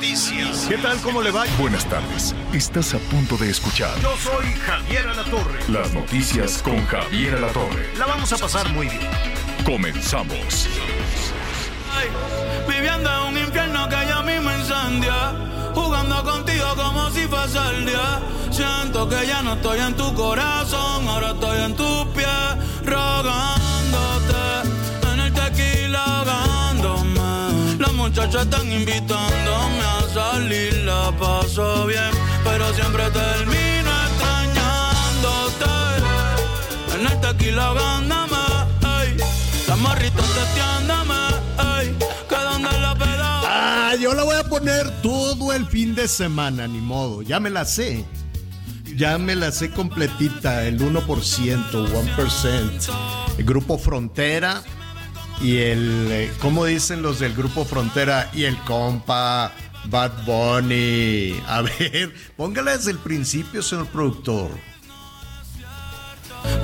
Noticias. 0.00 0.66
¿Qué 0.66 0.78
tal? 0.78 0.98
¿Cómo 1.02 1.20
le 1.20 1.30
va? 1.30 1.44
Buenas 1.58 1.84
tardes. 1.84 2.34
Estás 2.54 2.94
a 2.94 2.98
punto 2.98 3.36
de 3.36 3.50
escuchar 3.50 3.90
Yo 4.00 4.16
soy 4.16 4.46
Javier 4.54 5.06
Alatorre. 5.06 5.58
las 5.68 5.92
noticias 5.92 6.62
con 6.62 6.86
Javier 6.86 7.34
Alatorre. 7.34 7.94
La 7.98 8.06
vamos 8.06 8.32
a 8.32 8.38
pasar 8.38 8.66
muy 8.72 8.88
bien. 8.88 9.10
Comenzamos. 9.62 10.68
Viviendo 12.66 13.10
en 13.10 13.26
un 13.28 13.38
infierno 13.38 13.88
que 13.90 13.96
ya 13.96 14.22
mismo 14.22 14.50
incendia. 14.50 15.34
Jugando 15.74 16.24
contigo 16.24 16.74
como 16.76 17.10
si 17.10 17.26
fuese 17.26 17.58
el 17.58 17.84
día. 17.84 18.20
Siento 18.50 19.06
que 19.06 19.26
ya 19.26 19.42
no 19.42 19.52
estoy 19.52 19.80
en 19.80 19.94
tu 19.96 20.14
corazón, 20.14 21.08
ahora 21.08 21.32
estoy 21.32 21.58
en 21.60 21.76
tus 21.76 22.06
pies, 22.14 22.86
rogándote. 22.86 24.39
Muchachas 28.10 28.42
están 28.42 28.72
invitándome 28.72 29.82
a 29.82 30.02
salir, 30.12 30.74
la 30.84 31.12
paso 31.16 31.86
bien. 31.86 32.10
Pero 32.42 32.74
siempre 32.74 33.04
termino 33.10 33.90
extrañándote. 34.08 35.70
En 36.94 37.06
el 37.06 37.20
tequila 37.20 37.66
ahogándome. 37.66 38.36
ey. 39.02 39.16
Las 39.68 39.78
morritas 39.78 40.26
testeándome. 40.26 41.14
ey. 41.78 41.96
Que 42.28 42.34
donde 42.34 42.80
la 42.80 42.94
peda. 42.96 43.40
Ah, 43.44 43.94
yo 43.94 44.12
la 44.14 44.24
voy 44.24 44.36
a 44.36 44.44
poner 44.44 44.90
todo 45.02 45.52
el 45.52 45.66
fin 45.66 45.94
de 45.94 46.08
semana, 46.08 46.66
ni 46.66 46.80
modo. 46.80 47.22
Ya 47.22 47.38
me 47.38 47.50
la 47.50 47.64
sé. 47.64 48.04
Ya 48.96 49.18
me 49.18 49.36
la 49.36 49.52
sé 49.52 49.70
completita, 49.70 50.64
el 50.66 50.80
1%, 50.80 51.04
1%. 51.06 52.92
El 53.38 53.44
grupo 53.44 53.78
Frontera 53.78 54.64
y 55.40 55.58
el, 55.58 56.08
eh, 56.10 56.32
¿cómo 56.40 56.64
dicen 56.64 57.02
los 57.02 57.18
del 57.18 57.34
grupo 57.34 57.64
Frontera? 57.64 58.30
Y 58.34 58.44
el 58.44 58.58
compa 58.58 59.52
Bad 59.86 60.24
Bunny. 60.24 61.40
A 61.46 61.62
ver, 61.62 62.14
póngala 62.36 62.76
desde 62.76 62.90
el 62.90 62.98
principio, 62.98 63.62
señor 63.62 63.86
productor. 63.86 64.50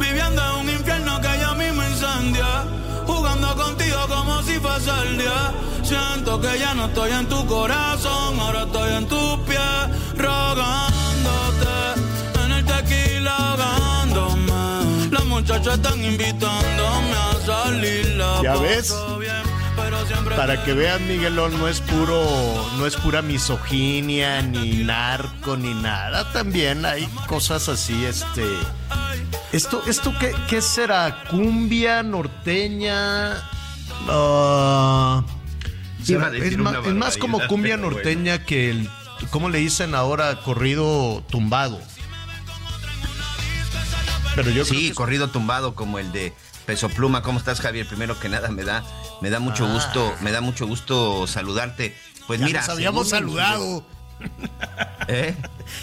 Viviendo 0.01 0.43
en 0.43 0.61
un 0.61 0.71
infierno 0.71 1.21
que 1.21 1.29
ya 1.39 1.55
mismo 1.55 1.83
incendia. 1.83 2.65
Jugando 3.07 3.57
contigo 3.57 4.07
como 4.09 4.43
si 4.43 4.55
fuese 4.55 4.91
el 5.09 5.19
día. 5.19 5.55
Siento 5.83 6.41
que 6.41 6.59
ya 6.59 6.75
no 6.75 6.87
estoy 6.87 7.13
en 7.13 7.29
tu 7.29 7.47
corazón, 7.47 8.41
ahora 8.41 8.65
estoy 8.65 8.93
en 8.95 9.07
tus 9.07 9.39
pies, 9.47 10.19
rogándote. 10.19 11.67
En 12.45 12.53
el 12.53 12.65
tequila 12.65 13.57
ahogándome. 15.49 15.59
Las 15.59 15.59
muchachas 15.63 15.75
están 15.75 16.05
invitándome 16.05 17.13
a 17.13 17.47
salir. 17.47 18.07
La 18.17 18.43
¿Ya 18.43 18.57
ves? 18.57 18.95
Para 20.37 20.65
que 20.65 20.73
vean, 20.73 21.07
Miguelón, 21.07 21.59
no 21.59 21.69
es 21.69 21.81
puro, 21.81 22.69
no 22.79 22.87
es 22.87 22.97
pura 22.97 23.23
misoginia, 23.23 24.43
ni 24.43 24.85
narco, 24.85 25.57
ni 25.57 25.75
nada. 25.75 26.33
También 26.33 26.85
hay 26.85 27.07
cosas 27.27 27.69
así, 27.69 28.05
este. 28.05 28.43
Esto, 29.53 29.83
esto 29.87 30.13
qué, 30.19 30.35
qué 30.49 30.61
será? 30.61 31.25
¿Cumbia 31.31 32.03
norteña? 32.03 33.35
Ah, 34.09 35.25
será- 36.03 36.31
es, 36.37 36.57
más 36.59 37.17
como 37.17 37.41
cumbia 37.47 37.77
norteña 37.77 38.45
que 38.45 38.71
el. 38.71 38.91
¿Cómo 39.31 39.49
le 39.49 39.59
dicen 39.59 39.95
ahora? 39.95 40.41
Corrido 40.41 41.23
tumbado. 41.31 41.81
Pero 44.37 44.51
yo 44.51 44.65
creo 44.65 44.81
Sí, 44.81 44.89
que- 44.89 44.95
corrido 44.95 45.29
tumbado 45.31 45.75
como 45.75 45.99
el 45.99 46.13
de 46.13 46.33
Peso 46.67 46.89
Pluma. 46.89 47.23
¿Cómo 47.23 47.39
estás, 47.39 47.61
Javier? 47.61 47.87
Primero 47.89 48.19
que 48.21 48.29
nada, 48.29 48.49
me 48.51 48.65
da, 48.65 48.85
me 49.23 49.31
da 49.31 49.41
mucho 49.41 49.67
Ah. 49.67 49.73
gusto, 49.73 50.15
me 50.21 50.31
da 50.31 50.41
mucho 50.41 50.67
gusto 50.67 51.27
saludarte. 51.27 51.97
Pues 52.27 52.41
ya 52.41 52.47
mira, 52.47 52.61
nos 52.61 52.69
habíamos 52.71 53.09
saludado. 53.09 53.87
¿Eh? 55.09 55.35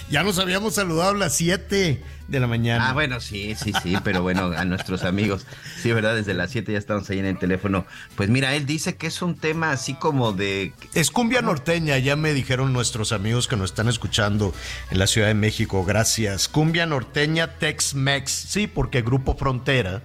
Ya 0.09 0.23
nos 0.23 0.39
habíamos 0.39 0.75
saludado 0.75 1.11
a 1.11 1.17
las 1.17 1.35
7 1.35 2.03
de 2.27 2.39
la 2.39 2.47
mañana. 2.47 2.89
Ah, 2.89 2.93
bueno, 2.93 3.19
sí, 3.19 3.55
sí, 3.55 3.73
sí, 3.81 3.95
pero 4.03 4.21
bueno, 4.21 4.51
a 4.55 4.65
nuestros 4.65 5.03
amigos, 5.03 5.45
sí, 5.81 5.91
¿verdad? 5.91 6.15
Desde 6.15 6.33
las 6.33 6.51
7 6.51 6.71
ya 6.71 6.77
estamos 6.77 7.09
ahí 7.09 7.19
en 7.19 7.25
el 7.25 7.37
teléfono. 7.37 7.85
Pues 8.15 8.29
mira, 8.29 8.55
él 8.55 8.65
dice 8.65 8.95
que 8.95 9.07
es 9.07 9.21
un 9.21 9.35
tema 9.35 9.71
así 9.71 9.93
como 9.93 10.33
de... 10.33 10.73
Es 10.93 11.11
cumbia 11.11 11.41
norteña, 11.41 11.97
ya 11.97 12.15
me 12.15 12.33
dijeron 12.33 12.73
nuestros 12.73 13.11
amigos 13.11 13.47
que 13.47 13.55
nos 13.55 13.71
están 13.71 13.87
escuchando 13.87 14.53
en 14.89 14.99
la 14.99 15.07
Ciudad 15.07 15.27
de 15.27 15.35
México, 15.35 15.83
gracias. 15.85 16.47
Cumbia 16.47 16.85
norteña 16.85 17.59
Tex-Mex, 17.59 18.29
sí, 18.31 18.67
porque 18.67 19.01
Grupo 19.01 19.35
Frontera, 19.35 20.03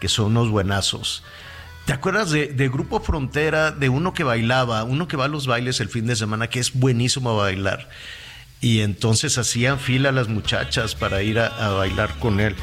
que 0.00 0.08
son 0.08 0.26
unos 0.26 0.50
buenazos. 0.50 1.22
¿Te 1.86 1.92
acuerdas 1.92 2.32
de, 2.32 2.68
Grupo 2.68 2.98
Frontera, 2.98 3.70
de 3.70 3.88
uno 3.88 4.12
que 4.12 4.24
bailaba, 4.24 4.82
uno 4.82 5.06
que 5.06 5.16
va 5.16 5.26
a 5.26 5.28
los 5.28 5.46
bailes 5.46 5.78
el 5.78 5.88
fin 5.88 6.04
de 6.08 6.16
semana, 6.16 6.48
que 6.48 6.58
es 6.58 6.74
buenísimo 6.74 7.30
a 7.30 7.44
bailar? 7.44 7.88
Y 8.60 8.80
entonces 8.80 9.38
hacían 9.38 9.78
fila 9.78 10.10
las 10.10 10.26
muchachas 10.26 10.96
para 10.96 11.22
ir 11.22 11.38
a, 11.38 11.68
bailar 11.70 12.18
con 12.18 12.40
él. 12.40 12.56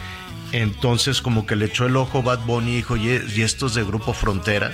Entonces 0.51 1.21
como 1.21 1.45
que 1.45 1.55
le 1.55 1.65
echó 1.65 1.85
el 1.85 1.95
ojo 1.95 2.21
Bad 2.21 2.39
Bunny 2.45 2.71
y 2.71 2.75
dijo, 2.75 2.95
"Oye, 2.95 3.21
y 3.33 3.43
estos 3.43 3.73
de 3.75 3.85
Grupo 3.85 4.11
Frontera. 4.13 4.73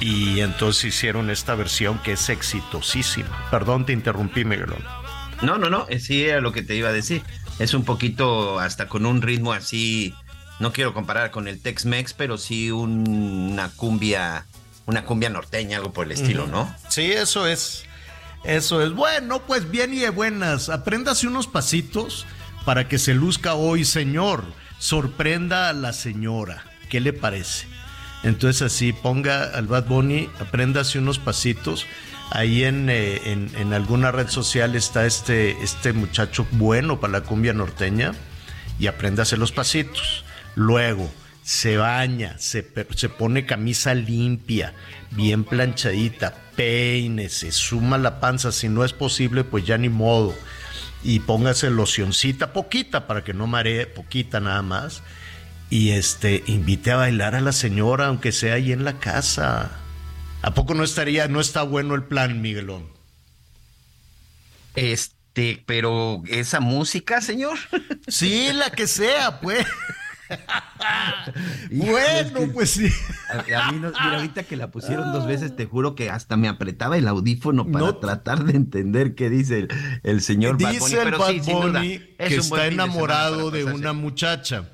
Y 0.00 0.40
entonces 0.40 0.84
hicieron 0.84 1.30
esta 1.30 1.54
versión 1.54 1.98
que 2.00 2.12
es 2.12 2.28
exitosísima. 2.28 3.48
Perdón, 3.50 3.86
te 3.86 3.94
interrumpí, 3.94 4.44
Miguelón. 4.44 4.84
No, 5.40 5.56
no, 5.56 5.70
no, 5.70 5.86
eh, 5.88 5.98
sí 5.98 6.24
era 6.24 6.42
lo 6.42 6.52
que 6.52 6.62
te 6.62 6.76
iba 6.76 6.90
a 6.90 6.92
decir. 6.92 7.22
Es 7.58 7.72
un 7.72 7.84
poquito 7.84 8.58
hasta 8.58 8.86
con 8.88 9.06
un 9.06 9.22
ritmo 9.22 9.54
así, 9.54 10.14
no 10.60 10.72
quiero 10.72 10.94
comparar 10.94 11.30
con 11.30 11.48
el 11.48 11.60
Tex-Mex, 11.60 12.12
pero 12.14 12.38
sí 12.38 12.70
un- 12.70 13.50
una 13.52 13.68
cumbia, 13.70 14.46
una 14.86 15.04
cumbia 15.04 15.28
norteña, 15.30 15.76
algo 15.78 15.92
por 15.92 16.06
el 16.06 16.12
estilo, 16.12 16.46
¿no? 16.46 16.74
Sí, 16.88 17.12
eso 17.12 17.46
es. 17.46 17.84
Eso 18.44 18.82
es. 18.82 18.92
Bueno, 18.92 19.42
pues 19.46 19.70
bien 19.70 19.94
y 19.94 19.98
de 20.00 20.10
buenas. 20.10 20.68
Apréndase 20.68 21.26
unos 21.28 21.46
pasitos 21.46 22.26
para 22.64 22.88
que 22.88 22.98
se 22.98 23.14
luzca 23.14 23.54
hoy, 23.54 23.84
señor. 23.84 24.44
Sorprenda 24.78 25.68
a 25.68 25.72
la 25.72 25.92
señora. 25.92 26.64
¿Qué 26.90 27.00
le 27.00 27.12
parece? 27.12 27.66
Entonces 28.24 28.62
así, 28.62 28.92
ponga 28.92 29.44
al 29.44 29.66
Bad 29.66 29.86
Bunny, 29.86 30.28
apréndase 30.40 30.98
unos 30.98 31.18
pasitos. 31.18 31.86
Ahí 32.30 32.64
en, 32.64 32.88
eh, 32.90 33.20
en, 33.30 33.50
en 33.56 33.72
alguna 33.72 34.10
red 34.10 34.28
social 34.28 34.74
está 34.74 35.06
este, 35.06 35.50
este 35.62 35.92
muchacho 35.92 36.46
bueno 36.52 36.98
para 36.98 37.12
la 37.14 37.20
cumbia 37.22 37.52
norteña 37.52 38.12
y 38.78 38.86
apréndase 38.86 39.36
los 39.36 39.52
pasitos. 39.52 40.24
Luego 40.54 41.10
se 41.42 41.76
baña, 41.76 42.38
se, 42.38 42.66
se 42.94 43.08
pone 43.08 43.46
camisa 43.46 43.94
limpia, 43.94 44.74
bien 45.10 45.44
planchadita, 45.44 46.34
peine, 46.56 47.28
se 47.28 47.52
suma 47.52 47.98
la 47.98 48.20
panza. 48.20 48.52
Si 48.52 48.68
no 48.68 48.84
es 48.84 48.92
posible, 48.92 49.44
pues 49.44 49.66
ya 49.66 49.78
ni 49.78 49.88
modo. 49.88 50.34
Y 51.02 51.20
póngase 51.20 51.70
locioncita, 51.70 52.52
poquita, 52.52 53.06
para 53.06 53.24
que 53.24 53.34
no 53.34 53.46
maree, 53.46 53.86
poquita 53.86 54.40
nada 54.40 54.62
más. 54.62 55.02
Y 55.68 55.90
este, 55.90 56.44
invite 56.46 56.92
a 56.92 56.96
bailar 56.96 57.34
a 57.34 57.40
la 57.40 57.52
señora, 57.52 58.06
aunque 58.06 58.30
sea 58.30 58.54
ahí 58.54 58.72
en 58.72 58.84
la 58.84 58.98
casa. 58.98 59.70
¿A 60.42 60.54
poco 60.54 60.74
no 60.74 60.84
estaría, 60.84 61.28
no 61.28 61.40
está 61.40 61.62
bueno 61.62 61.94
el 61.94 62.04
plan, 62.04 62.40
Miguelón? 62.40 62.86
Este, 64.74 65.62
pero 65.66 66.22
esa 66.28 66.60
música, 66.60 67.20
señor. 67.20 67.58
Sí, 68.06 68.50
la 68.52 68.70
que 68.70 68.86
sea, 68.86 69.40
pues. 69.40 69.66
bueno, 71.70 72.52
pues 72.52 72.70
sí. 72.70 72.88
A, 73.30 73.66
a 73.68 73.72
mí 73.72 73.78
no, 73.78 73.88
mira, 73.88 74.16
ahorita 74.16 74.42
que 74.44 74.56
la 74.56 74.70
pusieron 74.70 75.12
dos 75.12 75.26
veces, 75.26 75.54
te 75.56 75.66
juro 75.66 75.94
que 75.94 76.10
hasta 76.10 76.36
me 76.36 76.48
apretaba 76.48 76.96
el 76.98 77.08
audífono 77.08 77.64
para 77.66 77.86
No. 77.86 77.96
tratar 77.96 78.44
de 78.44 78.56
entender 78.56 79.14
qué 79.14 79.30
dice 79.30 79.60
el, 79.60 79.68
el 80.02 80.20
señor 80.22 80.60
Bad 80.60 80.74
Bunny, 80.74 80.78
Dice 80.84 80.98
el 80.98 81.04
pero 81.04 81.18
Bad 81.18 81.30
sí, 81.30 81.40
sin 81.40 81.60
duda, 81.60 81.80
Bunny 81.80 81.94
es 82.18 82.28
que 82.28 82.36
está 82.36 82.56
de 82.62 82.68
enamorado 82.68 83.50
de 83.50 83.64
una 83.64 83.92
muchacha. 83.92 84.68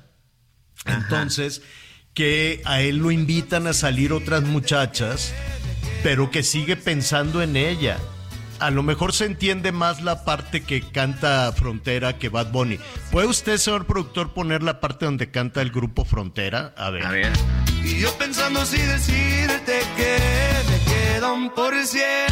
Entonces, 0.85 1.61
que 2.13 2.61
a 2.65 2.81
él 2.81 2.97
lo 2.97 3.11
invitan 3.11 3.67
a 3.67 3.73
salir 3.73 4.13
otras 4.13 4.43
muchachas, 4.43 5.33
pero 6.03 6.31
que 6.31 6.43
sigue 6.43 6.75
pensando 6.75 7.41
en 7.41 7.55
ella. 7.55 7.97
A 8.59 8.71
lo 8.71 8.83
mejor 8.83 9.13
se 9.13 9.25
entiende 9.25 9.71
más 9.71 10.01
la 10.01 10.25
parte 10.25 10.61
que 10.61 10.81
canta 10.81 11.51
Frontera 11.53 12.17
que 12.17 12.29
Bad 12.29 12.51
Bunny. 12.51 12.79
¿Puede 13.11 13.27
usted, 13.27 13.57
señor 13.57 13.85
productor, 13.85 14.33
poner 14.33 14.63
la 14.63 14.79
parte 14.79 15.05
donde 15.05 15.31
canta 15.31 15.61
el 15.61 15.71
grupo 15.71 16.05
Frontera? 16.05 16.73
A 16.77 16.89
ver. 16.89 17.05
A 17.05 17.11
ver. 17.11 17.31
Y 17.83 17.99
yo 17.99 18.11
pensando 18.17 18.65
si 18.65 18.77
decirte 18.77 19.81
que 19.95 20.49
100%. 21.19 22.29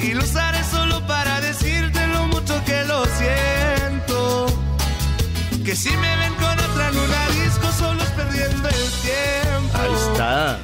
Y 0.00 0.14
lo 0.14 0.22
usaré 0.22 0.62
solo 0.64 1.06
para 1.06 1.40
decirte 1.40 2.06
lo 2.08 2.26
mucho 2.28 2.62
que 2.64 2.84
lo 2.84 3.04
siento. 3.06 4.46
Que 5.64 5.74
si 5.74 5.96
me 5.96 6.16
ven 6.16 6.34
con 6.34 6.58
otra 6.58 6.88
en 6.88 6.98
una 6.98 7.28
disco, 7.28 7.72
solo 7.72 8.02
es 8.02 8.10
perdiendo 8.10 8.68
el 8.68 8.90
tiempo. 9.02 9.78
Ahí 9.78 9.94
está. 10.10 10.60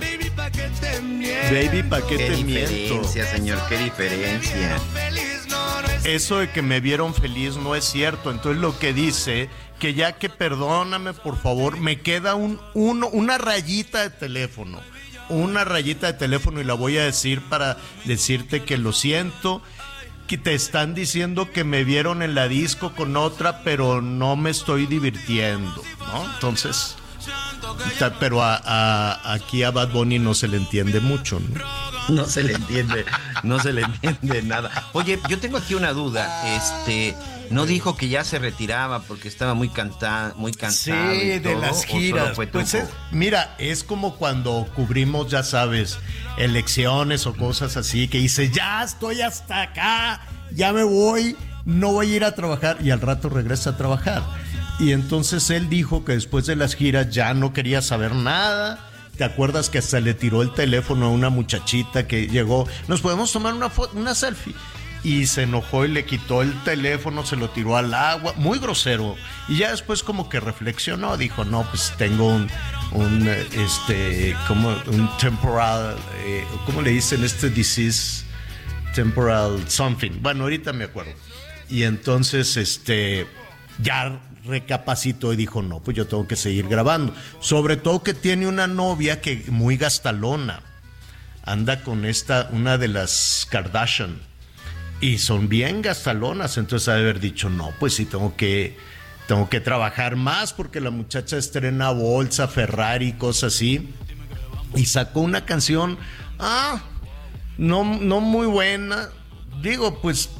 Baby, 1.20 1.28
pa' 1.28 1.36
que 1.36 1.48
te 1.48 1.64
miento. 1.64 1.70
Baby, 1.70 1.82
¿pa' 1.88 2.06
qué 2.06 2.16
Qué 2.16 2.26
te 2.28 2.44
miento? 2.44 2.72
diferencia, 2.72 3.26
señor, 3.26 3.58
qué 3.68 3.78
diferencia. 3.78 4.76
Eso 6.04 6.38
de 6.38 6.50
que 6.50 6.62
me 6.62 6.80
vieron 6.80 7.14
feliz 7.14 7.56
no 7.56 7.74
es 7.74 7.84
cierto. 7.84 8.30
Entonces 8.30 8.60
lo 8.60 8.78
que 8.78 8.92
dice, 8.92 9.48
que 9.78 9.94
ya 9.94 10.12
que 10.12 10.28
perdóname, 10.28 11.12
por 11.12 11.36
favor, 11.40 11.78
me 11.78 12.00
queda 12.00 12.34
un, 12.34 12.60
uno, 12.74 13.08
una 13.08 13.38
rayita 13.38 14.02
de 14.02 14.10
teléfono. 14.10 14.80
Una 15.28 15.64
rayita 15.64 16.08
de 16.08 16.18
teléfono 16.18 16.60
y 16.60 16.64
la 16.64 16.74
voy 16.74 16.98
a 16.98 17.04
decir 17.04 17.40
para 17.42 17.76
decirte 18.04 18.64
que 18.64 18.78
lo 18.78 18.92
siento. 18.92 19.62
Que 20.26 20.38
te 20.38 20.54
están 20.54 20.94
diciendo 20.94 21.50
que 21.52 21.64
me 21.64 21.82
vieron 21.84 22.22
en 22.22 22.34
la 22.36 22.46
disco 22.46 22.92
con 22.94 23.16
otra, 23.16 23.62
pero 23.64 24.00
no 24.00 24.36
me 24.36 24.50
estoy 24.50 24.86
divirtiendo, 24.86 25.82
¿no? 25.98 26.32
Entonces, 26.34 26.96
pero 28.18 28.42
a, 28.42 28.56
a- 28.64 29.32
aquí 29.34 29.62
a 29.62 29.70
Bad 29.70 29.90
Bunny 29.90 30.18
no 30.18 30.34
se 30.34 30.48
le 30.48 30.56
entiende 30.56 31.00
mucho, 31.00 31.40
¿no? 31.40 31.90
No 32.14 32.24
se 32.26 32.42
le 32.42 32.54
entiende, 32.54 33.04
no 33.42 33.60
se 33.60 33.72
le 33.72 33.82
entiende 33.82 34.42
nada. 34.42 34.70
Oye, 34.92 35.20
yo 35.28 35.38
tengo 35.38 35.58
aquí 35.58 35.74
una 35.74 35.92
duda. 35.92 36.56
Este, 36.56 37.14
no 37.50 37.66
dijo 37.66 37.96
que 37.96 38.08
ya 38.08 38.24
se 38.24 38.38
retiraba 38.38 39.00
porque 39.02 39.28
estaba 39.28 39.54
muy 39.54 39.68
canta, 39.68 40.32
muy 40.36 40.52
cansado. 40.52 41.14
y 41.14 41.20
Sí, 41.20 41.26
de 41.28 41.40
todo, 41.40 41.60
las 41.60 41.70
¿o 41.70 41.74
solo 41.82 41.92
giras. 42.00 42.34
fue 42.36 42.46
Pues 42.48 42.74
es- 42.74 42.88
mira, 43.12 43.54
es 43.58 43.84
como 43.84 44.16
cuando 44.16 44.66
cubrimos, 44.74 45.28
ya 45.30 45.42
sabes, 45.42 45.98
elecciones 46.36 47.26
o 47.26 47.34
cosas 47.34 47.76
así, 47.76 48.08
que 48.08 48.18
dice, 48.18 48.50
ya 48.50 48.82
estoy 48.82 49.20
hasta 49.20 49.62
acá, 49.62 50.20
ya 50.52 50.72
me 50.72 50.82
voy, 50.82 51.36
no 51.64 51.92
voy 51.92 52.12
a 52.12 52.16
ir 52.16 52.24
a 52.24 52.34
trabajar 52.34 52.78
y 52.82 52.90
al 52.90 53.00
rato 53.00 53.28
regresa 53.28 53.70
a 53.70 53.76
trabajar. 53.76 54.22
Y 54.80 54.92
entonces 54.92 55.50
él 55.50 55.68
dijo 55.68 56.04
que 56.04 56.12
después 56.12 56.46
de 56.46 56.56
las 56.56 56.74
giras 56.74 57.10
ya 57.10 57.34
no 57.34 57.52
quería 57.52 57.82
saber 57.82 58.14
nada. 58.14 58.86
¿Te 59.18 59.24
acuerdas 59.24 59.68
que 59.68 59.78
hasta 59.78 60.00
le 60.00 60.14
tiró 60.14 60.40
el 60.40 60.54
teléfono 60.54 61.06
a 61.06 61.10
una 61.10 61.28
muchachita 61.28 62.06
que 62.06 62.26
llegó? 62.28 62.66
Nos 62.88 63.02
podemos 63.02 63.30
tomar 63.30 63.52
una, 63.52 63.68
fo- 63.70 63.90
una 63.92 64.14
selfie 64.14 64.54
y 65.04 65.26
se 65.26 65.42
enojó 65.42 65.84
y 65.84 65.88
le 65.88 66.04
quitó 66.06 66.40
el 66.40 66.54
teléfono, 66.64 67.26
se 67.26 67.36
lo 67.36 67.50
tiró 67.50 67.76
al 67.76 67.92
agua, 67.92 68.32
muy 68.36 68.58
grosero. 68.58 69.16
Y 69.48 69.58
ya 69.58 69.70
después 69.72 70.02
como 70.02 70.30
que 70.30 70.40
reflexionó, 70.40 71.18
dijo, 71.18 71.44
no, 71.44 71.64
pues 71.64 71.92
tengo 71.98 72.28
un, 72.28 72.48
un 72.92 73.28
este, 73.28 74.34
como 74.48 74.70
un 74.86 75.10
temporal, 75.18 75.96
eh, 76.24 76.44
¿cómo 76.64 76.80
le 76.80 76.90
dicen 76.90 77.22
este 77.22 77.50
disease? 77.50 78.24
Temporal 78.94 79.62
something. 79.68 80.12
Bueno, 80.22 80.44
ahorita 80.44 80.72
me 80.72 80.84
acuerdo. 80.84 81.12
Y 81.68 81.82
entonces, 81.82 82.56
este, 82.56 83.26
ya 83.82 84.18
recapacitó 84.44 85.32
y 85.32 85.36
dijo, 85.36 85.62
no, 85.62 85.80
pues 85.80 85.96
yo 85.96 86.06
tengo 86.06 86.26
que 86.26 86.36
seguir 86.36 86.68
grabando. 86.68 87.14
Sobre 87.40 87.76
todo 87.76 88.02
que 88.02 88.14
tiene 88.14 88.46
una 88.46 88.66
novia 88.66 89.20
que 89.20 89.44
muy 89.48 89.76
gastalona. 89.76 90.62
Anda 91.44 91.82
con 91.82 92.04
esta, 92.04 92.48
una 92.52 92.78
de 92.78 92.88
las 92.88 93.46
Kardashian. 93.50 94.18
Y 95.00 95.18
son 95.18 95.48
bien 95.48 95.82
gastalonas. 95.82 96.58
Entonces 96.58 96.88
ha 96.88 96.94
de 96.94 97.00
haber 97.00 97.20
dicho, 97.20 97.48
no, 97.48 97.72
pues 97.78 97.94
sí 97.94 98.04
tengo 98.04 98.36
que, 98.36 98.76
tengo 99.26 99.48
que 99.48 99.60
trabajar 99.60 100.16
más 100.16 100.52
porque 100.52 100.80
la 100.80 100.90
muchacha 100.90 101.36
estrena 101.36 101.90
bolsa, 101.90 102.48
Ferrari, 102.48 103.14
cosas 103.14 103.54
así. 103.54 103.88
Y 104.74 104.86
sacó 104.86 105.20
una 105.20 105.44
canción, 105.44 105.98
ah, 106.38 106.82
no, 107.58 107.84
no 107.84 108.20
muy 108.20 108.46
buena. 108.46 109.08
Digo, 109.62 110.00
pues 110.00 110.30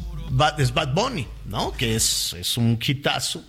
es 0.59 0.73
Bad 0.73 0.95
Bunny, 0.95 1.27
¿no? 1.47 1.73
Que 1.73 1.97
es, 1.97 2.35
es 2.35 2.57
un 2.57 2.79
hitazo. 2.81 3.45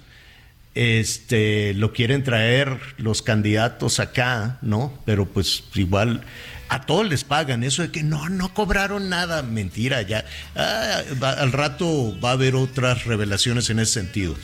Este, 0.74 1.74
lo 1.74 1.92
quieren 1.94 2.24
traer 2.24 2.80
los 2.98 3.22
candidatos 3.22 4.00
acá, 4.00 4.58
¿no? 4.62 4.98
Pero 5.06 5.26
pues 5.26 5.64
igual 5.76 6.22
a 6.70 6.82
todos 6.86 7.06
les 7.10 7.26
pagan 7.26 7.64
eso 7.66 7.82
de 7.82 7.92
que 7.92 8.04
no, 8.04 8.30
no 8.30 8.54
cobraron 8.54 9.10
nada. 9.10 9.42
Mentira, 9.44 10.02
ya. 10.04 10.24
Ah, 10.56 11.02
va- 11.22 11.34
al 11.34 11.52
rato 11.52 12.18
va 12.24 12.30
a 12.30 12.34
haber 12.34 12.56
otras 12.56 13.04
revelaciones 13.06 13.70
en 13.70 13.80
ese 13.80 13.92
sentido. 13.94 14.36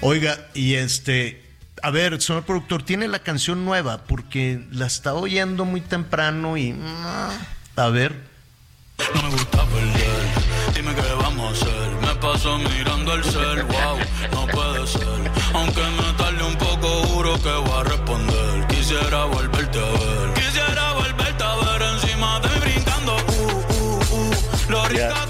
Oiga, 0.00 0.38
y 0.54 0.74
este, 0.74 1.42
a 1.82 1.90
ver, 1.90 2.22
señor 2.22 2.44
productor, 2.44 2.84
tiene 2.84 3.08
la 3.08 3.18
canción 3.18 3.64
nueva 3.64 4.04
porque 4.04 4.64
la 4.70 4.86
está 4.86 5.14
oyendo 5.14 5.64
muy 5.64 5.80
temprano 5.80 6.56
y. 6.56 6.76
ah, 6.80 7.30
a 7.74 7.88
ver. 7.88 8.30
No 9.16 9.22
me 9.22 9.30
gusta 9.30 9.66
perder, 9.66 10.74
dime 10.76 10.94
qué 10.94 11.02
vamos 11.20 11.60
a 11.60 11.64
hacer. 11.66 11.90
Me 12.02 12.14
paso 12.20 12.56
mirando 12.58 13.14
el 13.14 13.24
cel, 13.24 13.62
wow, 13.64 13.98
no 14.30 14.46
puede 14.46 14.86
ser. 14.86 15.41
Aunque 15.54 15.80
me 15.82 16.12
tarde 16.16 16.42
un 16.44 16.56
poco, 16.56 16.88
juro 17.08 17.34
que 17.42 17.50
voy 17.50 17.80
a 17.80 17.84
responder. 17.84 18.66
Quisiera 18.68 19.24
volverte 19.26 19.78
a 19.78 19.90
ver, 19.90 20.34
quisiera 20.34 20.92
volverte 20.94 21.44
a 21.44 21.54
ver 21.56 21.82
encima 21.94 22.40
de 22.40 22.48
mí 22.48 22.54
brincando. 22.60 23.16
Uh, 23.16 23.42
uh, 23.52 24.16
uh, 24.16 24.70
lo 24.70 24.84
rico 24.88 24.98
Ya. 25.00 25.26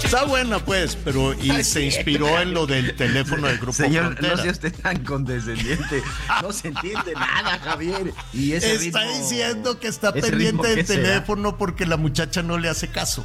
que 0.00 0.06
Está 0.06 0.24
buena, 0.24 0.58
pues, 0.64 0.96
pero 1.04 1.34
y 1.34 1.62
se 1.64 1.82
inspiró 1.84 2.40
en 2.40 2.54
lo 2.54 2.66
del 2.66 2.96
teléfono 2.96 3.46
del 3.46 3.58
grupo 3.58 3.72
Señor, 3.74 4.04
Frontera. 4.14 4.36
no 4.36 4.42
sea 4.42 4.52
usted 4.52 4.74
tan 4.80 5.04
condescendiente. 5.04 6.02
No 6.40 6.50
se 6.52 6.68
entiende 6.68 7.12
nada, 7.14 7.58
Javier. 7.58 8.14
Y 8.32 8.52
ese 8.52 8.74
Está 8.74 9.00
ritmo- 9.02 9.18
diciendo 9.18 9.78
que 9.80 9.88
está 9.88 10.12
pendiente 10.12 10.68
del 10.76 10.86
teléfono 10.86 11.58
porque 11.58 11.84
la 11.84 11.96
muchacha 11.98 12.42
no 12.42 12.56
le 12.58 12.68
hace 12.70 12.88
caso. 12.88 13.22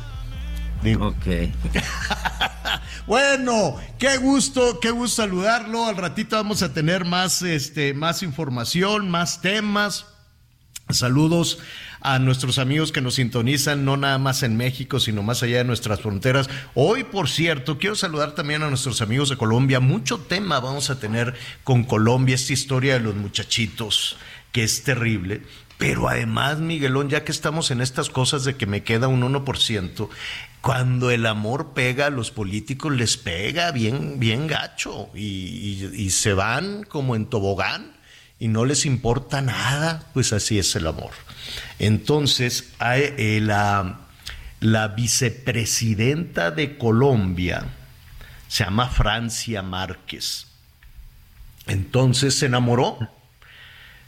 Digo. 0.83 1.07
Ok. 1.07 1.25
Bueno, 3.05 3.75
qué 3.99 4.15
gusto, 4.15 4.79
qué 4.79 4.89
gusto 4.89 5.23
saludarlo. 5.23 5.87
Al 5.87 5.97
ratito 5.97 6.37
vamos 6.37 6.63
a 6.63 6.73
tener 6.73 7.03
más, 7.03 7.41
este, 7.41 7.93
más 7.93 8.23
información, 8.23 9.09
más 9.09 9.41
temas. 9.41 10.05
Saludos 10.89 11.59
a 11.99 12.19
nuestros 12.19 12.59
amigos 12.59 12.93
que 12.93 13.01
nos 13.01 13.15
sintonizan, 13.15 13.83
no 13.83 13.97
nada 13.97 14.17
más 14.19 14.41
en 14.43 14.55
México, 14.55 15.01
sino 15.01 15.21
más 15.21 15.43
allá 15.43 15.57
de 15.57 15.63
nuestras 15.65 15.99
fronteras. 15.99 16.49
Hoy, 16.75 17.03
por 17.03 17.29
cierto, 17.29 17.77
quiero 17.77 17.95
saludar 17.95 18.35
también 18.35 18.63
a 18.63 18.69
nuestros 18.69 19.01
amigos 19.01 19.29
de 19.29 19.37
Colombia. 19.37 19.81
Mucho 19.81 20.19
tema 20.19 20.61
vamos 20.61 20.89
a 20.89 20.99
tener 20.99 21.33
con 21.65 21.83
Colombia, 21.83 22.35
esta 22.35 22.53
historia 22.53 22.93
de 22.93 22.99
los 23.01 23.15
muchachitos, 23.15 24.15
que 24.53 24.63
es 24.63 24.83
terrible. 24.83 25.41
Pero 25.77 26.07
además, 26.07 26.59
Miguelón, 26.59 27.09
ya 27.09 27.25
que 27.25 27.31
estamos 27.31 27.71
en 27.71 27.81
estas 27.81 28.09
cosas 28.09 28.45
de 28.45 28.55
que 28.55 28.65
me 28.65 28.83
queda 28.83 29.07
un 29.07 29.21
1%, 29.21 30.09
cuando 30.63 31.11
el 31.11 31.25
amor 31.25 31.73
pega 31.73 32.05
a 32.05 32.09
los 32.09 32.31
políticos, 32.31 32.93
les 32.93 33.17
pega 33.17 33.69
bien, 33.71 34.17
bien 34.17 34.47
gacho 34.47 35.09
y, 35.13 36.09
se 36.09 36.31
van 36.31 36.83
como 36.83 37.17
en 37.17 37.25
tobogán 37.25 37.91
y 38.39 38.47
no 38.47 38.63
les 38.63 38.85
importa 38.85 39.41
nada, 39.41 40.05
pues 40.13 40.31
así 40.31 40.57
es 40.57 40.73
el 40.77 40.87
amor. 40.87 41.11
Entonces, 41.79 42.71
eh, 42.79 43.41
la 43.41 44.87
vicepresidenta 44.95 46.49
de 46.49 46.77
Colombia 46.77 47.65
se 48.47 48.63
llama 48.63 48.87
Francia 48.87 49.63
Márquez. 49.63 50.47
Entonces 51.67 52.39
se 52.39 52.45
enamoró. 52.45 52.99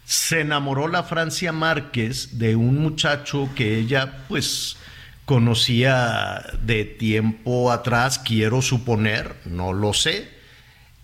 Se 0.05 0.39
enamoró 0.39 0.87
la 0.87 1.03
Francia 1.03 1.51
Márquez 1.51 2.37
de 2.37 2.55
un 2.55 2.77
muchacho 2.79 3.49
que 3.55 3.77
ella, 3.77 4.23
pues, 4.29 4.77
conocía 5.25 6.45
de 6.61 6.85
tiempo 6.85 7.71
atrás, 7.71 8.19
quiero 8.19 8.61
suponer, 8.61 9.35
no 9.45 9.73
lo 9.73 9.93
sé. 9.93 10.29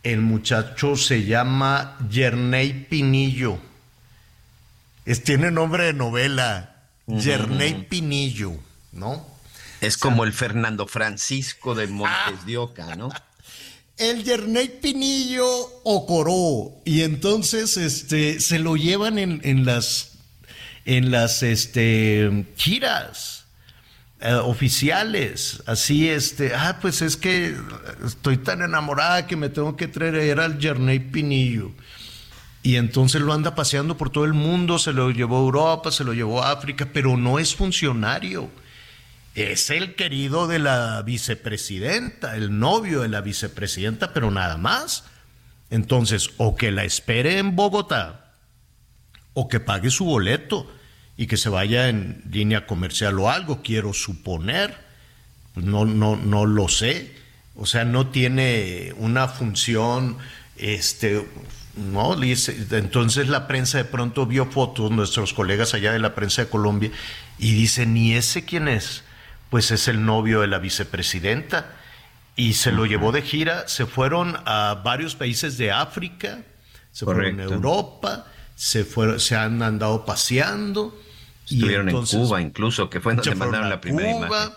El 0.04 0.22
muchacho 0.22 0.96
se 0.96 1.26
llama 1.26 1.98
Yerney 2.10 2.88
Pinillo. 2.90 3.60
Es, 5.06 5.24
tiene 5.24 5.52
nombre 5.52 5.86
de 5.86 5.94
novela. 5.94 6.68
Yerney 7.08 7.88
Pinillo, 7.90 8.54
¿no? 8.92 9.28
Es 9.82 9.98
como 9.98 10.24
el 10.24 10.34
Fernando 10.34 10.88
Francisco 10.88 11.74
de 11.74 11.88
Montes 11.88 12.46
de 12.46 12.58
Oca, 12.58 12.96
¿no? 12.96 13.10
El 13.98 14.24
Yerney 14.24 14.80
Pinillo 14.82 15.48
Ocoró. 15.84 16.82
Y 16.86 17.02
entonces 17.02 17.78
este, 17.78 18.40
se 18.40 18.60
lo 18.60 18.76
llevan 18.76 19.20
en, 19.20 19.42
en 19.44 19.66
las, 19.66 20.14
en 20.86 21.12
las 21.12 21.44
este, 21.44 22.46
giras 22.56 23.41
eh, 24.22 24.34
oficiales. 24.36 25.64
Así, 25.66 26.08
este, 26.08 26.54
ah, 26.54 26.78
pues 26.80 27.02
es 27.02 27.18
que 27.18 27.56
estoy 28.06 28.38
tan 28.38 28.62
enamorada 28.62 29.26
que 29.26 29.36
me 29.36 29.50
tengo 29.50 29.76
que 29.76 29.88
traer 29.88 30.40
al 30.40 30.60
Yerney 30.60 31.00
Pinillo. 31.00 31.72
Y 32.62 32.76
entonces 32.76 33.22
lo 33.22 33.34
anda 33.34 33.56
paseando 33.56 33.98
por 33.98 34.12
todo 34.12 34.26
el 34.26 34.34
mundo, 34.34 34.78
se 34.78 34.94
lo 34.94 35.10
llevó 35.10 35.38
a 35.38 35.42
Europa, 35.42 35.92
se 35.92 36.04
lo 36.04 36.14
llevó 36.14 36.44
a 36.44 36.52
África, 36.52 36.90
pero 36.94 37.18
no 37.18 37.40
es 37.40 37.56
funcionario. 37.56 38.50
Es 39.34 39.72
el 39.72 39.96
querido 39.96 40.48
de 40.48 40.60
la 40.60 41.02
vicepresidenta, 41.02 42.36
el 42.36 42.60
novio 42.60 43.02
de 43.02 43.08
la 43.08 43.22
vicepresidenta, 43.22 44.14
pero 44.14 44.30
nada 44.30 44.58
más. 44.58 45.06
Entonces, 45.72 46.30
o 46.38 46.56
que 46.56 46.70
la 46.70 46.84
espere 46.84 47.40
en 47.40 47.56
Bogotá, 47.56 48.34
o 49.34 49.48
que 49.48 49.60
pague 49.60 49.90
su 49.90 50.06
boleto. 50.06 50.72
Y 51.22 51.28
que 51.28 51.38
se 51.38 51.50
vaya 51.50 51.88
en 51.88 52.20
línea 52.32 52.66
comercial 52.66 53.20
o 53.20 53.30
algo, 53.30 53.62
quiero 53.62 53.94
suponer. 53.94 54.76
No, 55.54 55.86
no, 55.86 56.16
no 56.16 56.48
lo 56.48 56.68
sé. 56.68 57.16
O 57.56 57.68
sea, 57.68 57.86
no 57.86 58.08
tiene 58.08 58.92
una 58.98 59.28
función, 59.28 60.18
este, 60.58 61.24
no, 61.76 62.20
entonces 62.24 63.30
la 63.30 63.48
prensa 63.48 63.78
de 63.78 63.86
pronto 63.86 64.26
vio 64.26 64.48
fotos, 64.48 64.90
nuestros 64.90 65.36
colegas 65.36 65.76
allá 65.76 65.94
de 65.94 66.00
la 66.00 66.16
prensa 66.16 66.46
de 66.46 66.50
Colombia, 66.50 66.90
y 67.38 67.54
dice, 67.54 67.86
ni 67.86 68.16
ese 68.16 68.44
quién 68.44 68.68
es, 68.68 69.04
pues 69.52 69.70
es 69.70 69.88
el 69.88 70.04
novio 70.04 70.42
de 70.42 70.48
la 70.48 70.58
vicepresidenta, 70.58 71.76
y 72.36 72.54
se 72.54 72.72
lo 72.72 72.88
llevó 72.88 73.12
de 73.12 73.22
gira, 73.22 73.68
se 73.68 73.86
fueron 73.86 74.38
a 74.46 74.82
varios 74.84 75.14
países 75.14 75.60
de 75.60 75.72
África, 75.72 76.40
se 76.92 77.06
fueron 77.06 77.40
a 77.40 77.44
Europa, 77.44 78.26
se, 78.56 78.86
fueron, 78.86 79.20
se 79.20 79.36
han 79.36 79.62
andado 79.62 80.04
paseando. 80.04 80.98
Estuvieron 81.56 81.90
en 81.90 82.06
Cuba 82.06 82.42
incluso, 82.42 82.90
que 82.90 83.00
fue 83.02 83.16
donde 83.16 83.36
mandaron 83.36 83.70
la 83.70 83.82
primera 83.82 84.12
imagen. 84.12 84.54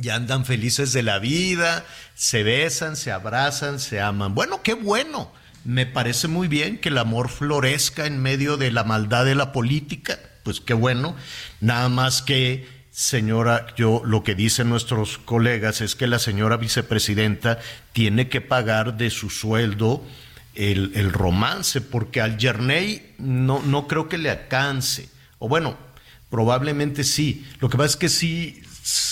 Y 0.00 0.10
andan 0.10 0.44
felices 0.44 0.92
de 0.92 1.02
la 1.02 1.18
vida, 1.18 1.84
se 2.14 2.42
besan, 2.42 2.96
se 2.96 3.12
abrazan, 3.12 3.80
se 3.80 4.00
aman. 4.00 4.34
Bueno, 4.34 4.62
qué 4.62 4.74
bueno. 4.74 5.32
Me 5.64 5.86
parece 5.86 6.28
muy 6.28 6.48
bien 6.48 6.78
que 6.78 6.90
el 6.90 6.98
amor 6.98 7.28
florezca 7.28 8.06
en 8.06 8.20
medio 8.20 8.56
de 8.56 8.70
la 8.70 8.84
maldad 8.84 9.24
de 9.24 9.34
la 9.34 9.52
política. 9.52 10.18
Pues 10.44 10.60
qué 10.60 10.74
bueno. 10.74 11.16
Nada 11.60 11.88
más 11.88 12.22
que, 12.22 12.68
señora, 12.90 13.66
yo 13.76 14.02
lo 14.04 14.22
que 14.22 14.34
dicen 14.34 14.68
nuestros 14.68 15.18
colegas 15.18 15.80
es 15.80 15.96
que 15.96 16.06
la 16.06 16.18
señora 16.18 16.56
vicepresidenta 16.56 17.58
tiene 17.92 18.28
que 18.28 18.40
pagar 18.40 18.96
de 18.96 19.10
su 19.10 19.30
sueldo 19.30 20.04
el, 20.54 20.92
el 20.94 21.12
romance, 21.12 21.80
porque 21.80 22.20
al 22.20 22.38
Yerney 22.38 23.14
no, 23.18 23.62
no 23.62 23.88
creo 23.88 24.08
que 24.08 24.18
le 24.18 24.30
alcance. 24.30 25.08
O 25.38 25.48
bueno, 25.48 25.76
probablemente 26.30 27.04
sí. 27.04 27.46
Lo 27.60 27.68
que 27.68 27.76
pasa 27.76 27.90
es 27.90 27.96
que 27.96 28.08
sí, 28.08 28.62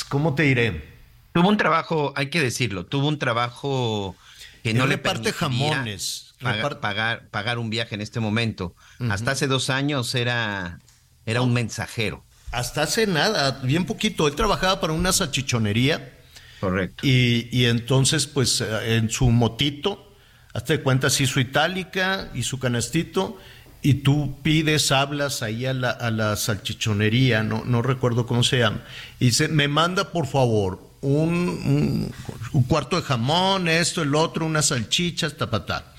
¿cómo 0.09 0.35
te 0.35 0.45
diré? 0.45 0.95
Tuvo 1.33 1.49
un 1.49 1.57
trabajo, 1.57 2.13
hay 2.17 2.31
que 2.31 2.41
decirlo, 2.41 2.87
tuvo 2.87 3.09
un 3.09 3.19
trabajo 3.19 4.17
que 4.63 4.75
no 4.75 4.87
le 4.87 4.99
parte 4.99 5.33
jamones. 5.33 6.35
Pagar, 6.41 7.29
pagar, 7.31 7.59
un 7.59 7.71
viaje 7.71 7.95
en 7.95 8.01
este 8.01 8.21
momento. 8.21 8.75
Hasta 9.11 9.31
hace 9.33 9.47
dos 9.47 9.71
años 9.71 10.15
era, 10.15 10.79
era 11.27 11.43
un 11.43 11.53
mensajero. 11.53 12.25
Hasta 12.53 12.83
hace 12.83 13.07
nada, 13.07 13.61
bien 13.63 13.85
poquito. 13.85 14.29
Él 14.29 14.35
trabajaba 14.35 14.81
para 14.81 14.93
una 14.93 15.13
salchichonería. 15.13 16.13
Correcto. 16.61 17.05
Y, 17.05 17.49
y 17.51 17.67
entonces, 17.67 18.27
pues, 18.27 18.61
eh, 18.61 18.97
en 18.97 19.11
su 19.11 19.31
motito, 19.31 20.15
hasta 20.53 20.75
de 20.75 20.83
cuenta, 20.83 21.11
sí, 21.11 21.27
su 21.27 21.41
itálica 21.41 22.31
y 22.33 22.45
su 22.45 22.61
canastito, 22.61 23.39
y 23.85 23.97
tú 23.97 24.39
pides, 24.43 24.91
hablas 24.93 25.43
ahí 25.43 25.67
a 25.67 25.75
la, 25.75 25.91
a 25.91 26.11
la 26.11 26.37
salchichonería, 26.37 27.43
no, 27.43 27.65
no 27.67 27.83
recuerdo 27.83 28.27
cómo 28.27 28.43
se 28.43 28.61
llama, 28.61 28.81
y 29.21 29.27
dice, 29.27 29.47
me 29.49 29.69
manda 29.69 30.11
por 30.11 30.27
favor 30.27 30.81
un, 31.03 32.11
un, 32.55 32.63
cuarto 32.63 32.97
de 32.97 33.03
jamón, 33.03 33.69
esto, 33.69 34.01
el 34.01 34.15
otro, 34.15 34.47
unas 34.47 34.69
salchichas, 34.69 35.37
tapatá. 35.37 35.93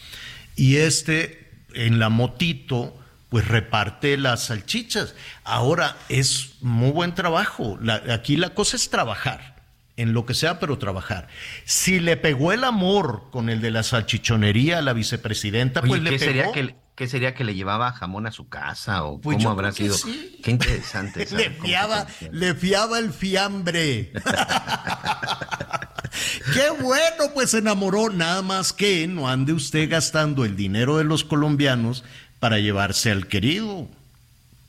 Y 0.56 0.78
este, 0.78 1.48
en 1.76 2.00
la 2.00 2.10
motito, 2.10 2.98
pues 3.30 3.48
reparte 3.48 4.18
las 4.18 4.46
salchichas. 4.46 5.14
Ahora 5.44 5.96
es 6.10 6.56
muy 6.62 6.90
buen 6.90 7.14
trabajo. 7.14 7.78
aquí 8.10 8.36
la 8.36 8.56
cosa 8.56 8.78
es 8.78 8.90
trabajar 8.90 9.64
en 9.96 10.14
lo 10.14 10.26
que 10.26 10.34
sea, 10.34 10.60
pero 10.60 10.80
trabajar. 10.80 11.28
Si 11.66 12.00
le 12.00 12.18
pegó 12.18 12.52
el 12.52 12.64
amor 12.64 13.26
con 13.32 13.50
el 13.50 13.62
de 13.62 13.70
la 13.70 13.84
salchichonería 13.84 14.80
a 14.80 14.82
la 14.82 14.94
vicepresidenta, 14.94 15.84
pues 15.84 16.02
le 16.02 16.10
¿qué 16.10 16.18
pegó. 16.18 16.32
Sería 16.32 16.52
que, 16.52 16.85
¿Qué 16.96 17.08
sería 17.08 17.34
que 17.34 17.44
le 17.44 17.56
llevaba 17.56 17.92
jamón 17.92 18.26
a 18.26 18.32
su 18.32 18.48
casa? 18.48 19.04
¿O 19.04 19.20
pues 19.20 19.38
cómo 19.38 19.50
habrá 19.50 19.72
sido? 19.72 19.96
Qué 20.42 20.52
interesante. 20.52 21.28
le, 21.36 21.50
fiaba, 21.52 22.08
le 22.32 22.56
fiaba 22.56 23.00
el 23.00 23.12
fiambre. 23.12 24.14
Qué 26.54 26.70
bueno, 26.82 27.34
pues 27.34 27.52
se 27.52 27.58
enamoró. 27.58 28.10
Nada 28.10 28.42
más 28.42 28.72
que 28.72 29.08
no 29.08 29.28
ande 29.28 29.52
usted 29.52 29.90
gastando 29.90 30.46
el 30.46 30.56
dinero 30.56 30.98
de 30.98 31.04
los 31.04 31.26
colombianos 31.26 32.06
para 32.40 32.60
llevarse 32.60 33.12
al 33.12 33.28
querido. 33.28 33.90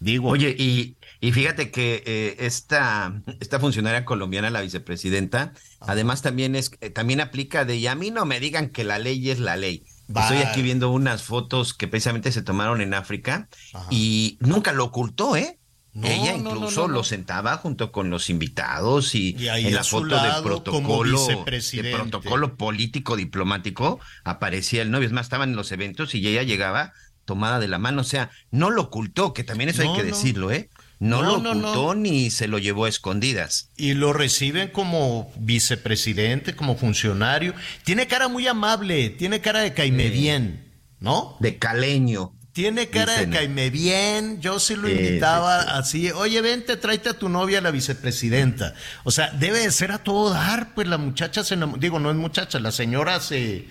Digo. 0.00 0.30
Oye, 0.30 0.54
y 0.58 0.96
y 1.20 1.32
fíjate 1.32 1.70
que 1.70 2.02
eh, 2.06 2.36
esta, 2.40 3.22
esta 3.40 3.58
funcionaria 3.58 4.04
colombiana, 4.04 4.50
la 4.50 4.60
vicepresidenta, 4.60 5.52
además 5.80 6.22
también 6.22 6.54
es, 6.54 6.72
eh, 6.80 6.90
también 6.90 7.20
aplica 7.20 7.64
de 7.64 7.76
y 7.76 7.86
a 7.86 7.94
mí 7.94 8.10
no 8.10 8.26
me 8.26 8.38
digan 8.38 8.68
que 8.68 8.84
la 8.84 8.98
ley 8.98 9.30
es 9.30 9.38
la 9.38 9.56
ley. 9.56 9.82
Estoy 10.08 10.38
aquí 10.38 10.62
viendo 10.62 10.90
unas 10.90 11.22
fotos 11.22 11.74
que 11.74 11.88
precisamente 11.88 12.30
se 12.32 12.42
tomaron 12.42 12.80
en 12.80 12.94
África 12.94 13.48
y 13.90 14.38
nunca 14.40 14.72
lo 14.72 14.84
ocultó, 14.84 15.36
¿eh? 15.36 15.58
Ella 16.02 16.34
incluso 16.34 16.88
lo 16.88 17.04
sentaba 17.04 17.56
junto 17.56 17.90
con 17.90 18.10
los 18.10 18.28
invitados 18.28 19.14
y, 19.14 19.34
en 19.48 19.74
la 19.74 19.82
foto 19.82 20.22
de 20.22 20.42
protocolo, 20.42 21.26
de 21.26 21.92
protocolo 21.94 22.56
político 22.56 23.16
diplomático 23.16 23.98
aparecía 24.22 24.82
el 24.82 24.90
novio. 24.90 25.06
Es 25.06 25.12
más, 25.12 25.26
estaban 25.26 25.50
en 25.50 25.56
los 25.56 25.72
eventos 25.72 26.14
y 26.14 26.26
ella 26.26 26.42
llegaba 26.42 26.92
tomada 27.24 27.58
de 27.58 27.68
la 27.68 27.78
mano. 27.78 28.02
O 28.02 28.04
sea, 28.04 28.30
no 28.50 28.70
lo 28.70 28.82
ocultó, 28.82 29.32
que 29.32 29.42
también 29.42 29.70
eso 29.70 29.82
hay 29.82 29.92
que 29.96 30.04
decirlo, 30.04 30.50
¿eh? 30.50 30.68
No, 30.98 31.22
lo 31.22 31.34
ocultó 31.34 31.94
ni 31.94 32.30
se 32.30 32.48
lo 32.48 32.58
llevó 32.58 32.86
a 32.86 32.88
escondidas. 32.88 33.68
Y 33.76 33.94
lo 33.94 34.12
reciben 34.12 34.68
como 34.68 35.30
vicepresidente, 35.36 36.56
como 36.56 36.76
funcionario. 36.76 37.54
Tiene 37.84 38.06
cara 38.06 38.28
muy 38.28 38.46
amable, 38.46 39.10
tiene 39.10 39.40
cara 39.40 39.60
de 39.60 39.74
caime 39.74 40.08
bien, 40.08 40.72
¿no? 41.00 41.36
De 41.40 41.58
caleño. 41.58 42.32
Tiene 42.56 42.88
cara 42.88 43.18
de 43.18 43.28
caime 43.28 43.68
bien. 43.68 44.40
Yo 44.40 44.58
sí 44.58 44.76
lo 44.76 44.88
invitaba 44.88 45.60
así. 45.76 46.10
Oye, 46.12 46.40
vente, 46.40 46.78
tráete 46.78 47.10
a 47.10 47.18
tu 47.18 47.28
novia, 47.28 47.60
la 47.60 47.70
vicepresidenta. 47.70 48.72
O 49.04 49.10
sea, 49.10 49.30
debe 49.32 49.58
de 49.58 49.70
ser 49.70 49.92
a 49.92 49.98
todo 49.98 50.30
dar. 50.30 50.72
Pues 50.74 50.88
la 50.88 50.96
muchacha 50.96 51.44
se 51.44 51.52
enamoró. 51.52 51.78
Digo, 51.78 51.98
no 51.98 52.10
es 52.10 52.16
muchacha, 52.16 52.58
la 52.58 52.72
señora 52.72 53.20
se, 53.20 53.66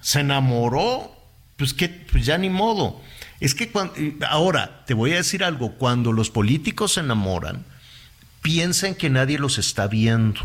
se 0.00 0.20
enamoró. 0.20 1.16
Pues 1.56 1.74
que, 1.74 1.88
pues 1.88 2.24
ya 2.24 2.38
ni 2.38 2.48
modo. 2.48 3.00
Es 3.42 3.56
que 3.56 3.70
cuando, 3.70 3.94
ahora 4.28 4.84
te 4.86 4.94
voy 4.94 5.12
a 5.14 5.16
decir 5.16 5.42
algo, 5.42 5.72
cuando 5.72 6.12
los 6.12 6.30
políticos 6.30 6.92
se 6.92 7.00
enamoran, 7.00 7.64
piensan 8.40 8.94
que 8.94 9.10
nadie 9.10 9.36
los 9.36 9.58
está 9.58 9.88
viendo. 9.88 10.40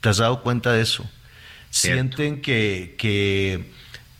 ¿Te 0.00 0.08
has 0.08 0.16
dado 0.16 0.42
cuenta 0.42 0.72
de 0.72 0.82
eso? 0.82 1.08
Sienten 1.70 2.42
que, 2.42 2.96
que, 2.98 3.70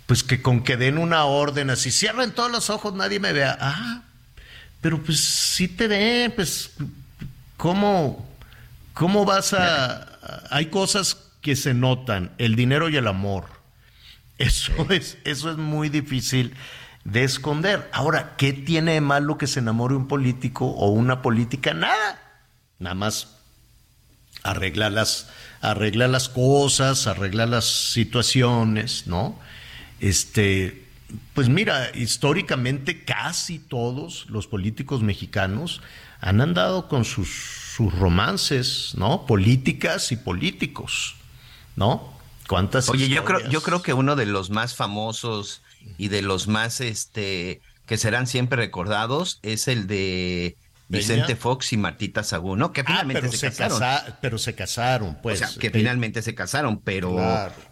pues 0.07 0.23
que 0.23 0.41
con 0.41 0.63
que 0.63 0.77
den 0.77 0.97
una 0.97 1.25
orden 1.25 1.71
así, 1.71 1.91
cierren 1.91 2.31
todos 2.31 2.53
los 2.53 2.71
ojos, 2.71 2.95
nadie 2.95 3.19
me 3.19 3.33
vea. 3.33 3.59
Ah, 3.61 4.03
pero 4.81 5.03
pues 5.03 5.19
sí 5.19 5.67
te 5.67 5.89
ven, 5.89 6.31
pues, 6.37 6.71
¿cómo, 7.57 8.29
cómo 8.95 9.25
vas 9.25 9.55
a...? 9.55 10.09
Hay 10.51 10.67
cosas 10.67 11.19
que 11.41 11.57
se 11.57 11.75
notan, 11.75 12.31
el 12.39 12.55
dinero 12.55 12.89
y 12.89 12.97
el 12.97 13.09
amor. 13.09 13.47
Eso 14.39 14.87
es, 14.89 15.19
eso 15.25 15.51
es 15.51 15.57
muy 15.57 15.89
difícil 15.89 16.55
de 17.05 17.25
esconder. 17.25 17.89
Ahora, 17.93 18.35
¿qué 18.37 18.53
tiene 18.53 18.93
de 18.93 19.01
malo 19.01 19.39
que 19.39 19.47
se 19.47 19.61
enamore 19.61 19.95
un 19.95 20.09
político 20.09 20.67
o 20.67 20.91
una 20.91 21.23
política? 21.23 21.75
Nada. 21.75 22.21
Nada 22.79 22.95
más 22.95 23.37
arregla 24.43 24.91
las, 24.91 25.29
arregla 25.61 26.09
las 26.09 26.29
cosas, 26.29 27.07
arregla 27.07 27.47
las 27.47 27.65
situaciones, 27.93 29.07
¿no? 29.07 29.39
Este, 30.01 30.85
pues 31.35 31.49
mira, 31.49 31.91
históricamente 31.95 33.05
casi 33.05 33.59
todos 33.59 34.27
los 34.29 34.47
políticos 34.47 35.03
mexicanos 35.03 35.81
han 36.21 36.41
andado 36.41 36.89
con 36.89 37.05
sus, 37.05 37.29
sus 37.77 37.93
romances, 37.95 38.93
¿no? 38.97 39.27
Políticas 39.27 40.13
y 40.13 40.17
políticos, 40.17 41.17
¿no? 41.77 42.13
¿Cuántas 42.49 42.89
Oye, 42.89 43.09
yo 43.09 43.25
creo, 43.25 43.49
yo 43.49 43.63
creo 43.63 43.83
que 43.83 43.93
uno 43.93 44.17
de 44.17 44.27
los 44.27 44.51
más 44.51 44.75
famosos 44.75 45.63
y 45.99 46.09
de 46.09 46.23
los 46.23 46.49
más 46.49 46.81
este 46.81 47.61
que 47.87 47.99
serán 47.99 48.27
siempre 48.27 48.57
recordados 48.57 49.39
es 49.43 49.69
el 49.69 49.87
de 49.87 50.57
Vicente 50.89 51.37
Fox 51.37 51.73
y 51.73 51.77
Martita 51.77 52.23
Sagún, 52.23 52.59
¿no? 52.59 52.73
Que 52.73 52.83
ah, 52.83 52.85
finalmente 52.87 53.37
se, 53.37 53.51
casaron. 53.51 54.15
pero 54.21 54.39
se 54.39 54.55
casaron, 54.55 55.19
pues. 55.23 55.43
O 55.43 55.47
sea, 55.47 55.59
que 55.59 55.71
finalmente 55.71 56.23
se 56.23 56.35
casaron, 56.35 56.81
pero 56.81 57.17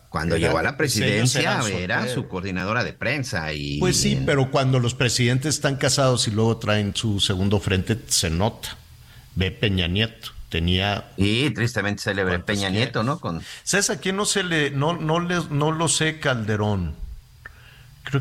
cuando 0.09 0.37
llegó 0.37 0.59
a 0.59 0.63
la 0.63 0.77
presidencia 0.77 1.61
era 1.71 2.09
su 2.09 2.29
coordinadora 2.29 2.83
de 2.83 2.93
prensa 2.93 3.53
y... 3.53 3.79
Pues 3.79 4.01
sí, 4.01 4.23
pero 4.27 4.51
cuando 4.51 4.81
los 4.81 4.95
presidentes 4.95 5.55
están 5.55 5.77
casados 5.77 6.27
y 6.29 6.31
luego 6.33 6.57
traen 6.57 6.95
su 6.95 7.21
segundo 7.21 7.61
frente, 7.61 7.97
se 8.09 8.31
nota. 8.31 8.77
Ve 9.37 9.51
Peña 9.53 9.87
Nieto 9.87 10.33
tenía 10.49 11.13
y 11.17 11.51
tristemente 11.51 12.03
célebre 12.03 12.41
Peña 12.41 12.69
Nieto, 12.69 13.05
¿no? 13.05 13.21
Con 13.21 13.41
¿Sabes 13.63 13.91
a 13.91 14.01
quién 14.01 14.17
no 14.17 14.25
se 14.25 14.43
le 14.43 14.73
no 14.73 14.95
no 14.95 15.21
le 15.21 15.37
no 15.51 15.71
lo 15.71 15.87
sé 15.87 16.19
Calderón? 16.19 16.97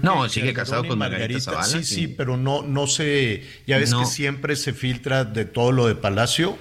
No, 0.02 0.28
sigue 0.30 0.54
casado 0.54 0.88
con 0.88 1.00
Margarita, 1.00 1.40
Zavala. 1.40 1.68
Sí, 1.68 1.84
sí, 1.84 2.08
pero 2.08 2.38
no, 2.38 2.62
no 2.62 2.88
sé, 2.88 3.44
ya 3.66 3.78
ves 3.78 3.94
que 3.94 4.06
siempre 4.06 4.56
se 4.56 4.74
filtra 4.74 5.26
de 5.26 5.46
todo 5.46 5.72
lo 5.72 5.88
de 5.88 5.96
Palacio, 5.96 6.58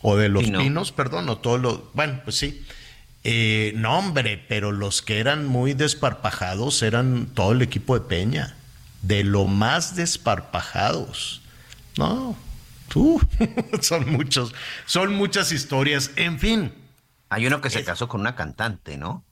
o 0.00 0.16
de 0.16 0.28
los 0.28 0.44
Pinos, 0.44 0.92
perdón, 0.92 1.28
o 1.28 1.38
todo 1.38 1.58
lo, 1.58 1.90
bueno, 1.94 2.20
pues 2.24 2.36
sí. 2.36 2.64
Eh, 3.24 3.72
no, 3.74 3.98
hombre, 3.98 4.42
pero 4.48 4.70
los 4.70 5.02
que 5.02 5.18
eran 5.18 5.44
muy 5.46 5.74
desparpajados 5.74 6.82
eran 6.82 7.26
todo 7.34 7.52
el 7.52 7.62
equipo 7.62 7.98
de 7.98 8.06
Peña, 8.06 8.56
de 9.02 9.24
lo 9.24 9.46
más 9.46 9.96
desparpajados. 9.96 11.42
No, 11.96 12.36
Uh, 12.94 13.20
son 13.80 14.10
muchos, 14.10 14.54
son 14.86 15.14
muchas 15.14 15.52
historias. 15.52 16.10
En 16.16 16.38
fin. 16.38 16.72
Hay 17.30 17.46
uno 17.46 17.60
que 17.60 17.70
se 17.70 17.84
casó 17.84 18.08
con 18.08 18.22
una 18.22 18.34
cantante, 18.34 18.96
¿no? 18.96 19.22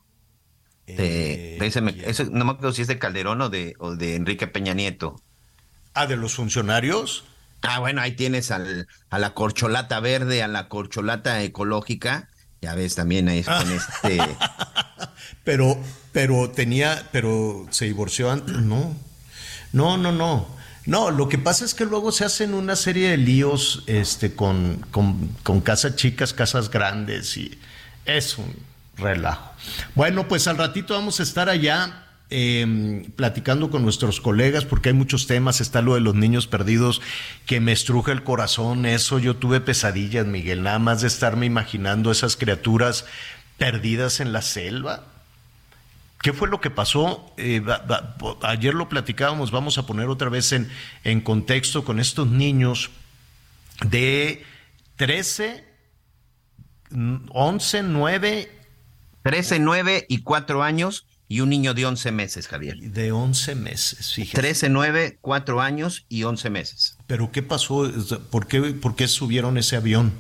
De, 0.87 1.59
ese, 1.61 1.81
no 1.81 2.45
me 2.45 2.53
acuerdo 2.53 2.73
si 2.73 2.83
es 2.83 2.89
de 2.89 2.99
Calderón 2.99 3.41
o 3.41 3.49
de, 3.49 3.75
o 3.79 3.97
de 3.97 4.15
Enrique 4.15 4.47
Peña 4.47 4.73
Nieto. 4.73 5.21
Ah, 5.95 6.07
de 6.07 6.17
los 6.17 6.35
funcionarios. 6.35 7.25
Ah, 7.63 7.81
bueno, 7.81 8.01
ahí 8.01 8.13
tienes 8.13 8.51
al, 8.51 8.87
a 9.11 9.19
la 9.19 9.35
corcholata 9.35 9.99
verde, 10.01 10.43
a 10.43 10.49
la 10.49 10.69
corcholata 10.69 11.43
ecológica. 11.43 12.29
Ya 12.63 12.75
ves, 12.75 12.95
también 12.95 13.29
ahí 13.29 13.43
con 13.43 13.73
este. 13.73 14.21
pero, 15.43 15.77
pero 16.13 16.51
tenía, 16.51 17.09
pero 17.13 17.67
se 17.71 17.87
divorció 17.87 18.31
antes, 18.31 18.57
no. 18.57 18.95
No, 19.73 19.97
no, 19.97 20.13
no. 20.13 20.55
No, 20.87 21.11
lo 21.11 21.29
que 21.29 21.39
pasa 21.39 21.65
es 21.65 21.75
que 21.75 21.85
luego 21.85 22.13
se 22.13 22.25
hacen 22.25 22.55
una 22.55 22.77
serie 22.77 23.11
de 23.11 23.17
líos 23.17 23.83
este, 23.89 24.35
con, 24.35 24.87
con, 24.93 25.29
con 25.43 25.61
casas 25.61 25.97
chicas, 25.97 26.33
casas 26.33 26.71
grandes 26.71 27.37
y 27.37 27.59
es 28.05 28.39
un 28.39 28.55
relajo. 28.97 29.56
Bueno, 29.95 30.29
pues 30.29 30.47
al 30.49 30.59
ratito 30.59 30.95
vamos 30.95 31.21
a 31.21 31.23
estar 31.23 31.49
allá 31.49 32.07
eh, 32.29 33.09
platicando 33.15 33.71
con 33.71 33.83
nuestros 33.83 34.21
colegas 34.21 34.65
porque 34.65 34.89
hay 34.89 34.95
muchos 34.95 35.27
temas, 35.27 35.61
está 35.61 35.81
lo 35.81 35.95
de 35.95 36.01
los 36.01 36.17
niños 36.17 36.49
perdidos 36.49 37.01
que 37.47 37.61
me 37.61 37.71
estruja 37.71 38.11
el 38.11 38.25
corazón, 38.25 38.85
eso 38.85 39.21
yo 39.21 39.37
tuve 39.37 39.61
pesadillas, 39.61 40.27
Miguel, 40.27 40.65
nada 40.65 40.81
más 40.81 41.03
de 41.03 41.07
estarme 41.07 41.47
imaginando 41.47 42.11
esas 42.11 42.37
criaturas 42.37 43.05
perdidas 43.59 44.21
en 44.21 44.33
la 44.33 44.43
selva. 44.43 45.05
¿Qué 46.21 46.33
fue 46.33 46.49
lo 46.49 46.61
que 46.61 46.71
pasó? 46.71 47.33
Eh, 47.37 47.63
ayer 48.43 48.75
lo 48.75 48.89
platicábamos, 48.89 49.53
vamos 49.53 49.79
a 49.79 49.87
poner 49.87 50.09
otra 50.09 50.29
vez 50.29 50.51
en, 50.51 50.69
en 51.05 51.21
contexto 51.21 51.85
con 51.85 52.01
estos 52.01 52.27
niños 52.27 52.91
de 53.89 54.45
13, 54.97 55.65
11, 57.29 57.83
9. 57.85 58.53
13, 59.27 59.59
9 59.59 60.07
y 60.09 60.23
4 60.23 60.63
años 60.63 61.09
y 61.27 61.41
un 61.41 61.49
niño 61.49 61.75
de 61.75 61.85
11 61.85 62.13
meses, 62.13 62.47
Javier. 62.47 62.79
De 62.79 63.11
11 63.11 63.57
meses, 63.57 64.13
fíjate. 64.13 64.41
13, 64.41 64.69
9, 64.69 65.19
4 65.21 65.61
años 65.61 66.07
y 66.09 66.23
11 66.23 66.49
meses. 66.51 66.97
¿Pero 67.09 67.33
qué 67.33 67.43
pasó? 67.43 67.91
¿Por 68.31 68.47
qué, 68.47 68.61
por 68.61 68.95
qué 68.95 69.09
subieron 69.09 69.59
ese 69.59 69.75
avión? 69.75 70.13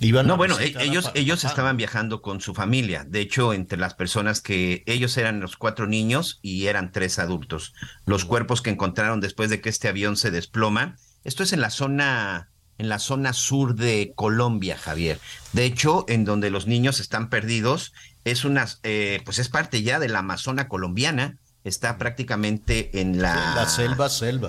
no, 0.00 0.36
bueno, 0.36 0.56
ellos, 0.60 1.10
ellos 1.14 1.42
estaban 1.42 1.76
viajando 1.76 2.22
con 2.22 2.40
su 2.40 2.54
familia. 2.54 3.04
De 3.04 3.18
hecho, 3.18 3.52
entre 3.52 3.80
las 3.80 3.94
personas 3.94 4.40
que 4.40 4.84
ellos 4.86 5.16
eran 5.16 5.40
los 5.40 5.56
cuatro 5.56 5.88
niños 5.88 6.38
y 6.40 6.66
eran 6.66 6.92
tres 6.92 7.18
adultos. 7.18 7.74
Los 8.06 8.24
cuerpos 8.24 8.62
que 8.62 8.70
encontraron 8.70 9.18
después 9.18 9.50
de 9.50 9.60
que 9.60 9.70
este 9.70 9.88
avión 9.88 10.16
se 10.16 10.30
desploma. 10.30 10.94
Esto 11.24 11.42
es 11.42 11.52
en 11.52 11.62
la 11.62 11.70
zona 11.70 12.48
en 12.78 12.88
la 12.88 12.98
zona 12.98 13.32
sur 13.32 13.74
de 13.74 14.12
Colombia, 14.14 14.78
Javier. 14.78 15.20
De 15.52 15.64
hecho, 15.64 16.04
en 16.08 16.24
donde 16.24 16.50
los 16.50 16.66
niños 16.66 17.00
están 17.00 17.28
perdidos, 17.28 17.92
es 18.24 18.44
una, 18.44 18.66
eh, 18.82 19.20
pues 19.24 19.38
es 19.38 19.48
parte 19.48 19.82
ya 19.82 19.98
de 19.98 20.08
la 20.08 20.20
Amazona 20.20 20.68
colombiana, 20.68 21.36
está 21.64 21.98
prácticamente 21.98 23.00
en 23.00 23.20
la, 23.20 23.54
la 23.54 23.68
selva, 23.68 24.08
selva. 24.08 24.48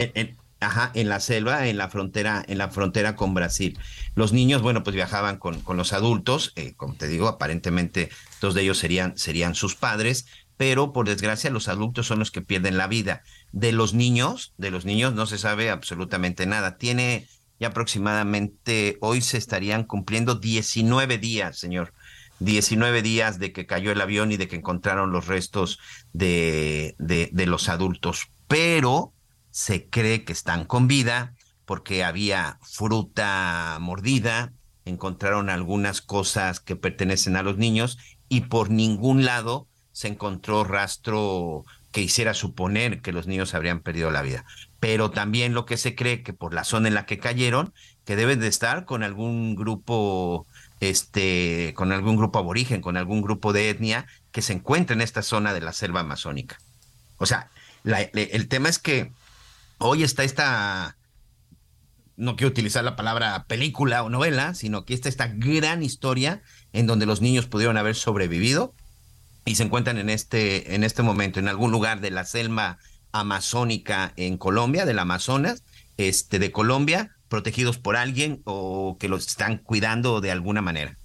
ajá, 0.60 0.92
en 0.94 1.10
la 1.10 1.20
selva, 1.20 1.68
en 1.68 1.78
la 1.78 1.90
frontera, 1.90 2.44
en 2.48 2.58
la 2.58 2.70
frontera 2.70 3.16
con 3.16 3.34
Brasil. 3.34 3.78
Los 4.16 4.32
niños, 4.32 4.62
bueno, 4.62 4.84
pues 4.84 4.96
viajaban 4.96 5.38
con, 5.38 5.62
con 5.62 5.78
los 5.78 5.94
adultos, 5.94 6.54
eh, 6.56 6.74
como 6.76 6.96
te 6.96 7.08
digo, 7.08 7.28
aparentemente 7.28 8.10
dos 8.42 8.54
de 8.54 8.62
ellos 8.62 8.78
serían, 8.78 9.18
serían 9.18 9.56
sus 9.56 9.76
padres, 9.76 10.26
pero 10.58 10.92
por 10.92 11.08
desgracia 11.08 11.50
los 11.50 11.70
adultos 11.70 12.06
son 12.06 12.20
los 12.20 12.32
que 12.32 12.42
pierden 12.42 12.78
la 12.78 12.88
vida. 12.88 13.24
De 13.54 13.72
los 13.72 13.94
niños, 13.94 14.54
de 14.58 14.72
los 14.72 14.84
niños 14.84 15.14
no 15.14 15.26
se 15.26 15.38
sabe 15.38 15.70
absolutamente 15.70 16.46
nada. 16.46 16.78
Tiene 16.78 17.28
y 17.60 17.66
aproximadamente 17.66 18.98
hoy 19.02 19.22
se 19.22 19.38
estarían 19.38 19.84
cumpliendo 19.84 20.36
19 20.36 21.18
días, 21.18 21.58
señor. 21.58 21.94
19 22.40 23.02
días 23.02 23.38
de 23.38 23.52
que 23.52 23.66
cayó 23.66 23.92
el 23.92 24.00
avión 24.00 24.32
y 24.32 24.38
de 24.38 24.48
que 24.48 24.56
encontraron 24.56 25.12
los 25.12 25.28
restos 25.28 25.78
de, 26.14 26.96
de, 26.98 27.30
de 27.34 27.46
los 27.46 27.68
adultos. 27.68 28.30
Pero 28.48 29.14
se 29.52 29.90
cree 29.90 30.24
que 30.24 30.32
están 30.32 30.64
con 30.64 30.88
vida 30.88 31.34
porque 31.66 32.06
había 32.06 32.60
fruta 32.64 33.78
mordida, 33.82 34.54
encontraron 34.86 35.50
algunas 35.50 36.02
cosas 36.02 36.62
que 36.62 36.78
pertenecen 36.78 37.36
a 37.36 37.44
los 37.44 37.58
niños 37.58 37.98
y 38.30 38.42
por 38.42 38.70
ningún 38.70 39.26
lado 39.26 39.68
se 39.92 40.08
encontró 40.08 40.64
rastro 40.64 41.66
que 41.92 42.02
hiciera 42.02 42.34
suponer 42.34 43.02
que 43.02 43.12
los 43.12 43.28
niños 43.28 43.54
habrían 43.54 43.82
perdido 43.82 44.12
la 44.12 44.22
vida 44.22 44.46
pero 44.80 45.12
también 45.12 45.54
lo 45.54 45.66
que 45.66 45.78
se 45.78 45.96
cree 45.96 46.24
que 46.24 46.34
por 46.34 46.54
la 46.54 46.64
zona 46.64 46.88
en 46.88 46.94
la 46.94 47.06
que 47.06 47.20
cayeron, 47.20 47.74
que 48.06 48.16
deben 48.16 48.40
de 48.40 48.48
estar 48.48 48.86
con 48.86 49.04
algún 49.04 49.56
grupo, 49.56 50.48
este, 50.80 51.74
con 51.76 51.92
algún 51.92 52.16
grupo 52.16 52.40
aborigen, 52.40 52.82
con 52.82 52.98
algún 52.98 53.22
grupo 53.22 53.54
de 53.54 53.70
etnia 53.70 54.06
que 54.32 54.42
se 54.42 54.54
encuentra 54.54 54.96
en 54.96 55.02
esta 55.02 55.22
zona 55.22 55.54
de 55.54 55.62
la 55.62 55.74
selva 55.74 56.02
amazónica. 56.02 56.58
O 57.18 57.26
sea, 57.26 57.50
el 57.84 58.48
tema 58.48 58.70
es 58.70 58.80
que 58.80 59.12
hoy 59.80 60.04
está 60.04 60.24
esta, 60.24 60.96
no 62.16 62.36
quiero 62.36 62.50
utilizar 62.50 62.84
la 62.84 62.96
palabra 62.96 63.46
película 63.48 64.04
o 64.04 64.10
novela, 64.10 64.54
sino 64.54 64.86
que 64.86 64.94
está 64.94 65.10
esta 65.10 65.28
gran 65.28 65.84
historia 65.84 66.42
en 66.72 66.88
donde 66.88 67.06
los 67.06 67.22
niños 67.22 67.48
pudieron 67.48 67.78
haber 67.78 67.96
sobrevivido 67.96 68.74
y 69.46 69.56
se 69.56 69.64
encuentran 69.64 69.98
en 69.98 70.10
este, 70.10 70.76
en 70.76 70.84
este 70.84 71.02
momento 71.02 71.40
en 71.40 71.48
algún 71.48 71.72
lugar 71.72 72.02
de 72.02 72.12
la 72.12 72.26
selva 72.26 72.78
amazónica 73.12 74.14
en 74.16 74.38
Colombia, 74.38 74.86
del 74.86 75.00
Amazonas, 75.00 75.64
este, 75.98 76.40
de 76.40 76.52
Colombia, 76.52 77.16
protegidos 77.28 77.78
por 77.78 77.96
alguien 77.96 78.42
o 78.46 78.98
que 79.00 79.08
los 79.08 79.28
están 79.28 79.58
cuidando 79.58 80.22
de 80.22 80.32
alguna 80.32 80.62
manera. 80.62 80.98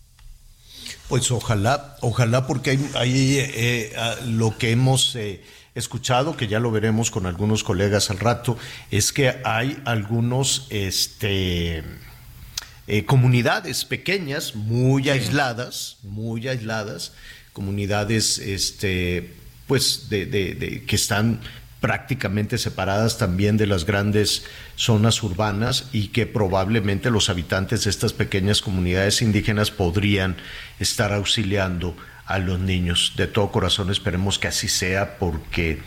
Pues 1.08 1.30
ojalá, 1.30 1.96
ojalá, 2.00 2.46
porque 2.46 2.78
hay, 2.94 3.36
eh, 3.38 3.92
lo 4.26 4.56
que 4.56 4.70
hemos 4.70 5.14
eh, 5.16 5.42
escuchado, 5.74 6.36
que 6.36 6.46
ya 6.46 6.60
lo 6.60 6.70
veremos 6.70 7.10
con 7.10 7.26
algunos 7.26 7.62
colegas 7.62 8.10
al 8.10 8.18
rato, 8.18 8.56
es 8.90 9.12
que 9.12 9.40
hay 9.44 9.80
algunos, 9.84 10.66
este, 10.70 11.84
eh, 12.86 13.04
comunidades 13.06 13.84
pequeñas, 13.84 14.54
muy 14.54 15.10
aisladas, 15.10 15.98
muy 16.02 16.48
aisladas, 16.48 17.12
comunidades, 17.52 18.38
este, 18.38 19.34
pues, 19.66 20.08
de, 20.10 20.26
de, 20.26 20.84
que 20.86 20.96
están 20.96 21.40
prácticamente 21.84 22.56
separadas 22.56 23.18
también 23.18 23.58
de 23.58 23.66
las 23.66 23.84
grandes 23.84 24.46
zonas 24.74 25.22
urbanas 25.22 25.90
y 25.92 26.08
que 26.08 26.24
probablemente 26.26 27.10
los 27.10 27.28
habitantes 27.28 27.84
de 27.84 27.90
estas 27.90 28.14
pequeñas 28.14 28.62
comunidades 28.62 29.20
indígenas 29.20 29.70
podrían 29.70 30.34
estar 30.80 31.12
auxiliando 31.12 31.94
a 32.24 32.38
los 32.38 32.58
niños. 32.58 33.12
De 33.18 33.26
todo 33.26 33.52
corazón 33.52 33.90
esperemos 33.90 34.38
que 34.38 34.48
así 34.48 34.66
sea 34.66 35.18
porque 35.18 35.82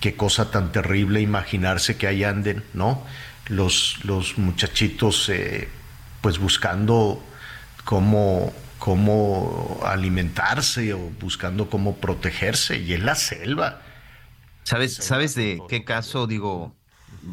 qué 0.00 0.16
cosa 0.16 0.50
tan 0.50 0.72
terrible 0.72 1.20
imaginarse 1.20 1.98
que 1.98 2.06
ahí 2.06 2.24
anden, 2.24 2.64
¿no? 2.72 3.04
Los, 3.48 3.98
los 4.04 4.38
muchachitos 4.38 5.28
eh, 5.28 5.68
pues 6.22 6.38
buscando 6.38 7.22
cómo, 7.84 8.54
cómo 8.78 9.82
alimentarse 9.84 10.94
o 10.94 11.10
buscando 11.20 11.68
cómo 11.68 11.96
protegerse 11.96 12.78
y 12.78 12.94
en 12.94 13.04
la 13.04 13.16
selva 13.16 13.81
¿Sabes, 14.64 14.94
¿sabes 14.94 15.34
de 15.34 15.60
qué 15.68 15.84
caso, 15.84 16.26
digo, 16.26 16.76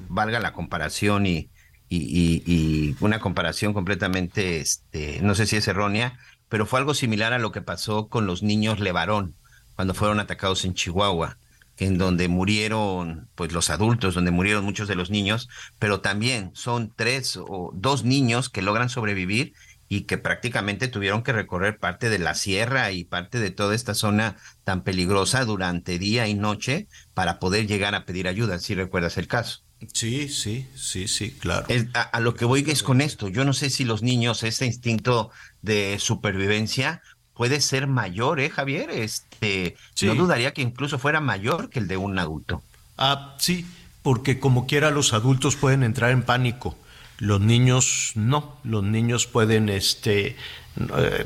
valga 0.10 0.40
la 0.40 0.54
comparación 0.54 1.26
y, 1.26 1.50
y, 1.90 2.96
una 3.00 3.20
comparación 3.20 3.74
completamente, 3.74 4.60
este, 4.60 5.22
no 5.22 5.36
sé 5.36 5.46
si 5.46 5.56
es 5.56 5.68
errónea, 5.68 6.18
pero 6.48 6.66
fue 6.66 6.80
algo 6.80 6.94
similar 6.94 7.34
a 7.34 7.40
lo 7.40 7.52
que 7.52 7.62
pasó 7.62 8.08
con 8.08 8.26
los 8.26 8.44
niños 8.44 8.80
Levarón 8.80 9.36
cuando 9.76 9.94
fueron 9.94 10.20
atacados 10.20 10.66
en 10.66 10.74
Chihuahua, 10.74 11.38
en 11.78 11.98
donde 11.98 12.28
murieron 12.28 13.30
pues 13.36 13.54
los 13.54 13.70
adultos, 13.70 14.16
donde 14.16 14.32
murieron 14.32 14.66
muchos 14.66 14.88
de 14.88 14.96
los 14.96 15.10
niños, 15.10 15.48
pero 15.80 16.02
también 16.02 16.52
son 16.54 16.92
tres 16.96 17.38
o 17.38 17.72
dos 17.74 18.04
niños 18.04 18.50
que 18.50 18.62
logran 18.62 18.90
sobrevivir 18.90 19.54
y 19.90 20.02
que 20.02 20.20
prácticamente 20.20 20.88
tuvieron 20.88 21.24
que 21.24 21.34
recorrer 21.34 21.80
parte 21.80 22.10
de 22.10 22.20
la 22.20 22.36
sierra 22.36 22.92
y 22.92 23.04
parte 23.04 23.40
de 23.40 23.50
toda 23.50 23.74
esta 23.74 23.96
zona 23.96 24.38
tan 24.64 24.84
peligrosa 24.84 25.44
durante 25.46 25.98
día 25.98 26.28
y 26.28 26.36
noche 26.36 26.88
para 27.16 27.40
poder 27.40 27.66
llegar 27.66 27.96
a 27.96 28.06
pedir 28.06 28.28
ayuda, 28.28 28.60
si 28.60 28.76
recuerdas 28.76 29.18
el 29.18 29.28
caso. 29.28 29.62
Sí, 29.94 30.30
sí, 30.30 30.68
sí, 30.76 31.08
sí, 31.08 31.32
claro. 31.32 31.66
a, 31.94 32.20
lo 32.20 32.36
que 32.36 32.46
voy 32.46 32.64
es 32.68 32.84
con 32.84 33.02
esto. 33.02 33.30
Yo 33.30 33.46
no 33.46 33.54
sé 33.54 33.72
si 33.72 33.84
los 33.84 34.04
niños, 34.04 34.44
ese 34.44 34.68
instinto 34.68 35.32
de 35.62 35.98
supervivencia 36.00 37.02
puede 37.34 37.60
ser 37.60 37.88
mayor, 37.88 38.40
¿eh, 38.40 38.50
Javier? 38.50 38.92
Este, 38.92 39.76
No 40.04 40.14
dudaría 40.14 40.54
que 40.54 40.62
incluso 40.62 41.00
fuera 41.00 41.20
mayor 41.20 41.70
que 41.70 41.80
el 41.80 41.88
de 41.88 41.98
un 41.98 42.20
adulto. 42.20 42.62
Ah, 42.98 43.36
sí, 43.40 43.66
porque 44.04 44.40
como 44.40 44.68
quiera 44.68 44.92
los 44.92 45.14
adultos 45.14 45.56
pueden 45.56 45.82
entrar 45.82 46.12
en 46.12 46.22
pánico 46.22 46.78
los 47.20 47.42
niños 47.42 48.14
no, 48.16 48.60
los 48.64 48.84
niños 48.84 49.28
pueden 49.28 49.70
este, 49.70 50.28
eh, 50.28 50.36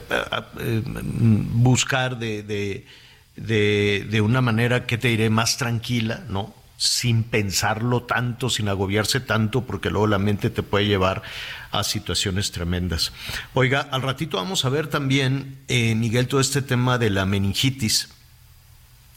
eh, 0.09 0.81
buscar 0.85 2.17
de, 2.17 2.43
de, 3.35 4.05
de, 4.09 4.21
una 4.21 4.41
manera 4.41 4.85
que 4.85 4.97
te 4.97 5.09
diré 5.09 5.29
más 5.29 5.57
tranquila, 5.57 6.23
¿no? 6.29 6.53
sin 6.77 7.23
pensarlo 7.23 8.03
tanto, 8.03 8.49
sin 8.49 8.67
agobiarse 8.67 9.19
tanto, 9.19 9.61
porque 9.65 9.89
luego 9.89 10.07
la 10.07 10.17
mente 10.17 10.49
te 10.49 10.63
puede 10.63 10.87
llevar 10.87 11.21
a 11.71 11.83
situaciones 11.83 12.51
tremendas. 12.51 13.13
Oiga, 13.53 13.87
al 13.91 14.01
ratito 14.01 14.37
vamos 14.37 14.65
a 14.65 14.69
ver 14.69 14.87
también, 14.87 15.59
eh, 15.67 15.95
Miguel, 15.95 16.27
todo 16.27 16.41
este 16.41 16.61
tema 16.61 16.97
de 16.97 17.11
la 17.11 17.25
meningitis 17.25 18.09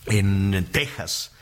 en 0.06 0.64
Texas 0.70 1.32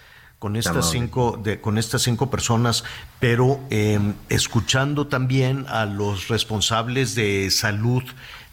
con 0.45 0.57
estas 0.57 0.91
cinco 0.91 1.41
de, 1.43 1.59
con 1.59 1.79
estas 1.79 2.03
cinco 2.03 2.29
personas, 2.29 2.85
pero 3.19 3.59
em, 3.71 4.13
escuchando 4.29 5.07
también 5.07 5.65
a 5.71 5.87
los 5.87 6.29
responsables 6.29 7.15
de 7.15 7.51
salud 7.51 8.03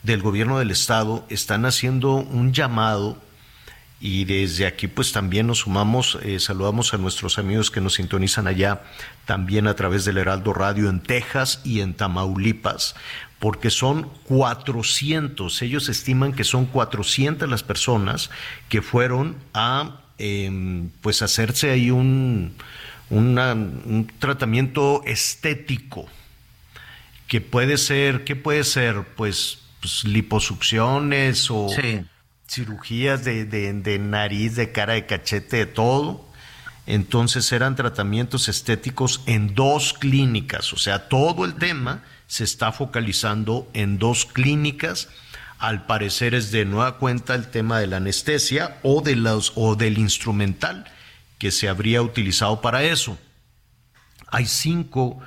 del 0.02 0.22
gobierno 0.22 0.58
del 0.58 0.72
estado 0.72 1.26
están 1.28 1.66
haciendo 1.66 2.14
un 2.14 2.54
llamado 2.54 3.18
y 4.00 4.24
desde 4.24 4.68
aquí 4.68 4.88
pues 4.88 5.12
también 5.12 5.48
nos 5.48 5.60
sumamos, 5.60 6.18
eh, 6.24 6.40
saludamos 6.40 6.94
a 6.94 6.98
nuestros 6.98 7.38
amigos 7.38 7.70
que 7.70 7.82
nos 7.82 7.96
sintonizan 7.96 8.48
allá 8.48 8.84
también 9.26 9.68
a 9.68 9.76
través 9.76 10.06
del 10.06 10.18
Heraldo 10.18 10.54
Radio 10.54 10.88
en 10.88 11.02
Texas 11.02 11.60
y 11.66 11.82
en 11.82 11.94
Tamaulipas, 11.94 12.96
porque 13.38 13.70
son 13.70 14.10
400, 14.30 15.62
ellos 15.62 15.90
estiman 15.90 16.32
que 16.32 16.46
son 16.46 16.68
400 16.68 17.50
las 17.50 17.64
personas 17.64 18.30
que 18.70 18.82
fueron 18.82 19.36
a 19.54 20.01
em, 20.22 20.90
pues 21.02 21.22
hacerse 21.22 21.72
ahí 21.72 21.90
un, 21.90 22.54
un 23.10 24.12
tratamiento 24.20 25.02
estético, 25.06 26.08
que 27.28 27.42
puede 27.42 27.78
ser, 27.78 28.24
¿qué 28.24 28.36
puede 28.36 28.64
ser? 28.64 29.04
Pues, 29.16 29.60
pues 29.80 30.04
liposucciones 30.04 31.50
o 31.50 31.70
cirugías 32.48 33.24
de, 33.24 33.46
de, 33.46 34.00
nariz, 34.00 34.56
de 34.56 34.72
cara, 34.72 34.94
de 34.94 35.06
cachete, 35.06 35.58
de 35.58 35.66
todo. 35.66 36.26
Entonces 36.86 37.52
eran 37.52 37.76
tratamientos 37.76 38.50
estéticos 38.50 39.22
en 39.26 39.56
dos 39.56 39.94
clínicas, 39.94 40.74
o 40.74 40.78
sea, 40.78 41.08
todo 41.08 41.46
el 41.46 41.56
tema 41.56 42.04
se 42.28 42.44
está 42.44 42.72
focalizando 42.72 43.70
en 43.74 43.98
dos 43.98 44.26
clínicas. 44.26 45.10
Al 45.62 45.86
parecer 45.86 46.34
es 46.34 46.52
de 46.52 46.66
nueva 46.66 46.98
cuenta 46.98 47.36
el 47.36 47.46
tema 47.46 47.80
de 47.80 47.86
la 47.86 47.98
anestesia 47.98 48.80
o, 48.82 49.04
de 49.04 49.16
los, 49.16 49.54
o 49.56 49.76
del 49.76 50.00
instrumental 50.00 50.86
que 51.38 51.52
se 51.52 51.70
habría 51.70 52.02
utilizado 52.02 52.62
para 52.62 52.84
eso. 52.84 53.20
Hay 54.26 54.48
cinco, 54.48 55.20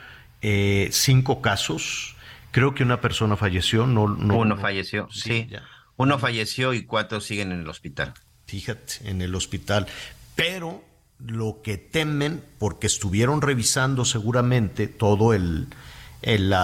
eh, 0.42 0.88
cinco 0.90 1.40
casos. 1.40 2.16
Creo 2.50 2.74
que 2.74 2.82
una 2.82 3.00
persona 3.00 3.36
falleció. 3.36 3.86
No, 3.86 4.08
no 4.08 4.38
Uno 4.38 4.56
falleció, 4.56 5.08
sí. 5.12 5.48
Uno 5.96 6.18
falleció 6.18 6.74
y 6.74 6.84
cuatro 6.84 7.20
siguen 7.20 7.52
en 7.52 7.60
el 7.60 7.68
hospital. 7.68 8.12
Fíjate, 8.48 9.08
en 9.08 9.22
el 9.22 9.36
hospital. 9.36 9.86
Pero 10.34 10.82
lo 11.20 11.60
que 11.62 11.78
temen, 11.78 12.42
porque 12.58 12.88
estuvieron 12.88 13.40
revisando 13.40 14.04
seguramente 14.04 14.88
todo 14.88 15.32
el, 15.32 15.68
el 16.24 16.54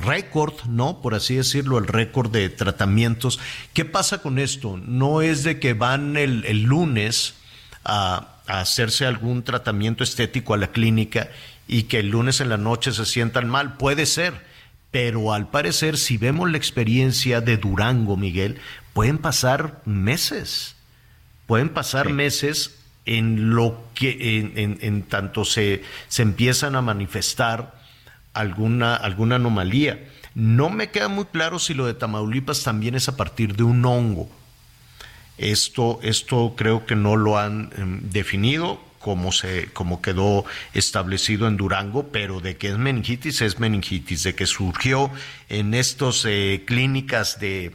récord, 0.00 0.54
¿no? 0.66 1.00
Por 1.00 1.14
así 1.14 1.36
decirlo, 1.36 1.78
el 1.78 1.86
récord 1.86 2.30
de 2.30 2.48
tratamientos. 2.48 3.38
¿Qué 3.72 3.84
pasa 3.84 4.18
con 4.18 4.38
esto? 4.38 4.78
No 4.84 5.22
es 5.22 5.44
de 5.44 5.60
que 5.60 5.74
van 5.74 6.16
el, 6.16 6.44
el 6.46 6.62
lunes 6.62 7.34
a, 7.84 8.38
a, 8.46 8.60
hacerse 8.60 9.06
algún 9.06 9.42
tratamiento 9.42 10.02
estético 10.02 10.54
a 10.54 10.58
la 10.58 10.72
clínica 10.72 11.30
y 11.68 11.84
que 11.84 12.00
el 12.00 12.08
lunes 12.08 12.40
en 12.40 12.48
la 12.48 12.56
noche 12.56 12.92
se 12.92 13.06
sientan 13.06 13.48
mal. 13.48 13.76
Puede 13.76 14.06
ser 14.06 14.52
pero 14.92 15.32
al 15.32 15.48
parecer, 15.48 15.96
si 15.96 16.18
vemos 16.18 16.50
la 16.50 16.58
experiencia 16.58 17.40
de 17.40 17.56
Durango, 17.56 18.18
Miguel, 18.18 18.58
pueden 18.92 19.16
pasar 19.16 19.80
meses, 19.86 20.76
pueden 21.46 21.70
pasar 21.70 22.10
meses 22.10 22.78
en 23.06 23.54
lo 23.54 23.82
que 23.94 24.52
en, 24.54 25.02
tanto 25.04 25.46
se, 25.46 25.82
se, 26.08 26.22
empiezan 26.22 26.76
a 26.76 26.82
manifestar 26.82 27.81
alguna, 28.34 28.94
alguna 28.94 29.36
anomalía. 29.36 30.08
No 30.34 30.70
me 30.70 30.90
queda 30.90 31.08
muy 31.08 31.26
claro 31.26 31.58
si 31.58 31.74
lo 31.74 31.86
de 31.86 31.94
Tamaulipas 31.94 32.62
también 32.62 32.94
es 32.94 33.08
a 33.08 33.16
partir 33.16 33.56
de 33.56 33.64
un 33.64 33.84
hongo. 33.84 34.30
Esto, 35.38 35.98
esto 36.02 36.54
creo 36.56 36.86
que 36.86 36.94
no 36.94 37.16
lo 37.16 37.38
han 37.38 37.70
em, 37.76 38.00
definido 38.10 38.80
como, 38.98 39.32
se, 39.32 39.66
como 39.72 40.00
quedó 40.00 40.44
establecido 40.72 41.48
en 41.48 41.56
Durango, 41.56 42.08
pero 42.12 42.40
de 42.40 42.56
que 42.56 42.68
es 42.68 42.78
meningitis, 42.78 43.42
es 43.42 43.58
meningitis, 43.58 44.22
de 44.22 44.34
que 44.34 44.46
surgió 44.46 45.10
en 45.48 45.74
estas 45.74 46.24
eh, 46.24 46.62
clínicas 46.66 47.40
de 47.40 47.74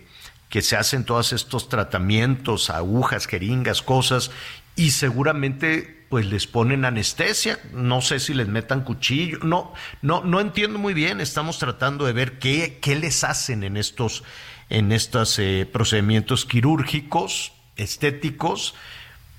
que 0.49 0.61
se 0.61 0.77
hacen 0.77 1.03
todos 1.03 1.33
estos 1.33 1.67
tratamientos, 1.67 2.69
agujas, 2.69 3.27
jeringas, 3.27 3.81
cosas, 3.81 4.31
y 4.77 4.91
seguramente 4.91 5.96
pues 6.09 6.25
les 6.25 6.47
ponen 6.47 6.85
anestesia, 6.85 7.59
no 7.73 8.01
sé 8.01 8.19
si 8.19 8.33
les 8.33 8.47
metan 8.47 8.83
cuchillo, 8.83 9.39
no, 9.43 9.73
no, 10.01 10.23
no 10.23 10.39
entiendo 10.39 10.79
muy 10.79 10.93
bien, 10.93 11.19
estamos 11.19 11.59
tratando 11.59 12.05
de 12.05 12.13
ver 12.13 12.39
qué, 12.39 12.79
qué 12.81 12.95
les 12.95 13.23
hacen 13.23 13.63
en 13.63 13.77
estos, 13.77 14.23
en 14.69 14.91
estos 14.91 15.37
eh, 15.39 15.67
procedimientos 15.71 16.45
quirúrgicos, 16.45 17.51
estéticos, 17.75 18.73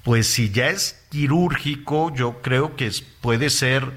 pues 0.04 0.26
si 0.26 0.50
ya 0.50 0.68
es 0.68 1.04
quirúrgico, 1.10 2.14
yo 2.14 2.40
creo 2.42 2.76
que 2.76 2.90
puede 3.20 3.50
ser 3.50 3.92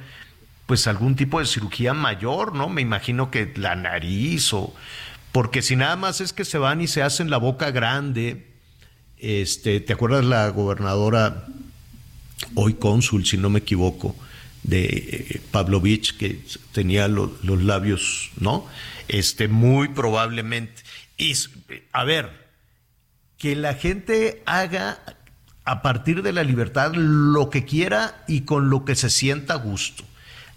pues 0.65 0.87
algún 0.87 1.15
tipo 1.15 1.39
de 1.39 1.45
cirugía 1.45 1.93
mayor, 1.93 2.55
¿no? 2.55 2.69
Me 2.69 2.81
imagino 2.81 3.29
que 3.29 3.51
la 3.57 3.75
nariz 3.75 4.53
o 4.53 4.73
porque 5.31 5.61
si 5.61 5.75
nada 5.75 5.95
más 5.95 6.21
es 6.21 6.33
que 6.33 6.45
se 6.45 6.57
van 6.57 6.81
y 6.81 6.87
se 6.87 7.01
hacen 7.01 7.29
la 7.29 7.37
boca 7.37 7.71
grande, 7.71 8.47
este, 9.17 9.79
¿te 9.79 9.93
acuerdas 9.93 10.25
la 10.25 10.49
gobernadora 10.49 11.45
hoy 12.55 12.75
cónsul, 12.75 13.25
si 13.25 13.37
no 13.37 13.49
me 13.49 13.59
equivoco, 13.59 14.15
de 14.63 14.85
eh, 14.85 15.41
Pavlovich 15.51 16.17
que 16.17 16.41
tenía 16.71 17.07
los 17.07 17.63
labios, 17.63 18.31
¿no? 18.39 18.65
Este, 19.07 19.47
muy 19.47 19.89
probablemente. 19.89 20.83
Y 21.17 21.33
a 21.91 22.03
ver, 22.03 22.47
que 23.37 23.55
la 23.55 23.73
gente 23.73 24.43
haga 24.45 24.99
a 25.63 25.81
partir 25.81 26.21
de 26.21 26.33
la 26.33 26.43
libertad 26.43 26.93
lo 26.93 27.49
que 27.49 27.65
quiera 27.65 28.23
y 28.27 28.41
con 28.41 28.69
lo 28.69 28.85
que 28.85 28.95
se 28.95 29.09
sienta 29.09 29.53
a 29.53 29.57
gusto. 29.57 30.03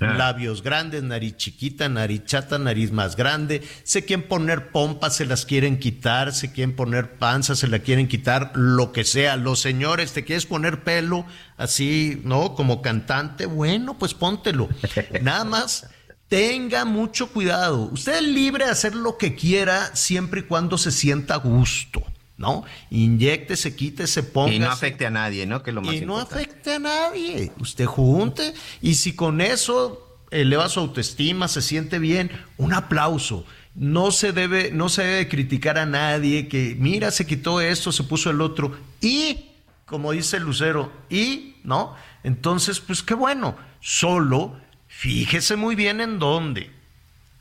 Ah. 0.05 0.15
Labios 0.15 0.63
grandes, 0.63 1.03
nariz 1.03 1.37
chiquita, 1.37 1.89
nariz 1.89 2.25
chata, 2.25 2.59
nariz 2.59 2.93
más 2.93 3.17
grande. 3.17 3.63
Se 3.83 4.05
quieren 4.05 4.29
poner 4.29 4.71
pompas, 4.71 5.17
se 5.17 5.27
las 5.27 5.45
quieren 5.47 5.79
quitar. 5.79 6.33
Se 6.33 6.53
quieren 6.53 6.77
poner 6.77 7.19
panza, 7.19 7.57
se 7.57 7.69
la 7.69 7.79
quieren 7.79 8.09
quitar. 8.09 8.53
Lo 8.55 8.93
que 8.93 9.05
sea. 9.05 9.37
Los 9.37 9.61
señores, 9.61 10.13
¿te 10.13 10.25
quieres 10.25 10.47
poner 10.47 10.83
pelo 10.85 11.27
así, 11.57 12.21
no? 12.25 12.55
Como 12.55 12.83
cantante. 12.83 13.47
Bueno, 13.47 13.99
pues 13.99 14.15
póntelo. 14.15 14.69
Nada 15.23 15.45
más. 15.45 15.89
Tenga 16.29 16.85
mucho 16.85 17.29
cuidado. 17.29 17.91
Usted 17.93 18.15
es 18.15 18.23
libre 18.23 18.65
de 18.65 18.71
hacer 18.71 18.95
lo 18.95 19.19
que 19.19 19.35
quiera 19.35 19.95
siempre 19.95 20.41
y 20.41 20.45
cuando 20.45 20.79
se 20.79 20.91
sienta 20.91 21.35
a 21.35 21.39
gusto. 21.39 22.03
¿No? 22.37 22.65
Inyectese, 22.91 23.77
quítese, 23.77 24.23
ponga. 24.23 24.53
Y 24.53 24.59
no 24.59 24.71
afecte 24.71 25.07
a 25.07 25.11
nadie, 25.11 25.47
¿no? 25.47 25.63
Que 25.63 25.73
lo 25.73 25.83
más 25.83 25.95
y 25.95 26.01
no 26.01 26.19
afecte 26.19 26.75
a 26.75 26.79
nadie. 26.79 27.53
Usted 27.59 27.87
junte 27.87 28.55
y 28.83 28.95
si 28.95 29.15
con 29.15 29.41
eso 29.41 30.19
eleva 30.31 30.69
su 30.69 30.81
autoestima, 30.81 31.49
se 31.49 31.63
siente 31.63 31.99
bien, 31.99 32.31
un 32.57 32.75
aplauso. 32.75 33.45
No 33.75 34.11
se 34.11 34.33
debe, 34.33 34.71
no 34.71 34.89
se 34.89 35.03
debe 35.03 35.29
criticar 35.29 35.79
a 35.79 35.87
nadie 35.87 36.49
que, 36.49 36.77
mira, 36.79 37.11
se 37.11 37.27
quitó 37.27 37.61
esto, 37.61 37.93
se 37.93 38.05
puso 38.05 38.31
el 38.31 38.41
otro. 38.41 38.77
Y, 39.01 39.51
como 39.85 40.13
dice 40.13 40.39
Lucero, 40.41 40.93
y, 41.11 41.57
¿no? 41.65 41.95
Entonces, 42.23 42.81
pues 42.81 43.03
qué 43.03 43.15
bueno. 43.15 43.57
Solo 43.81 44.57
fíjese 44.87 45.57
muy 45.57 45.75
bien 45.75 46.01
en 46.01 46.19
dónde. 46.19 46.71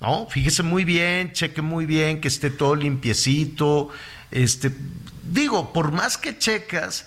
¿No? 0.02 0.28
Fíjese 0.30 0.64
muy 0.64 0.84
bien, 0.84 1.32
cheque 1.32 1.62
muy 1.62 1.86
bien, 1.86 2.20
que 2.20 2.28
esté 2.28 2.50
todo 2.50 2.76
limpiecito, 2.76 3.88
este, 4.34 4.72
digo, 5.32 5.72
por 5.74 5.92
más 5.92 6.18
que 6.18 6.38
checas, 6.38 7.06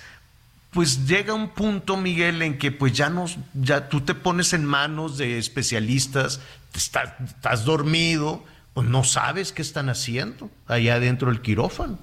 pues 0.70 1.06
llega 1.06 1.34
un 1.34 1.50
punto, 1.50 1.96
Miguel, 1.96 2.40
en 2.42 2.58
que 2.58 2.70
pues 2.70 2.92
ya 2.92 3.10
no, 3.10 3.26
ya 3.54 3.88
tú 3.88 4.02
te 4.02 4.14
pones 4.14 4.52
en 4.52 4.64
manos 4.64 5.18
de 5.18 5.38
especialistas, 5.38 6.40
estás, 6.74 7.14
estás 7.24 7.64
dormido, 7.64 8.44
pues 8.74 8.86
no 8.88 9.02
sabes 9.02 9.52
qué 9.52 9.62
están 9.62 9.88
haciendo 9.88 10.50
allá 10.66 11.00
dentro 11.00 11.30
del 11.30 11.40
quirófano. 11.40 11.98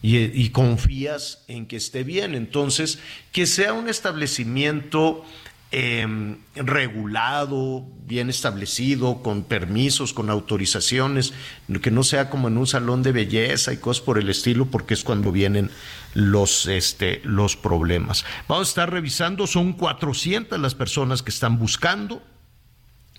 Y, 0.00 0.16
y, 0.16 0.50
confías 0.50 1.42
en 1.48 1.66
que 1.66 1.74
esté 1.74 2.04
bien. 2.04 2.36
Entonces, 2.36 3.00
que 3.32 3.46
sea 3.46 3.72
un 3.72 3.88
establecimiento 3.88 5.24
Em, 5.70 6.38
regulado, 6.54 7.84
bien 8.06 8.30
establecido, 8.30 9.22
con 9.22 9.42
permisos, 9.42 10.14
con 10.14 10.30
autorizaciones, 10.30 11.34
que 11.82 11.90
no 11.90 12.04
sea 12.04 12.30
como 12.30 12.48
en 12.48 12.56
un 12.56 12.66
salón 12.66 13.02
de 13.02 13.12
belleza 13.12 13.74
y 13.74 13.76
cosas 13.76 14.02
por 14.02 14.18
el 14.18 14.30
estilo, 14.30 14.64
porque 14.64 14.94
es 14.94 15.04
cuando 15.04 15.30
vienen 15.30 15.70
los, 16.14 16.64
este, 16.64 17.20
los 17.22 17.56
problemas. 17.56 18.24
Vamos 18.48 18.68
a 18.68 18.70
estar 18.70 18.90
revisando, 18.90 19.46
son 19.46 19.74
400 19.74 20.58
las 20.58 20.74
personas 20.74 21.22
que 21.22 21.30
están 21.30 21.58
buscando 21.58 22.22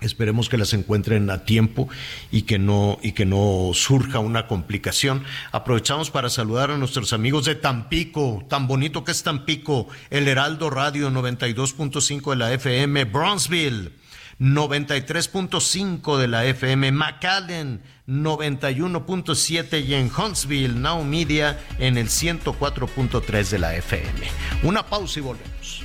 Esperemos 0.00 0.48
que 0.48 0.56
las 0.56 0.72
encuentren 0.72 1.30
a 1.30 1.44
tiempo 1.44 1.88
y 2.30 2.42
que 2.42 2.58
no 2.58 2.98
y 3.02 3.12
que 3.12 3.26
no 3.26 3.70
surja 3.74 4.18
una 4.18 4.46
complicación. 4.46 5.24
Aprovechamos 5.52 6.10
para 6.10 6.30
saludar 6.30 6.70
a 6.70 6.78
nuestros 6.78 7.12
amigos 7.12 7.44
de 7.44 7.54
Tampico, 7.54 8.44
tan 8.48 8.66
bonito 8.66 9.04
que 9.04 9.12
es 9.12 9.22
Tampico, 9.22 9.88
El 10.10 10.28
Heraldo 10.28 10.70
Radio 10.70 11.10
92.5 11.10 12.30
de 12.30 12.36
la 12.36 12.52
FM, 12.52 13.04
Bronzeville 13.04 13.92
93.5 14.40 16.16
de 16.16 16.26
la 16.26 16.46
FM, 16.46 16.92
McAllen 16.92 17.82
91.7 18.08 19.84
y 19.84 19.94
en 19.94 20.10
Huntsville, 20.10 20.80
Now 20.80 21.04
Media 21.04 21.60
en 21.78 21.98
el 21.98 22.08
104.3 22.08 23.48
de 23.50 23.58
la 23.58 23.76
FM. 23.76 24.28
Una 24.62 24.86
pausa 24.86 25.18
y 25.18 25.22
volvemos. 25.22 25.84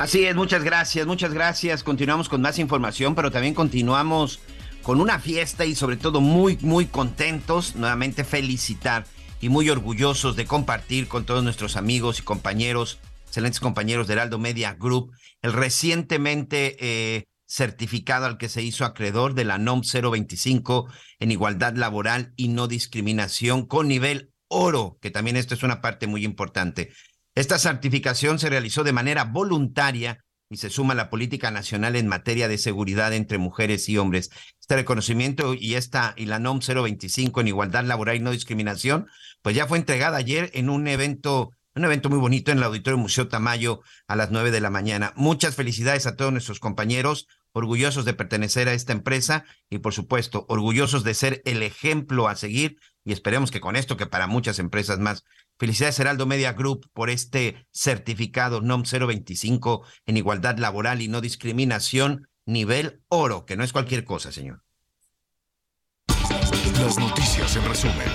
Así 0.00 0.24
es, 0.24 0.34
muchas 0.34 0.64
gracias, 0.64 1.06
muchas 1.06 1.34
gracias. 1.34 1.84
Continuamos 1.84 2.30
con 2.30 2.40
más 2.40 2.58
información, 2.58 3.14
pero 3.14 3.30
también 3.30 3.52
continuamos 3.52 4.40
con 4.80 4.98
una 4.98 5.18
fiesta 5.18 5.66
y 5.66 5.74
sobre 5.74 5.98
todo 5.98 6.22
muy, 6.22 6.56
muy 6.62 6.86
contentos, 6.86 7.76
nuevamente 7.76 8.24
felicitar 8.24 9.04
y 9.42 9.50
muy 9.50 9.68
orgullosos 9.68 10.36
de 10.36 10.46
compartir 10.46 11.06
con 11.06 11.26
todos 11.26 11.44
nuestros 11.44 11.76
amigos 11.76 12.18
y 12.18 12.22
compañeros, 12.22 12.98
excelentes 13.26 13.60
compañeros 13.60 14.06
de 14.06 14.14
Heraldo 14.14 14.38
Media 14.38 14.72
Group, 14.72 15.12
el 15.42 15.52
recientemente 15.52 16.78
eh, 16.80 17.24
certificado 17.46 18.24
al 18.24 18.38
que 18.38 18.48
se 18.48 18.62
hizo 18.62 18.86
acreedor 18.86 19.34
de 19.34 19.44
la 19.44 19.58
NOM 19.58 19.82
025 19.82 20.88
en 21.18 21.30
igualdad 21.30 21.74
laboral 21.74 22.32
y 22.36 22.48
no 22.48 22.68
discriminación 22.68 23.66
con 23.66 23.88
nivel 23.88 24.32
oro, 24.48 24.98
que 25.02 25.10
también 25.10 25.36
esto 25.36 25.52
es 25.54 25.62
una 25.62 25.82
parte 25.82 26.06
muy 26.06 26.24
importante. 26.24 26.90
Esta 27.34 27.58
certificación 27.58 28.38
se 28.38 28.50
realizó 28.50 28.84
de 28.84 28.92
manera 28.92 29.24
voluntaria 29.24 30.24
y 30.50 30.56
se 30.56 30.68
suma 30.68 30.94
a 30.94 30.96
la 30.96 31.10
política 31.10 31.50
nacional 31.52 31.94
en 31.94 32.08
materia 32.08 32.48
de 32.48 32.58
seguridad 32.58 33.12
entre 33.12 33.38
mujeres 33.38 33.88
y 33.88 33.98
hombres. 33.98 34.30
Este 34.60 34.74
reconocimiento 34.74 35.54
y 35.54 35.74
esta 35.74 36.12
y 36.16 36.26
la 36.26 36.40
NOM 36.40 36.58
025 36.58 37.40
en 37.40 37.48
igualdad 37.48 37.84
laboral 37.84 38.16
y 38.16 38.20
no 38.20 38.32
discriminación, 38.32 39.06
pues 39.42 39.54
ya 39.54 39.68
fue 39.68 39.78
entregada 39.78 40.16
ayer 40.16 40.50
en 40.54 40.68
un 40.68 40.88
evento 40.88 41.50
un 41.76 41.84
evento 41.84 42.10
muy 42.10 42.18
bonito 42.18 42.50
en 42.50 42.58
el 42.58 42.64
Auditorio 42.64 42.98
Museo 42.98 43.28
Tamayo 43.28 43.80
a 44.08 44.16
las 44.16 44.32
nueve 44.32 44.50
de 44.50 44.60
la 44.60 44.70
mañana. 44.70 45.12
Muchas 45.14 45.54
felicidades 45.54 46.06
a 46.06 46.16
todos 46.16 46.32
nuestros 46.32 46.58
compañeros, 46.58 47.28
orgullosos 47.52 48.04
de 48.04 48.12
pertenecer 48.12 48.68
a 48.68 48.74
esta 48.74 48.92
empresa 48.92 49.44
y 49.70 49.78
por 49.78 49.94
supuesto 49.94 50.46
orgullosos 50.48 51.04
de 51.04 51.14
ser 51.14 51.42
el 51.44 51.62
ejemplo 51.62 52.26
a 52.26 52.34
seguir 52.34 52.76
y 53.04 53.12
esperemos 53.12 53.52
que 53.52 53.60
con 53.60 53.76
esto, 53.76 53.96
que 53.96 54.06
para 54.06 54.26
muchas 54.26 54.58
empresas 54.58 54.98
más, 54.98 55.24
Felicidades 55.60 56.00
Heraldo 56.00 56.24
Media 56.24 56.54
Group 56.54 56.88
por 56.94 57.10
este 57.10 57.66
certificado 57.70 58.62
NOM 58.62 58.82
025 58.82 59.84
en 60.06 60.16
igualdad 60.16 60.56
laboral 60.56 61.02
y 61.02 61.08
no 61.08 61.20
discriminación, 61.20 62.28
nivel 62.46 63.02
oro, 63.08 63.44
que 63.44 63.58
no 63.58 63.64
es 63.64 63.70
cualquier 63.70 64.04
cosa, 64.04 64.32
señor. 64.32 64.62
Las 66.80 66.98
noticias 66.98 67.54
en 67.56 67.64
resumen. 67.66 68.08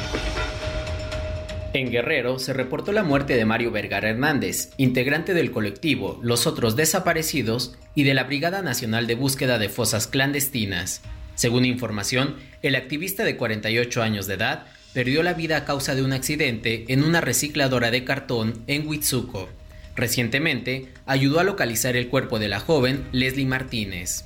En 1.73 1.91
Guerrero 1.91 2.39
se 2.39 2.51
reportó 2.51 2.91
la 2.91 3.03
muerte 3.03 3.35
de 3.35 3.45
Mario 3.45 3.69
Vergara 3.69 4.09
Hernández, 4.09 4.71
integrante 4.77 5.35
del 5.35 5.51
colectivo 5.51 6.19
Los 6.23 6.47
Otros 6.47 6.75
Desaparecidos 6.75 7.77
y 7.93 8.05
de 8.05 8.15
la 8.15 8.23
Brigada 8.23 8.63
Nacional 8.63 9.05
de 9.05 9.13
Búsqueda 9.13 9.59
de 9.59 9.69
Fosas 9.69 10.07
Clandestinas. 10.07 11.03
Según 11.35 11.65
información, 11.65 12.37
el 12.63 12.75
activista 12.75 13.23
de 13.23 13.37
48 13.37 14.01
años 14.01 14.25
de 14.25 14.33
edad 14.33 14.65
perdió 14.95 15.23
la 15.23 15.33
vida 15.33 15.57
a 15.57 15.65
causa 15.65 15.93
de 15.93 16.03
un 16.03 16.13
accidente 16.13 16.85
en 16.87 17.03
una 17.03 17.19
recicladora 17.19 17.91
de 17.91 18.05
cartón 18.05 18.63
en 18.67 18.87
Huitzuco. 18.87 19.49
Recientemente, 19.93 20.87
ayudó 21.05 21.41
a 21.41 21.43
localizar 21.43 21.97
el 21.97 22.07
cuerpo 22.07 22.39
de 22.39 22.47
la 22.47 22.61
joven 22.61 23.03
Leslie 23.11 23.45
Martínez. 23.45 24.23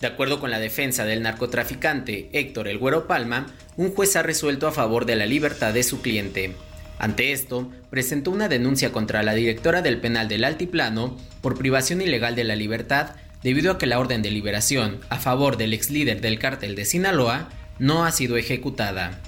De 0.00 0.06
acuerdo 0.06 0.38
con 0.38 0.52
la 0.52 0.60
defensa 0.60 1.04
del 1.04 1.20
narcotraficante 1.20 2.30
Héctor 2.32 2.68
El 2.68 2.78
Güero 2.78 3.08
Palma, 3.08 3.48
un 3.76 3.92
juez 3.92 4.14
ha 4.14 4.22
resuelto 4.22 4.68
a 4.68 4.72
favor 4.72 5.04
de 5.04 5.16
la 5.16 5.26
libertad 5.26 5.74
de 5.74 5.82
su 5.82 6.00
cliente. 6.00 6.54
Ante 7.00 7.32
esto, 7.32 7.68
presentó 7.90 8.30
una 8.30 8.48
denuncia 8.48 8.92
contra 8.92 9.24
la 9.24 9.34
directora 9.34 9.82
del 9.82 9.98
penal 9.98 10.28
del 10.28 10.44
Altiplano 10.44 11.16
por 11.40 11.58
privación 11.58 12.00
ilegal 12.02 12.36
de 12.36 12.44
la 12.44 12.54
libertad 12.54 13.16
debido 13.42 13.72
a 13.72 13.78
que 13.78 13.86
la 13.86 13.98
orden 13.98 14.22
de 14.22 14.30
liberación 14.30 15.00
a 15.08 15.18
favor 15.18 15.56
del 15.56 15.74
ex 15.74 15.90
líder 15.90 16.20
del 16.20 16.38
cártel 16.38 16.76
de 16.76 16.84
Sinaloa 16.84 17.48
no 17.80 18.04
ha 18.04 18.12
sido 18.12 18.36
ejecutada. 18.36 19.20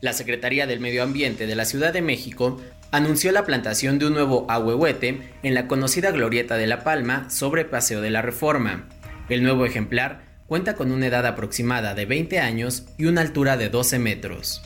La 0.00 0.12
Secretaría 0.12 0.68
del 0.68 0.78
Medio 0.78 1.02
Ambiente 1.02 1.46
de 1.48 1.56
la 1.56 1.64
Ciudad 1.64 1.92
de 1.92 2.02
México 2.02 2.60
anunció 2.92 3.32
la 3.32 3.44
plantación 3.44 3.98
de 3.98 4.06
un 4.06 4.14
nuevo 4.14 4.46
ahuehuete 4.48 5.32
en 5.42 5.54
la 5.54 5.66
conocida 5.66 6.12
Glorieta 6.12 6.56
de 6.56 6.68
La 6.68 6.84
Palma 6.84 7.28
sobre 7.30 7.64
Paseo 7.64 8.00
de 8.00 8.10
la 8.10 8.22
Reforma. 8.22 8.88
El 9.28 9.42
nuevo 9.42 9.66
ejemplar 9.66 10.22
cuenta 10.46 10.74
con 10.74 10.92
una 10.92 11.08
edad 11.08 11.26
aproximada 11.26 11.94
de 11.94 12.06
20 12.06 12.38
años 12.38 12.84
y 12.96 13.06
una 13.06 13.22
altura 13.22 13.56
de 13.56 13.70
12 13.70 13.98
metros. 13.98 14.62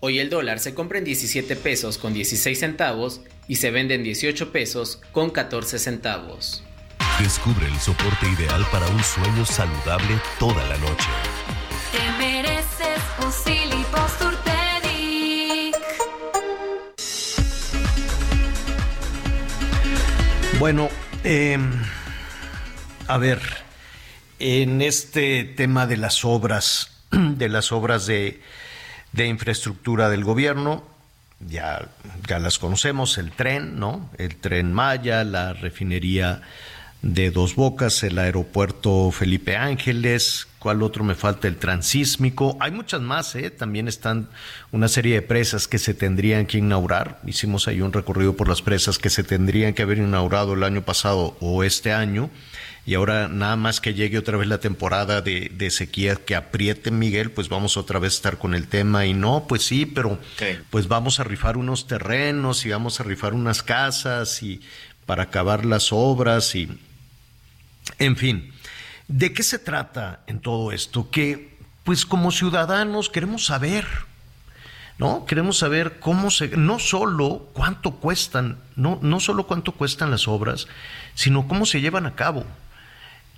Hoy 0.00 0.20
el 0.20 0.30
dólar 0.30 0.58
se 0.58 0.74
compra 0.74 0.98
en 0.98 1.04
17 1.04 1.54
pesos 1.56 1.98
con 1.98 2.14
16 2.14 2.58
centavos 2.58 3.20
y 3.48 3.56
se 3.56 3.70
vende 3.70 3.94
en 3.94 4.02
18 4.04 4.52
pesos 4.52 5.02
con 5.12 5.30
14 5.30 5.78
centavos. 5.78 6.64
Descubre 7.20 7.66
el 7.66 7.78
soporte 7.78 8.26
ideal 8.26 8.64
para 8.72 8.86
un 8.88 9.02
sueño 9.02 9.44
saludable 9.44 10.18
toda 10.38 10.66
la 10.66 10.76
noche. 10.78 11.08
Te 11.92 12.55
Bueno, 20.58 20.88
em, 21.22 21.70
a 23.08 23.18
ver, 23.18 23.40
en 24.38 24.80
este 24.80 25.44
tema 25.44 25.86
de 25.86 25.98
las 25.98 26.24
obras, 26.24 27.02
de 27.10 27.50
las 27.50 27.72
obras 27.72 28.06
de, 28.06 28.40
de 29.12 29.26
infraestructura 29.26 30.08
del 30.08 30.24
gobierno, 30.24 30.82
ya, 31.46 31.88
ya 32.26 32.38
las 32.38 32.58
conocemos, 32.58 33.18
el 33.18 33.32
tren, 33.32 33.78
¿no? 33.78 34.08
El 34.16 34.36
tren 34.36 34.72
Maya, 34.72 35.24
la 35.24 35.52
refinería 35.52 36.40
de 37.02 37.30
Dos 37.30 37.54
Bocas, 37.54 38.02
el 38.02 38.18
aeropuerto 38.18 39.10
Felipe 39.10 39.58
Ángeles, 39.58 40.48
¿cuál 40.66 40.82
otro 40.82 41.04
me 41.04 41.14
falta? 41.14 41.46
El 41.46 41.58
transísmico. 41.58 42.56
Hay 42.58 42.72
muchas 42.72 43.00
más, 43.00 43.36
¿eh? 43.36 43.50
También 43.50 43.86
están 43.86 44.28
una 44.72 44.88
serie 44.88 45.14
de 45.14 45.22
presas 45.22 45.68
que 45.68 45.78
se 45.78 45.94
tendrían 45.94 46.44
que 46.46 46.58
inaugurar. 46.58 47.20
Hicimos 47.24 47.68
ahí 47.68 47.80
un 47.80 47.92
recorrido 47.92 48.34
por 48.34 48.48
las 48.48 48.62
presas 48.62 48.98
que 48.98 49.08
se 49.08 49.22
tendrían 49.22 49.74
que 49.74 49.82
haber 49.82 49.98
inaugurado 49.98 50.54
el 50.54 50.64
año 50.64 50.82
pasado 50.82 51.36
o 51.38 51.62
este 51.62 51.92
año. 51.92 52.30
Y 52.84 52.94
ahora 52.94 53.28
nada 53.28 53.54
más 53.54 53.80
que 53.80 53.94
llegue 53.94 54.18
otra 54.18 54.38
vez 54.38 54.48
la 54.48 54.58
temporada 54.58 55.22
de, 55.22 55.52
de 55.54 55.70
sequía 55.70 56.16
que 56.16 56.34
apriete 56.34 56.90
Miguel, 56.90 57.30
pues 57.30 57.48
vamos 57.48 57.76
otra 57.76 58.00
vez 58.00 58.14
a 58.14 58.16
estar 58.16 58.38
con 58.38 58.52
el 58.52 58.66
tema. 58.66 59.06
Y 59.06 59.14
no, 59.14 59.46
pues 59.46 59.62
sí, 59.62 59.86
pero 59.86 60.18
pues 60.70 60.88
vamos 60.88 61.20
a 61.20 61.22
rifar 61.22 61.56
unos 61.56 61.86
terrenos 61.86 62.66
y 62.66 62.70
vamos 62.70 62.98
a 62.98 63.04
rifar 63.04 63.34
unas 63.34 63.62
casas 63.62 64.42
y 64.42 64.60
para 65.06 65.22
acabar 65.22 65.64
las 65.64 65.92
obras 65.92 66.56
y 66.56 66.68
en 67.98 68.16
fin, 68.16 68.52
¿de 69.08 69.32
qué 69.32 69.42
se 69.42 69.58
trata 69.58 70.20
en 70.26 70.40
todo 70.40 70.72
esto? 70.72 71.10
Que, 71.10 71.56
pues 71.84 72.04
como 72.04 72.32
ciudadanos 72.32 73.08
queremos 73.08 73.46
saber, 73.46 73.86
¿no? 74.98 75.26
Queremos 75.26 75.58
saber 75.58 75.98
cómo 76.00 76.30
se, 76.30 76.48
no 76.56 76.78
solo 76.78 77.48
cuánto 77.52 77.92
cuestan, 77.92 78.58
no, 78.74 78.98
no 79.02 79.20
solo 79.20 79.46
cuánto 79.46 79.72
cuestan 79.72 80.10
las 80.10 80.26
obras, 80.26 80.66
sino 81.14 81.46
cómo 81.46 81.66
se 81.66 81.80
llevan 81.80 82.06
a 82.06 82.14
cabo, 82.14 82.44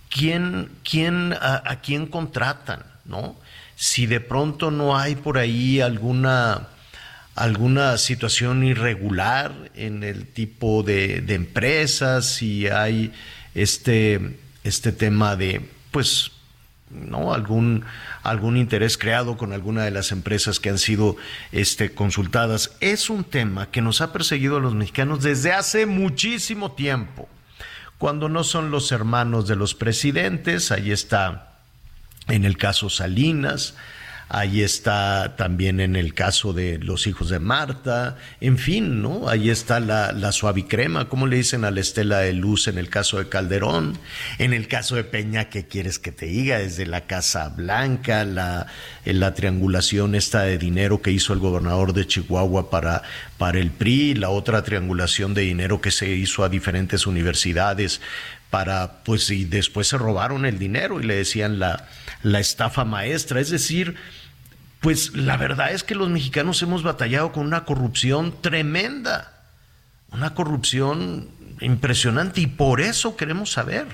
quién, 0.09 0.70
quién, 0.88 1.35
a, 1.40 1.81
quién 1.83 2.07
contratan, 2.07 2.85
¿no? 3.04 3.37
Si 3.76 4.07
de 4.07 4.20
pronto 4.20 4.70
no 4.70 4.96
hay 4.96 5.14
por 5.14 5.38
ahí 5.38 5.81
alguna 5.81 6.68
alguna 7.35 7.98
situación 7.98 8.64
irregular 8.64 9.52
en 9.76 10.02
el 10.02 10.26
tipo 10.26 10.83
de, 10.83 11.20
de 11.20 11.35
empresas, 11.35 12.26
si 12.26 12.66
hay 12.66 13.12
este 13.54 14.40
este 14.64 14.92
tema 14.92 15.36
de, 15.36 15.68
pues, 15.90 16.32
¿no? 16.90 17.34
algún, 17.34 17.84
algún 18.22 18.56
interés 18.56 18.98
creado 18.98 19.36
con 19.36 19.52
alguna 19.52 19.84
de 19.84 19.90
las 19.90 20.12
empresas 20.12 20.60
que 20.60 20.70
han 20.70 20.78
sido 20.78 21.16
este, 21.52 21.92
consultadas. 21.92 22.76
Es 22.80 23.10
un 23.10 23.24
tema 23.24 23.70
que 23.70 23.82
nos 23.82 24.00
ha 24.00 24.12
perseguido 24.12 24.56
a 24.56 24.60
los 24.60 24.74
mexicanos 24.74 25.22
desde 25.22 25.52
hace 25.52 25.86
muchísimo 25.86 26.72
tiempo. 26.72 27.28
Cuando 27.98 28.28
no 28.28 28.44
son 28.44 28.70
los 28.70 28.92
hermanos 28.92 29.48
de 29.48 29.56
los 29.56 29.74
presidentes, 29.74 30.70
ahí 30.70 30.92
está 30.92 31.58
en 32.28 32.44
el 32.44 32.56
caso 32.56 32.90
Salinas, 32.90 33.74
ahí 34.28 34.62
está 34.62 35.36
también 35.36 35.80
en 35.80 35.96
el 35.96 36.14
caso 36.14 36.52
de 36.52 36.78
los 36.78 37.06
hijos 37.06 37.30
de 37.30 37.38
Marta, 37.38 38.16
en 38.40 38.58
fin, 38.58 39.00
¿no? 39.00 39.28
Ahí 39.28 39.50
está 39.50 39.80
la, 39.80 40.12
la 40.12 40.32
suavicrema, 40.32 41.08
como 41.08 41.26
le 41.26 41.36
dicen 41.36 41.64
a 41.64 41.70
la 41.70 41.80
estela 41.80 42.18
de 42.18 42.32
luz 42.34 42.68
en 42.68 42.78
el 42.78 42.90
caso 42.90 43.18
de 43.18 43.28
Calderón, 43.28 43.98
en 44.38 44.52
el 44.52 44.68
caso 44.68 44.96
de 44.96 45.04
Peña, 45.04 45.48
¿qué 45.48 45.66
quieres 45.66 45.98
que 45.98 46.12
te 46.12 46.26
diga? 46.26 46.58
Desde 46.58 46.86
la 46.86 47.06
Casa 47.06 47.48
Blanca, 47.48 48.24
la, 48.24 48.66
la 49.04 49.34
triangulación 49.34 50.14
esta 50.14 50.42
de 50.42 50.58
dinero 50.58 51.00
que 51.00 51.10
hizo 51.10 51.32
el 51.32 51.38
gobernador 51.38 51.94
de 51.94 52.06
Chihuahua 52.06 52.70
para, 52.70 53.02
para 53.38 53.58
el 53.58 53.70
PRI, 53.70 54.14
la 54.14 54.30
otra 54.30 54.62
triangulación 54.62 55.32
de 55.34 55.42
dinero 55.42 55.80
que 55.80 55.90
se 55.90 56.10
hizo 56.10 56.44
a 56.44 56.48
diferentes 56.48 57.06
universidades 57.06 58.00
para, 58.50 59.02
pues, 59.04 59.30
y 59.30 59.44
después 59.44 59.88
se 59.88 59.98
robaron 59.98 60.46
el 60.46 60.58
dinero 60.58 61.00
y 61.00 61.04
le 61.04 61.16
decían 61.16 61.58
la, 61.58 61.86
la 62.22 62.40
estafa 62.40 62.85
maestra, 62.85 63.40
es 63.40 63.50
decir, 63.50 63.96
pues 64.81 65.14
la 65.14 65.37
verdad 65.37 65.72
es 65.72 65.83
que 65.83 65.94
los 65.94 66.09
mexicanos 66.09 66.62
hemos 66.62 66.83
batallado 66.83 67.33
con 67.33 67.46
una 67.46 67.64
corrupción 67.64 68.35
tremenda, 68.40 69.33
una 70.12 70.35
corrupción 70.35 71.28
impresionante 71.61 72.40
y 72.40 72.46
por 72.46 72.81
eso 72.81 73.16
queremos 73.16 73.50
saber. 73.50 73.87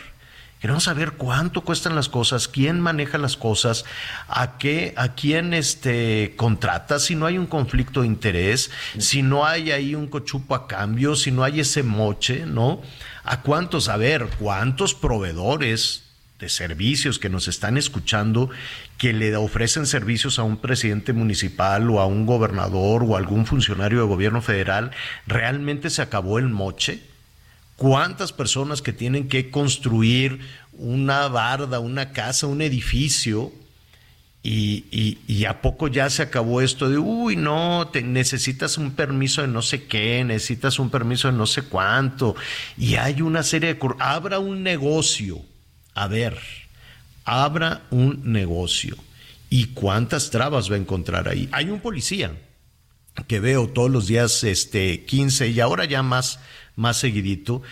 Queremos 0.60 0.84
saber 0.84 1.12
cuánto 1.12 1.60
cuestan 1.60 1.94
las 1.94 2.08
cosas, 2.08 2.48
quién 2.48 2.80
maneja 2.80 3.18
las 3.18 3.36
cosas, 3.36 3.84
a 4.28 4.56
qué, 4.56 4.94
a 4.96 5.08
quién 5.08 5.52
este 5.52 6.32
contrata, 6.36 6.98
si 6.98 7.14
no 7.14 7.26
hay 7.26 7.36
un 7.36 7.46
conflicto 7.46 8.00
de 8.00 8.06
interés, 8.06 8.70
si 8.96 9.20
no 9.20 9.44
hay 9.44 9.72
ahí 9.72 9.94
un 9.94 10.06
cochupo 10.06 10.54
a 10.54 10.66
cambio, 10.66 11.16
si 11.16 11.32
no 11.32 11.44
hay 11.44 11.60
ese 11.60 11.82
moche, 11.82 12.46
¿no? 12.46 12.80
A 13.24 13.42
cuántos, 13.42 13.90
a 13.90 13.98
ver, 13.98 14.26
cuántos 14.38 14.94
proveedores 14.94 16.03
servicios 16.48 17.18
que 17.18 17.28
nos 17.28 17.48
están 17.48 17.76
escuchando 17.76 18.50
que 18.98 19.12
le 19.12 19.34
ofrecen 19.36 19.86
servicios 19.86 20.38
a 20.38 20.42
un 20.42 20.58
presidente 20.58 21.12
municipal 21.12 21.90
o 21.90 22.00
a 22.00 22.06
un 22.06 22.26
gobernador 22.26 23.04
o 23.04 23.14
a 23.14 23.18
algún 23.18 23.46
funcionario 23.46 24.00
de 24.00 24.06
gobierno 24.06 24.42
federal, 24.42 24.92
¿realmente 25.26 25.90
se 25.90 26.02
acabó 26.02 26.38
el 26.38 26.48
moche? 26.48 27.02
¿Cuántas 27.76 28.32
personas 28.32 28.82
que 28.82 28.92
tienen 28.92 29.28
que 29.28 29.50
construir 29.50 30.40
una 30.72 31.28
barda, 31.28 31.80
una 31.80 32.12
casa, 32.12 32.46
un 32.46 32.62
edificio? 32.62 33.52
Y, 34.46 35.18
y, 35.26 35.46
a 35.46 35.62
poco 35.62 35.88
ya 35.88 36.10
se 36.10 36.22
acabó 36.22 36.60
esto 36.60 36.90
de, 36.90 36.98
uy, 36.98 37.34
no, 37.34 37.88
te, 37.90 38.02
necesitas 38.02 38.76
un 38.76 38.90
permiso 38.90 39.40
de 39.40 39.48
no 39.48 39.62
sé 39.62 39.84
qué, 39.84 40.22
necesitas 40.22 40.78
un 40.78 40.90
permiso 40.90 41.32
de 41.32 41.38
no 41.38 41.46
sé 41.46 41.62
cuánto. 41.62 42.36
Y 42.76 42.96
hay 42.96 43.22
una 43.22 43.42
serie 43.42 43.72
de... 43.72 43.80
Abra 43.98 44.40
un 44.40 44.62
negocio 44.62 45.40
a 45.94 46.08
ver, 46.08 46.38
abra 47.24 47.82
un 47.90 48.32
negocio. 48.32 48.96
¿Y 49.50 49.66
cuántas 49.66 50.30
trabas 50.30 50.70
va 50.70 50.74
a 50.74 50.78
encontrar 50.78 51.28
ahí? 51.28 51.48
Hay 51.52 51.70
un 51.70 51.80
policía 51.80 52.32
que 53.28 53.38
veo 53.38 53.68
todos 53.68 53.90
los 53.90 54.08
días 54.08 54.42
este 54.42 55.04
15 55.04 55.48
y 55.48 55.60
ahora 55.60 55.84
ya 55.84 56.02
más 56.02 56.40
más 56.76 56.98
seguidito. 56.98 57.62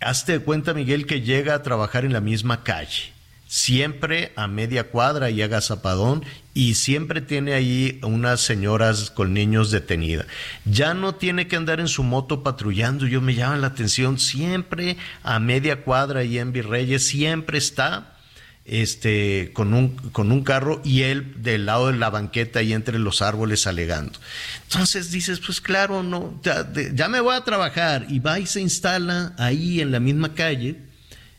Hazte 0.00 0.40
cuenta, 0.40 0.74
Miguel, 0.74 1.06
que 1.06 1.20
llega 1.20 1.54
a 1.54 1.62
trabajar 1.62 2.04
en 2.04 2.12
la 2.12 2.20
misma 2.20 2.64
calle, 2.64 3.11
siempre 3.52 4.32
a 4.34 4.48
media 4.48 4.84
cuadra 4.84 5.28
y 5.28 5.42
haga 5.42 5.60
zapadón 5.60 6.24
y 6.54 6.72
siempre 6.72 7.20
tiene 7.20 7.52
ahí 7.52 8.00
unas 8.02 8.40
señoras 8.40 9.10
con 9.10 9.34
niños 9.34 9.70
detenidas. 9.70 10.26
Ya 10.64 10.94
no 10.94 11.16
tiene 11.16 11.48
que 11.48 11.56
andar 11.56 11.78
en 11.78 11.88
su 11.88 12.02
moto 12.02 12.42
patrullando, 12.42 13.06
yo 13.06 13.20
me 13.20 13.34
llama 13.34 13.58
la 13.58 13.66
atención, 13.66 14.18
siempre 14.18 14.96
a 15.22 15.38
media 15.38 15.84
cuadra 15.84 16.24
y 16.24 16.38
en 16.38 16.52
Virreyes, 16.52 17.06
siempre 17.06 17.58
está 17.58 18.16
este, 18.64 19.50
con, 19.52 19.74
un, 19.74 19.98
con 19.98 20.32
un 20.32 20.44
carro 20.44 20.80
y 20.82 21.02
él 21.02 21.42
del 21.42 21.66
lado 21.66 21.88
de 21.88 21.98
la 21.98 22.08
banqueta 22.08 22.62
y 22.62 22.72
entre 22.72 22.98
los 22.98 23.20
árboles 23.20 23.66
alegando. 23.66 24.18
Entonces 24.62 25.10
dices, 25.10 25.40
pues 25.40 25.60
claro, 25.60 26.02
no, 26.02 26.40
ya, 26.42 26.72
ya 26.94 27.06
me 27.06 27.20
voy 27.20 27.36
a 27.36 27.44
trabajar 27.44 28.06
y 28.08 28.18
va 28.18 28.40
y 28.40 28.46
se 28.46 28.62
instala 28.62 29.34
ahí 29.36 29.82
en 29.82 29.92
la 29.92 30.00
misma 30.00 30.32
calle 30.32 30.90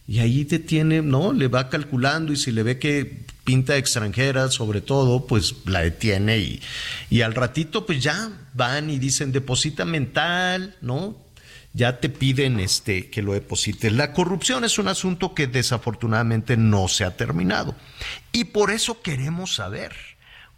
y 0.07 0.19
ahí 0.19 0.45
te 0.45 0.59
tiene, 0.59 1.01
¿no? 1.01 1.33
Le 1.33 1.47
va 1.47 1.69
calculando 1.69 2.33
y 2.33 2.35
si 2.35 2.51
le 2.51 2.63
ve 2.63 2.79
que 2.79 3.23
pinta 3.43 3.77
extranjera 3.77 4.49
sobre 4.49 4.81
todo, 4.81 5.27
pues 5.27 5.55
la 5.65 5.81
detiene 5.81 6.37
y, 6.39 6.61
y 7.09 7.21
al 7.21 7.35
ratito 7.35 7.85
pues 7.85 8.01
ya 8.01 8.31
van 8.53 8.89
y 8.89 8.99
dicen 8.99 9.31
deposita 9.31 9.85
mental, 9.85 10.75
¿no? 10.81 11.23
ya 11.73 11.99
te 11.99 12.09
piden 12.09 12.59
este 12.59 13.09
que 13.09 13.21
lo 13.21 13.33
deposites. 13.33 13.91
La 13.91 14.13
corrupción 14.13 14.63
es 14.63 14.77
un 14.77 14.87
asunto 14.87 15.33
que 15.33 15.47
desafortunadamente 15.47 16.55
no 16.55 16.87
se 16.87 17.03
ha 17.03 17.17
terminado. 17.17 17.75
Y 18.31 18.45
por 18.45 18.71
eso 18.71 19.01
queremos 19.01 19.55
saber 19.55 19.91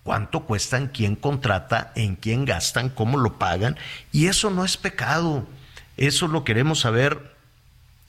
cuánto 0.04 0.42
cuestan, 0.42 0.90
quién 0.90 1.16
contrata, 1.16 1.94
en 1.96 2.18
quién 2.18 2.44
gastan, 2.44 2.90
cómo 2.90 3.18
lo 3.18 3.40
pagan. 3.40 3.78
Y 4.12 4.28
eso 4.28 4.50
no 4.50 4.66
es 4.66 4.76
pecado. 4.76 5.48
Eso 5.96 6.28
lo 6.28 6.44
queremos 6.44 6.82
saber. 6.82 7.34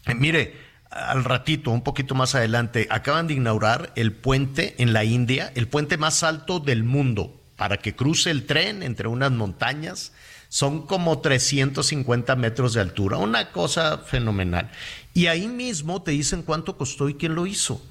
Eh, 0.06 0.14
mire, 0.14 0.65
al 0.90 1.24
ratito, 1.24 1.70
un 1.70 1.82
poquito 1.82 2.14
más 2.14 2.34
adelante, 2.34 2.86
acaban 2.90 3.26
de 3.26 3.34
inaugurar 3.34 3.92
el 3.96 4.12
puente 4.12 4.74
en 4.78 4.92
la 4.92 5.04
India, 5.04 5.52
el 5.54 5.68
puente 5.68 5.96
más 5.96 6.22
alto 6.22 6.60
del 6.60 6.84
mundo, 6.84 7.40
para 7.56 7.78
que 7.78 7.94
cruce 7.94 8.30
el 8.30 8.46
tren 8.46 8.82
entre 8.82 9.08
unas 9.08 9.32
montañas 9.32 10.12
son 10.48 10.86
como 10.86 11.18
350 11.18 12.36
metros 12.36 12.72
de 12.74 12.80
altura, 12.80 13.18
una 13.18 13.50
cosa 13.50 13.98
fenomenal. 13.98 14.70
Y 15.12 15.26
ahí 15.26 15.48
mismo 15.48 16.02
te 16.02 16.12
dicen 16.12 16.42
cuánto 16.42 16.76
costó 16.76 17.08
y 17.08 17.14
quién 17.14 17.34
lo 17.34 17.46
hizo. 17.46 17.82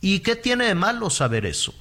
¿Y 0.00 0.20
qué 0.20 0.36
tiene 0.36 0.66
de 0.66 0.74
malo 0.74 1.10
saber 1.10 1.46
eso? 1.46 1.74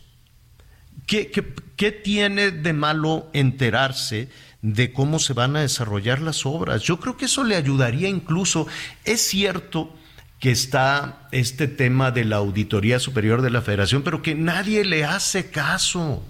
¿Qué, 1.07 1.31
qué, 1.75 1.91
tiene 1.91 2.51
de 2.51 2.73
malo 2.73 3.29
enterarse 3.33 4.29
de 4.61 4.93
cómo 4.93 5.17
se 5.17 5.33
van 5.33 5.55
a 5.55 5.61
desarrollar 5.61 6.21
las 6.21 6.45
obras? 6.45 6.83
Yo 6.83 6.99
creo 6.99 7.17
que 7.17 7.25
eso 7.25 7.43
le 7.43 7.55
ayudaría 7.55 8.09
incluso. 8.09 8.67
Es 9.05 9.21
cierto 9.21 9.93
que 10.39 10.51
está 10.51 11.27
este 11.31 11.67
tema 11.67 12.11
de 12.11 12.25
la 12.25 12.37
Auditoría 12.37 12.99
Superior 12.99 13.41
de 13.41 13.49
la 13.49 13.61
Federación, 13.61 14.03
pero 14.03 14.21
que 14.21 14.35
nadie 14.35 14.85
le 14.85 15.03
hace 15.03 15.49
caso 15.49 16.23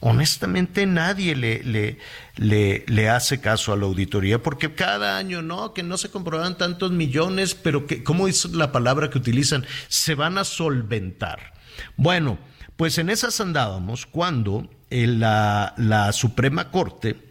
honestamente 0.00 0.86
nadie 0.86 1.34
le, 1.34 1.62
le, 2.36 2.84
le, 2.86 3.08
hace 3.08 3.40
caso 3.40 3.72
a 3.72 3.76
la 3.76 3.86
auditoría, 3.86 4.42
porque 4.42 4.74
cada 4.74 5.16
año 5.16 5.42
no, 5.42 5.72
que 5.72 5.82
no 5.82 5.96
se 5.96 6.10
comprueban 6.10 6.58
tantos 6.58 6.92
millones, 6.92 7.54
pero 7.54 7.86
que, 7.86 8.04
¿cómo 8.04 8.28
es 8.28 8.44
la 8.52 8.72
palabra 8.72 9.10
que 9.10 9.18
utilizan? 9.18 9.66
Se 9.88 10.14
van 10.14 10.38
a 10.38 10.44
solventar. 10.44 11.54
Bueno, 11.96 12.38
pues 12.76 12.98
en 12.98 13.10
esas 13.10 13.40
andábamos 13.40 14.06
cuando 14.06 14.68
la, 14.90 15.74
la 15.76 16.12
Suprema 16.12 16.70
Corte 16.70 17.25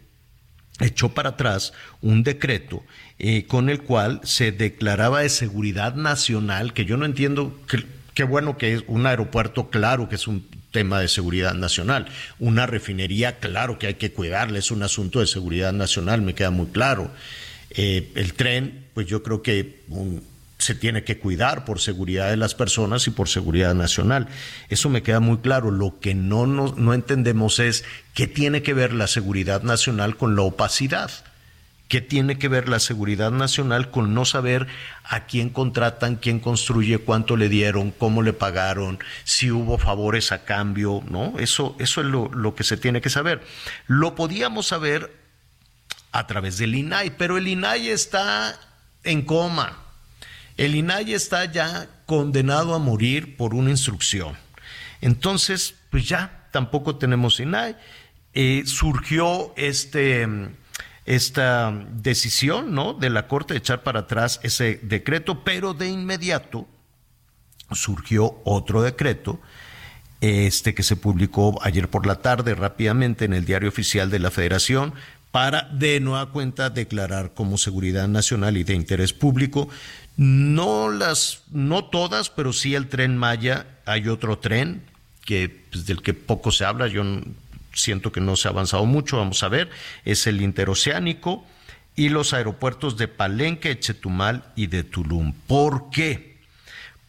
echó 0.80 1.10
para 1.14 1.30
atrás 1.30 1.74
un 2.02 2.24
decreto 2.24 2.84
eh, 3.18 3.46
con 3.48 3.70
el 3.70 3.82
cual 3.82 4.20
se 4.24 4.52
declaraba 4.52 5.22
de 5.22 5.30
seguridad 5.30 5.96
nacional, 5.96 6.74
que 6.74 6.86
yo 6.86 6.98
no 6.98 7.06
entiendo, 7.06 7.58
qué 8.14 8.24
bueno 8.24 8.58
que 8.58 8.74
es 8.74 8.84
un 8.88 9.06
aeropuerto, 9.06 9.70
claro 9.70 10.10
que 10.10 10.16
es 10.16 10.28
un 10.28 10.46
tema 10.72 11.00
de 11.00 11.08
seguridad 11.08 11.54
nacional. 11.54 12.08
Una 12.38 12.66
refinería, 12.66 13.40
claro 13.40 13.80
que 13.80 13.88
hay 13.88 13.94
que 13.94 14.12
cuidarla, 14.12 14.60
es 14.60 14.72
un 14.72 14.84
asunto 14.84 15.22
de 15.22 15.28
seguridad 15.28 15.72
nacional, 15.72 16.22
me 16.22 16.36
queda 16.36 16.52
muy 16.52 16.68
claro. 16.68 17.10
Eh, 17.70 18.12
el 18.16 18.34
tren, 18.34 18.86
pues 18.94 19.08
yo 19.08 19.24
creo 19.24 19.42
que 19.42 19.84
se 20.58 20.76
tiene 20.76 21.04
que 21.04 21.20
cuidar 21.20 21.66
por 21.66 21.80
seguridad 21.80 22.30
de 22.30 22.38
las 22.38 22.56
personas 22.56 23.08
y 23.08 23.12
por 23.12 23.28
seguridad 23.28 23.76
nacional. 23.76 24.28
Eso 24.70 24.90
me 24.90 25.04
queda 25.04 25.20
muy 25.20 25.38
claro. 25.38 25.72
Lo 25.72 26.00
que 26.00 26.16
no, 26.16 26.46
no 26.48 26.94
entendemos 26.94 27.60
es 27.60 27.84
qué 28.14 28.28
tiene 28.28 28.64
que 28.64 28.74
ver 28.74 28.94
la 28.94 29.08
seguridad 29.08 29.64
nacional 29.64 30.16
con 30.16 30.36
la 30.36 30.44
opacidad. 30.44 31.12
¿Qué 31.88 32.02
tiene 32.02 32.40
que 32.40 32.48
ver 32.48 32.68
la 32.68 32.80
seguridad 32.80 33.30
nacional 33.30 33.92
con 33.92 34.16
no 34.16 34.26
saber 34.26 34.66
a 35.04 35.28
quién 35.28 35.50
contratan, 35.50 36.16
quién 36.16 36.40
construye, 36.40 36.98
cuánto 36.98 37.38
le 37.38 37.48
dieron, 37.48 37.92
cómo 37.92 38.24
le 38.24 38.34
pagaron, 38.34 38.98
si 39.24 39.52
hubo 39.52 39.78
favores 39.78 40.32
a 40.32 40.46
cambio? 40.46 41.04
¿No? 41.08 41.38
Eso, 41.38 41.76
eso 41.78 42.02
es 42.02 42.08
lo, 42.08 42.30
lo 42.30 42.56
que 42.56 42.64
se 42.64 42.78
tiene 42.78 43.02
que 43.02 43.12
saber. 43.12 43.44
Lo 43.86 44.16
podíamos 44.16 44.66
saber 44.66 45.16
a 46.12 46.26
través 46.26 46.58
del 46.58 46.74
INAI, 46.74 47.12
pero 47.12 47.38
el 47.38 47.48
INAI 47.48 47.90
está 47.90 48.60
en 49.04 49.22
coma. 49.22 49.85
El 50.58 50.76
INAI 50.76 51.14
está 51.14 51.46
ya 51.52 51.88
condenado 52.06 52.74
a 52.76 52.80
morir 52.80 53.36
por 53.38 53.54
una 53.54 53.72
instrucción. 53.72 54.36
Entonces, 55.02 55.76
pues 55.90 56.08
ya 56.08 56.48
tampoco 56.52 56.96
tenemos 56.96 57.40
INAI. 57.40 57.76
Eh, 58.34 58.64
surgió 58.66 59.54
este 59.56 60.28
esta 61.06 61.72
decisión 61.92 62.74
¿no? 62.74 62.94
de 62.94 63.12
la 63.12 63.28
Corte 63.28 63.54
de 63.54 63.60
echar 63.60 63.84
para 63.84 64.02
atrás 64.02 64.40
ese 64.44 64.80
decreto, 64.82 65.44
pero 65.44 65.74
de 65.74 65.88
inmediato 65.88 66.68
surgió 67.72 68.42
otro 68.44 68.82
decreto 68.82 69.40
este 70.22 70.74
que 70.74 70.84
se 70.84 70.96
publicó 70.96 71.60
ayer 71.64 71.90
por 71.90 72.08
la 72.08 72.16
tarde 72.16 72.56
rápidamente 72.56 73.26
en 73.26 73.34
el 73.34 73.46
diario 73.46 73.70
oficial 73.70 74.10
de 74.10 74.20
la 74.20 74.32
Federación 74.32 74.94
para 75.32 75.64
de 75.64 76.00
nueva 76.00 76.32
cuenta 76.32 76.70
declarar 76.70 77.34
como 77.34 77.58
seguridad 77.58 78.08
nacional 78.08 78.58
y 78.58 78.64
de 78.64 78.74
interés 78.74 79.14
público 79.14 79.68
no 80.18 80.90
las 80.90 81.44
no 81.52 81.86
todas, 81.86 82.30
pero 82.30 82.54
sí 82.54 82.76
el 82.76 82.88
tren 82.88 83.18
Maya, 83.18 83.68
hay 83.86 84.08
otro 84.08 84.40
tren 84.40 84.84
que 85.26 85.64
pues, 85.72 85.86
del 85.86 86.02
que 86.02 86.14
poco 86.14 86.52
se 86.52 86.66
habla, 86.66 86.88
yo 86.88 87.04
siento 87.74 88.12
que 88.12 88.22
no 88.22 88.36
se 88.36 88.48
ha 88.48 88.52
avanzado 88.52 88.86
mucho, 88.86 89.18
vamos 89.18 89.44
a 89.44 89.50
ver, 89.50 89.70
es 90.06 90.28
el 90.28 90.42
interoceánico 90.42 91.46
y 91.96 92.10
los 92.10 92.34
aeropuertos 92.34 92.98
de 92.98 93.08
Palenque, 93.08 93.80
Chetumal 93.80 94.44
y 94.56 94.68
de 94.68 94.84
Tulum. 94.84 95.34
¿Por 95.48 95.90
qué? 95.90 96.38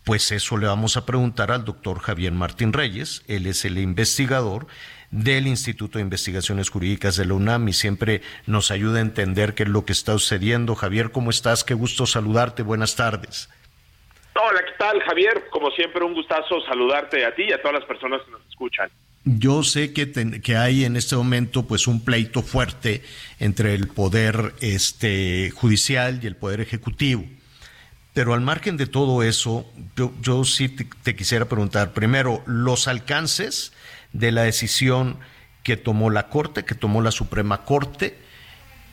Pues 0.04 0.30
eso 0.30 0.56
le 0.56 0.66
vamos 0.66 0.96
a 0.96 1.04
preguntar 1.04 1.50
al 1.50 1.64
doctor 1.64 1.98
Javier 1.98 2.32
Martín 2.32 2.72
Reyes, 2.72 3.22
él 3.26 3.46
es 3.46 3.64
el 3.64 3.78
investigador 3.78 4.66
del 5.10 5.46
Instituto 5.46 5.98
de 5.98 6.02
Investigaciones 6.02 6.70
Jurídicas 6.70 7.16
de 7.16 7.24
la 7.24 7.34
UNAM 7.34 7.68
y 7.68 7.72
siempre 7.72 8.22
nos 8.46 8.70
ayuda 8.70 8.98
a 8.98 9.02
entender 9.02 9.54
qué 9.54 9.64
es 9.64 9.68
lo 9.68 9.84
que 9.84 9.92
está 9.92 10.12
sucediendo. 10.12 10.74
Javier, 10.74 11.10
¿cómo 11.10 11.30
estás? 11.30 11.64
Qué 11.64 11.74
gusto 11.74 12.06
saludarte. 12.06 12.62
Buenas 12.62 12.96
tardes. 12.96 13.48
Hola, 14.34 14.60
¿qué 14.64 14.72
tal, 14.78 15.00
Javier? 15.02 15.44
Como 15.50 15.70
siempre, 15.70 16.04
un 16.04 16.14
gustazo 16.14 16.60
saludarte 16.68 17.24
a 17.24 17.34
ti 17.34 17.44
y 17.48 17.52
a 17.52 17.60
todas 17.60 17.80
las 17.80 17.84
personas 17.84 18.22
que 18.22 18.30
nos 18.32 18.46
escuchan. 18.48 18.90
Yo 19.24 19.62
sé 19.62 19.92
que, 19.92 20.40
que 20.40 20.56
hay 20.56 20.84
en 20.84 20.96
este 20.96 21.16
momento 21.16 21.66
pues 21.66 21.86
un 21.86 22.04
pleito 22.04 22.42
fuerte 22.42 23.02
entre 23.40 23.74
el 23.74 23.88
poder 23.88 24.54
este, 24.60 25.50
judicial 25.50 26.20
y 26.22 26.26
el 26.26 26.36
poder 26.36 26.60
ejecutivo. 26.60 27.24
Pero 28.16 28.32
al 28.32 28.40
margen 28.40 28.78
de 28.78 28.86
todo 28.86 29.22
eso, 29.22 29.70
yo, 30.22 30.44
sí 30.44 30.70
te, 30.70 31.14
quisiera 31.14 31.44
preguntar, 31.44 31.92
primero, 31.92 32.42
los 32.46 32.88
alcances 32.88 33.74
de 34.18 34.32
la 34.32 34.42
decisión 34.42 35.18
que 35.62 35.76
tomó 35.76 36.10
la 36.10 36.28
Corte, 36.28 36.64
que 36.64 36.74
tomó 36.74 37.02
la 37.02 37.10
Suprema 37.10 37.64
Corte, 37.64 38.16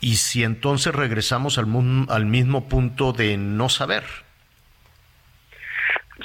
y 0.00 0.16
si 0.16 0.42
entonces 0.42 0.94
regresamos 0.94 1.56
al, 1.56 1.66
al 2.08 2.26
mismo 2.26 2.68
punto 2.68 3.12
de 3.12 3.36
no 3.36 3.68
saber. 3.68 4.04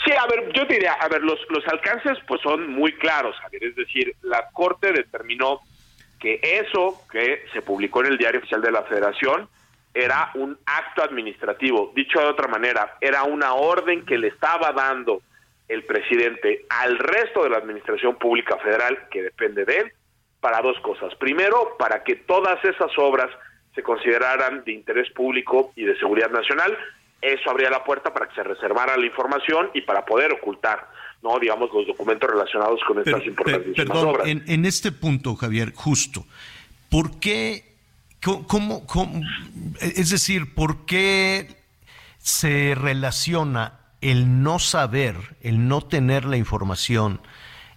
Sí, 0.04 0.12
a 0.12 0.26
ver, 0.28 0.52
yo 0.54 0.66
diría, 0.66 0.94
a 0.94 1.08
ver, 1.08 1.22
los, 1.22 1.40
los 1.50 1.66
alcances 1.68 2.18
pues 2.28 2.42
son 2.42 2.72
muy 2.72 2.94
claros, 2.94 3.36
es 3.52 3.76
decir, 3.76 4.16
la 4.22 4.50
Corte 4.52 4.92
determinó 4.92 5.62
que 6.20 6.40
eso 6.44 7.02
que 7.12 7.46
se 7.54 7.62
publicó 7.62 8.02
en 8.02 8.12
el 8.12 8.18
Diario 8.18 8.40
Oficial 8.40 8.62
de 8.62 8.72
la 8.72 8.84
Federación 8.84 9.48
era 9.94 10.32
un 10.36 10.58
acto 10.66 11.04
administrativo. 11.04 11.92
Dicho 11.96 12.20
de 12.20 12.28
otra 12.28 12.48
manera, 12.48 12.98
era 13.02 13.24
una 13.24 13.54
orden 13.54 14.06
que 14.06 14.18
le 14.18 14.28
estaba 14.28 14.72
dando 14.72 15.22
el 15.70 15.86
presidente 15.86 16.66
al 16.70 16.98
resto 16.98 17.44
de 17.44 17.50
la 17.50 17.58
Administración 17.58 18.18
Pública 18.18 18.58
Federal, 18.58 19.08
que 19.10 19.24
depende 19.24 19.66
de 19.66 19.78
él, 19.78 19.94
para 20.42 20.62
dos 20.62 20.78
cosas. 20.82 21.16
Primero, 21.16 21.76
para 21.78 22.04
que 22.04 22.16
todas 22.16 22.64
esas 22.66 22.92
obras 22.98 23.30
se 23.76 23.84
consideraran 23.84 24.64
de 24.66 24.74
interés 24.74 25.10
público 25.12 25.72
y 25.76 25.86
de 25.86 25.98
seguridad 25.98 26.32
nacional. 26.32 26.78
Eso 27.22 27.50
abría 27.50 27.70
la 27.70 27.84
puerta 27.84 28.14
para 28.14 28.28
que 28.28 28.36
se 28.36 28.44
reservara 28.44 28.98
la 28.98 29.06
información 29.06 29.70
y 29.74 29.82
para 29.82 30.06
poder 30.06 30.34
ocultar, 30.34 30.90
no, 31.22 31.38
digamos, 31.38 31.70
los 31.74 31.86
documentos 31.86 32.30
relacionados 32.30 32.82
con 32.86 33.00
estas 33.00 33.26
importantes 33.26 33.90
obras. 33.90 34.28
En, 34.28 34.44
en 34.48 34.66
este 34.66 34.92
punto, 34.92 35.36
Javier, 35.36 35.74
justo, 35.76 36.26
¿por 36.90 37.20
qué 37.20 37.70
¿Cómo, 38.22 38.84
es 39.80 40.10
decir, 40.10 40.54
¿por 40.54 40.86
qué 40.86 41.56
se 42.18 42.76
relaciona 42.76 43.79
el 44.02 44.44
no 44.44 44.60
saber, 44.60 45.16
el 45.42 45.68
no 45.68 45.82
tener 45.82 46.26
la 46.26 46.38
información 46.38 47.22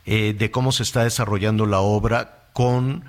eh, 0.04 0.34
de 0.36 0.50
cómo 0.50 0.72
se 0.72 0.82
está 0.82 1.04
desarrollando 1.04 1.66
la 1.66 1.80
obra 1.80 2.48
con 2.52 3.04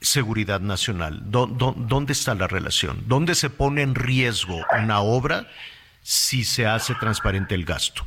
seguridad 0.00 0.60
nacional? 0.60 1.20
¿Dónde 1.24 2.12
está 2.12 2.34
la 2.34 2.48
relación? 2.48 3.04
¿Dónde 3.06 3.34
se 3.34 3.50
pone 3.50 3.82
en 3.82 3.94
riesgo 3.94 4.60
una 4.78 5.00
obra 5.00 5.46
si 6.02 6.44
se 6.44 6.66
hace 6.66 6.94
transparente 6.94 7.54
el 7.54 7.64
gasto? 7.64 8.02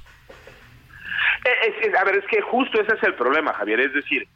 Eh, 1.46 1.94
a 1.98 2.04
ver, 2.04 2.16
es 2.18 2.26
que 2.26 2.42
justo 2.42 2.82
ese 2.82 2.96
es 2.96 3.04
el 3.04 3.16
problema, 3.16 3.54
Javier. 3.54 3.80
Es 3.80 3.94
decir, 3.94 4.28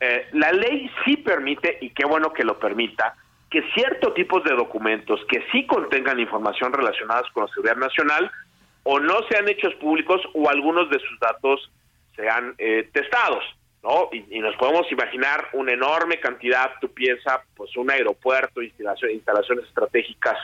eh, 0.00 0.28
la 0.32 0.52
ley 0.52 0.90
sí 1.04 1.16
permite, 1.16 1.78
y 1.80 1.90
qué 1.90 2.04
bueno 2.04 2.32
que 2.32 2.44
lo 2.44 2.58
permita, 2.58 3.14
que 3.50 3.62
ciertos 3.72 4.12
tipos 4.14 4.44
de 4.44 4.54
documentos 4.54 5.20
que 5.30 5.44
sí 5.50 5.66
contengan 5.66 6.20
información 6.20 6.72
relacionada 6.72 7.22
con 7.32 7.44
la 7.44 7.48
seguridad 7.48 7.76
nacional 7.76 8.30
o 8.90 8.98
no 8.98 9.20
sean 9.28 9.46
hechos 9.50 9.74
públicos 9.74 10.22
o 10.32 10.48
algunos 10.48 10.88
de 10.88 10.98
sus 10.98 11.20
datos 11.20 11.70
sean 12.16 12.54
eh, 12.56 12.88
testados, 12.90 13.44
¿no? 13.82 14.08
Y, 14.12 14.38
nos 14.38 14.56
podemos 14.56 14.90
imaginar 14.90 15.48
una 15.52 15.74
enorme 15.74 16.18
cantidad, 16.20 16.70
tú 16.80 16.88
piensas, 16.94 17.40
pues 17.54 17.76
un 17.76 17.90
aeropuerto, 17.90 18.62
instalaciones, 18.62 19.16
instalaciones 19.16 19.66
estratégicas, 19.66 20.38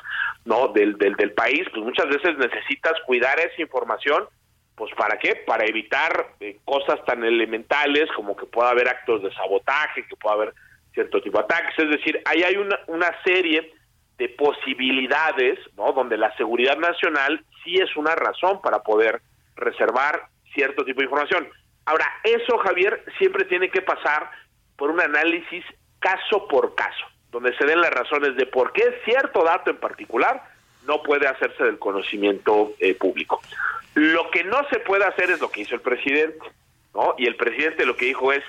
¿no? 0.44 0.68
Del, 0.68 0.98
del, 0.98 1.14
del 1.14 1.32
país, 1.32 1.62
pues 1.72 1.82
muchas 1.82 2.06
veces 2.06 2.36
necesitas 2.36 2.92
cuidar 3.06 3.40
esa 3.40 3.62
información, 3.62 4.26
pues 4.74 4.92
¿para 4.94 5.18
qué? 5.18 5.36
Para 5.46 5.64
evitar 5.64 6.34
eh, 6.40 6.58
cosas 6.66 7.02
tan 7.06 7.24
elementales 7.24 8.10
como 8.14 8.36
que 8.36 8.44
pueda 8.44 8.68
haber 8.68 8.88
actos 8.88 9.22
de 9.22 9.32
sabotaje, 9.32 10.06
que 10.06 10.16
pueda 10.16 10.34
haber 10.34 10.54
cierto 10.92 11.22
tipo 11.22 11.38
de 11.38 11.44
ataques. 11.44 11.78
Es 11.78 11.88
decir, 11.88 12.20
ahí 12.26 12.42
hay 12.42 12.56
una, 12.56 12.78
una 12.88 13.10
serie 13.24 13.72
de 14.18 14.28
posibilidades, 14.30 15.58
¿no? 15.76 15.92
Donde 15.92 16.16
la 16.16 16.34
seguridad 16.36 16.76
nacional 16.76 17.44
sí 17.62 17.76
es 17.76 17.96
una 17.96 18.14
razón 18.14 18.60
para 18.62 18.82
poder 18.82 19.20
reservar 19.56 20.28
cierto 20.52 20.84
tipo 20.84 21.00
de 21.00 21.06
información. 21.06 21.48
Ahora, 21.86 22.06
eso, 22.22 22.58
Javier, 22.58 23.04
siempre 23.18 23.44
tiene 23.44 23.70
que 23.70 23.82
pasar 23.82 24.30
por 24.76 24.90
un 24.90 25.00
análisis 25.00 25.64
caso 25.98 26.46
por 26.48 26.74
caso, 26.74 27.04
donde 27.30 27.56
se 27.56 27.66
den 27.66 27.80
las 27.80 27.90
razones 27.90 28.36
de 28.36 28.46
por 28.46 28.72
qué 28.72 29.00
cierto 29.04 29.42
dato 29.42 29.70
en 29.70 29.78
particular 29.78 30.44
no 30.86 31.02
puede 31.02 31.26
hacerse 31.26 31.64
del 31.64 31.78
conocimiento 31.78 32.72
eh, 32.78 32.94
público. 32.94 33.40
Lo 33.94 34.30
que 34.30 34.44
no 34.44 34.66
se 34.70 34.80
puede 34.80 35.04
hacer 35.04 35.30
es 35.30 35.40
lo 35.40 35.50
que 35.50 35.62
hizo 35.62 35.74
el 35.74 35.80
presidente, 35.80 36.44
¿no? 36.94 37.14
Y 37.16 37.26
el 37.26 37.36
presidente 37.36 37.86
lo 37.86 37.96
que 37.96 38.06
dijo 38.06 38.32
es, 38.32 38.44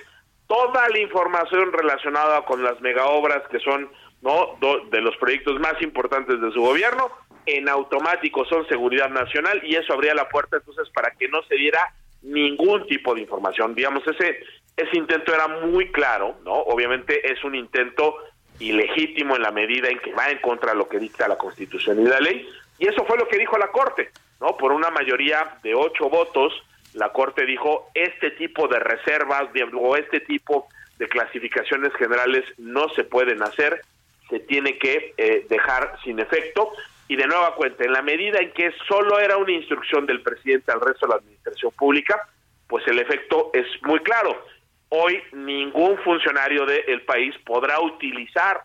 toda 0.48 0.88
la 0.90 1.00
información 1.00 1.72
relacionada 1.72 2.44
con 2.44 2.64
las 2.64 2.80
megaobras 2.82 3.48
que 3.50 3.60
son 3.60 3.90
no 4.26 4.58
de 4.90 5.02
los 5.02 5.16
proyectos 5.18 5.60
más 5.60 5.80
importantes 5.82 6.42
de 6.42 6.52
su 6.52 6.62
gobierno. 6.62 7.10
En 7.46 7.70
automático 7.70 8.44
son 8.46 8.68
seguridad 8.68 9.10
nacional 9.10 9.62
y 9.64 9.76
eso 9.76 9.94
abría 9.94 10.16
la 10.16 10.28
puerta 10.28 10.58
entonces 10.58 10.90
para 10.94 11.12
que 11.12 11.28
no 11.28 11.44
se 11.44 11.56
diera 11.56 11.94
ningún 12.24 12.88
tipo 12.88 13.14
de 13.14 13.22
información. 13.22 13.76
Digamos 13.76 14.06
ese 14.08 14.40
ese 14.76 14.98
intento 14.98 15.34
era 15.34 15.48
muy 15.48 15.90
claro 15.92 16.36
no 16.44 16.54
obviamente 16.54 17.32
es 17.32 17.42
un 17.46 17.56
intento 17.56 18.18
ilegítimo 18.60 19.36
en 19.36 19.44
la 19.44 19.52
medida 19.52 19.90
en 19.90 20.00
que 20.00 20.12
va 20.14 20.30
en 20.30 20.40
contra 20.40 20.72
de 20.72 20.78
lo 20.78 20.90
que 20.90 21.00
dicta 21.00 21.28
la 21.28 21.38
Constitución 21.38 22.02
y 22.02 22.06
la 22.06 22.20
ley. 22.20 22.50
Y 22.80 22.88
eso 22.88 23.06
fue 23.06 23.18
lo 23.18 23.28
que 23.28 23.38
dijo 23.38 23.58
la 23.58 23.68
Corte 23.68 24.10
no 24.42 24.58
por 24.58 24.72
una 24.72 24.90
mayoría 24.90 25.58
de 25.64 25.76
ocho 25.76 26.10
votos 26.10 26.52
la 26.96 27.10
Corte 27.10 27.46
dijo 27.46 27.92
este 27.94 28.32
tipo 28.32 28.68
de 28.68 28.80
reservas 28.80 29.50
o 29.74 29.96
este 29.98 30.22
tipo 30.22 30.68
de 30.98 31.08
clasificaciones 31.10 31.94
generales 31.96 32.46
no 32.58 32.88
se 32.90 33.04
pueden 33.04 33.44
hacer, 33.44 33.82
se 34.30 34.40
tiene 34.40 34.78
que 34.78 35.14
eh, 35.18 35.46
dejar 35.50 35.98
sin 36.04 36.20
efecto. 36.20 36.72
Y 37.08 37.16
de 37.16 37.28
nueva 37.28 37.54
cuenta, 37.56 37.84
en 37.84 37.94
la 37.94 38.02
medida 38.02 38.40
en 38.40 38.52
que 38.52 38.72
solo 38.88 39.20
era 39.20 39.38
una 39.38 39.52
instrucción 39.52 40.08
del 40.08 40.22
presidente 40.22 40.72
al 40.72 40.82
resto 40.82 41.06
de 41.06 41.12
la 41.12 41.20
administración 41.20 41.72
pública, 41.74 42.20
pues 42.68 42.88
el 42.88 42.98
efecto 43.00 43.52
es 43.54 43.68
muy 43.84 44.00
claro. 44.00 44.44
Hoy 44.90 45.22
ningún 45.34 45.98
funcionario 46.00 46.66
del 46.66 47.04
país 47.04 47.36
podrá 47.46 47.80
utilizar, 47.80 48.62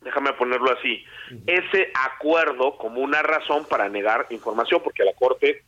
déjame 0.00 0.32
ponerlo 0.34 0.72
así, 0.72 1.04
ese 1.46 1.90
acuerdo 1.94 2.78
como 2.78 3.00
una 3.00 3.22
razón 3.22 3.66
para 3.68 3.88
negar 3.88 4.26
información, 4.30 4.80
porque 4.82 5.04
la 5.04 5.12
Corte 5.12 5.62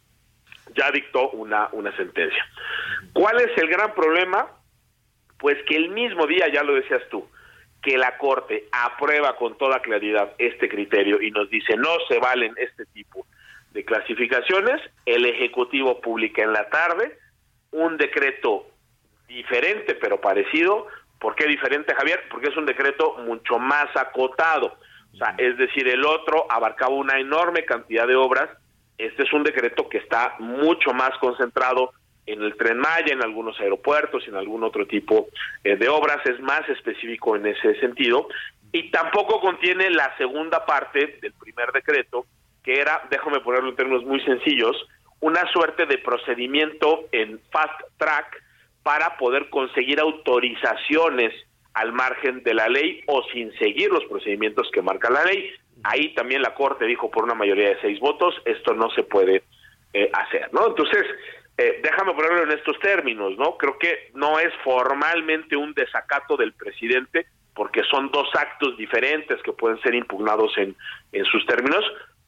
ya 0.75 0.91
dictó 0.91 1.31
una, 1.31 1.69
una 1.73 1.95
sentencia. 1.97 2.47
¿Cuál 3.13 3.41
es 3.41 3.57
el 3.59 3.69
gran 3.69 3.93
problema? 3.95 4.49
Pues 5.39 5.59
que 5.69 5.77
el 5.77 5.91
mismo 5.91 6.27
día, 6.27 6.49
ya 6.49 6.63
lo 6.63 6.75
decías 6.75 7.03
tú, 7.11 7.29
que 7.83 7.99
la 7.99 8.16
Corte 8.16 8.68
aprueba 8.72 9.37
con 9.37 9.59
toda 9.59 9.80
claridad 9.80 10.33
este 10.39 10.68
criterio 10.68 11.20
y 11.20 11.30
nos 11.30 11.51
dice 11.51 11.76
no 11.76 11.91
se 12.09 12.18
valen 12.18 12.55
este 12.57 12.87
tipo 12.87 13.26
de 13.72 13.85
clasificaciones, 13.85 14.80
el 15.07 15.26
Ejecutivo 15.26 16.01
publica 16.01 16.43
en 16.43 16.53
la 16.53 16.68
tarde 16.68 17.18
un 17.72 17.97
decreto 17.97 18.66
diferente 19.26 19.95
pero 19.95 20.20
parecido. 20.20 20.87
¿Por 21.18 21.35
qué 21.37 21.47
diferente, 21.47 21.95
Javier? 21.95 22.20
Porque 22.30 22.49
es 22.49 22.57
un 22.57 22.66
decreto 22.66 23.14
mucho 23.18 23.59
más 23.59 23.89
acotado. 23.97 24.76
O 25.14 25.16
sea, 25.16 25.35
es 25.39 25.57
decir, 25.57 25.89
el 25.89 26.05
otro 26.05 26.47
abarcaba 26.51 26.95
una 26.95 27.18
enorme 27.18 27.64
cantidad 27.64 28.07
de 28.07 28.16
obras 28.16 28.49
este 29.03 29.24
es 29.24 29.33
un 29.33 29.43
decreto 29.43 29.89
que 29.89 29.99
está 29.99 30.37
mucho 30.39 30.93
más 30.93 31.11
concentrado 31.18 31.93
en 32.27 32.43
el 32.43 32.57
tren 32.57 32.79
Maya, 32.79 33.12
en 33.12 33.23
algunos 33.23 33.59
aeropuertos, 33.61 34.27
en 34.29 34.37
algún 34.37 34.62
otro 34.64 34.87
tipo 34.87 35.29
eh, 35.64 35.77
de 35.77 35.89
obras, 35.89 36.18
es 36.25 36.41
más 36.41 36.68
específico 36.68 37.37
en 37.37 37.47
ese 37.47 37.79
sentido, 37.81 38.29
y 38.73 38.91
tampoco 38.91 39.41
contiene 39.41 39.91
la 39.91 40.16
segunda 40.16 40.64
parte 40.64 41.18
del 41.20 41.33
primer 41.35 41.73
decreto, 41.73 42.27
que 42.62 42.81
era, 42.81 43.03
déjame 43.11 43.41
ponerlo 43.41 43.70
en 43.70 43.77
términos 43.77 44.05
muy 44.05 44.20
sencillos, 44.20 44.77
una 45.20 45.47
suerte 45.53 45.87
de 45.87 45.99
procedimiento 45.99 47.05
en 47.12 47.41
fast 47.51 47.81
track 47.99 48.43
para 48.83 49.16
poder 49.16 49.51
conseguir 49.51 50.01
autorizaciones 50.01 51.33
al 51.75 51.93
margen 51.93 52.43
de 52.43 52.55
la 52.55 52.68
ley 52.68 53.03
o 53.07 53.23
sin 53.33 53.53
seguir 53.59 53.91
los 53.91 54.05
procedimientos 54.05 54.70
que 54.73 54.83
marca 54.83 55.11
la 55.11 55.25
ley. 55.25 55.53
Ahí 55.85 56.14
también 56.14 56.43
la 56.43 56.55
Corte 56.55 56.85
dijo 56.87 57.11
por 57.11 57.25
una 57.25 57.35
mayoría 57.35 57.70
de 57.70 57.81
seis 57.81 58.01
votos, 58.01 58.35
esto 58.45 58.75
no 58.75 58.91
se 58.91 59.03
puede 59.03 59.43
eh, 59.93 60.11
hacer, 60.12 60.53
¿no? 60.53 60.68
Entonces, 60.68 61.05
eh, 61.59 61.81
déjame 61.83 62.15
ponerlo 62.15 62.45
en 62.45 62.53
estos 62.53 62.79
términos, 62.81 63.37
¿no? 63.37 63.57
Creo 63.57 63.79
que 63.79 64.11
no 64.15 64.39
es 64.39 64.53
formalmente 64.65 65.57
un 65.57 65.75
desacato 65.75 66.37
del 66.37 66.53
presidente, 66.53 67.27
porque 67.55 67.83
son 67.85 68.11
dos 68.11 68.29
actos 68.35 68.77
diferentes 68.77 69.43
que 69.43 69.53
pueden 69.53 69.81
ser 69.83 69.95
impugnados 69.95 70.57
en, 70.57 70.75
en 71.13 71.25
sus 71.27 71.45
términos, 71.47 71.85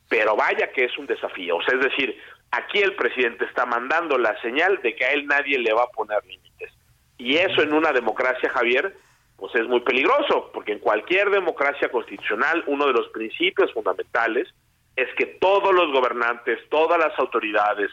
pero 0.09 0.37
vaya 0.37 0.71
que 0.73 0.85
es 0.85 0.99
un 0.99 1.07
desafío. 1.07 1.57
O 1.57 1.63
sea, 1.63 1.75
es 1.79 1.85
decir, 1.85 2.19
aquí 2.51 2.81
el 2.81 2.95
presidente 2.95 3.47
está 3.47 3.65
mandando 3.65 4.19
la 4.19 4.39
señal 4.43 4.81
de 4.83 4.95
que 4.95 5.05
a 5.05 5.13
él 5.13 5.27
nadie 5.27 5.59
le 5.59 5.73
va 5.73 5.85
a 5.85 5.89
poner 5.89 6.23
límites. 6.25 6.73
Y 7.17 7.37
eso 7.37 7.63
en 7.63 7.73
una 7.73 7.93
democracia, 7.93 8.51
Javier, 8.51 8.95
pues 9.37 9.55
es 9.55 9.67
muy 9.67 9.81
peligroso, 9.81 10.51
porque 10.53 10.73
en 10.73 10.79
cualquier 10.79 11.31
democracia 11.31 11.89
constitucional 11.89 12.63
uno 12.67 12.87
de 12.87 12.93
los 12.93 13.09
principios 13.09 13.73
fundamentales 13.73 14.49
es 14.97 15.09
que 15.17 15.27
todos 15.27 15.75
los 15.75 15.91
gobernantes, 15.93 16.59
todas 16.69 16.99
las 16.99 17.19
autoridades, 17.19 17.91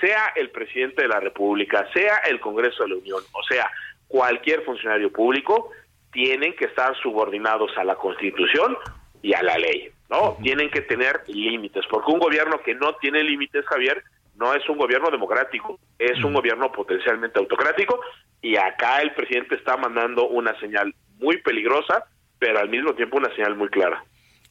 sea 0.00 0.32
el 0.36 0.50
presidente 0.50 1.02
de 1.02 1.08
la 1.08 1.20
República, 1.20 1.88
sea 1.92 2.18
el 2.28 2.40
Congreso 2.40 2.82
de 2.82 2.90
la 2.90 2.96
Unión, 2.96 3.22
o 3.32 3.42
sea, 3.42 3.70
cualquier 4.08 4.62
funcionario 4.62 5.12
público, 5.12 5.70
tienen 6.12 6.54
que 6.54 6.66
estar 6.66 6.96
subordinados 7.02 7.76
a 7.76 7.84
la 7.84 7.96
Constitución 7.96 8.76
y 9.22 9.34
a 9.34 9.42
la 9.42 9.58
ley, 9.58 9.90
¿no? 10.10 10.36
Tienen 10.42 10.70
que 10.70 10.82
tener 10.82 11.22
límites, 11.26 11.84
porque 11.90 12.12
un 12.12 12.20
gobierno 12.20 12.60
que 12.62 12.74
no 12.74 12.94
tiene 12.96 13.22
límites, 13.22 13.64
Javier, 13.66 14.02
no 14.36 14.54
es 14.54 14.68
un 14.68 14.78
gobierno 14.78 15.10
democrático, 15.10 15.78
es 15.98 16.22
un 16.24 16.34
gobierno 16.34 16.70
potencialmente 16.72 17.38
autocrático 17.38 18.00
y 18.42 18.56
acá 18.56 19.00
el 19.00 19.12
presidente 19.14 19.54
está 19.54 19.76
mandando 19.76 20.28
una 20.28 20.58
señal 20.58 20.94
muy 21.18 21.38
peligrosa, 21.38 22.04
pero 22.38 22.58
al 22.58 22.68
mismo 22.68 22.94
tiempo 22.94 23.16
una 23.16 23.34
señal 23.34 23.54
muy 23.54 23.68
clara. 23.68 24.04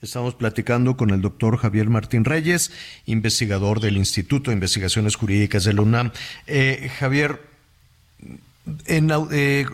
Estamos 0.04 0.36
platicando 0.36 0.97
con 0.97 1.12
el 1.12 1.22
doctor 1.22 1.58
Javier 1.58 1.88
Martín 1.89 2.26
Reyes, 2.26 2.74
investigador 3.06 3.80
del 3.80 3.95
Instituto 3.95 4.51
de 4.51 4.56
Investigaciones 4.56 5.16
Jurídicas 5.16 5.64
de 5.64 5.72
la 5.72 5.82
UNAM. 5.82 6.12
Eh, 6.45 6.91
Javier, 6.99 7.39
en, 8.86 9.10
eh, 9.32 9.66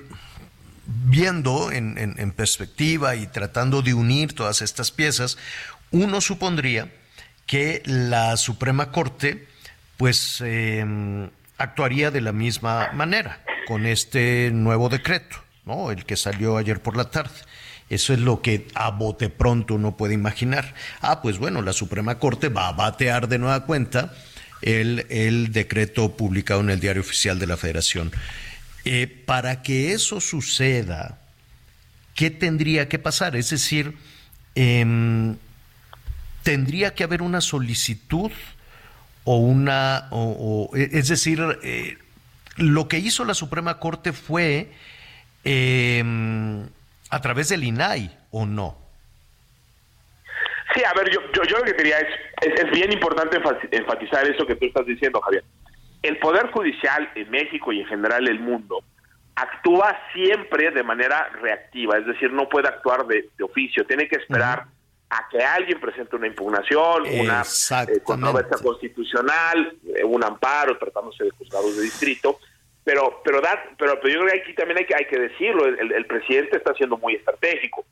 viendo 0.86 1.72
en, 1.72 2.32
perspectiva 2.34 3.16
y 3.16 3.26
tratando 3.26 3.82
de 3.82 3.96
unir 3.96 4.34
todas 4.34 4.62
estas 4.62 4.92
piezas, 4.92 5.40
uno 5.90 6.22
supondría 6.22 6.92
que 7.48 7.82
la 7.86 8.38
Suprema 8.38 8.92
Corte 8.92 9.48
pues 9.98 10.42
em, 10.42 11.28
actuaría 11.58 12.12
de 12.12 12.22
la 12.22 12.34
misma 12.34 12.92
manera 12.94 13.44
con 13.68 13.88
este 13.88 14.52
nuevo 14.54 14.90
decreto, 14.90 15.38
¿no? 15.66 15.90
El 15.90 16.06
que 16.06 16.16
salió 16.16 16.58
ayer 16.58 16.80
por 16.84 16.96
la 16.96 17.10
tarde. 17.10 17.34
Eso 17.90 18.14
es 18.14 18.20
lo 18.20 18.42
que 18.42 18.68
a 18.76 18.92
bote 18.92 19.30
pronto 19.30 19.76
uno 19.76 19.98
puede 19.98 20.14
imaginar. 20.14 20.76
Ah, 21.02 21.22
pues 21.22 21.38
bueno, 21.40 21.62
la 21.62 21.74
Suprema 21.74 22.20
Corte 22.20 22.50
va 22.50 22.68
a 22.68 22.74
batear 22.74 23.28
de 23.28 23.40
nueva 23.40 23.66
cuenta 23.66 24.14
el, 24.62 25.06
el 25.10 25.52
decreto 25.52 26.16
publicado 26.16 26.62
en 26.62 26.70
el 26.70 26.80
Diario 26.80 27.02
Oficial 27.02 27.40
de 27.40 27.48
la 27.48 27.58
Federación. 27.58 28.12
Eh, 28.86 29.08
para 29.26 29.62
que 29.62 29.94
eso 29.94 30.22
suceda, 30.22 31.20
¿qué 32.16 32.30
tendría 32.30 32.88
que 32.88 33.00
pasar? 33.00 33.36
Es 33.36 33.50
decir, 33.50 33.96
em, 34.56 35.36
tendría 36.44 36.94
que 36.94 37.04
haber 37.04 37.22
una 37.22 37.42
solicitud 37.42 38.32
o 39.26 39.38
una, 39.38 40.08
o, 40.12 40.72
e, 40.74 40.90
es 40.94 41.10
decir, 41.10 41.40
eh, 41.64 41.98
lo 42.56 42.88
que 42.88 43.00
hizo 43.00 43.26
la 43.26 43.34
Suprema 43.34 43.80
Corte 43.80 44.14
fue 44.14 44.72
em, 45.44 46.68
a 47.10 47.22
través 47.22 47.50
del 47.50 47.64
INAI 47.64 48.10
o 48.32 48.46
no. 48.46 48.78
Sí, 50.74 50.84
a 50.84 50.94
ver, 50.94 51.10
yo, 51.10 51.20
yo, 51.32 51.58
lo 51.58 51.64
que 51.64 51.74
diría 51.74 51.98
es, 52.00 52.08
es 52.42 52.72
bien 52.72 52.92
importante 52.92 53.38
enfatizar 53.72 54.28
eso 54.28 54.46
que 54.46 54.56
tú 54.56 54.66
estás 54.66 54.86
diciendo, 54.86 55.20
Javier. 55.22 55.44
El 56.02 56.18
Poder 56.20 56.52
Judicial 56.52 57.12
en 57.16 57.30
México 57.32 57.74
y 57.74 57.82
en 57.82 57.88
general 57.88 58.28
el 58.28 58.40
mundo 58.40 58.84
actúa 59.36 59.98
siempre 60.14 60.72
de 60.72 60.84
manera 60.84 61.30
reactiva, 61.42 61.98
es 61.98 62.06
decir, 62.06 62.32
no 62.32 62.50
puede 62.50 62.68
actuar 62.68 63.06
de, 63.08 63.30
oficio, 63.42 63.86
tiene 63.86 64.08
que 64.08 64.18
esperar 64.18 64.66
a 65.10 65.28
que 65.30 65.44
alguien 65.44 65.80
presente 65.80 66.16
una 66.16 66.28
impugnación, 66.28 67.04
una 67.20 67.42
eh, 67.42 68.00
controversia 68.04 68.58
constitucional, 68.62 69.76
eh, 69.96 70.04
un 70.04 70.24
amparo 70.24 70.78
tratándose 70.78 71.24
de 71.24 71.32
juzgados 71.32 71.76
de 71.78 71.84
distrito, 71.84 72.40
pero 72.84 73.22
pero 73.24 73.42
da, 73.42 73.64
pero, 73.78 73.96
yo 73.96 74.20
creo 74.20 74.28
que 74.28 74.42
aquí 74.42 74.54
también 74.54 74.80
hay 74.80 74.86
que, 74.86 74.96
hay 74.96 75.06
que 75.06 75.20
decirlo, 75.20 75.66
el, 75.66 75.92
el 75.92 76.06
presidente 76.06 76.58
está 76.58 76.74
siendo 76.74 76.98
muy 76.98 77.16
estratégico. 77.16 77.86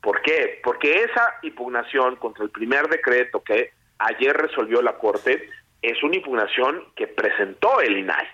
¿Por 0.00 0.22
qué? 0.22 0.60
Porque 0.64 1.02
esa 1.02 1.34
impugnación 1.42 2.16
contra 2.16 2.44
el 2.44 2.50
primer 2.50 2.88
decreto 2.88 3.42
que 3.42 3.72
ayer 3.98 4.34
resolvió 4.34 4.80
la 4.80 4.96
Corte 4.96 5.48
es 5.82 6.02
una 6.02 6.16
impugnación 6.16 6.84
que 6.96 7.06
presentó 7.06 7.80
el 7.80 7.98
INAI, 7.98 8.26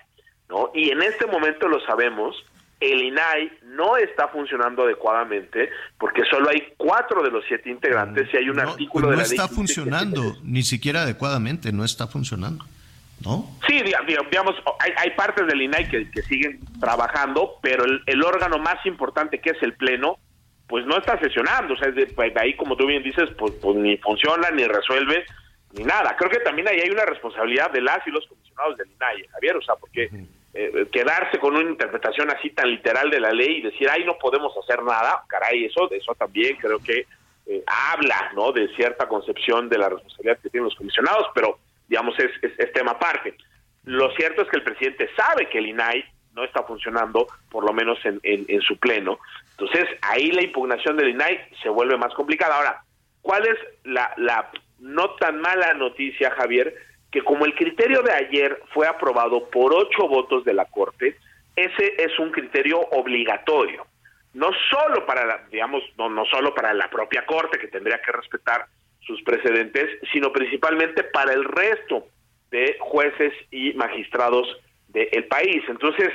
¿no? 0.49 0.71
Y 0.73 0.91
en 0.91 1.01
este 1.01 1.25
momento 1.25 1.67
lo 1.67 1.79
sabemos, 1.85 2.35
el 2.79 3.01
INAI 3.01 3.51
no 3.63 3.97
está 3.97 4.27
funcionando 4.27 4.83
adecuadamente 4.83 5.69
porque 5.99 6.23
solo 6.29 6.49
hay 6.49 6.73
cuatro 6.77 7.23
de 7.23 7.31
los 7.31 7.43
siete 7.47 7.69
integrantes 7.69 8.29
y 8.33 8.37
hay 8.37 8.49
un 8.49 8.59
artículo 8.59 9.07
pues 9.07 9.17
de 9.17 9.23
la 9.23 9.27
ley. 9.27 9.37
No 9.37 9.43
está 9.43 9.55
funcionando, 9.55 10.37
ni 10.43 10.63
siquiera 10.63 11.03
adecuadamente, 11.03 11.71
no 11.71 11.83
está 11.83 12.07
funcionando. 12.07 12.65
¿No? 13.25 13.45
Sí, 13.67 13.81
digamos, 13.81 14.55
hay, 14.79 15.09
partes 15.11 15.47
del 15.47 15.61
INAI 15.61 15.89
que, 15.89 16.21
siguen 16.23 16.59
trabajando, 16.79 17.55
pero 17.61 17.83
el, 17.83 18.23
órgano 18.23 18.59
más 18.59 18.85
importante 18.85 19.39
que 19.39 19.49
es 19.51 19.63
el 19.63 19.73
Pleno, 19.73 20.19
pues 20.67 20.85
no 20.85 20.97
está 20.97 21.19
sesionando. 21.19 21.73
O 21.73 21.77
sea, 21.77 21.91
de, 21.91 22.07
ahí, 22.39 22.55
como 22.55 22.77
tú 22.77 22.85
bien 22.85 23.03
dices, 23.03 23.29
pues, 23.37 23.53
pues 23.61 23.75
ni 23.75 23.97
funciona 23.97 24.51
ni 24.51 24.65
resuelve 24.65 25.25
ni 25.73 25.83
nada. 25.83 26.15
Creo 26.15 26.29
que 26.29 26.39
también 26.39 26.67
ahí 26.67 26.79
hay 26.79 26.89
una 26.89 27.05
responsabilidad 27.05 27.71
de 27.71 27.81
las 27.81 28.05
y 28.07 28.11
los 28.11 28.25
comisionados 28.27 28.77
del 28.77 28.91
INAI, 28.91 29.27
Javier, 29.27 29.57
o 29.57 29.61
sea, 29.61 29.75
porque 29.75 30.09
eh, 30.53 30.87
quedarse 30.91 31.37
con 31.37 31.55
una 31.55 31.69
interpretación 31.69 32.31
así 32.31 32.49
tan 32.49 32.69
literal 32.71 33.11
de 33.11 33.19
la 33.19 33.31
ley 33.31 33.57
y 33.57 33.61
decir, 33.61 33.87
ay, 33.91 34.03
no 34.05 34.17
podemos 34.17 34.51
hacer 34.57 34.81
nada, 34.81 35.23
caray, 35.27 35.65
eso, 35.65 35.91
eso 35.91 36.15
también 36.15 36.55
creo 36.57 36.79
que 36.79 37.05
eh, 37.45 37.63
habla, 37.67 38.31
¿no?, 38.33 38.51
de 38.51 38.67
cierta 38.75 39.07
concepción 39.07 39.69
de 39.69 39.77
la 39.77 39.89
responsabilidad 39.89 40.39
que 40.41 40.49
tienen 40.49 40.65
los 40.65 40.75
comisionados, 40.75 41.27
pero, 41.35 41.59
digamos, 41.87 42.17
es, 42.19 42.31
es, 42.41 42.73
tema 42.73 42.91
aparte. 42.91 43.35
Lo 43.83 44.11
cierto 44.11 44.41
es 44.41 44.49
que 44.49 44.57
el 44.57 44.63
presidente 44.63 45.09
sabe 45.15 45.47
que 45.49 45.59
el 45.59 45.67
INAI 45.67 46.03
no 46.33 46.43
está 46.43 46.63
funcionando, 46.63 47.27
por 47.49 47.65
lo 47.65 47.73
menos 47.73 47.97
en, 48.05 48.19
en 48.23 48.61
su 48.61 48.77
pleno. 48.77 49.19
Entonces, 49.51 49.87
ahí 50.01 50.31
la 50.31 50.43
impugnación 50.43 50.97
del 50.97 51.09
INAI 51.09 51.49
se 51.63 51.69
vuelve 51.69 51.97
más 51.97 52.13
complicada. 52.13 52.55
Ahora, 52.57 52.83
¿cuál 53.21 53.47
es 53.47 53.57
la, 53.85 54.13
la 54.17 54.51
no 54.79 55.15
tan 55.15 55.41
mala 55.41 55.73
noticia, 55.73 56.31
Javier, 56.31 56.75
que 57.11 57.21
como 57.23 57.45
el 57.45 57.55
criterio 57.55 58.01
de 58.01 58.11
ayer 58.11 58.61
fue 58.73 58.87
aprobado 58.87 59.49
por 59.49 59.73
ocho 59.73 60.07
votos 60.07 60.43
de 60.43 60.53
la 60.53 60.65
Corte, 60.65 61.17
ese 61.55 61.95
es 61.97 62.17
un 62.19 62.31
criterio 62.31 62.79
obligatorio, 62.79 63.87
no 64.33 64.49
solo 64.69 65.05
para, 65.05 65.25
la, 65.25 65.37
digamos, 65.49 65.81
no, 65.97 66.09
no 66.09 66.25
solo 66.25 66.53
para 66.53 66.73
la 66.73 66.89
propia 66.89 67.25
Corte, 67.25 67.57
que 67.57 67.67
tendría 67.67 67.99
que 68.01 68.11
respetar 68.11 68.67
sus 69.07 69.21
precedentes, 69.23 69.89
sino 70.11 70.31
principalmente 70.31 71.03
para 71.03 71.33
el 71.33 71.45
resto 71.45 72.05
de 72.51 72.77
jueces 72.79 73.33
y 73.49 73.73
magistrados 73.73 74.47
del 74.89 75.25
país. 75.25 75.63
Entonces, 75.67 76.09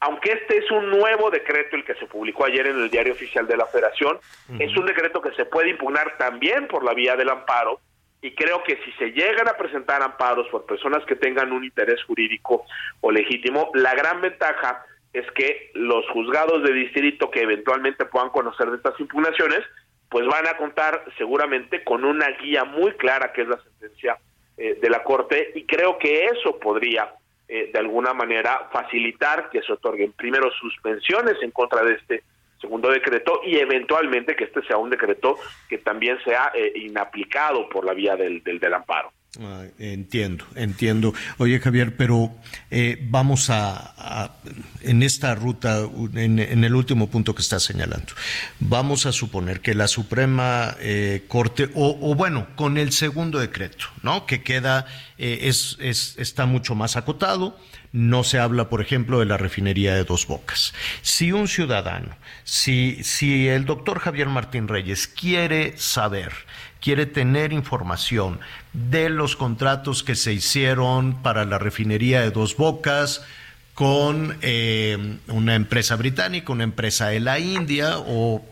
aunque 0.00 0.32
este 0.32 0.58
es 0.58 0.70
un 0.70 0.90
nuevo 0.90 1.30
decreto, 1.30 1.76
el 1.76 1.84
que 1.84 1.94
se 1.94 2.06
publicó 2.06 2.46
ayer 2.46 2.66
en 2.66 2.76
el 2.76 2.90
Diario 2.90 3.12
Oficial 3.12 3.46
de 3.46 3.56
la 3.56 3.66
Federación, 3.66 4.18
es 4.58 4.76
un 4.76 4.86
decreto 4.86 5.20
que 5.20 5.32
se 5.32 5.44
puede 5.44 5.70
impugnar 5.70 6.16
también 6.18 6.68
por 6.68 6.84
la 6.84 6.94
vía 6.94 7.16
del 7.16 7.28
amparo, 7.28 7.80
y 8.20 8.32
creo 8.32 8.64
que 8.64 8.76
si 8.84 8.92
se 8.92 9.12
llegan 9.12 9.48
a 9.48 9.56
presentar 9.56 10.02
amparos 10.02 10.48
por 10.48 10.66
personas 10.66 11.04
que 11.04 11.14
tengan 11.14 11.52
un 11.52 11.64
interés 11.64 12.02
jurídico 12.02 12.64
o 13.00 13.12
legítimo, 13.12 13.70
la 13.74 13.94
gran 13.94 14.20
ventaja 14.20 14.84
es 15.12 15.28
que 15.32 15.70
los 15.74 16.08
juzgados 16.10 16.62
de 16.64 16.72
distrito 16.72 17.30
que 17.30 17.42
eventualmente 17.42 18.04
puedan 18.04 18.30
conocer 18.30 18.70
de 18.70 18.76
estas 18.76 18.98
impugnaciones, 18.98 19.60
pues 20.08 20.26
van 20.26 20.46
a 20.46 20.56
contar 20.56 21.04
seguramente 21.16 21.84
con 21.84 22.04
una 22.04 22.28
guía 22.30 22.64
muy 22.64 22.92
clara 22.92 23.32
que 23.32 23.42
es 23.42 23.48
la 23.48 23.60
sentencia 23.60 24.18
eh, 24.56 24.78
de 24.80 24.90
la 24.90 25.02
Corte 25.02 25.52
y 25.54 25.64
creo 25.64 25.98
que 25.98 26.26
eso 26.26 26.58
podría 26.58 27.12
eh, 27.48 27.70
de 27.72 27.78
alguna 27.78 28.12
manera 28.12 28.68
facilitar 28.72 29.50
que 29.50 29.62
se 29.62 29.72
otorguen 29.72 30.12
primero 30.12 30.50
suspensiones 30.52 31.36
en 31.42 31.50
contra 31.50 31.82
de 31.82 31.94
este 31.94 32.22
segundo 32.60 32.90
decreto 32.90 33.40
y 33.44 33.56
eventualmente 33.56 34.36
que 34.36 34.44
este 34.44 34.62
sea 34.62 34.76
un 34.76 34.90
decreto 34.90 35.38
que 35.68 35.78
también 35.78 36.18
sea 36.24 36.52
eh, 36.54 36.72
inaplicado 36.74 37.68
por 37.68 37.84
la 37.84 37.94
vía 37.94 38.16
del, 38.16 38.42
del, 38.42 38.74
amparo. 38.74 39.12
Ah, 39.36 39.64
entiendo, 39.78 40.46
entiendo. 40.54 41.12
Oye 41.36 41.60
Javier, 41.60 41.96
pero 41.96 42.34
eh, 42.70 42.98
vamos 43.10 43.50
a, 43.50 44.34
en 44.80 45.02
esta 45.02 45.34
ruta, 45.34 45.86
en, 46.14 46.38
el 46.64 46.74
último 46.74 47.10
punto 47.10 47.34
que 47.34 47.42
estás 47.42 47.62
señalando, 47.62 48.14
vamos 48.58 49.04
a 49.04 49.12
suponer 49.12 49.60
que 49.60 49.74
la 49.74 49.86
Suprema 49.86 50.74
eh, 50.80 51.24
Corte, 51.28 51.70
o, 51.74 51.98
o, 52.00 52.14
bueno, 52.14 52.48
con 52.56 52.78
el 52.78 52.90
segundo 52.90 53.38
decreto, 53.38 53.84
¿no? 54.02 54.24
Que 54.24 54.42
queda 54.42 54.86
eh, 55.18 55.40
es, 55.42 55.76
es, 55.78 56.14
está 56.18 56.46
mucho 56.46 56.74
más 56.74 56.96
acotado. 56.96 57.58
No 57.90 58.22
se 58.22 58.38
habla, 58.38 58.68
por 58.68 58.82
ejemplo, 58.82 59.18
de 59.18 59.26
la 59.26 59.38
refinería 59.38 59.94
de 59.94 60.04
Dos 60.04 60.26
Bocas. 60.26 60.74
Si 61.00 61.32
un 61.32 61.48
ciudadano, 61.48 62.16
si, 62.44 63.02
si 63.02 63.48
el 63.48 63.64
doctor 63.64 63.98
Javier 63.98 64.28
Martín 64.28 64.68
Reyes 64.68 65.06
quiere 65.06 65.76
saber, 65.78 66.32
quiere 66.80 67.06
tener 67.06 67.52
información 67.52 68.40
de 68.72 69.08
los 69.10 69.36
contratos 69.36 70.02
que 70.02 70.14
se 70.14 70.32
hicieron 70.32 71.22
para 71.22 71.44
la 71.44 71.58
refinería 71.58 72.20
de 72.20 72.30
Dos 72.30 72.56
Bocas, 72.56 73.26
con 73.74 74.36
eh, 74.42 75.18
una 75.28 75.54
empresa 75.54 75.94
británica, 75.96 76.52
una 76.52 76.64
empresa 76.64 77.08
de 77.08 77.20
la 77.20 77.38
India, 77.38 77.98
o 77.98 78.44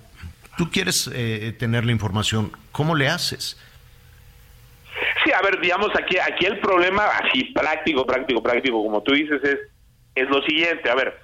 tú 0.56 0.70
quieres 0.70 1.10
eh, 1.12 1.52
tener 1.58 1.84
la 1.84 1.92
información, 1.92 2.52
¿cómo 2.70 2.94
le 2.94 3.08
haces? 3.08 3.60
Sí, 5.24 5.32
a 5.32 5.42
ver, 5.42 5.60
digamos, 5.60 5.90
aquí, 5.98 6.18
aquí 6.18 6.46
el 6.46 6.60
problema, 6.60 7.06
así 7.06 7.44
práctico, 7.52 8.06
práctico, 8.06 8.42
práctico, 8.42 8.82
como 8.82 9.02
tú 9.02 9.14
dices, 9.14 9.42
es, 9.42 9.58
es 10.14 10.28
lo 10.30 10.40
siguiente. 10.42 10.88
A 10.88 10.94
ver, 10.94 11.18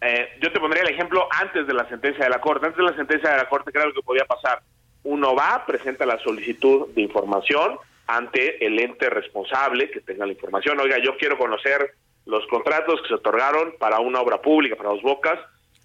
eh, 0.00 0.28
yo 0.42 0.52
te 0.52 0.60
pondría 0.60 0.82
el 0.82 0.90
ejemplo 0.90 1.28
antes 1.30 1.66
de 1.66 1.72
la 1.72 1.88
sentencia 1.88 2.24
de 2.24 2.30
la 2.30 2.40
Corte. 2.40 2.66
Antes 2.66 2.78
de 2.78 2.90
la 2.90 2.96
sentencia 2.96 3.30
de 3.30 3.36
la 3.36 3.48
Corte, 3.48 3.70
¿qué 3.72 3.78
era 3.78 3.86
lo 3.86 3.94
que 3.94 4.02
podía 4.02 4.24
pasar? 4.24 4.60
Uno 5.04 5.34
va, 5.34 5.64
presenta 5.66 6.04
la 6.06 6.18
solicitud 6.18 6.88
de 6.94 7.02
información 7.02 7.78
ante 8.06 8.64
el 8.64 8.78
ente 8.78 9.08
responsable 9.08 9.90
que 9.90 10.00
tenga 10.00 10.26
la 10.26 10.32
información. 10.32 10.78
Oiga, 10.80 10.98
yo 11.02 11.16
quiero 11.16 11.38
conocer 11.38 11.94
los 12.26 12.46
contratos 12.46 13.00
que 13.02 13.08
se 13.08 13.14
otorgaron 13.14 13.74
para 13.78 14.00
una 14.00 14.20
obra 14.20 14.40
pública, 14.40 14.76
para 14.76 14.90
dos 14.90 15.02
bocas 15.02 15.38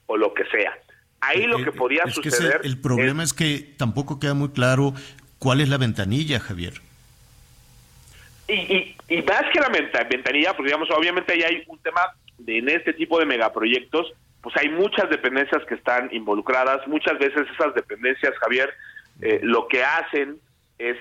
o 0.08 0.18
lo 0.18 0.34
que 0.34 0.46
sea. 0.46 0.78
Ahí 1.22 1.46
lo 1.48 1.60
eh, 1.60 1.66
que 1.66 1.72
podía 1.72 2.08
suceder. 2.08 2.62
el 2.64 2.80
problema 2.80 3.24
es, 3.24 3.34
que 3.34 3.74
tampoco 3.78 4.20
queda 4.20 4.34
muy 4.34 4.50
claro 4.50 4.94
cuál 5.38 5.62
es 5.62 5.70
la 5.70 5.78
ventanilla, 5.78 6.40
Javier. 6.40 6.74
Y, 8.48 8.96
y, 9.10 9.22
más 9.22 9.44
que 9.54 9.60
la 9.60 9.70
ventanilla, 9.70 10.54
porque 10.54 10.70
digamos, 10.70 10.90
obviamente 10.92 11.34
ahí 11.34 11.44
hay 11.44 11.64
un 11.68 11.78
tema 11.80 12.02
de 12.40 12.58
en 12.58 12.70
este 12.70 12.94
tipo 12.94 13.20
de 13.20 13.26
megaproyectos, 13.26 14.12
pues 14.42 14.56
hay 14.58 14.70
muchas 14.70 15.10
dependencias 15.10 15.64
que 15.66 15.76
están 15.76 16.10
involucradas. 16.12 16.88
Muchas 16.88 17.20
veces 17.20 17.46
esas 17.54 17.76
dependencias, 17.76 18.34
Javier, 18.40 18.74
eh, 19.22 19.40
lo 19.44 19.68
que 19.68 19.84
hacen 19.84 20.40
es 20.78 20.98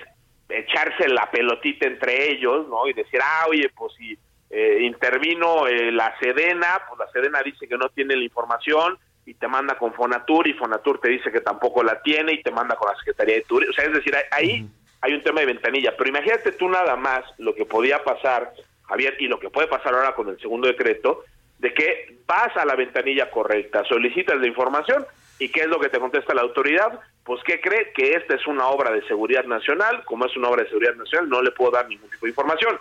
echarse 0.48 1.08
la 1.08 1.30
pelotita 1.30 1.86
entre 1.86 2.32
ellos, 2.32 2.68
¿no? 2.68 2.88
Y 2.88 2.92
decir, 2.92 3.20
ah, 3.22 3.46
oye, 3.48 3.70
pues 3.76 3.92
si 3.94 4.18
eh, 4.50 4.78
intervino 4.82 5.66
eh, 5.66 5.92
la 5.92 6.18
Sedena, 6.18 6.80
pues 6.88 6.98
la 6.98 7.12
Sedena 7.12 7.42
dice 7.42 7.68
que 7.68 7.76
no 7.76 7.88
tiene 7.90 8.16
la 8.16 8.24
información 8.24 8.98
y 9.26 9.34
te 9.34 9.46
manda 9.46 9.76
con 9.76 9.92
Fonatur 9.92 10.48
y 10.48 10.54
Fonatur 10.54 11.00
te 11.00 11.10
dice 11.10 11.30
que 11.30 11.42
tampoco 11.42 11.82
la 11.82 12.00
tiene 12.00 12.32
y 12.32 12.42
te 12.42 12.50
manda 12.50 12.76
con 12.76 12.90
la 12.90 12.98
Secretaría 12.98 13.36
de 13.36 13.42
Turismo. 13.42 13.72
O 13.72 13.74
sea, 13.74 13.84
es 13.84 13.92
decir, 13.92 14.14
ahí 14.30 14.66
hay 15.00 15.12
un 15.12 15.22
tema 15.22 15.40
de 15.40 15.46
ventanilla. 15.46 15.94
Pero 15.96 16.08
imagínate 16.08 16.52
tú 16.52 16.68
nada 16.68 16.96
más 16.96 17.24
lo 17.36 17.54
que 17.54 17.66
podía 17.66 18.02
pasar, 18.02 18.52
Javier, 18.84 19.16
y 19.20 19.26
lo 19.26 19.38
que 19.38 19.50
puede 19.50 19.68
pasar 19.68 19.94
ahora 19.94 20.14
con 20.14 20.28
el 20.28 20.40
segundo 20.40 20.66
decreto, 20.66 21.24
de 21.58 21.74
que 21.74 22.16
vas 22.26 22.56
a 22.56 22.64
la 22.64 22.74
ventanilla 22.74 23.30
correcta, 23.30 23.84
solicitas 23.84 24.40
la 24.40 24.46
información 24.46 25.04
y 25.38 25.48
¿qué 25.50 25.60
es 25.60 25.66
lo 25.66 25.78
que 25.80 25.88
te 25.88 26.00
contesta 26.00 26.34
la 26.34 26.42
autoridad? 26.42 27.00
Pues 27.24 27.42
¿qué 27.44 27.60
cree? 27.60 27.92
Que 27.94 28.14
esta 28.14 28.34
es 28.34 28.46
una 28.46 28.66
obra 28.68 28.90
de 28.90 29.06
seguridad 29.06 29.44
nacional, 29.44 30.04
como 30.04 30.26
es 30.26 30.36
una 30.36 30.48
obra 30.48 30.62
de 30.62 30.68
seguridad 30.68 30.96
nacional, 30.96 31.28
no 31.28 31.42
le 31.42 31.52
puedo 31.52 31.70
dar 31.72 31.88
ningún 31.88 32.10
tipo 32.10 32.26
de 32.26 32.30
información. 32.30 32.78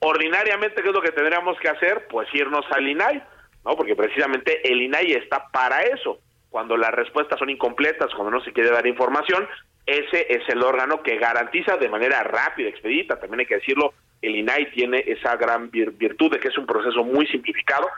Ordinariamente, 0.00 0.82
¿qué 0.82 0.88
es 0.88 0.94
lo 0.94 1.02
que 1.02 1.12
tendríamos 1.12 1.58
que 1.58 1.68
hacer? 1.68 2.06
Pues 2.08 2.28
irnos 2.32 2.64
al 2.70 2.88
INAI, 2.88 3.22
¿no? 3.64 3.76
Porque 3.76 3.96
precisamente 3.96 4.70
el 4.70 4.80
INAI 4.82 5.12
está 5.12 5.48
para 5.52 5.82
eso. 5.82 6.20
Cuando 6.50 6.76
las 6.76 6.92
respuestas 6.92 7.38
son 7.38 7.50
incompletas, 7.50 8.14
cuando 8.14 8.30
no 8.30 8.42
se 8.42 8.52
quiere 8.52 8.70
dar 8.70 8.86
información, 8.86 9.46
ese 9.84 10.32
es 10.32 10.48
el 10.48 10.62
órgano 10.62 11.02
que 11.02 11.16
garantiza 11.16 11.76
de 11.76 11.88
manera 11.88 12.22
rápida, 12.22 12.68
expedita, 12.68 13.18
también 13.18 13.40
hay 13.40 13.46
que 13.46 13.56
decirlo, 13.56 13.92
el 14.22 14.36
INAI 14.36 14.70
tiene 14.70 15.04
esa 15.06 15.36
gran 15.36 15.70
virtud 15.70 16.30
de 16.30 16.40
que 16.40 16.48
es 16.48 16.58
un 16.58 16.66
proceso 16.66 17.04
muy 17.04 17.26
simplificado 17.26 17.88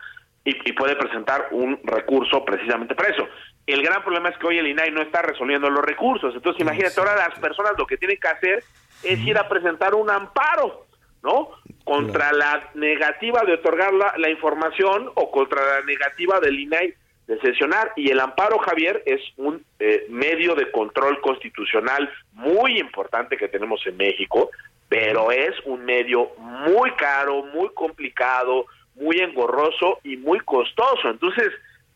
y, 0.44 0.72
puede 0.72 0.96
presentar 0.96 1.48
un 1.50 1.78
recurso 1.84 2.44
precisamente 2.44 2.94
para 2.94 3.10
eso. 3.10 3.28
El 3.72 3.82
gran 3.82 4.02
problema 4.02 4.28
es 4.28 4.38
que 4.38 4.46
hoy 4.46 4.58
el 4.58 4.66
INAI 4.66 4.90
no 4.90 5.02
está 5.02 5.22
resolviendo 5.22 5.70
los 5.70 5.84
recursos, 5.84 6.34
entonces 6.34 6.60
imagínate, 6.60 6.98
ahora 6.98 7.16
las 7.16 7.38
personas 7.38 7.72
lo 7.78 7.86
que 7.86 7.96
tienen 7.96 8.18
que 8.18 8.28
hacer 8.28 8.64
es 9.02 9.18
ir 9.20 9.38
a 9.38 9.48
presentar 9.48 9.94
un 9.94 10.10
amparo, 10.10 10.86
¿no? 11.22 11.50
contra 11.84 12.32
la 12.32 12.70
negativa 12.74 13.42
de 13.44 13.54
otorgar 13.54 13.92
la, 13.92 14.30
información 14.30 15.10
o 15.14 15.30
contra 15.30 15.60
la 15.60 15.84
negativa 15.84 16.38
del 16.40 16.60
INAI 16.60 16.94
de 17.26 17.40
sesionar. 17.40 17.92
Y 17.96 18.10
el 18.10 18.20
amparo, 18.20 18.58
Javier, 18.58 19.02
es 19.06 19.20
un 19.36 19.64
eh, 19.78 20.06
medio 20.08 20.54
de 20.54 20.70
control 20.70 21.20
constitucional 21.20 22.08
muy 22.32 22.78
importante 22.78 23.36
que 23.36 23.48
tenemos 23.48 23.84
en 23.86 23.96
México, 23.96 24.50
pero 24.88 25.32
es 25.32 25.54
un 25.64 25.84
medio 25.84 26.30
muy 26.38 26.92
caro, 26.92 27.42
muy 27.44 27.70
complicado, 27.74 28.66
muy 28.94 29.18
engorroso 29.18 29.98
y 30.04 30.16
muy 30.16 30.40
costoso. 30.40 31.08
Entonces, 31.08 31.50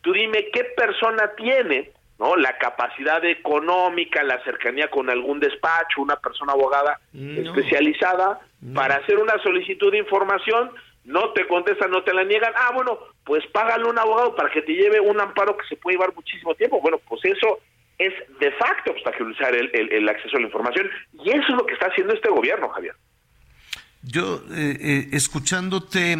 tú 0.05 0.13
dime 0.13 0.49
qué 0.53 0.63
persona 0.63 1.31
tiene 1.35 1.91
¿no? 2.19 2.35
La 2.37 2.57
capacidad 2.57 3.23
económica, 3.25 4.23
la 4.23 4.41
cercanía 4.43 4.89
con 4.89 5.09
algún 5.09 5.39
despacho, 5.39 6.01
una 6.01 6.15
persona 6.15 6.53
abogada 6.53 6.99
especializada 7.13 8.39
para 8.73 8.95
hacer 8.95 9.17
una 9.17 9.37
solicitud 9.43 9.91
de 9.91 9.97
información, 9.97 10.71
no 11.03 11.33
te 11.33 11.45
contestan, 11.45 11.91
no 11.91 12.03
te 12.03 12.13
la 12.13 12.23
niegan, 12.23 12.53
ah, 12.55 12.71
bueno, 12.73 12.97
pues 13.25 13.45
págale 13.47 13.83
un 13.83 13.99
abogado 13.99 14.33
para 14.35 14.49
que 14.49 14.61
te 14.61 14.73
lleve 14.73 15.01
un 15.01 15.19
amparo 15.19 15.57
que 15.57 15.67
se 15.67 15.75
puede 15.75 15.97
llevar 15.97 16.15
muchísimo 16.15 16.55
tiempo. 16.55 16.79
Bueno, 16.79 16.99
pues 17.07 17.25
eso 17.25 17.59
es 17.97 18.13
de 18.39 18.51
facto 18.53 18.91
obstaculizar 18.91 19.53
el, 19.53 19.69
el, 19.73 20.09
acceso 20.09 20.37
a 20.37 20.39
la 20.39 20.47
información 20.47 20.89
y 21.21 21.31
eso 21.31 21.43
es 21.49 21.55
lo 21.55 21.65
que 21.65 21.73
está 21.73 21.87
haciendo 21.87 22.13
este 22.13 22.29
gobierno, 22.29 22.69
Javier. 22.69 22.95
Yo, 24.01 24.41
eh, 24.51 24.77
eh, 24.79 25.07
escuchándote, 25.11 26.17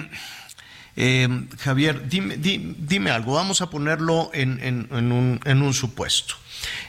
eh, 0.95 1.27
Javier, 1.59 2.07
dime, 2.07 3.11
algo, 3.11 3.33
vamos 3.33 3.61
a 3.61 3.69
ponerlo 3.69 4.29
en, 4.33 4.87
un, 4.91 5.39
en 5.43 5.61
un 5.61 5.73
supuesto. 5.73 6.35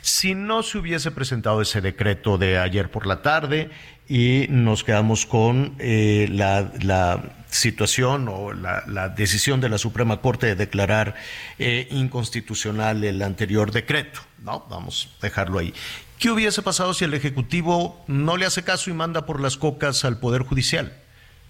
Si 0.00 0.34
no 0.34 0.62
se 0.62 0.78
hubiese 0.78 1.11
presentado 1.11 1.61
ese 1.61 1.80
decreto 1.80 2.38
de 2.38 2.59
ayer 2.59 2.90
por 2.90 3.07
la 3.07 3.22
tarde 3.22 3.70
y 4.09 4.46
nos 4.48 4.84
quedamos 4.84 5.26
con 5.26 5.74
eh, 5.78 6.28
la, 6.30 7.22
situación 7.48 8.28
o 8.28 8.52
la, 8.52 9.09
decisión 9.11 9.61
de 9.61 9.68
la 9.68 9.78
Suprema 9.78 10.20
Corte 10.20 10.46
de 10.46 10.57
declarar 10.57 11.14
eh, 11.59 11.88
inconstitucional 11.90 13.02
el 13.04 13.22
anterior 13.22 13.72
decreto, 13.72 14.20
¿no? 14.42 14.66
Vamos 14.68 15.09
a 15.18 15.22
dejarlo 15.22 15.59
ahí. 15.59 15.72
¿Qué 16.18 16.30
hubiese 16.30 16.62
pasado 16.62 16.94
si 16.94 17.04
el 17.04 17.14
Ejecutivo 17.14 18.04
no 18.09 18.36
le 18.36 18.46
hace 18.46 18.62
caso 18.62 18.90
y 18.90 18.94
manda 18.94 19.26
por 19.26 19.40
las 19.40 19.57
cocas 19.57 20.04
al 20.04 20.18
Poder 20.18 20.42
Judicial? 20.42 20.96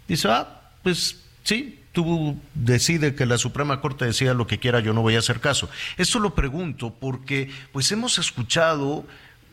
Dice, 0.09 0.28
ah, 0.28 0.70
pues 0.82 1.24
sí, 1.42 1.80
tú 1.97 2.36
decides 2.53 3.14
que 3.14 3.24
la 3.24 3.38
Suprema 3.38 3.80
Corte 3.80 4.05
decida 4.05 4.34
lo 4.34 4.47
que 4.47 4.59
quiera, 4.59 4.80
yo 4.80 4.92
no 4.92 5.01
voy 5.01 5.16
a 5.16 5.20
hacer 5.20 5.40
caso. 5.40 5.70
Esto 5.97 6.18
lo 6.18 6.34
pregunto 6.34 6.92
porque 7.01 7.51
pues 7.72 7.90
hemos 7.90 8.18
escuchado 8.18 9.07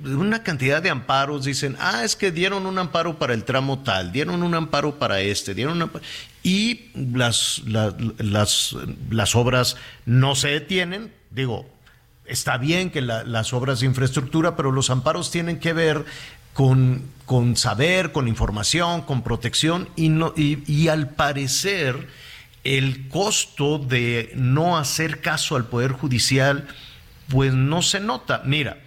una 0.03 0.43
cantidad 0.43 0.81
de 0.81 0.89
amparos, 0.89 1.45
dicen, 1.45 1.77
ah, 1.79 2.03
es 2.03 2.17
que 2.17 2.33
dieron 2.33 2.65
un 2.65 2.77
amparo 2.77 3.17
para 3.17 3.33
el 3.33 3.45
tramo 3.45 3.79
tal, 3.79 4.11
dieron 4.11 4.43
un 4.43 4.53
amparo 4.55 4.99
para 4.99 5.21
este, 5.21 5.53
dieron 5.53 5.77
un 5.77 5.83
amparo, 5.83 6.03
y 6.43 6.89
las, 6.95 7.61
las, 7.65 9.35
obras 9.35 9.77
no 10.05 10.35
se 10.35 10.49
detienen, 10.49 11.13
digo, 11.31 11.65
está 12.25 12.57
bien 12.57 12.89
que 12.89 13.01
las 13.01 13.53
obras 13.53 13.79
de 13.79 13.85
infraestructura, 13.85 14.57
pero 14.57 14.73
los 14.73 14.89
amparos 14.89 15.31
tienen 15.31 15.59
que 15.59 15.71
ver 15.71 16.03
con, 16.51 17.03
con 17.25 17.55
saber, 17.55 18.11
con 18.11 18.27
información, 18.27 19.03
con 19.03 19.21
protección, 19.21 19.87
y, 19.95 20.09
no, 20.09 20.33
y 20.35 20.89
al 20.89 21.11
parecer 21.11 22.09
el 22.63 23.09
costo 23.09 23.77
de 23.77 24.31
no 24.35 24.77
hacer 24.77 25.21
caso 25.21 25.55
al 25.55 25.65
Poder 25.65 25.91
Judicial, 25.91 26.67
pues 27.29 27.53
no 27.53 27.81
se 27.81 27.99
nota. 27.99 28.41
Mira, 28.45 28.77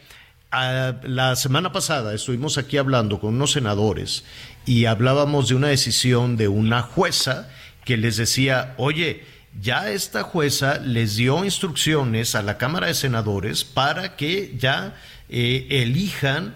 la 0.50 1.36
semana 1.36 1.72
pasada 1.72 2.14
estuvimos 2.14 2.56
aquí 2.56 2.78
hablando 2.78 3.20
con 3.20 3.34
unos 3.34 3.52
senadores 3.52 4.24
y 4.64 4.86
hablábamos 4.86 5.48
de 5.48 5.54
una 5.54 5.68
decisión 5.68 6.36
de 6.36 6.48
una 6.48 6.82
jueza 6.82 7.48
que 7.84 7.96
les 7.96 8.16
decía, 8.16 8.74
oye, 8.78 9.24
ya 9.60 9.90
esta 9.90 10.22
jueza 10.22 10.78
les 10.78 11.16
dio 11.16 11.44
instrucciones 11.44 12.34
a 12.34 12.42
la 12.42 12.58
Cámara 12.58 12.88
de 12.88 12.94
Senadores 12.94 13.64
para 13.64 14.16
que 14.16 14.54
ya 14.58 14.94
eh, 15.28 15.66
elijan 15.70 16.54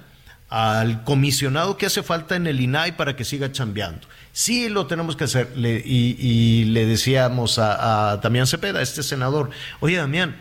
al 0.49 1.05
comisionado 1.05 1.77
que 1.77 1.87
hace 1.87 2.03
falta 2.03 2.37
en 2.37 2.47
el 2.47 2.61
INAI 2.61 2.97
para 2.97 3.17
que 3.17 3.25
siga 3.25 3.53
chambeando. 3.53 4.07
Sí, 4.33 4.69
lo 4.69 4.87
tenemos 4.87 5.17
que 5.17 5.25
hacer. 5.25 5.49
y, 5.57 6.65
le 6.67 6.87
decíamos 6.87 7.59
a, 7.59 8.13
a 8.13 8.17
Damián 8.19 8.47
Cepeda, 8.47 8.81
este 8.83 9.03
senador, 9.03 9.51
oye 9.81 9.97
Damián, 9.97 10.37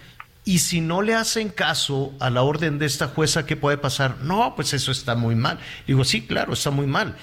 ¿y 0.45 0.59
si 0.59 0.81
no 0.81 1.01
le 1.01 1.15
hacen 1.15 1.49
caso 1.49 2.13
a 2.19 2.29
la 2.29 2.41
orden 2.41 2.79
de 2.79 2.85
esta 2.85 3.07
jueza, 3.07 3.45
qué 3.45 3.55
puede 3.55 3.77
pasar? 3.77 4.17
No, 4.21 4.55
pues 4.55 4.73
eso 4.73 4.91
está 4.91 5.15
muy 5.15 5.35
mal. 5.35 5.59
Digo, 5.87 6.03
sí, 6.03 6.25
claro, 6.25 6.53
está 6.53 6.71
muy 6.71 6.87
mal. 6.87 7.15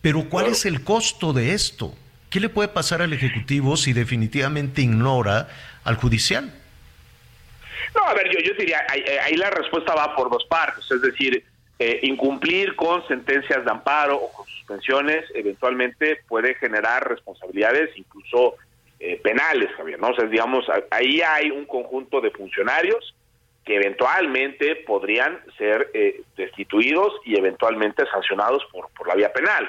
Pero 0.00 0.28
¿cuál 0.28 0.46
es 0.46 0.66
el 0.66 0.82
costo 0.82 1.32
de 1.32 1.54
esto? 1.54 1.94
¿Qué 2.28 2.40
le 2.40 2.48
puede 2.48 2.68
pasar 2.68 3.02
al 3.02 3.12
Ejecutivo 3.12 3.76
si 3.76 3.92
definitivamente 3.92 4.82
ignora 4.82 5.48
al 5.84 5.96
judicial? 5.96 6.52
No, 7.94 8.08
a 8.08 8.14
ver, 8.14 8.28
yo, 8.32 8.40
yo 8.40 8.54
diría, 8.58 8.80
ahí 9.24 9.36
la 9.36 9.50
respuesta 9.50 9.94
va 9.94 10.16
por 10.16 10.30
dos 10.30 10.44
partes, 10.46 10.90
es 10.90 11.02
decir, 11.02 11.44
eh, 11.78 12.00
incumplir 12.02 12.74
con 12.74 13.06
sentencias 13.06 13.64
de 13.64 13.70
amparo 13.70 14.16
o 14.16 14.41
suspensiones 14.62 15.24
eventualmente 15.34 16.20
puede 16.28 16.54
generar 16.54 17.08
responsabilidades 17.08 17.90
incluso 17.96 18.54
eh, 19.00 19.20
penales, 19.22 19.70
Javier, 19.76 19.98
¿no? 19.98 20.08
O 20.08 20.14
sea, 20.14 20.26
digamos, 20.26 20.64
ahí 20.90 21.20
hay 21.20 21.50
un 21.50 21.66
conjunto 21.66 22.20
de 22.20 22.30
funcionarios 22.30 23.14
que 23.64 23.76
eventualmente 23.76 24.76
podrían 24.86 25.40
ser 25.58 25.90
eh, 25.94 26.22
destituidos 26.36 27.12
y 27.24 27.36
eventualmente 27.36 28.04
sancionados 28.06 28.64
por, 28.72 28.88
por 28.90 29.08
la 29.08 29.14
vía 29.14 29.32
penal. 29.32 29.68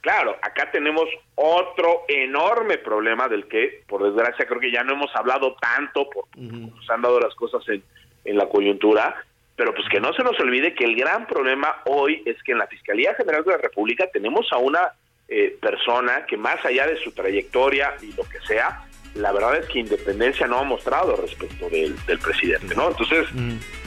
Claro, 0.00 0.36
acá 0.42 0.70
tenemos 0.70 1.04
otro 1.34 2.02
enorme 2.08 2.76
problema 2.76 3.26
del 3.26 3.48
que, 3.48 3.82
por 3.86 4.02
desgracia, 4.02 4.46
creo 4.46 4.60
que 4.60 4.70
ya 4.70 4.84
no 4.84 4.92
hemos 4.92 5.14
hablado 5.16 5.56
tanto 5.56 6.08
porque 6.10 6.40
nos 6.40 6.90
han 6.90 7.00
dado 7.00 7.18
las 7.20 7.34
cosas 7.34 7.66
en, 7.70 7.82
en 8.26 8.36
la 8.36 8.46
coyuntura, 8.48 9.16
pero 9.56 9.74
pues 9.74 9.88
que 9.88 10.00
no 10.00 10.12
se 10.12 10.22
nos 10.22 10.38
olvide 10.40 10.74
que 10.74 10.84
el 10.84 10.96
gran 10.96 11.26
problema 11.26 11.76
hoy 11.86 12.22
es 12.26 12.42
que 12.42 12.52
en 12.52 12.58
la 12.58 12.66
Fiscalía 12.66 13.14
General 13.14 13.44
de 13.44 13.52
la 13.52 13.58
República 13.58 14.08
tenemos 14.12 14.46
a 14.52 14.58
una 14.58 14.92
eh, 15.28 15.56
persona 15.60 16.26
que 16.26 16.36
más 16.36 16.64
allá 16.64 16.86
de 16.86 17.02
su 17.02 17.12
trayectoria 17.12 17.94
y 18.02 18.12
lo 18.12 18.24
que 18.24 18.40
sea, 18.46 18.84
la 19.14 19.32
verdad 19.32 19.56
es 19.58 19.66
que 19.66 19.78
independencia 19.78 20.46
no 20.46 20.58
ha 20.58 20.64
mostrado 20.64 21.16
respecto 21.16 21.70
del, 21.70 21.94
del 22.06 22.18
presidente, 22.18 22.74
¿no? 22.74 22.88
Entonces, 22.88 23.28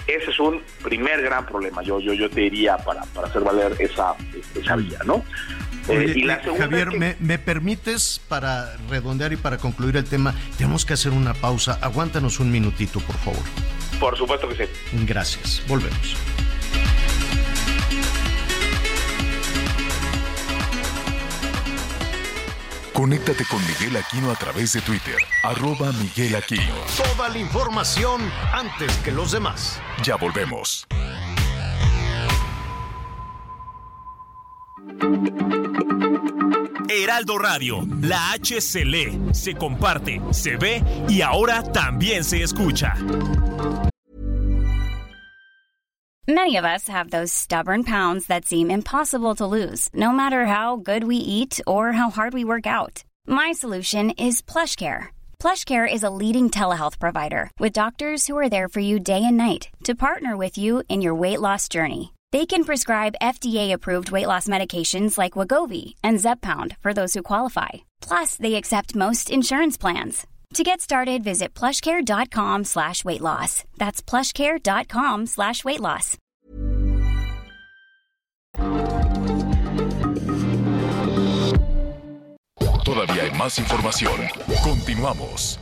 ese 0.07 0.31
es 0.31 0.39
un 0.39 0.61
primer 0.83 1.21
gran 1.21 1.45
problema, 1.45 1.83
yo 1.83 1.99
yo 1.99 2.13
yo 2.13 2.29
te 2.29 2.41
diría 2.41 2.77
para, 2.77 3.01
para 3.13 3.27
hacer 3.27 3.41
valer 3.41 3.75
esa, 3.79 4.15
esa 4.55 4.75
vía, 4.77 4.99
¿no? 5.05 5.23
Eh, 5.89 6.13
y 6.15 6.23
la 6.23 6.41
segunda 6.41 6.65
Javier, 6.65 6.91
¿me, 6.97 7.15
¿me, 7.19 7.37
permites 7.39 8.21
para 8.27 8.75
redondear 8.89 9.31
y 9.31 9.37
para 9.37 9.57
concluir 9.57 9.95
el 9.95 10.03
tema? 10.03 10.33
Tenemos 10.57 10.85
que 10.85 10.93
hacer 10.93 11.13
una 11.13 11.33
pausa. 11.33 11.79
Aguántanos 11.81 12.41
un 12.41 12.51
minutito, 12.51 12.99
por 12.99 13.15
favor. 13.15 13.43
Por 13.99 14.17
supuesto 14.17 14.47
que 14.49 14.55
sí. 14.55 14.71
Gracias. 15.05 15.63
Volvemos. 15.67 16.15
Conéctate 22.97 23.45
con 23.45 23.63
Miguel 23.67 23.95
Aquino 23.95 24.31
a 24.31 24.35
través 24.35 24.73
de 24.73 24.81
Twitter, 24.81 25.17
arroba 25.43 25.91
Miguel 25.91 26.35
Aquino. 26.35 26.73
Toda 26.97 27.29
la 27.29 27.37
información 27.37 28.21
antes 28.51 28.91
que 28.97 29.11
los 29.11 29.31
demás. 29.31 29.79
Ya 30.01 30.15
volvemos. 30.15 30.87
Heraldo 36.89 37.37
Radio, 37.37 37.81
la 38.01 38.33
H 38.33 38.61
se 38.61 38.85
lee, 38.85 39.19
se 39.33 39.53
comparte, 39.53 40.21
se 40.31 40.55
ve 40.55 40.83
y 41.09 41.21
ahora 41.21 41.63
también 41.63 42.23
se 42.23 42.41
escucha. 42.41 42.93
Many 46.29 46.57
of 46.57 46.65
us 46.65 46.89
have 46.89 47.09
those 47.09 47.31
stubborn 47.31 47.85
pounds 47.85 48.27
that 48.27 48.45
seem 48.45 48.69
impossible 48.69 49.33
to 49.35 49.45
lose, 49.45 49.89
no 49.93 50.11
matter 50.11 50.45
how 50.45 50.75
good 50.75 51.05
we 51.05 51.15
eat 51.15 51.61
or 51.65 51.93
how 51.93 52.09
hard 52.09 52.33
we 52.33 52.43
work 52.43 52.67
out. 52.67 53.05
My 53.25 53.53
solution 53.53 54.11
is 54.11 54.41
PlushCare. 54.41 55.07
PlushCare 55.39 55.87
is 55.89 56.03
a 56.03 56.09
leading 56.09 56.49
telehealth 56.49 56.99
provider 56.99 57.49
with 57.59 57.71
doctors 57.71 58.27
who 58.27 58.37
are 58.37 58.49
there 58.49 58.67
for 58.67 58.81
you 58.81 58.99
day 58.99 59.23
and 59.23 59.37
night 59.37 59.69
to 59.85 59.95
partner 59.95 60.35
with 60.35 60.57
you 60.57 60.83
in 60.89 61.01
your 61.01 61.15
weight 61.15 61.39
loss 61.39 61.69
journey. 61.69 62.13
They 62.33 62.45
can 62.45 62.65
prescribe 62.65 63.15
FDA-approved 63.21 64.11
weight 64.11 64.27
loss 64.27 64.47
medications 64.49 65.17
like 65.17 65.33
Wagovi 65.39 65.95
and 66.03 66.19
Zepbound 66.19 66.75
for 66.79 66.93
those 66.93 67.13
who 67.13 67.23
qualify. 67.23 67.87
Plus, 68.01 68.35
they 68.35 68.55
accept 68.55 68.95
most 68.95 69.31
insurance 69.31 69.77
plans. 69.77 70.27
To 70.55 70.63
get 70.63 70.81
started, 70.81 71.23
visit 71.23 71.53
plushcare.com 71.53 72.65
slash 72.65 73.05
weight 73.05 73.21
loss. 73.21 73.63
That's 73.77 74.01
plushcare.com 74.01 75.25
slash 75.25 75.63
weight 75.63 75.81
loss. 75.81 76.17
Todavía 82.83 83.23
hay 83.23 83.31
más 83.37 83.59
información. 83.59 84.15
Continuamos. 84.63 85.59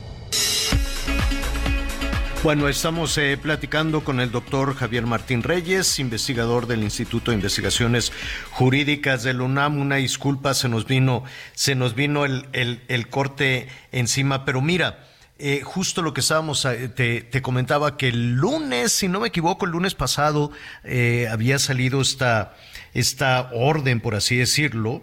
Bueno, 2.46 2.68
estamos 2.68 3.18
eh, 3.18 3.36
platicando 3.42 4.04
con 4.04 4.20
el 4.20 4.30
doctor 4.30 4.76
Javier 4.76 5.04
Martín 5.04 5.42
Reyes, 5.42 5.98
investigador 5.98 6.68
del 6.68 6.84
Instituto 6.84 7.32
de 7.32 7.38
Investigaciones 7.38 8.12
Jurídicas 8.52 9.24
del 9.24 9.40
UNAM. 9.40 9.80
Una 9.80 9.96
disculpa, 9.96 10.54
se 10.54 10.68
nos 10.68 10.86
vino, 10.86 11.24
se 11.54 11.74
nos 11.74 11.96
vino 11.96 12.24
el, 12.24 12.46
el, 12.52 13.08
corte 13.08 13.66
encima, 13.90 14.44
pero 14.44 14.60
mira, 14.60 15.08
eh, 15.40 15.62
justo 15.64 16.02
lo 16.02 16.14
que 16.14 16.20
estábamos, 16.20 16.64
eh, 16.66 16.88
te, 16.88 17.20
te, 17.22 17.42
comentaba 17.42 17.96
que 17.96 18.10
el 18.10 18.34
lunes, 18.34 18.92
si 18.92 19.08
no 19.08 19.18
me 19.18 19.26
equivoco, 19.26 19.66
el 19.66 19.72
lunes 19.72 19.96
pasado 19.96 20.52
eh, 20.84 21.26
había 21.28 21.58
salido 21.58 22.00
esta, 22.00 22.54
esta 22.94 23.50
orden, 23.54 23.98
por 23.98 24.14
así 24.14 24.36
decirlo, 24.36 25.02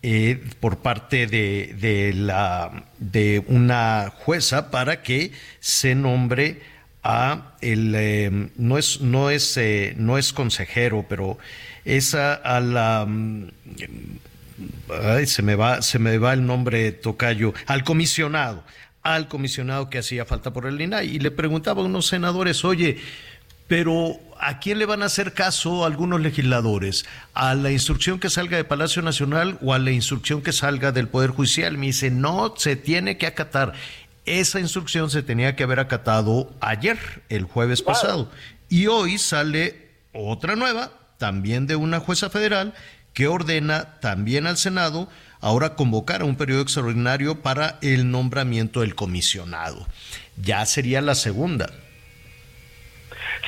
eh, 0.00 0.40
por 0.60 0.78
parte 0.78 1.26
de, 1.26 1.74
de, 1.76 2.12
la, 2.14 2.86
de 2.98 3.44
una 3.48 4.12
jueza 4.16 4.70
para 4.70 5.02
que 5.02 5.32
se 5.58 5.96
nombre 5.96 6.62
a 7.02 7.52
el 7.60 7.94
eh, 7.94 8.50
no 8.56 8.78
es 8.78 9.00
no 9.00 9.30
es 9.30 9.56
eh, 9.56 9.94
no 9.96 10.18
es 10.18 10.32
consejero 10.32 11.06
pero 11.08 11.38
es 11.84 12.14
a, 12.14 12.60
la 12.60 13.06
ay, 15.04 15.26
se 15.26 15.42
me 15.42 15.54
va 15.54 15.82
se 15.82 15.98
me 15.98 16.18
va 16.18 16.32
el 16.32 16.44
nombre 16.44 16.92
tocayo 16.92 17.54
al 17.66 17.84
comisionado 17.84 18.64
al 19.02 19.28
comisionado 19.28 19.90
que 19.90 19.98
hacía 19.98 20.24
falta 20.24 20.52
por 20.52 20.66
el 20.66 20.80
INAI 20.80 21.08
y 21.08 21.18
le 21.20 21.30
preguntaba 21.30 21.82
a 21.82 21.84
unos 21.84 22.06
senadores 22.06 22.64
oye 22.64 22.98
pero 23.68 24.18
¿a 24.40 24.58
quién 24.58 24.78
le 24.78 24.86
van 24.86 25.02
a 25.02 25.06
hacer 25.06 25.34
caso 25.34 25.84
algunos 25.84 26.20
legisladores? 26.20 27.04
¿A 27.34 27.54
la 27.54 27.70
instrucción 27.70 28.18
que 28.18 28.30
salga 28.30 28.56
de 28.56 28.64
Palacio 28.64 29.02
Nacional 29.02 29.58
o 29.60 29.74
a 29.74 29.78
la 29.78 29.92
instrucción 29.92 30.42
que 30.42 30.52
salga 30.52 30.90
del 30.90 31.08
Poder 31.08 31.30
Judicial? 31.30 31.76
Me 31.76 31.86
dice, 31.86 32.10
no, 32.10 32.54
se 32.56 32.76
tiene 32.76 33.18
que 33.18 33.26
acatar. 33.26 33.74
Esa 34.28 34.60
instrucción 34.60 35.08
se 35.08 35.22
tenía 35.22 35.56
que 35.56 35.62
haber 35.62 35.80
acatado 35.80 36.52
ayer, 36.60 36.98
el 37.30 37.44
jueves 37.44 37.80
pasado. 37.80 38.30
Y 38.68 38.86
hoy 38.86 39.16
sale 39.16 39.88
otra 40.12 40.54
nueva, 40.54 40.92
también 41.16 41.66
de 41.66 41.76
una 41.76 41.98
jueza 41.98 42.28
federal, 42.28 42.74
que 43.14 43.26
ordena 43.26 43.98
también 44.00 44.46
al 44.46 44.58
Senado 44.58 45.08
ahora 45.40 45.76
convocar 45.76 46.20
a 46.20 46.26
un 46.26 46.36
periodo 46.36 46.60
extraordinario 46.60 47.40
para 47.40 47.78
el 47.80 48.10
nombramiento 48.10 48.82
del 48.82 48.94
comisionado. 48.94 49.86
Ya 50.36 50.66
sería 50.66 51.00
la 51.00 51.14
segunda. 51.14 51.70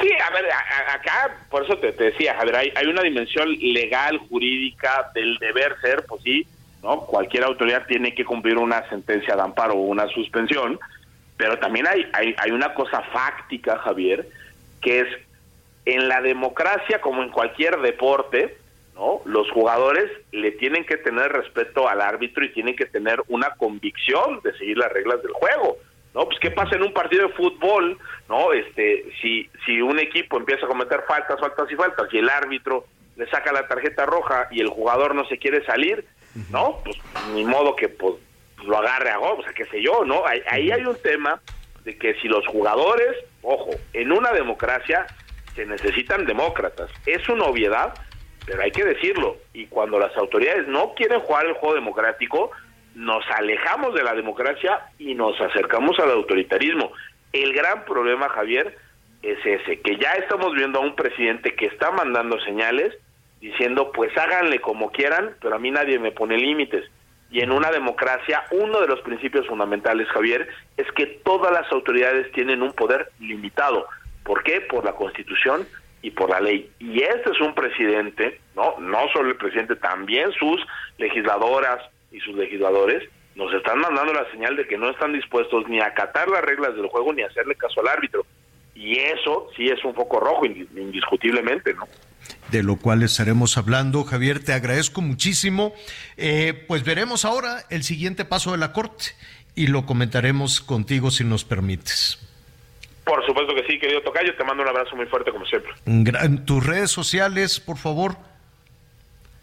Sí, 0.01 0.09
a 0.27 0.31
ver, 0.33 0.51
a, 0.51 0.59
a, 0.59 0.95
acá, 0.95 1.47
por 1.51 1.65
eso 1.65 1.77
te, 1.77 1.93
te 1.93 2.05
decía, 2.05 2.35
Javier, 2.37 2.57
hay, 2.57 2.73
hay, 2.75 2.87
una 2.87 3.03
dimensión 3.03 3.53
legal, 3.61 4.17
jurídica 4.31 5.11
del 5.15 5.37
deber 5.37 5.77
ser, 5.83 6.07
pues 6.07 6.23
sí, 6.23 6.47
¿no? 6.83 7.01
Cualquier 7.07 7.45
autoridad 7.45 7.87
tiene 7.87 8.15
que 8.15 8.25
cumplir 8.25 8.59
una 8.59 8.89
sentencia 8.89 9.37
de 9.37 9.43
amparo 9.43 9.75
o 9.75 9.83
una 9.83 10.07
suspensión, 10.09 10.79
pero 11.37 11.59
también 11.59 11.87
hay, 11.87 12.07
hay, 12.13 12.35
hay 12.39 12.51
una 12.51 12.75
cosa 12.75 13.03
fáctica, 13.13 13.79
Javier, 13.79 14.29
que 14.81 15.01
es 15.01 15.09
en 15.85 16.09
la 16.09 16.21
democracia, 16.21 17.01
como 17.01 17.23
en 17.23 17.31
cualquier 17.31 17.81
deporte, 17.81 18.57
¿no? 18.95 19.23
Los 19.25 19.51
jugadores 19.51 20.11
le 20.33 20.53
tienen 20.53 20.85
que 20.85 20.99
tener 20.99 21.33
respeto 21.33 21.89
al 21.89 22.01
árbitro 22.01 22.45
y 22.45 22.53
tienen 22.53 22.77
que 22.77 22.87
tener 22.87 23.23
una 23.29 23.51
convicción 23.57 24.41
de 24.43 24.53
seguir 24.59 24.77
las 24.77 24.93
reglas 24.93 25.23
del 25.23 25.33
juego. 25.33 25.79
¿no? 26.15 26.27
Pues 26.27 26.39
qué 26.41 26.51
pasa 26.51 26.77
en 26.77 26.83
un 26.83 26.93
partido 26.93 27.29
de 27.29 27.35
fútbol, 27.35 27.97
¿no? 28.29 28.53
Este, 28.53 29.05
si 29.23 29.49
si 29.65 29.81
un 29.81 29.99
equipo 29.99 30.37
empieza 30.37 30.67
a 30.67 30.69
cometer 30.69 31.03
faltas, 31.07 31.39
faltas 31.39 31.71
y 31.71 31.77
faltas 31.77 32.13
y 32.13 32.19
el 32.19 32.29
árbitro 32.29 32.85
le 33.17 33.29
saca 33.29 33.53
la 33.53 33.69
tarjeta 33.69 34.07
roja 34.07 34.49
y 34.51 34.61
el 34.61 34.69
jugador 34.69 35.15
no 35.15 35.25
se 35.27 35.39
quiere 35.39 35.65
salir, 35.65 36.05
¿no? 36.51 36.81
Pues 36.85 36.97
ni 37.35 37.45
modo 37.45 37.77
que 37.77 37.89
pues 37.89 38.15
lo 38.65 38.79
agarre 38.79 39.11
a 39.11 39.17
gol, 39.17 39.37
o 39.39 39.43
sea, 39.43 39.53
qué 39.53 39.65
sé 39.67 39.83
yo, 39.83 40.05
¿no? 40.05 40.27
Ahí, 40.27 40.43
ahí 40.49 40.71
hay 40.71 40.85
un 40.85 41.01
tema 41.03 41.41
de 41.85 41.97
que 41.97 42.15
si 42.21 42.29
los 42.29 42.47
jugadores, 42.47 43.17
ojo, 43.43 43.71
en 43.93 44.13
una 44.13 44.33
democracia 44.33 45.07
se 45.55 45.67
necesitan 45.67 46.27
demócratas. 46.27 46.91
Es 47.07 47.29
una 47.29 47.45
obviedad, 47.45 47.95
pero 48.47 48.63
hay 48.63 48.71
que 48.71 48.85
decirlo. 48.85 49.39
Y 49.53 49.67
cuando 49.67 49.99
las 49.99 50.17
autoridades 50.17 50.69
no 50.69 50.95
quieren 50.95 51.21
jugar 51.21 51.47
el 51.47 51.55
juego 51.55 51.75
democrático, 51.75 52.51
nos 52.95 53.25
alejamos 53.31 53.95
de 53.95 54.03
la 54.03 54.15
democracia 54.15 54.81
y 54.99 55.15
nos 55.15 55.41
acercamos 55.41 55.99
al 55.99 56.11
autoritarismo. 56.11 56.93
El 57.33 57.53
gran 57.53 57.85
problema, 57.85 58.29
Javier, 58.29 58.77
es 59.23 59.39
ese, 59.45 59.81
que 59.81 59.97
ya 59.97 60.13
estamos 60.15 60.55
viendo 60.55 60.79
a 60.79 60.83
un 60.83 60.95
presidente 60.95 61.55
que 61.55 61.67
está 61.67 61.91
mandando 61.91 62.41
señales 62.41 62.97
diciendo, 63.41 63.91
pues 63.93 64.17
háganle 64.17 64.61
como 64.61 64.91
quieran, 64.91 65.35
pero 65.41 65.57
a 65.57 65.59
mí 65.59 65.71
nadie 65.71 65.99
me 65.99 66.13
pone 66.13 66.37
límites. 66.37 66.85
Y 67.31 67.41
en 67.41 67.53
una 67.53 67.71
democracia, 67.71 68.45
uno 68.51 68.81
de 68.81 68.89
los 68.89 69.01
principios 69.03 69.47
fundamentales, 69.47 70.09
Javier, 70.09 70.49
es 70.77 70.91
que 70.93 71.07
todas 71.07 71.53
las 71.53 71.71
autoridades 71.73 72.31
tienen 72.33 72.63
un 72.63 72.73
poder 72.73 73.11
limitado. 73.21 73.87
¿Por 74.25 74.43
qué? 74.43 74.61
Por 74.61 74.85
la 74.85 74.93
Constitución 74.93 75.67
y 76.03 76.11
por 76.11 76.31
la 76.31 76.41
ley. 76.41 76.71
Y 76.79 77.03
este 77.03 77.31
es 77.31 77.41
un 77.41 77.55
presidente, 77.55 78.41
no, 78.57 78.79
no 78.81 79.09
solo 79.13 79.31
el 79.31 79.37
presidente, 79.37 79.77
también 79.77 80.33
sus 80.33 80.61
legisladoras, 80.99 81.81
y 82.11 82.21
sus 82.21 82.35
legisladores 82.35 83.09
nos 83.35 83.53
están 83.55 83.79
mandando 83.79 84.13
la 84.13 84.31
señal 84.31 84.57
de 84.57 84.67
que 84.67 84.77
no 84.77 84.91
están 84.91 85.13
dispuestos 85.13 85.69
ni 85.69 85.81
a 85.81 85.87
acatar 85.87 86.29
las 86.29 86.43
reglas 86.43 86.75
del 86.75 86.89
juego 86.89 87.13
ni 87.13 87.23
a 87.23 87.27
hacerle 87.27 87.55
caso 87.55 87.81
al 87.81 87.89
árbitro. 87.89 88.27
Y 88.75 88.99
eso 88.99 89.49
sí 89.57 89.69
es 89.69 89.85
un 89.85 89.95
foco 89.95 90.21
rojo, 90.21 90.47
indiscutiblemente, 90.47 91.75
¿no? 91.75 91.87
De 92.51 92.63
lo 92.63 92.77
cual 92.77 93.03
estaremos 93.03 93.57
hablando. 93.57 94.05
Javier, 94.05 94.43
te 94.45 94.53
agradezco 94.53 95.01
muchísimo. 95.01 95.73
Eh, 96.17 96.65
pues 96.67 96.85
veremos 96.85 97.25
ahora 97.25 97.65
el 97.71 97.83
siguiente 97.83 98.25
paso 98.25 98.53
de 98.53 98.59
la 98.59 98.73
Corte 98.73 99.07
y 99.55 99.69
lo 99.69 99.87
comentaremos 99.87 100.61
contigo 100.61 101.11
si 101.11 101.25
nos 101.25 101.45
permites. 101.45 102.19
Por 103.05 103.25
supuesto 103.27 103.55
que 103.55 103.65
sí, 103.67 103.79
querido 103.79 104.03
Tocayo, 104.03 104.37
te 104.37 104.45
mando 104.45 104.63
un 104.63 104.69
abrazo 104.69 104.95
muy 104.95 105.07
fuerte 105.07 105.33
como 105.33 105.45
siempre. 105.47 105.73
En 105.87 106.45
tus 106.45 106.65
redes 106.65 106.91
sociales, 106.91 107.59
por 107.59 107.77
favor. 107.77 108.17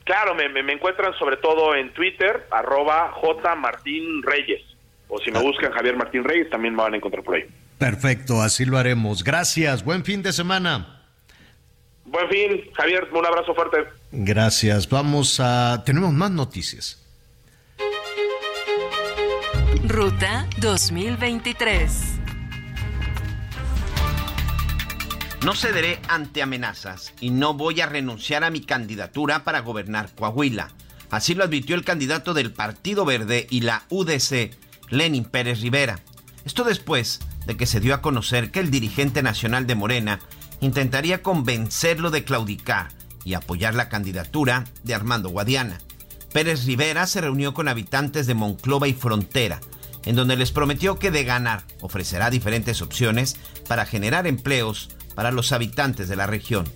Claro, 0.04 0.36
me, 0.36 0.46
encuentran 0.72 1.14
sobre 1.20 1.36
todo 1.38 1.76
en 1.76 1.94
Twitter, 1.94 2.48
arroba 2.50 3.12
J 3.14 3.56
Martín 3.56 4.24
Reyes. 4.24 4.62
O 5.10 5.20
si 5.20 5.32
me 5.32 5.40
ah. 5.40 5.42
buscan 5.42 5.72
Javier 5.72 5.98
Martín 5.98 6.24
Reyes, 6.24 6.50
también 6.50 6.76
me 6.76 6.84
van 6.84 6.94
a 6.94 6.98
encontrar 6.98 7.24
por 7.24 7.36
ahí. 7.36 7.46
Perfecto, 7.78 8.42
así 8.42 8.66
lo 8.66 8.78
haremos. 8.78 9.24
Gracias, 9.24 9.84
buen 9.84 10.06
fin 10.06 10.24
de 10.24 10.32
semana. 10.32 10.97
Buen 12.08 12.30
fin, 12.30 12.72
Javier, 12.74 13.08
un 13.12 13.26
abrazo 13.26 13.54
fuerte. 13.54 13.86
Gracias, 14.12 14.88
vamos 14.90 15.40
a... 15.42 15.84
Tenemos 15.86 16.14
más 16.14 16.32
noticias. 16.32 17.04
Ruta 19.86 20.48
2023. 20.60 21.92
No 25.44 25.54
cederé 25.54 26.00
ante 26.08 26.42
amenazas 26.42 27.14
y 27.20 27.30
no 27.30 27.54
voy 27.54 27.82
a 27.82 27.86
renunciar 27.86 28.44
a 28.44 28.50
mi 28.50 28.62
candidatura 28.62 29.44
para 29.44 29.60
gobernar 29.60 30.10
Coahuila. 30.16 30.70
Así 31.10 31.36
lo 31.36 31.44
advirtió 31.44 31.76
el 31.76 31.86
candidato 31.86 32.34
del 32.34 32.54
Partido 32.54 33.06
Verde 33.06 33.48
y 33.50 33.62
la 33.62 33.84
UDC, 33.90 34.52
Lenin 34.90 35.26
Pérez 35.26 35.62
Rivera. 35.62 36.00
Esto 36.46 36.64
después 36.64 37.20
de 37.46 37.56
que 37.58 37.66
se 37.66 37.80
dio 37.80 37.94
a 37.94 38.02
conocer 38.02 38.52
que 38.52 38.60
el 38.60 38.72
dirigente 38.72 39.22
nacional 39.22 39.68
de 39.68 39.76
Morena 39.76 40.20
intentaría 40.62 41.22
convencerlo 41.22 42.10
de 42.10 42.24
claudicar 42.24 42.90
y 43.24 43.34
apoyar 43.34 43.76
la 43.76 43.90
candidatura 43.90 44.66
de 44.84 44.96
Armando 44.96 45.30
Guadiana. 45.30 45.80
Pérez 46.32 46.66
Rivera 46.66 47.08
se 47.08 47.22
reunió 47.22 47.54
con 47.54 47.68
habitantes 47.68 48.28
de 48.28 48.34
Monclova 48.34 48.88
y 48.88 48.94
Frontera, 48.94 49.60
en 50.06 50.16
donde 50.16 50.38
les 50.38 50.52
prometió 50.52 50.98
que 51.00 51.12
de 51.12 51.24
ganar 51.24 51.64
ofrecerá 51.82 52.30
diferentes 52.30 52.82
opciones 52.82 53.38
para 53.68 53.86
generar 53.86 54.28
empleos 54.28 54.90
para 55.16 55.32
los 55.32 55.52
habitantes 55.52 56.08
de 56.08 56.16
la 56.16 56.28
región. 56.28 56.70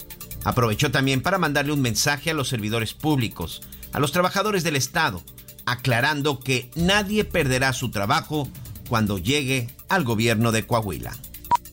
Aprovechó 0.43 0.91
también 0.91 1.21
para 1.21 1.37
mandarle 1.37 1.71
un 1.71 1.81
mensaje 1.81 2.31
a 2.31 2.33
los 2.33 2.49
servidores 2.49 2.93
públicos, 2.93 3.61
a 3.93 3.99
los 3.99 4.11
trabajadores 4.11 4.63
del 4.63 4.75
Estado, 4.75 5.23
aclarando 5.65 6.39
que 6.39 6.71
nadie 6.75 7.23
perderá 7.23 7.71
su 7.73 7.91
trabajo 7.91 8.49
cuando 8.89 9.17
llegue 9.17 9.69
al 9.89 10.03
gobierno 10.03 10.51
de 10.51 10.65
Coahuila. 10.65 11.15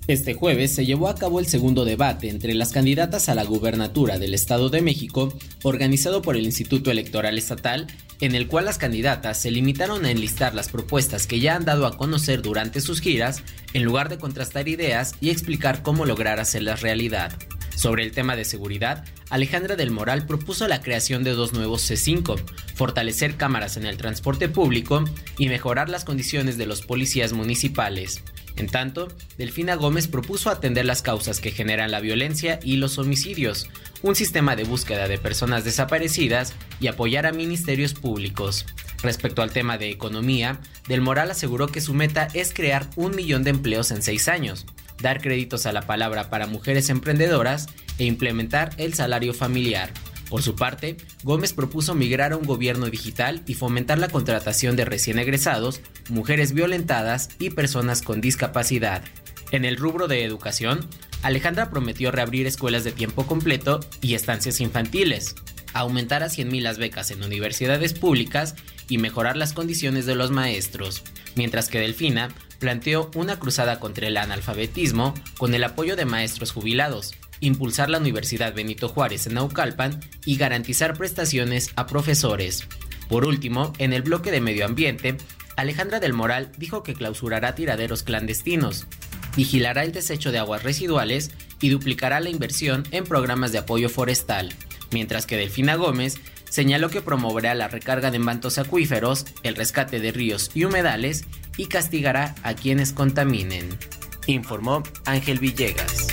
Este 0.08 0.32
jueves 0.32 0.74
se 0.74 0.86
llevó 0.86 1.10
a 1.10 1.16
cabo 1.16 1.38
el 1.38 1.46
segundo 1.46 1.84
debate 1.84 2.30
entre 2.30 2.54
las 2.54 2.72
candidatas 2.72 3.28
a 3.28 3.34
la 3.34 3.44
gubernatura 3.44 4.18
del 4.18 4.32
Estado 4.32 4.70
de 4.70 4.80
México, 4.80 5.34
organizado 5.62 6.22
por 6.22 6.34
el 6.34 6.46
Instituto 6.46 6.90
Electoral 6.90 7.36
Estatal, 7.36 7.86
en 8.22 8.34
el 8.34 8.48
cual 8.48 8.64
las 8.64 8.78
candidatas 8.78 9.38
se 9.38 9.50
limitaron 9.50 10.06
a 10.06 10.10
enlistar 10.10 10.54
las 10.54 10.70
propuestas 10.70 11.26
que 11.26 11.40
ya 11.40 11.56
han 11.56 11.66
dado 11.66 11.86
a 11.86 11.98
conocer 11.98 12.40
durante 12.40 12.80
sus 12.80 13.02
giras 13.02 13.42
en 13.74 13.84
lugar 13.84 14.08
de 14.08 14.16
contrastar 14.16 14.66
ideas 14.66 15.14
y 15.20 15.28
explicar 15.28 15.82
cómo 15.82 16.06
lograr 16.06 16.40
hacerlas 16.40 16.80
realidad. 16.80 17.36
Sobre 17.76 18.02
el 18.02 18.12
tema 18.12 18.34
de 18.34 18.46
seguridad, 18.46 19.04
Alejandra 19.28 19.76
del 19.76 19.90
Moral 19.90 20.24
propuso 20.24 20.66
la 20.68 20.80
creación 20.80 21.22
de 21.22 21.32
dos 21.32 21.52
nuevos 21.52 21.88
C5, 21.88 22.40
fortalecer 22.74 23.36
cámaras 23.36 23.76
en 23.76 23.84
el 23.84 23.98
transporte 23.98 24.48
público 24.48 25.04
y 25.36 25.48
mejorar 25.48 25.90
las 25.90 26.06
condiciones 26.06 26.56
de 26.56 26.64
los 26.64 26.80
policías 26.80 27.34
municipales. 27.34 28.22
En 28.58 28.66
tanto, 28.66 29.06
Delfina 29.36 29.76
Gómez 29.76 30.08
propuso 30.08 30.50
atender 30.50 30.84
las 30.84 31.00
causas 31.00 31.40
que 31.40 31.52
generan 31.52 31.92
la 31.92 32.00
violencia 32.00 32.58
y 32.60 32.76
los 32.76 32.98
homicidios, 32.98 33.68
un 34.02 34.16
sistema 34.16 34.56
de 34.56 34.64
búsqueda 34.64 35.06
de 35.06 35.16
personas 35.16 35.64
desaparecidas 35.64 36.54
y 36.80 36.88
apoyar 36.88 37.24
a 37.24 37.32
ministerios 37.32 37.94
públicos. 37.94 38.66
Respecto 39.00 39.42
al 39.42 39.52
tema 39.52 39.78
de 39.78 39.90
economía, 39.90 40.60
Del 40.88 41.02
Moral 41.02 41.30
aseguró 41.30 41.68
que 41.68 41.80
su 41.80 41.94
meta 41.94 42.26
es 42.34 42.52
crear 42.52 42.90
un 42.96 43.14
millón 43.14 43.44
de 43.44 43.50
empleos 43.50 43.92
en 43.92 44.02
seis 44.02 44.26
años, 44.26 44.66
dar 45.00 45.20
créditos 45.20 45.64
a 45.66 45.72
la 45.72 45.82
palabra 45.82 46.28
para 46.28 46.48
mujeres 46.48 46.90
emprendedoras 46.90 47.68
e 47.98 48.06
implementar 48.06 48.74
el 48.76 48.94
salario 48.94 49.34
familiar. 49.34 49.90
Por 50.28 50.42
su 50.42 50.54
parte, 50.54 50.96
Gómez 51.22 51.52
propuso 51.52 51.94
migrar 51.94 52.32
a 52.32 52.36
un 52.36 52.44
gobierno 52.44 52.86
digital 52.86 53.42
y 53.46 53.54
fomentar 53.54 53.98
la 53.98 54.08
contratación 54.08 54.76
de 54.76 54.84
recién 54.84 55.18
egresados, 55.18 55.80
mujeres 56.10 56.52
violentadas 56.52 57.30
y 57.38 57.50
personas 57.50 58.02
con 58.02 58.20
discapacidad. 58.20 59.02
En 59.50 59.64
el 59.64 59.76
rubro 59.76 60.06
de 60.06 60.24
educación, 60.24 60.86
Alejandra 61.22 61.70
prometió 61.70 62.10
reabrir 62.10 62.46
escuelas 62.46 62.84
de 62.84 62.92
tiempo 62.92 63.26
completo 63.26 63.80
y 64.02 64.14
estancias 64.14 64.60
infantiles, 64.60 65.34
aumentar 65.72 66.22
a 66.22 66.28
100.000 66.28 66.60
las 66.60 66.78
becas 66.78 67.10
en 67.10 67.22
universidades 67.22 67.94
públicas 67.94 68.54
y 68.88 68.98
mejorar 68.98 69.36
las 69.36 69.54
condiciones 69.54 70.06
de 70.06 70.14
los 70.14 70.30
maestros, 70.30 71.02
mientras 71.34 71.68
que 71.68 71.80
Delfina 71.80 72.28
planteó 72.58 73.10
una 73.14 73.38
cruzada 73.38 73.80
contra 73.80 74.06
el 74.08 74.16
analfabetismo 74.16 75.14
con 75.38 75.54
el 75.54 75.64
apoyo 75.64 75.96
de 75.96 76.04
maestros 76.04 76.52
jubilados, 76.52 77.12
impulsar 77.40 77.90
la 77.90 77.98
Universidad 77.98 78.54
Benito 78.54 78.88
Juárez 78.88 79.26
en 79.26 79.34
Naucalpan 79.34 80.00
y 80.24 80.36
garantizar 80.36 80.96
prestaciones 80.96 81.70
a 81.76 81.86
profesores. 81.86 82.66
Por 83.08 83.24
último, 83.24 83.72
en 83.78 83.92
el 83.92 84.02
bloque 84.02 84.30
de 84.30 84.40
medio 84.40 84.66
ambiente, 84.66 85.16
Alejandra 85.56 85.98
del 86.00 86.12
Moral 86.12 86.52
dijo 86.56 86.82
que 86.82 86.94
clausurará 86.94 87.54
tiraderos 87.54 88.02
clandestinos, 88.02 88.86
vigilará 89.36 89.82
el 89.82 89.92
desecho 89.92 90.30
de 90.30 90.38
aguas 90.38 90.62
residuales 90.62 91.30
y 91.60 91.70
duplicará 91.70 92.20
la 92.20 92.30
inversión 92.30 92.84
en 92.90 93.04
programas 93.04 93.52
de 93.52 93.58
apoyo 93.58 93.88
forestal, 93.88 94.52
mientras 94.90 95.26
que 95.26 95.36
Delfina 95.36 95.76
Gómez 95.76 96.20
señaló 96.50 96.90
que 96.90 97.02
promoverá 97.02 97.54
la 97.54 97.68
recarga 97.68 98.10
de 98.10 98.18
mantos 98.18 98.58
acuíferos, 98.58 99.26
el 99.42 99.54
rescate 99.54 100.00
de 100.00 100.12
ríos 100.12 100.50
y 100.54 100.64
humedales 100.64 101.24
y 101.56 101.66
castigará 101.66 102.34
a 102.42 102.54
quienes 102.54 102.92
contaminen, 102.92 103.68
informó 104.26 104.82
Ángel 105.04 105.38
Villegas. 105.38 106.07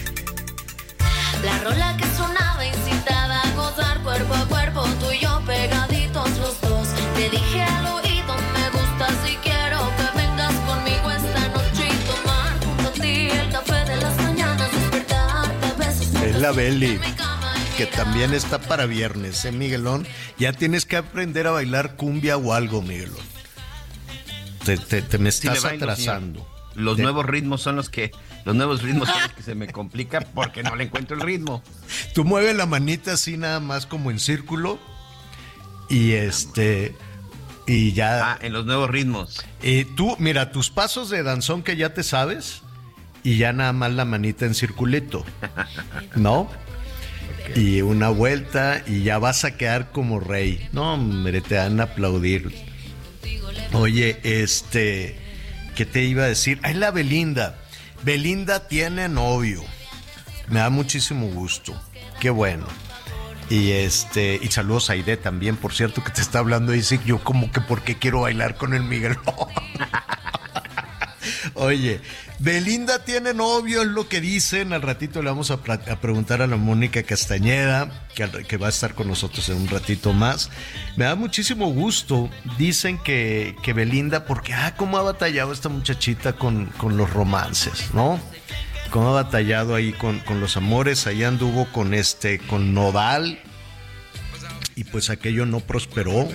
La 1.46 1.60
rola 1.60 1.96
que 1.98 2.06
sonaba 2.18 2.66
incitaba 2.66 3.40
a 3.40 3.52
gozar 3.52 4.02
cuerpo 4.02 4.34
a 4.34 4.46
cuerpo, 4.48 4.84
tú 5.00 5.12
y 5.12 5.20
yo 5.20 5.42
pegaditos 5.46 6.30
los 6.40 6.60
dos. 6.62 6.88
Te 7.16 7.30
dije 7.30 7.62
al 7.62 7.86
oído, 7.86 8.36
me 8.54 8.70
gusta 8.72 9.08
si 9.24 9.36
quiero 9.38 9.80
que 9.96 10.18
vengas 10.18 10.54
conmigo 10.68 11.12
esta 11.12 11.48
noche 11.50 11.88
y 11.88 11.98
tomar 12.10 12.66
junto 12.66 12.90
a 12.90 12.94
ti 12.94 13.30
el 13.30 13.52
café 13.52 13.86
de 13.86 13.98
las 13.98 14.18
mañanas, 14.24 14.72
despertarte 14.72 15.74
besos. 15.78 16.24
Es 16.24 16.36
la 16.36 16.52
Belly 16.52 17.00
que 17.78 17.86
también 17.86 18.34
está 18.34 18.58
para 18.60 18.86
viernes, 18.86 19.44
¿eh, 19.46 19.52
Miguelón? 19.52 20.08
Ya 20.40 20.54
tienes 20.54 20.86
que 20.86 20.98
aprender 20.98 21.46
a 21.46 21.52
bailar 21.52 21.96
cumbia 21.96 22.38
o 22.38 22.54
algo, 22.54 22.82
Miguelón. 22.82 23.24
Te, 24.64 24.78
te, 24.78 25.18
me 25.20 25.30
estás 25.30 25.64
atrasando. 25.64 26.48
Los 26.74 26.98
nuevos 26.98 27.26
ritmos 27.26 27.62
son 27.62 27.76
los 27.76 27.90
que 27.90 28.12
los 28.46 28.56
nuevos 28.56 28.82
ritmos 28.84 29.10
son 29.10 29.22
los 29.22 29.32
que 29.34 29.44
se 29.44 29.56
me 29.56 29.68
complica 29.68 30.22
porque 30.22 30.64
no 30.64 30.76
le 30.76 30.86
encuentro 30.86 31.18
el 31.18 31.24
ritmo. 31.24 31.64
Tú 32.14 32.24
mueves 32.24 32.56
la 32.56 32.66
manita 32.66 33.14
así 33.14 33.38
nada 33.38 33.60
más 33.60 33.86
como 33.86 34.12
en 34.12 34.20
círculo 34.20 34.80
y 35.90 36.14
este 36.14 36.96
y 37.68 37.94
ya 37.94 38.34
ah, 38.34 38.40
en 38.42 38.54
los 38.54 38.66
nuevos 38.66 38.90
ritmos. 38.90 39.44
Y 39.64 39.86
tú 39.86 40.16
mira 40.20 40.52
tus 40.52 40.70
pasos 40.70 41.10
de 41.10 41.24
danzón 41.24 41.64
que 41.64 41.76
ya 41.76 41.94
te 41.94 42.04
sabes 42.04 42.62
y 43.24 43.38
ya 43.38 43.52
nada 43.52 43.74
más 43.74 43.92
la 43.92 44.06
manita 44.06 44.46
en 44.46 44.54
circulito. 44.54 45.26
¿No? 46.16 46.48
Y 47.56 47.82
una 47.82 48.10
vuelta 48.10 48.84
y 48.86 49.02
ya 49.04 49.18
vas 49.18 49.44
a 49.44 49.58
quedar 49.58 49.92
como 49.92 50.20
rey. 50.20 50.70
No, 50.72 50.94
hombre, 50.94 51.42
te 51.42 51.58
van 51.58 51.80
a 51.80 51.84
aplaudir. 51.84 52.54
Oye, 53.74 54.20
este 54.24 55.26
¿Qué 55.76 55.86
te 55.86 56.04
iba 56.04 56.24
a 56.24 56.28
decir? 56.28 56.60
Ay, 56.64 56.74
la 56.74 56.90
Belinda. 56.92 57.58
Belinda 58.06 58.68
tiene 58.68 59.10
novio. 59.10 59.64
Me 60.48 60.60
da 60.60 60.70
muchísimo 60.70 61.26
gusto. 61.26 61.74
Qué 62.20 62.30
bueno. 62.30 62.68
Y 63.50 63.72
este, 63.72 64.40
y 64.40 64.52
saludos 64.52 64.92
a 64.92 64.94
Aide 64.94 65.18
también, 65.18 65.58
por 65.58 65.74
cierto, 65.74 66.04
que 66.04 66.12
te 66.12 66.22
está 66.22 66.38
hablando 66.38 66.72
y 66.72 66.78
dice 66.78 67.00
yo 67.04 67.24
como 67.24 67.52
que 67.52 67.62
por 67.62 67.82
qué 67.82 67.98
quiero 67.98 68.22
bailar 68.22 68.58
con 68.58 68.76
el 68.76 68.84
Miguel. 68.84 69.18
Oye, 71.54 72.02
Belinda 72.40 73.04
tiene 73.04 73.34
novio, 73.34 73.82
es 73.82 73.88
lo 73.88 74.08
que 74.10 74.22
dicen. 74.22 74.74
Al 74.74 74.82
ratito 74.82 75.22
le 75.22 75.30
vamos 75.30 75.52
a, 75.52 75.62
preguntar 75.62 76.42
a 76.42 76.48
la 76.48 76.58
Mónica 76.58 77.04
Castañeda, 77.04 78.08
que, 78.14 78.30
que, 78.48 78.58
va 78.58 78.68
a 78.68 78.70
estar 78.70 78.94
con 78.94 79.08
nosotros 79.08 79.48
en 79.50 79.58
un 79.58 79.68
ratito 79.68 80.14
más. 80.14 80.50
Me 80.98 81.06
da 81.06 81.16
muchísimo 81.16 81.68
gusto. 81.68 82.30
Dicen 82.58 82.98
que, 82.98 83.56
Belinda, 83.74 84.26
porque, 84.26 84.54
ah, 84.54 84.76
cómo 84.76 84.98
ha 84.98 85.04
batallado 85.04 85.54
esta 85.54 85.70
muchachita 85.70 86.34
con, 86.34 86.72
los 86.90 87.10
romances, 87.10 87.94
¿no? 87.94 88.20
Cómo 88.90 89.10
ha 89.10 89.24
batallado 89.24 89.76
ahí 89.76 89.94
con, 89.94 90.20
con 90.20 90.40
los 90.40 90.58
amores. 90.58 91.08
Ahí 91.08 91.24
anduvo 91.24 91.72
con 91.72 91.94
este, 91.94 92.40
con 92.40 92.74
Nodal. 92.74 93.40
Y 94.76 94.84
pues 94.84 95.10
aquello 95.10 95.46
no 95.46 95.62
prosperó. 95.62 96.28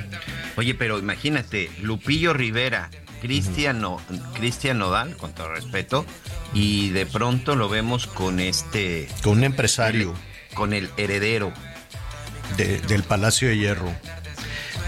Oye, 0.57 0.75
pero 0.75 0.99
imagínate, 0.99 1.71
Lupillo 1.83 2.33
Rivera 2.33 2.91
Cristian 3.21 3.81
no, 3.81 4.01
Cristian 4.35 4.79
Nodal, 4.79 5.17
con 5.17 5.33
todo 5.33 5.49
respeto, 5.49 6.05
y 6.53 6.91
de 6.91 7.07
pronto 7.07 7.55
lo 7.57 7.69
vemos 7.69 8.07
con 8.07 8.41
este... 8.41 9.09
Con 9.23 9.39
un 9.39 9.45
empresario. 9.45 10.15
Con 10.55 10.73
el 10.73 10.91
heredero. 10.97 11.53
del 12.57 13.03
Palacio 13.05 13.49
de 13.49 13.59
Hierro. 13.59 13.93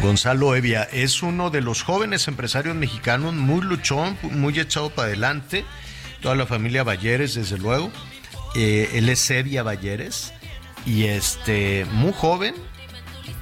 Gonzalo 0.01 0.57
Evia 0.57 0.83
es 0.83 1.23
uno 1.23 1.51
de 1.51 1.61
los 1.61 1.83
jóvenes 1.83 2.27
empresarios 2.27 2.75
mexicanos, 2.75 3.35
muy 3.35 3.61
luchón, 3.63 4.19
muy 4.23 4.59
echado 4.59 4.91
para 4.91 5.09
adelante. 5.09 5.65
Toda 6.21 6.35
la 6.35 6.47
familia 6.47 6.83
Valleres, 6.83 7.35
desde 7.35 7.59
luego. 7.59 7.91
Eh, 8.55 8.91
él 8.95 9.09
es 9.09 9.31
Evia 9.31 9.63
Valleres 9.63 10.33
y 10.87 11.05
este, 11.05 11.87
muy 11.93 12.13
joven. 12.13 12.55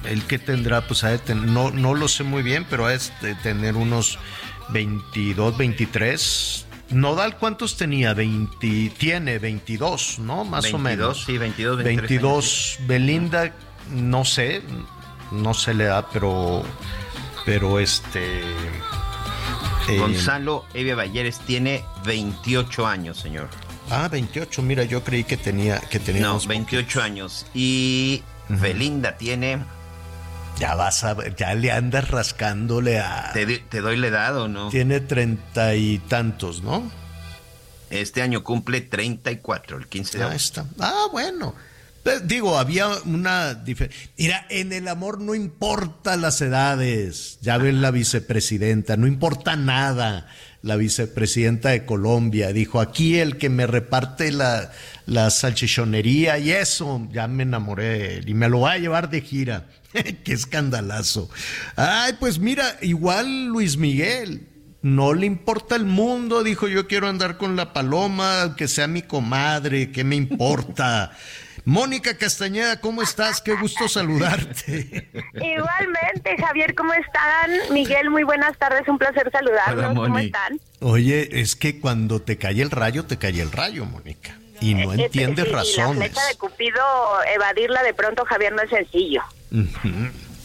El 0.05 0.23
que 0.23 0.39
tendrá, 0.39 0.87
pues, 0.87 1.03
no, 1.35 1.71
no 1.71 1.93
lo 1.93 2.07
sé 2.07 2.23
muy 2.23 2.43
bien, 2.43 2.65
pero 2.69 2.85
ha 2.85 2.91
de 2.91 3.35
tener 3.43 3.75
unos 3.75 4.19
22, 4.71 5.57
23. 5.57 6.65
Nodal, 6.91 7.37
¿cuántos 7.37 7.77
tenía? 7.77 8.13
20, 8.13 8.91
tiene 8.97 9.39
22, 9.39 10.19
¿no? 10.19 10.43
Más 10.43 10.73
o 10.73 10.77
menos. 10.77 11.23
Sí, 11.25 11.37
22, 11.37 11.77
23 11.77 12.09
22. 12.09 12.77
Belinda, 12.87 13.53
no 13.91 14.25
sé, 14.25 14.61
no 15.31 15.53
se 15.53 15.73
le 15.73 15.85
da, 15.85 16.07
pero, 16.09 16.63
pero 17.45 17.79
este... 17.79 18.41
Eh, 19.89 19.97
Gonzalo 19.97 20.65
Evia 20.73 20.95
Valleres 20.95 21.39
tiene 21.39 21.83
28 22.05 22.85
años, 22.85 23.17
señor. 23.17 23.49
Ah, 23.89 24.07
28, 24.09 24.61
mira, 24.61 24.83
yo 24.83 25.03
creí 25.03 25.23
que 25.23 25.37
tenía... 25.37 25.79
Que 25.79 25.99
tenía 25.99 26.21
no, 26.21 26.39
28 26.39 27.01
años. 27.01 27.45
Y 27.53 28.23
Belinda 28.49 29.17
tiene... 29.17 29.59
Ya 30.59 30.75
vas 30.75 31.03
a 31.03 31.15
ver, 31.15 31.35
ya 31.35 31.55
le 31.55 31.71
andas 31.71 32.09
rascándole 32.09 32.99
a... 32.99 33.31
¿Te, 33.33 33.45
te 33.45 33.81
doy 33.81 33.97
la 33.97 34.07
edad 34.07 34.37
o 34.37 34.47
no? 34.47 34.69
Tiene 34.69 34.99
treinta 34.99 35.73
y 35.75 35.97
tantos, 35.99 36.61
¿no? 36.61 36.91
Este 37.89 38.21
año 38.21 38.43
cumple 38.43 38.81
34, 38.81 39.77
el 39.77 39.87
15 39.87 40.17
de 40.19 40.23
agosto. 40.23 40.61
está. 40.61 40.65
Ah, 40.79 41.07
bueno. 41.11 41.55
Digo, 42.23 42.57
había 42.57 42.87
una 43.05 43.53
diferencia. 43.53 44.09
Mira, 44.17 44.45
en 44.49 44.73
el 44.73 44.87
amor 44.87 45.19
no 45.19 45.35
importa 45.35 46.15
las 46.15 46.41
edades. 46.41 47.37
Ya 47.41 47.57
ven 47.57 47.81
la 47.81 47.91
vicepresidenta, 47.91 48.97
no 48.97 49.05
importa 49.07 49.55
nada. 49.55 50.27
La 50.63 50.77
vicepresidenta 50.77 51.69
de 51.69 51.85
Colombia 51.85 52.53
dijo: 52.53 52.79
aquí 52.79 53.19
el 53.19 53.37
que 53.37 53.49
me 53.49 53.67
reparte 53.67 54.31
la, 54.31 54.71
la 55.05 55.29
salchichonería 55.29 56.39
y 56.39 56.51
eso, 56.51 57.07
ya 57.11 57.27
me 57.27 57.43
enamoré 57.43 58.23
y 58.25 58.33
me 58.33 58.49
lo 58.49 58.61
va 58.61 58.71
a 58.73 58.77
llevar 58.79 59.09
de 59.11 59.21
gira. 59.21 59.67
Qué 60.23 60.33
escandalazo. 60.33 61.29
Ay, 61.75 62.13
pues 62.19 62.39
mira, 62.39 62.77
igual 62.81 63.45
Luis 63.45 63.77
Miguel. 63.77 64.47
No 64.81 65.13
le 65.13 65.27
importa 65.27 65.75
el 65.75 65.85
mundo, 65.85 66.41
dijo 66.43 66.67
yo 66.67 66.87
quiero 66.87 67.07
andar 67.07 67.37
con 67.37 67.55
la 67.55 67.71
paloma, 67.71 68.55
que 68.57 68.67
sea 68.67 68.87
mi 68.87 69.03
comadre, 69.03 69.91
¿qué 69.91 70.03
me 70.03 70.15
importa? 70.15 71.11
Mónica 71.65 72.17
Castañeda, 72.17 72.79
¿cómo 72.81 73.03
estás? 73.03 73.41
Qué 73.41 73.53
gusto 73.53 73.87
saludarte. 73.87 75.07
Igualmente, 75.35 76.35
Javier, 76.39 76.73
¿cómo 76.73 76.93
están? 76.93 77.51
Miguel, 77.71 78.09
muy 78.09 78.23
buenas 78.23 78.57
tardes, 78.57 78.87
un 78.87 78.97
placer 78.97 79.29
saludarlos. 79.31 79.95
¿Cómo 79.95 80.17
están? 80.17 80.59
Oye, 80.79 81.39
es 81.39 81.55
que 81.55 81.79
cuando 81.79 82.19
te 82.19 82.37
cae 82.37 82.61
el 82.61 82.71
rayo, 82.71 83.05
te 83.05 83.17
cae 83.17 83.39
el 83.39 83.51
rayo, 83.51 83.85
Mónica. 83.85 84.35
Y 84.59 84.73
no 84.73 84.93
entiendes 84.93 85.45
sí, 85.45 85.51
razones. 85.51 85.99
La 85.99 86.05
flecha 86.05 86.27
de 86.27 86.35
Cupido, 86.37 86.83
evadirla 87.33 87.83
de 87.83 87.93
pronto, 87.93 88.25
Javier, 88.25 88.53
no 88.53 88.61
es 88.63 88.69
sencillo. 88.69 89.21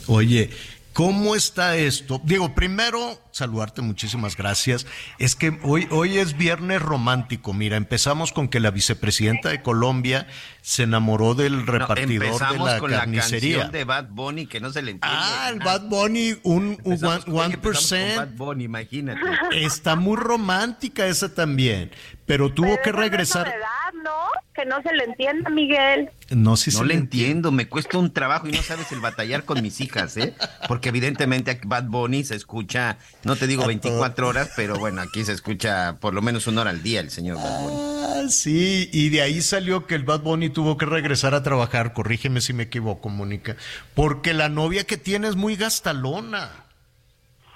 Oye, 0.06 0.50
¿Cómo 0.96 1.36
está 1.36 1.76
esto? 1.76 2.22
Digo, 2.24 2.54
primero, 2.54 3.20
saludarte, 3.30 3.82
muchísimas 3.82 4.34
gracias. 4.34 4.86
Es 5.18 5.36
que 5.36 5.60
hoy, 5.62 5.86
hoy 5.90 6.16
es 6.16 6.38
viernes 6.38 6.80
romántico. 6.80 7.52
Mira, 7.52 7.76
empezamos 7.76 8.32
con 8.32 8.48
que 8.48 8.60
la 8.60 8.70
vicepresidenta 8.70 9.50
de 9.50 9.60
Colombia 9.60 10.26
se 10.62 10.84
enamoró 10.84 11.34
del 11.34 11.66
repartidor 11.66 12.38
de 12.50 12.58
la 12.58 12.78
con 12.78 12.90
carnicería. 12.92 13.58
La 13.58 13.62
canción 13.64 13.72
de 13.72 13.84
Bad 13.84 14.08
Bunny 14.08 14.46
que 14.46 14.58
no 14.58 14.72
se 14.72 14.80
le 14.80 14.92
entiende. 14.92 15.18
Ah, 15.20 15.50
el 15.52 15.58
Bad 15.58 15.82
Bunny, 15.82 16.38
un, 16.44 16.78
un 16.82 17.04
one, 17.04 17.58
percent. 17.58 18.16
Bad 18.16 18.30
Bunny, 18.30 18.64
imagínate. 18.64 19.20
Está 19.52 19.96
muy 19.96 20.16
romántica 20.16 21.06
esa 21.06 21.34
también, 21.34 21.90
pero 22.24 22.50
tuvo 22.54 22.80
que 22.82 22.92
regresar. 22.92 23.48
¿no? 23.48 23.85
Que 24.54 24.64
no 24.64 24.80
se 24.82 24.92
le 24.94 25.04
entienda, 25.04 25.50
Miguel. 25.50 26.10
No, 26.30 26.56
si 26.56 26.70
no 26.70 26.84
le 26.84 26.94
entiendo, 26.94 27.52
me 27.52 27.68
cuesta 27.68 27.98
un 27.98 28.12
trabajo 28.12 28.48
y 28.48 28.52
no 28.52 28.62
sabes 28.62 28.90
el 28.90 29.00
batallar 29.00 29.44
con 29.44 29.60
mis 29.62 29.80
hijas, 29.82 30.16
¿eh? 30.16 30.34
Porque 30.66 30.88
evidentemente 30.88 31.60
Bad 31.64 31.84
Bunny 31.84 32.24
se 32.24 32.36
escucha, 32.36 32.96
no 33.22 33.36
te 33.36 33.46
digo 33.46 33.66
24 33.66 34.26
horas, 34.26 34.50
pero 34.56 34.78
bueno, 34.78 35.02
aquí 35.02 35.24
se 35.24 35.32
escucha 35.32 35.96
por 36.00 36.14
lo 36.14 36.22
menos 36.22 36.46
una 36.46 36.62
hora 36.62 36.70
al 36.70 36.82
día 36.82 37.00
el 37.00 37.10
señor 37.10 37.36
Bad 37.36 37.62
Bunny. 37.62 37.76
Ah, 37.76 38.28
sí, 38.30 38.88
y 38.92 39.10
de 39.10 39.22
ahí 39.22 39.42
salió 39.42 39.86
que 39.86 39.94
el 39.94 40.04
Bad 40.04 40.20
Bunny 40.20 40.48
tuvo 40.48 40.78
que 40.78 40.86
regresar 40.86 41.34
a 41.34 41.42
trabajar, 41.42 41.92
corrígeme 41.92 42.40
si 42.40 42.54
me 42.54 42.64
equivoco, 42.64 43.10
Mónica, 43.10 43.56
porque 43.94 44.32
la 44.32 44.48
novia 44.48 44.84
que 44.84 44.96
tiene 44.96 45.28
es 45.28 45.36
muy 45.36 45.56
gastalona. 45.56 46.65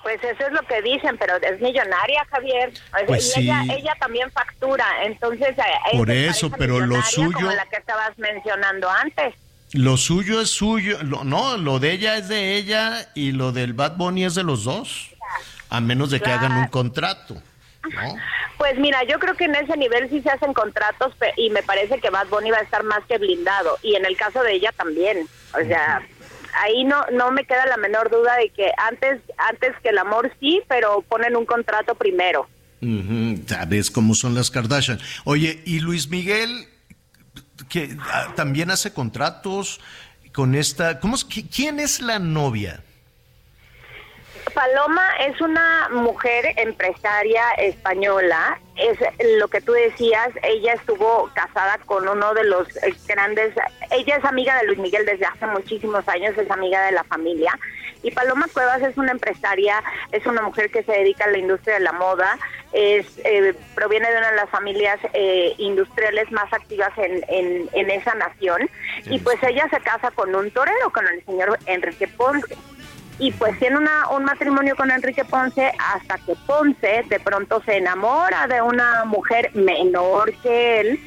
Pues 0.02 0.22
eso 0.24 0.46
es 0.46 0.52
lo 0.52 0.62
que 0.62 0.80
dicen, 0.82 1.16
pero 1.18 1.36
es 1.36 1.60
millonaria, 1.60 2.24
Javier. 2.30 2.72
Pues 3.06 3.36
y 3.36 3.40
ella, 3.40 3.62
ella 3.68 3.96
también 4.00 4.30
factura, 4.30 4.86
entonces... 5.04 5.56
Eh, 5.58 5.96
Por 5.96 6.10
eso, 6.10 6.50
pero 6.50 6.80
lo 6.80 7.02
suyo... 7.02 7.32
Como 7.32 7.52
la 7.52 7.66
que 7.66 7.76
estabas 7.76 8.16
mencionando 8.18 8.88
antes. 8.88 9.34
Lo 9.72 9.96
suyo 9.96 10.40
es 10.40 10.50
suyo, 10.50 11.02
no, 11.02 11.56
lo 11.56 11.78
de 11.78 11.92
ella 11.92 12.16
es 12.16 12.28
de 12.28 12.56
ella 12.56 13.08
y 13.14 13.30
lo 13.30 13.52
del 13.52 13.72
Bad 13.72 13.96
Bunny 13.96 14.24
es 14.24 14.34
de 14.34 14.42
los 14.42 14.64
dos, 14.64 15.10
a 15.68 15.80
menos 15.80 16.10
de 16.10 16.20
que 16.20 16.30
hagan 16.30 16.56
un 16.56 16.66
contrato. 16.66 17.40
¿no? 17.88 18.16
Pues 18.58 18.76
mira, 18.78 19.04
yo 19.04 19.18
creo 19.18 19.36
que 19.36 19.44
en 19.44 19.54
ese 19.54 19.76
nivel 19.76 20.10
sí 20.10 20.20
se 20.22 20.30
hacen 20.30 20.52
contratos 20.52 21.14
y 21.36 21.50
me 21.50 21.62
parece 21.62 22.00
que 22.00 22.10
Bad 22.10 22.26
Bunny 22.28 22.50
va 22.50 22.58
a 22.58 22.62
estar 22.62 22.82
más 22.82 23.00
que 23.08 23.16
blindado 23.18 23.78
y 23.82 23.94
en 23.94 24.04
el 24.04 24.16
caso 24.16 24.42
de 24.42 24.54
ella 24.54 24.72
también. 24.76 25.26
O 25.54 25.64
sea, 25.64 26.02
ahí 26.54 26.84
no 26.84 27.04
no 27.12 27.30
me 27.30 27.44
queda 27.44 27.66
la 27.66 27.76
menor 27.76 28.10
duda 28.10 28.36
de 28.36 28.50
que 28.50 28.72
antes 28.76 29.20
antes 29.36 29.72
que 29.82 29.90
el 29.90 29.98
amor 29.98 30.32
sí, 30.40 30.62
pero 30.68 31.02
ponen 31.02 31.36
un 31.36 31.46
contrato 31.46 31.94
primero. 31.94 32.48
Sabes 33.46 33.90
cómo 33.90 34.14
son 34.14 34.34
las 34.34 34.50
Kardashian. 34.50 34.98
Oye, 35.24 35.62
y 35.66 35.80
Luis 35.80 36.08
Miguel 36.08 36.66
que 37.68 37.96
ah, 38.12 38.32
también 38.34 38.70
hace 38.70 38.92
contratos 38.92 39.80
con 40.32 40.54
esta, 40.54 41.00
¿cómo 41.00 41.16
es, 41.16 41.24
quién 41.24 41.80
es 41.80 42.00
la 42.00 42.18
novia? 42.18 42.82
Paloma 44.54 45.06
es 45.20 45.40
una 45.40 45.88
mujer 45.90 46.54
empresaria 46.56 47.50
española, 47.58 48.60
es 48.80 48.98
lo 49.38 49.48
que 49.48 49.60
tú 49.60 49.72
decías, 49.72 50.30
ella 50.42 50.74
estuvo 50.74 51.30
casada 51.34 51.78
con 51.86 52.08
uno 52.08 52.34
de 52.34 52.44
los 52.44 52.66
grandes, 53.06 53.54
ella 53.90 54.16
es 54.16 54.24
amiga 54.24 54.56
de 54.58 54.66
Luis 54.66 54.78
Miguel 54.78 55.04
desde 55.04 55.26
hace 55.26 55.46
muchísimos 55.46 56.06
años, 56.08 56.36
es 56.36 56.50
amiga 56.50 56.84
de 56.86 56.92
la 56.92 57.04
familia. 57.04 57.58
Y 58.02 58.10
Paloma 58.12 58.46
Cuevas 58.52 58.80
es 58.80 58.96
una 58.96 59.12
empresaria, 59.12 59.82
es 60.10 60.24
una 60.24 60.40
mujer 60.40 60.70
que 60.70 60.82
se 60.82 60.92
dedica 60.92 61.24
a 61.24 61.30
la 61.30 61.38
industria 61.38 61.74
de 61.74 61.80
la 61.80 61.92
moda, 61.92 62.38
es 62.72 63.06
eh, 63.24 63.54
proviene 63.74 64.10
de 64.10 64.16
una 64.16 64.30
de 64.30 64.36
las 64.36 64.48
familias 64.48 64.98
eh, 65.12 65.54
industriales 65.58 66.30
más 66.32 66.50
activas 66.52 66.96
en, 66.96 67.22
en, 67.28 67.68
en 67.72 67.90
esa 67.90 68.14
nación. 68.14 68.70
Y 69.04 69.18
pues 69.18 69.42
ella 69.42 69.68
se 69.70 69.80
casa 69.80 70.10
con 70.12 70.34
un 70.34 70.50
torero, 70.50 70.90
con 70.90 71.06
el 71.08 71.22
señor 71.26 71.58
Enrique 71.66 72.08
Ponce 72.08 72.56
y 73.20 73.32
pues 73.32 73.56
tiene 73.58 73.76
una, 73.76 74.08
un 74.08 74.24
matrimonio 74.24 74.74
con 74.74 74.90
Enrique 74.90 75.24
Ponce 75.24 75.70
hasta 75.78 76.16
que 76.18 76.34
Ponce 76.46 77.04
de 77.06 77.20
pronto 77.20 77.62
se 77.64 77.76
enamora 77.76 78.46
de 78.46 78.62
una 78.62 79.04
mujer 79.04 79.50
menor 79.54 80.32
que 80.42 80.80
él 80.80 81.00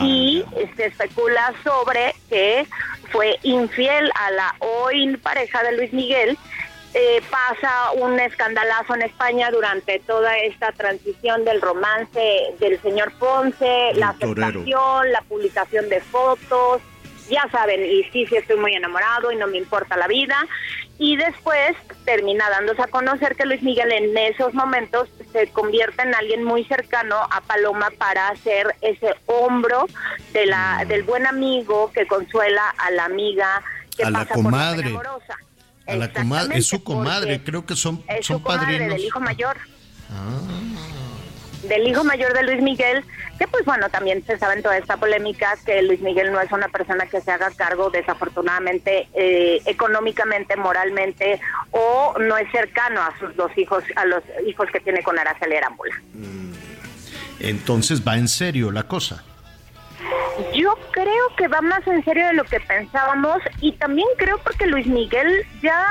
y 0.00 0.44
se 0.76 0.86
especula 0.86 1.52
sobre 1.62 2.14
que 2.28 2.66
fue 3.10 3.38
infiel 3.42 4.10
a 4.14 4.30
la 4.30 4.54
hoy 4.60 5.16
pareja 5.18 5.62
de 5.62 5.76
Luis 5.76 5.92
Miguel. 5.92 6.38
Eh, 6.94 7.22
pasa 7.30 7.92
un 7.96 8.18
escandalazo 8.18 8.94
en 8.94 9.02
España 9.02 9.50
durante 9.50 9.98
toda 10.00 10.38
esta 10.38 10.72
transición 10.72 11.44
del 11.44 11.60
romance 11.60 12.54
del 12.58 12.80
señor 12.80 13.12
Ponce, 13.18 13.92
la 13.94 14.08
aceptación, 14.08 15.12
la 15.12 15.20
publicación 15.28 15.88
de 15.90 16.00
fotos, 16.00 16.80
ya 17.28 17.46
saben, 17.52 17.84
y 17.84 18.04
sí, 18.04 18.26
sí 18.26 18.36
estoy 18.36 18.56
muy 18.56 18.74
enamorado 18.74 19.30
y 19.30 19.36
no 19.36 19.46
me 19.46 19.58
importa 19.58 19.98
la 19.98 20.08
vida. 20.08 20.46
Y 20.98 21.16
después 21.16 21.76
termina 22.04 22.50
dándose 22.50 22.82
a 22.82 22.88
conocer 22.88 23.36
que 23.36 23.46
Luis 23.46 23.62
Miguel 23.62 23.92
en 23.92 24.16
esos 24.18 24.52
momentos 24.52 25.08
se 25.32 25.46
convierte 25.48 26.02
en 26.02 26.14
alguien 26.14 26.42
muy 26.42 26.64
cercano 26.64 27.16
a 27.30 27.40
Paloma 27.42 27.90
para 27.96 28.28
hacer 28.28 28.74
ese 28.80 29.14
hombro 29.26 29.86
de 30.32 30.46
la, 30.46 30.84
del 30.88 31.04
buen 31.04 31.26
amigo 31.26 31.92
que 31.92 32.06
consuela 32.06 32.68
a 32.78 32.90
la 32.90 33.04
amiga 33.04 33.62
que 33.96 34.04
a 34.04 34.10
pasa 34.10 34.26
la 34.30 34.34
comadre. 34.34 34.98
a 35.86 35.96
la 35.96 36.12
comadre, 36.12 36.58
es 36.58 36.66
su 36.66 36.82
comadre, 36.82 37.42
creo 37.44 37.64
que 37.64 37.76
son, 37.76 38.02
es 38.08 38.26
son 38.26 38.38
su 38.38 38.42
comadre 38.42 38.66
padrinos. 38.66 38.94
del 38.96 39.04
hijo 39.04 39.20
mayor. 39.20 39.56
Ah. 40.10 40.40
del 41.68 41.86
hijo 41.86 42.02
mayor 42.02 42.32
de 42.32 42.42
Luis 42.44 42.62
Miguel, 42.62 43.04
que 43.38 43.46
pues 43.46 43.64
bueno, 43.64 43.88
también 43.88 44.24
se 44.26 44.38
sabe 44.38 44.54
en 44.54 44.62
toda 44.62 44.76
esta 44.76 44.96
polémica 44.96 45.56
que 45.64 45.80
Luis 45.82 46.00
Miguel 46.00 46.32
no 46.32 46.40
es 46.40 46.50
una 46.50 46.68
persona 46.68 47.06
que 47.06 47.20
se 47.20 47.30
haga 47.30 47.50
cargo 47.56 47.90
desafortunadamente 47.90 49.08
eh, 49.14 49.62
económicamente, 49.66 50.56
moralmente 50.56 51.40
o 51.70 52.16
no 52.18 52.36
es 52.36 52.50
cercano 52.50 53.00
a 53.00 53.16
sus 53.18 53.34
dos 53.36 53.56
hijos, 53.56 53.84
a 53.96 54.04
los 54.04 54.22
hijos 54.46 54.68
que 54.72 54.80
tiene 54.80 55.02
con 55.02 55.18
Araceli 55.18 55.56
Arámbula. 55.56 55.94
Entonces 57.40 58.06
va 58.06 58.16
en 58.16 58.28
serio 58.28 58.72
la 58.72 58.82
cosa. 58.82 59.22
Yo 60.54 60.76
creo 60.92 61.36
que 61.36 61.48
va 61.48 61.60
más 61.60 61.86
en 61.86 62.04
serio 62.04 62.26
de 62.28 62.32
lo 62.32 62.44
que 62.44 62.60
pensábamos 62.60 63.38
y 63.60 63.72
también 63.72 64.06
creo 64.16 64.38
porque 64.38 64.66
Luis 64.66 64.86
Miguel 64.86 65.44
ya 65.62 65.86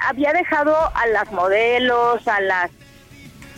había 0.00 0.32
dejado 0.32 0.76
a 0.94 1.06
las 1.06 1.30
modelos, 1.30 2.26
a 2.26 2.40
las 2.40 2.70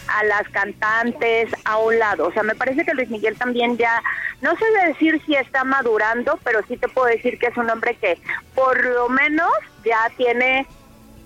a 0.08 0.24
las 0.24 0.48
cantantes 0.50 1.50
a 1.64 1.78
un 1.78 1.98
lado. 1.98 2.28
O 2.28 2.32
sea, 2.32 2.42
me 2.42 2.54
parece 2.54 2.84
que 2.84 2.94
Luis 2.94 3.10
Miguel 3.10 3.36
también 3.36 3.76
ya, 3.76 4.02
no 4.40 4.56
sé 4.56 4.64
decir 4.86 5.20
si 5.26 5.34
está 5.34 5.64
madurando, 5.64 6.38
pero 6.44 6.60
sí 6.66 6.76
te 6.76 6.88
puedo 6.88 7.08
decir 7.08 7.38
que 7.38 7.46
es 7.46 7.56
un 7.56 7.70
hombre 7.70 7.96
que 7.96 8.18
por 8.54 8.84
lo 8.84 9.08
menos 9.08 9.50
ya 9.84 10.10
tiene 10.16 10.66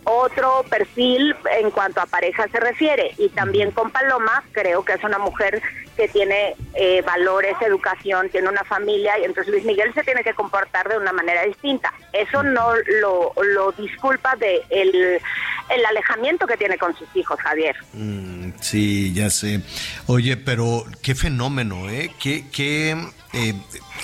otro 0.05 0.64
perfil 0.68 1.34
en 1.59 1.70
cuanto 1.70 2.01
a 2.01 2.07
pareja 2.07 2.48
se 2.48 2.61
refiere. 2.61 3.14
Y 3.18 3.28
también 3.30 3.70
con 3.70 3.90
Paloma, 3.90 4.42
creo 4.53 4.84
que 4.84 4.94
es 4.94 5.05
una 5.05 5.18
mujer 5.18 5.62
que 5.96 6.09
tiene 6.09 6.55
eh, 6.74 7.03
valores, 7.03 7.55
educación, 7.61 8.30
tiene 8.30 8.48
una 8.48 8.64
familia, 8.64 9.18
y 9.18 9.24
entonces 9.24 9.53
Luis 9.53 9.64
Miguel 9.64 9.92
se 9.92 10.03
tiene 10.03 10.24
que 10.24 10.32
comportar 10.32 10.88
de 10.88 10.96
una 10.96 11.12
manera 11.12 11.44
distinta. 11.44 11.92
Eso 12.12 12.42
no 12.42 12.72
lo, 13.01 13.32
lo 13.42 13.72
disculpa 13.72 14.34
de 14.36 14.62
el, 14.70 15.20
el 15.68 15.86
alejamiento 15.86 16.46
que 16.46 16.57
tiene 16.57 16.78
con 16.78 16.96
sus 16.96 17.09
hijos, 17.14 17.38
Javier. 17.40 17.76
Mm, 17.92 18.53
sí, 18.61 19.12
ya 19.12 19.28
sé. 19.28 19.61
Oye, 20.07 20.36
pero 20.36 20.84
qué 21.03 21.14
fenómeno, 21.14 21.90
¿eh? 21.90 22.11
Qué, 22.18 22.48
qué 22.51 22.96
eh, 23.32 23.55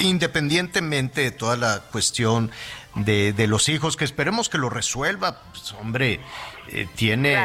independientemente 0.01 1.23
de 1.23 1.31
toda 1.31 1.57
la 1.57 1.81
cuestión 1.91 2.51
de, 2.97 3.33
de 3.33 3.47
los 3.47 3.69
hijos, 3.69 3.97
que 3.97 4.05
esperemos 4.05 4.49
que 4.49 4.59
lo 4.59 4.71
resuelva, 4.71 5.41
pues, 5.53 5.73
hombre, 5.73 6.21
eh, 6.69 6.87
tiene... 6.95 7.39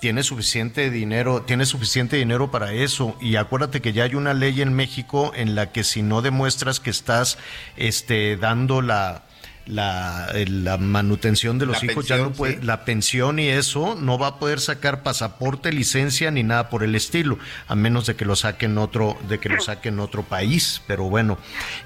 Tiene 0.00 0.22
suficiente 0.22 0.90
dinero, 0.90 1.42
tiene 1.42 1.64
suficiente 1.64 2.16
dinero 2.16 2.50
para 2.50 2.72
eso. 2.72 3.16
Y 3.22 3.36
acuérdate 3.36 3.80
que 3.80 3.94
ya 3.94 4.04
hay 4.04 4.14
una 4.16 4.34
ley 4.34 4.60
en 4.60 4.74
México 4.74 5.32
en 5.34 5.54
la 5.54 5.72
que 5.72 5.82
si 5.82 6.02
no 6.02 6.20
demuestras 6.20 6.78
que 6.78 6.90
estás 6.90 7.38
este 7.78 8.36
dando 8.36 8.82
la 8.82 9.22
la, 9.66 10.28
la 10.34 10.76
manutención 10.76 11.58
de 11.58 11.66
los 11.66 11.82
La 11.82 11.90
hijos 11.90 12.06
ya 12.06 12.16
no 12.18 12.32
puede, 12.32 12.54
sí. 12.58 12.62
la 12.62 12.84
pensión 12.84 13.38
y 13.38 13.48
eso 13.48 13.94
no 13.98 14.18
va 14.18 14.26
a 14.26 14.38
poder 14.38 14.60
sacar 14.60 15.02
pasaporte, 15.02 15.72
licencia 15.72 16.30
ni 16.30 16.42
nada 16.42 16.68
por 16.68 16.82
el 16.82 16.94
estilo, 16.94 17.38
a 17.68 17.74
menos 17.74 18.06
de 18.06 18.14
que 18.16 18.24
lo 18.24 18.36
saquen 18.36 18.76
otro, 18.78 19.16
de 19.28 19.38
que 19.40 19.48
lo 19.48 19.60
saquen 19.60 20.00
otro 20.00 20.22
país. 20.22 20.82
Pero 20.86 21.04
bueno, 21.04 21.38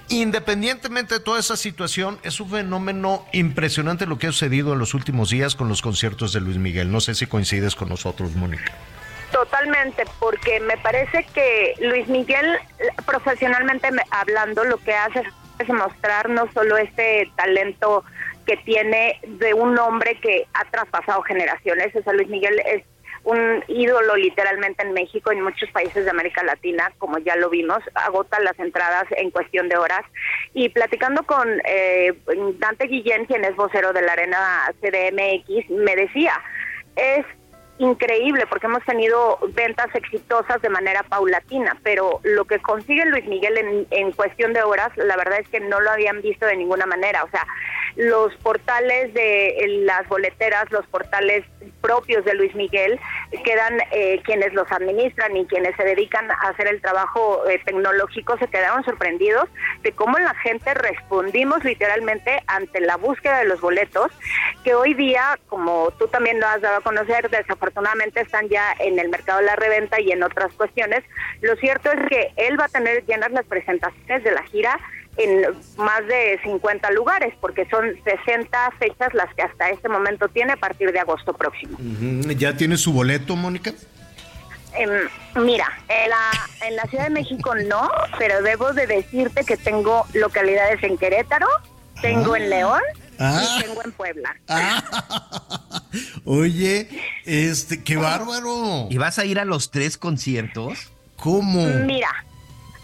independientemente 0.08 1.14
de 1.14 1.20
toda 1.20 1.38
esa 1.38 1.56
situación, 1.56 2.18
es 2.22 2.40
un 2.40 2.50
fenómeno 2.50 3.24
impresionante 3.32 4.06
lo 4.06 4.18
que 4.18 4.26
ha 4.26 4.32
sucedido 4.32 4.72
en 4.72 4.78
los 4.78 4.94
últimos 4.94 5.30
días 5.30 5.54
con 5.54 5.68
los 5.68 5.82
conciertos 5.82 6.32
de 6.32 6.40
Luis 6.40 6.56
Miguel. 6.56 6.90
No 6.90 7.00
sé 7.00 7.14
si 7.14 7.26
coincides 7.26 7.74
con 7.74 7.88
nosotros, 7.88 8.34
Mónica. 8.34 8.72
Totalmente, 9.32 10.04
porque 10.18 10.58
me 10.60 10.78
parece 10.78 11.26
que 11.34 11.74
Luis 11.80 12.08
Miguel, 12.08 12.46
profesionalmente 13.04 13.90
me- 13.92 14.02
hablando, 14.10 14.64
lo 14.64 14.78
que 14.78 14.94
hace 14.94 15.20
es 15.20 15.26
mostrar 15.68 16.28
no 16.28 16.50
solo 16.52 16.76
este 16.76 17.30
talento 17.36 18.04
que 18.46 18.56
tiene 18.58 19.20
de 19.26 19.52
un 19.54 19.78
hombre 19.78 20.18
que 20.20 20.46
ha 20.54 20.64
traspasado 20.70 21.22
generaciones, 21.22 21.94
o 21.94 22.02
sea, 22.02 22.12
Luis 22.12 22.28
Miguel 22.28 22.60
es 22.64 22.82
un 23.24 23.62
ídolo 23.68 24.16
literalmente 24.16 24.82
en 24.82 24.92
México 24.92 25.30
en 25.30 25.42
muchos 25.42 25.70
países 25.70 26.04
de 26.04 26.10
América 26.10 26.42
Latina, 26.42 26.92
como 26.98 27.18
ya 27.18 27.36
lo 27.36 27.50
vimos, 27.50 27.78
agota 27.94 28.40
las 28.40 28.58
entradas 28.58 29.04
en 29.10 29.30
cuestión 29.30 29.68
de 29.68 29.76
horas. 29.76 30.02
Y 30.54 30.70
platicando 30.70 31.24
con 31.24 31.60
eh, 31.66 32.14
Dante 32.58 32.86
Guillén, 32.86 33.26
quien 33.26 33.44
es 33.44 33.54
vocero 33.54 33.92
de 33.92 34.02
la 34.02 34.12
Arena 34.12 34.72
CDMX, 34.80 35.68
me 35.70 35.94
decía, 35.96 36.40
es 36.96 37.26
increíble 37.78 38.46
porque 38.46 38.66
hemos 38.66 38.84
tenido 38.84 39.38
ventas 39.54 39.94
exitosas 39.94 40.60
de 40.62 40.68
manera 40.68 41.02
paulatina, 41.04 41.76
pero 41.82 42.20
lo 42.24 42.44
que 42.44 42.58
consigue 42.58 43.04
Luis 43.06 43.26
Miguel 43.26 43.56
en, 43.58 43.86
en 43.90 44.12
cuestión 44.12 44.52
de 44.52 44.62
horas, 44.62 44.90
la 44.96 45.16
verdad 45.16 45.40
es 45.40 45.48
que 45.48 45.60
no 45.60 45.80
lo 45.80 45.90
habían 45.90 46.20
visto 46.20 46.46
de 46.46 46.56
ninguna 46.56 46.86
manera. 46.86 47.24
O 47.24 47.30
sea, 47.30 47.46
los 47.96 48.34
portales 48.36 49.14
de 49.14 49.82
las 49.84 50.06
boleteras, 50.08 50.70
los 50.70 50.86
portales 50.86 51.44
propios 51.80 52.24
de 52.24 52.34
Luis 52.34 52.54
Miguel, 52.54 52.98
quedan 53.44 53.80
eh, 53.92 54.20
quienes 54.24 54.52
los 54.54 54.70
administran 54.70 55.36
y 55.36 55.46
quienes 55.46 55.76
se 55.76 55.84
dedican 55.84 56.30
a 56.30 56.48
hacer 56.48 56.66
el 56.66 56.80
trabajo 56.80 57.48
eh, 57.48 57.60
tecnológico, 57.64 58.36
se 58.38 58.48
quedaron 58.48 58.84
sorprendidos 58.84 59.48
de 59.82 59.92
cómo 59.92 60.18
la 60.18 60.34
gente 60.36 60.74
respondimos 60.74 61.62
literalmente 61.64 62.42
ante 62.46 62.80
la 62.80 62.96
búsqueda 62.96 63.38
de 63.38 63.46
los 63.46 63.60
boletos, 63.60 64.10
que 64.64 64.74
hoy 64.74 64.94
día, 64.94 65.38
como 65.48 65.90
tú 65.98 66.08
también 66.08 66.40
lo 66.40 66.46
has 66.46 66.60
dado 66.60 66.78
a 66.78 66.82
conocer, 66.82 67.30
desafortunadamente 67.30 67.67
están 68.16 68.48
ya 68.48 68.74
en 68.78 68.98
el 68.98 69.08
mercado 69.08 69.40
de 69.40 69.46
la 69.46 69.56
reventa 69.56 70.00
y 70.00 70.10
en 70.12 70.22
otras 70.22 70.52
cuestiones. 70.54 71.02
Lo 71.40 71.56
cierto 71.56 71.90
es 71.92 72.08
que 72.08 72.32
él 72.36 72.58
va 72.58 72.64
a 72.66 72.68
tener 72.68 73.04
llenas 73.06 73.30
las 73.32 73.44
presentaciones 73.46 74.24
de 74.24 74.30
la 74.32 74.42
gira 74.44 74.78
en 75.16 75.42
más 75.76 76.06
de 76.06 76.38
50 76.44 76.90
lugares, 76.92 77.34
porque 77.40 77.66
son 77.70 77.92
60 78.04 78.70
fechas 78.78 79.12
las 79.14 79.32
que 79.34 79.42
hasta 79.42 79.70
este 79.70 79.88
momento 79.88 80.28
tiene 80.28 80.52
a 80.52 80.56
partir 80.56 80.92
de 80.92 81.00
agosto 81.00 81.32
próximo. 81.32 81.76
¿Ya 82.36 82.56
tiene 82.56 82.76
su 82.76 82.92
boleto, 82.92 83.34
Mónica? 83.34 83.72
Em, 84.74 85.08
mira, 85.42 85.66
en 85.88 86.10
la, 86.10 86.66
en 86.68 86.76
la 86.76 86.82
Ciudad 86.84 87.04
de 87.04 87.10
México 87.10 87.54
no, 87.54 87.90
pero 88.18 88.42
debo 88.42 88.72
de 88.74 88.86
decirte 88.86 89.44
que 89.44 89.56
tengo 89.56 90.06
localidades 90.14 90.80
en 90.84 90.96
Querétaro, 90.96 91.48
tengo 92.00 92.36
en 92.36 92.50
León 92.50 92.82
Ah. 93.20 93.42
y 93.58 93.62
tengo 93.64 93.82
en 93.82 93.90
Puebla. 93.90 94.36
Oye, 96.24 96.88
este, 97.28 97.82
qué 97.84 97.96
bárbaro. 97.96 98.86
¿Y 98.90 98.96
vas 98.98 99.18
a 99.18 99.24
ir 99.24 99.38
a 99.38 99.44
los 99.44 99.70
tres 99.70 99.96
conciertos? 99.98 100.90
¿Cómo? 101.16 101.62
Mira, 101.84 102.08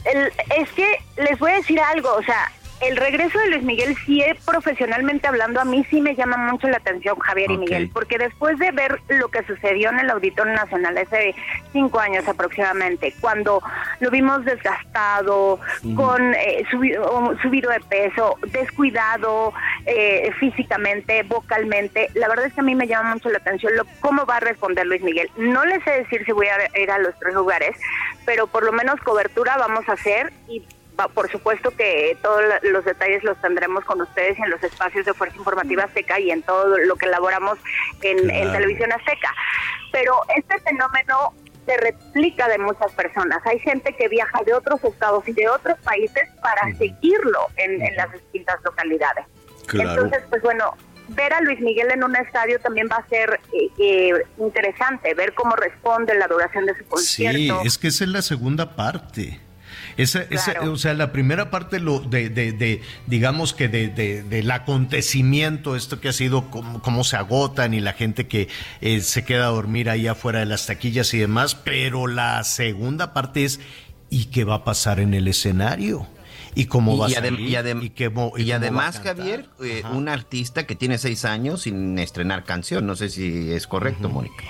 el- 0.05 0.33
es 0.61 0.69
que 0.73 0.87
les 1.17 1.39
voy 1.39 1.53
a 1.53 1.57
decir 1.57 1.81
algo, 1.81 2.13
o 2.15 2.23
sea, 2.23 2.53
el 2.89 2.97
regreso 2.97 3.39
de 3.39 3.49
Luis 3.51 3.62
Miguel 3.62 3.97
sí 4.07 4.22
profesionalmente 4.45 5.26
hablando 5.26 5.61
a 5.61 5.64
mí 5.64 5.85
sí 5.91 6.01
me 6.01 6.14
llama 6.14 6.37
mucho 6.37 6.68
la 6.68 6.76
atención 6.78 7.18
Javier 7.18 7.51
y. 7.51 7.59
Miguel, 7.59 7.91
porque 7.93 8.18
después 8.18 8.59
de 8.59 8.70
ver 8.72 9.01
lo 9.09 9.28
que 9.28 9.43
sucedió 9.45 9.91
en 9.91 10.01
el 10.01 10.11
Auditorio 10.11 10.53
Nacional 10.55 10.97
hace 10.99 11.35
cinco 11.72 11.99
años 12.01 12.26
aproximadamente, 12.28 13.14
cuando 13.20 13.62
lo 14.01 14.11
vimos 14.11 14.45
desgastado, 14.45 15.59
con 15.97 16.35
eh, 16.35 16.64
subi- 16.70 16.97
subido 17.43 17.70
de 17.70 17.80
peso, 17.80 18.37
descuidado 18.49 19.53
eh, 19.87 20.30
físicamente, 20.39 21.22
vocalmente, 21.22 22.09
la 22.14 22.28
verdad 22.28 22.47
es 22.47 22.55
que 22.55 22.61
a 22.61 22.64
mí 22.64 22.74
me 22.74 22.87
llama 22.87 23.14
mucho 23.14 23.30
la 23.30 23.39
atención 23.39 23.74
lo, 23.76 23.85
cómo 24.01 24.26
va 24.26 24.37
a 24.37 24.41
responder 24.41 24.87
Luis 24.87 25.03
Miguel. 25.03 25.30
No 25.37 25.64
les 25.64 25.82
sé 25.85 25.91
decir 25.91 26.24
si 26.24 26.32
voy 26.32 26.47
a 26.49 26.78
ir 26.80 26.91
a 26.91 26.99
los 26.99 27.18
tres 27.18 27.35
lugares, 27.35 27.76
pero 28.24 28.47
por 28.47 28.64
lo 28.64 28.72
menos 28.72 29.01
cobertura 29.01 29.57
vamos 29.57 29.89
a 29.89 29.93
hacer 29.93 30.32
y 30.49 30.62
por 31.15 31.31
supuesto 31.31 31.71
que 31.73 32.17
todos 32.23 32.43
los 32.63 32.85
detalles 32.85 33.25
los 33.25 33.41
tendremos 33.41 33.85
con 33.85 34.01
ustedes 34.01 34.39
en 34.39 34.51
los 34.51 34.63
espacios 34.63 35.05
de 35.05 35.13
Fuerza 35.15 35.37
Informativa 35.37 35.85
Azteca 35.85 36.21
y 36.21 36.31
en 36.31 36.43
todo 36.43 36.79
lo 36.79 36.97
que 36.97 37.07
elaboramos 37.07 37.59
en, 38.03 38.31
en. 38.31 38.53
Televisión 38.53 38.93
Azteca. 38.93 39.35
Pero 39.93 40.15
este 40.37 40.59
fenómeno 40.61 41.35
se 41.67 41.77
replica 41.79 42.47
de 42.49 42.59
muchas 42.59 42.93
personas. 42.93 43.41
Hay 43.47 43.59
gente 43.59 43.95
que 43.97 44.09
viaja 44.09 44.43
de 44.45 44.55
otros 44.55 44.83
estados 44.85 45.27
y 45.27 45.33
de 45.33 45.49
otros 45.49 45.79
países 45.81 46.29
para 46.43 46.73
seguirlo 46.77 47.47
en, 47.57 47.83
en 47.83 47.97
las 47.97 48.13
distintas 48.13 48.63
localidades. 48.63 49.25
Claro. 49.67 49.91
Entonces, 49.91 50.23
pues 50.29 50.43
bueno, 50.43 50.77
ver 51.09 51.33
a 51.33 51.41
Luis 51.41 51.59
Miguel 51.61 51.91
en 51.91 52.05
un 52.05 52.15
estadio 52.16 52.59
también 52.61 52.89
va 52.91 52.97
a 52.97 53.09
ser 53.09 53.41
eh, 53.53 53.69
eh, 53.79 54.12
interesante, 54.39 55.15
ver 55.15 55.35
cómo 55.35 55.57
responde 55.57 56.15
la 56.15 56.27
duración 56.29 56.66
de 56.66 56.73
su 56.75 56.81
Sí, 56.85 56.89
concierto. 56.89 57.62
es 57.65 57.79
que 57.79 57.89
esa 57.89 58.05
es 58.05 58.11
la 58.11 58.23
segunda 58.23 58.77
parte. 58.77 59.41
Esa, 59.97 60.23
esa- 60.31 60.61
o 60.62 60.77
sea, 60.77 60.95
la 60.95 61.12
primera 61.12 61.51
parte 61.51 61.79
lo 61.81 62.01
de, 62.01 62.29
de- 62.29 62.53
de, 62.53 62.83
digamos 63.07 63.55
que 63.55 63.69
de, 63.69 63.89
de- 63.89 64.23
del 64.23 64.51
acontecimiento, 64.51 65.77
esto 65.77 66.01
que 66.01 66.09
ha 66.09 66.12
sido 66.12 66.51
cómo, 66.51 66.81
cómo 66.83 67.05
se 67.05 67.16
agotan 67.16 67.75
y 67.75 67.81
la 67.81 67.93
gente 67.93 68.27
que 68.27 68.49
eh, 68.81 69.01
se 69.01 69.25
queda 69.25 69.47
a 69.47 69.51
dormir 69.51 69.91
ahí 69.91 70.07
afuera 70.07 70.41
de 70.41 70.47
las 70.47 70.66
taquillas 70.66 71.12
y 71.15 71.19
demás, 71.19 71.55
pero 71.55 72.07
la 72.07 72.43
segunda 72.45 73.12
parte 73.12 73.45
es 73.45 73.61
¿y 74.11 74.27
qué 74.27 74.45
va 74.45 74.57
a 74.57 74.65
pasar 74.65 75.01
en 75.01 75.15
el 75.15 75.29
escenario? 75.29 76.07
¿Y 76.57 76.66
cómo 76.66 76.97
va 76.97 77.07
a 77.07 77.11
y, 77.11 77.15
salir? 77.15 77.41
y 77.41 77.53
adem- 77.55 77.83
¿Y 77.83 77.91
qué 77.91 78.09
mo- 78.11 78.33
y 78.37 78.43
y 78.43 78.45
cómo 78.45 78.51
va 78.51 78.55
a 78.55 78.57
además? 78.59 79.01
Javier, 79.03 79.47
eh, 79.65 79.83
un 79.93 80.09
artista 80.09 80.66
que 80.66 80.77
tiene 80.77 80.99
seis 80.99 81.25
años 81.25 81.62
sin 81.62 81.99
estrenar 81.99 82.45
canción. 82.45 82.87
No 82.87 82.95
sé 82.95 83.09
si 83.11 83.53
es 83.53 83.66
correcto, 83.66 84.09
Mónica. 84.09 84.45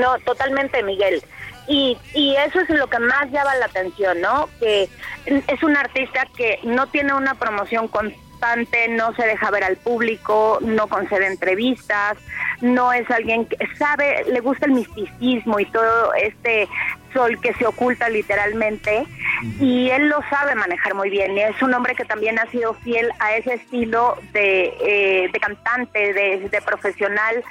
No, 0.00 0.16
totalmente, 0.24 0.80
Miguel. 0.84 1.22
Y, 1.68 1.98
y 2.14 2.34
eso 2.36 2.60
es 2.60 2.70
lo 2.70 2.86
que 2.88 2.98
más 2.98 3.30
llama 3.30 3.54
la 3.56 3.66
atención, 3.66 4.20
¿no? 4.20 4.48
Que 4.58 4.88
es 5.26 5.62
un 5.62 5.76
artista 5.76 6.26
que 6.36 6.58
no 6.62 6.86
tiene 6.86 7.12
una 7.12 7.34
promoción 7.34 7.88
constante, 7.88 8.88
no 8.88 9.14
se 9.14 9.26
deja 9.26 9.50
ver 9.50 9.64
al 9.64 9.76
público, 9.76 10.58
no 10.62 10.86
concede 10.86 11.26
entrevistas, 11.26 12.16
no 12.60 12.92
es 12.92 13.08
alguien 13.10 13.46
que 13.46 13.56
sabe, 13.76 14.24
le 14.30 14.40
gusta 14.40 14.66
el 14.66 14.72
misticismo 14.72 15.60
y 15.60 15.66
todo 15.66 16.14
este 16.14 16.68
sol 17.12 17.40
que 17.40 17.54
se 17.54 17.66
oculta 17.66 18.08
literalmente 18.08 19.06
y 19.60 19.88
él 19.90 20.08
lo 20.08 20.20
sabe 20.28 20.54
manejar 20.54 20.94
muy 20.94 21.10
bien 21.10 21.36
y 21.36 21.40
es 21.40 21.60
un 21.62 21.72
hombre 21.72 21.94
que 21.94 22.04
también 22.04 22.38
ha 22.38 22.46
sido 22.50 22.74
fiel 22.74 23.10
a 23.18 23.34
ese 23.36 23.54
estilo 23.54 24.16
de, 24.32 24.74
eh, 24.80 25.30
de 25.32 25.40
cantante, 25.40 26.12
de, 26.12 26.48
de 26.48 26.62
profesional 26.62 27.42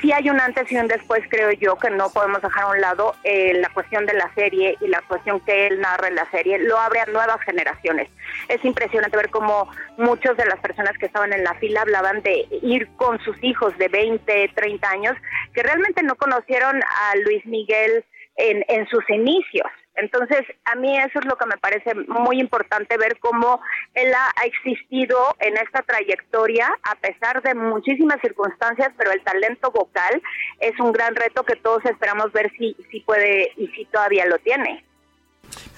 sí 0.00 0.12
hay 0.12 0.28
un 0.30 0.40
antes 0.40 0.70
y 0.70 0.76
un 0.76 0.88
después, 0.88 1.22
creo 1.28 1.52
yo, 1.52 1.76
que 1.76 1.90
no 1.90 2.10
podemos 2.10 2.42
dejar 2.42 2.64
a 2.64 2.68
un 2.68 2.80
lado 2.80 3.14
eh, 3.24 3.54
la 3.54 3.68
cuestión 3.70 4.06
de 4.06 4.14
la 4.14 4.32
serie 4.34 4.76
y 4.80 4.88
la 4.88 5.00
cuestión 5.02 5.40
que 5.40 5.66
él 5.66 5.80
narra 5.80 6.08
en 6.08 6.16
la 6.16 6.30
serie, 6.30 6.58
lo 6.58 6.78
abre 6.78 7.00
a 7.00 7.06
nuevas 7.06 7.40
generaciones. 7.42 8.08
Es 8.48 8.64
impresionante 8.64 9.16
ver 9.16 9.30
cómo 9.30 9.68
muchas 9.96 10.36
de 10.36 10.46
las 10.46 10.60
personas 10.60 10.96
que 10.98 11.06
estaban 11.06 11.32
en 11.32 11.44
la 11.44 11.54
fila 11.54 11.82
hablaban 11.82 12.22
de 12.22 12.46
ir 12.62 12.88
con 12.96 13.18
sus 13.20 13.36
hijos 13.42 13.76
de 13.78 13.88
20, 13.88 14.50
30 14.54 14.88
años, 14.88 15.16
que 15.54 15.62
realmente 15.62 16.02
no 16.02 16.14
conocieron 16.16 16.82
a 16.82 17.16
Luis 17.24 17.44
Miguel 17.46 18.04
en, 18.36 18.64
en 18.68 18.86
sus 18.88 19.08
inicios. 19.08 19.70
Entonces, 20.00 20.40
a 20.64 20.74
mí 20.76 20.96
eso 20.98 21.18
es 21.20 21.24
lo 21.26 21.36
que 21.36 21.46
me 21.46 21.56
parece 21.58 21.94
muy 21.94 22.40
importante, 22.40 22.96
ver 22.96 23.18
cómo 23.20 23.60
él 23.94 24.12
ha 24.14 24.44
existido 24.44 25.16
en 25.40 25.56
esta 25.56 25.82
trayectoria 25.82 26.68
a 26.82 26.94
pesar 26.96 27.42
de 27.42 27.54
muchísimas 27.54 28.20
circunstancias, 28.20 28.90
pero 28.96 29.12
el 29.12 29.22
talento 29.22 29.70
vocal 29.70 30.22
es 30.60 30.78
un 30.80 30.92
gran 30.92 31.14
reto 31.14 31.44
que 31.44 31.56
todos 31.56 31.84
esperamos 31.84 32.32
ver 32.32 32.50
si, 32.58 32.76
si 32.90 33.00
puede 33.00 33.52
y 33.56 33.66
si 33.68 33.84
todavía 33.86 34.26
lo 34.26 34.38
tiene. 34.38 34.84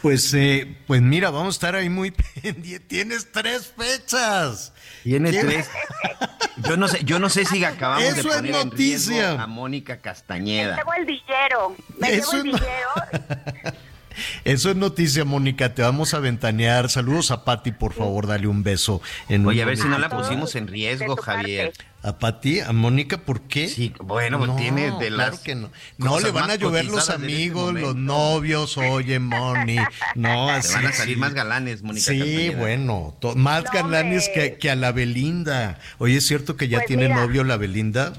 Pues, 0.03 0.35
eh, 0.35 0.77
pues 0.87 1.01
mira, 1.01 1.31
vamos 1.31 1.55
a 1.55 1.57
estar 1.57 1.75
ahí 1.77 1.89
muy 1.89 2.11
pendientes. 2.43 2.89
Tienes 2.89 3.33
tres 3.33 3.73
fechas. 3.77 4.75
Tiene 5.03 5.31
tres. 5.33 5.71
Yo 6.69 6.77
no 6.77 6.89
sé, 6.89 7.03
yo 7.05 7.19
no 7.19 7.29
sé 7.31 7.45
si 7.45 7.65
acabamos 7.65 8.05
Eso 8.05 8.15
de 8.15 8.21
es 8.29 8.37
poner 8.37 8.55
en 8.57 8.69
noticia. 8.69 9.23
riesgo 9.29 9.41
a 9.43 9.47
Mónica 9.47 9.99
Castañeda. 10.01 10.73
Me 10.73 10.77
llevo 10.77 10.93
el 10.95 11.05
villero, 11.07 11.77
me 11.99 12.15
Eso 12.15 12.33
llevo 12.33 12.45
el 12.45 12.53
no- 12.53 12.59
villero. 12.59 13.73
Eso 14.45 14.71
es 14.71 14.77
noticia, 14.77 15.25
Mónica. 15.25 15.75
Te 15.75 15.83
vamos 15.83 16.15
a 16.15 16.19
ventanear. 16.19 16.91
Saludos 16.91 17.31
a 17.31 17.45
Patti, 17.45 17.73
por 17.73 17.93
favor, 17.93 18.27
dale 18.27 18.47
un 18.47 18.63
beso. 18.63 19.01
En 19.29 19.47
Oye, 19.47 19.63
a 19.63 19.67
ver 19.67 19.77
si 19.77 19.89
no 19.89 19.99
la 19.99 20.09
pusimos 20.09 20.55
en 20.55 20.67
riesgo, 20.69 21.17
Javier. 21.17 21.73
¿A 22.05 22.19
Patti? 22.19 22.59
¿A 22.59 22.73
Mónica? 22.73 23.19
¿Por 23.19 23.43
qué? 23.43 23.69
Sí, 23.69 23.93
bueno, 24.01 24.39
pues 24.39 24.57
tiene 24.57 24.91
de 24.99 25.11
las 25.11 25.29
claro 25.31 25.43
que 25.45 25.55
no. 25.55 25.71
No, 25.99 26.19
le 26.19 26.33
van 26.33 26.51
a 26.51 26.57
llover 26.57 26.85
los 26.87 27.03
este 27.09 27.13
amigos, 27.13 27.75
los 27.75 27.95
novios, 27.95 28.77
oye, 28.77 29.21
Moni. 29.21 29.77
No, 30.17 30.47
Te 30.47 30.53
así. 30.53 30.75
van 30.75 30.87
a 30.87 30.93
salir 30.93 31.15
sí. 31.15 31.21
más 31.21 31.33
galanes, 31.33 31.83
Mónica 31.85 32.11
Sí, 32.11 32.19
Castañeda. 32.19 32.59
bueno, 32.59 33.17
to- 33.21 33.37
más 33.37 33.63
galanes 33.71 34.29
que, 34.35 34.55
que 34.57 34.69
a 34.71 34.75
la 34.75 34.91
Belinda. 34.91 35.79
Oye, 35.99 36.17
¿es 36.17 36.27
cierto 36.27 36.57
que 36.57 36.67
ya 36.67 36.79
Pues 36.79 36.89
tiene 36.89 37.05
mira. 37.09 37.21
novio 37.21 37.45
la 37.45 37.57
Belinda? 37.57 38.13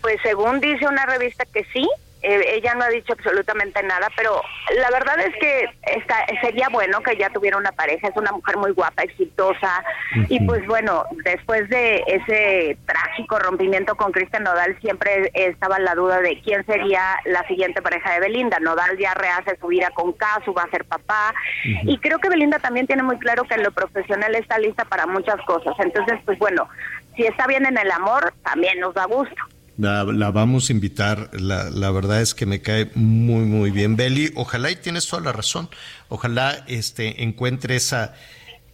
Pues 0.00 0.16
según 0.22 0.60
dice 0.60 0.86
una 0.86 1.04
revista 1.04 1.44
que 1.52 1.66
sí, 1.72 1.88
eh, 2.28 2.56
ella 2.56 2.74
no 2.74 2.84
ha 2.84 2.88
dicho 2.88 3.14
absolutamente 3.14 3.82
nada, 3.82 4.08
pero 4.14 4.42
la 4.76 4.90
verdad 4.90 5.18
es 5.20 5.34
que 5.40 5.64
está, 5.82 6.26
sería 6.42 6.68
bueno 6.68 7.00
que 7.00 7.16
ya 7.16 7.30
tuviera 7.30 7.56
una 7.56 7.72
pareja, 7.72 8.08
es 8.08 8.16
una 8.16 8.32
mujer 8.32 8.58
muy 8.58 8.72
guapa, 8.72 9.02
exitosa, 9.02 9.82
y 10.28 10.44
pues 10.46 10.66
bueno, 10.66 11.04
después 11.24 11.68
de 11.70 12.04
ese 12.06 12.76
trágico 12.86 13.38
rompimiento 13.38 13.96
con 13.96 14.12
Cristian 14.12 14.44
Nodal 14.44 14.78
siempre 14.80 15.30
estaba 15.32 15.78
la 15.78 15.94
duda 15.94 16.20
de 16.20 16.38
quién 16.42 16.66
sería 16.66 17.16
la 17.24 17.46
siguiente 17.48 17.80
pareja 17.80 18.12
de 18.12 18.20
Belinda. 18.20 18.58
Nodal 18.60 18.98
ya 18.98 19.14
rehace 19.14 19.56
su 19.58 19.68
vida 19.68 19.88
con 19.94 20.12
Casu, 20.12 20.52
va 20.52 20.64
a 20.64 20.70
ser 20.70 20.84
papá, 20.84 21.32
y 21.64 21.98
creo 21.98 22.18
que 22.18 22.28
Belinda 22.28 22.58
también 22.58 22.86
tiene 22.86 23.02
muy 23.02 23.18
claro 23.18 23.44
que 23.44 23.54
en 23.54 23.62
lo 23.62 23.72
profesional 23.72 24.34
está 24.34 24.58
lista 24.58 24.84
para 24.84 25.06
muchas 25.06 25.40
cosas, 25.46 25.74
entonces 25.78 26.18
pues 26.26 26.38
bueno, 26.38 26.68
si 27.16 27.24
está 27.24 27.46
bien 27.46 27.64
en 27.64 27.78
el 27.78 27.90
amor, 27.90 28.34
también 28.44 28.78
nos 28.80 28.94
da 28.94 29.06
gusto. 29.06 29.34
La, 29.78 30.04
la 30.04 30.30
vamos 30.32 30.68
a 30.68 30.72
invitar. 30.72 31.30
La, 31.32 31.70
la 31.70 31.90
verdad 31.90 32.20
es 32.20 32.34
que 32.34 32.46
me 32.46 32.60
cae 32.60 32.90
muy, 32.94 33.44
muy 33.44 33.70
bien. 33.70 33.96
Beli, 33.96 34.32
ojalá 34.34 34.70
y 34.70 34.76
tienes 34.76 35.06
toda 35.06 35.22
la 35.22 35.32
razón. 35.32 35.70
Ojalá 36.08 36.64
este, 36.66 37.22
encuentre 37.22 37.76
esa, 37.76 38.14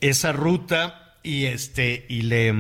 esa 0.00 0.32
ruta 0.32 1.00
y 1.22 1.46
este 1.46 2.04
y 2.10 2.20
le 2.22 2.52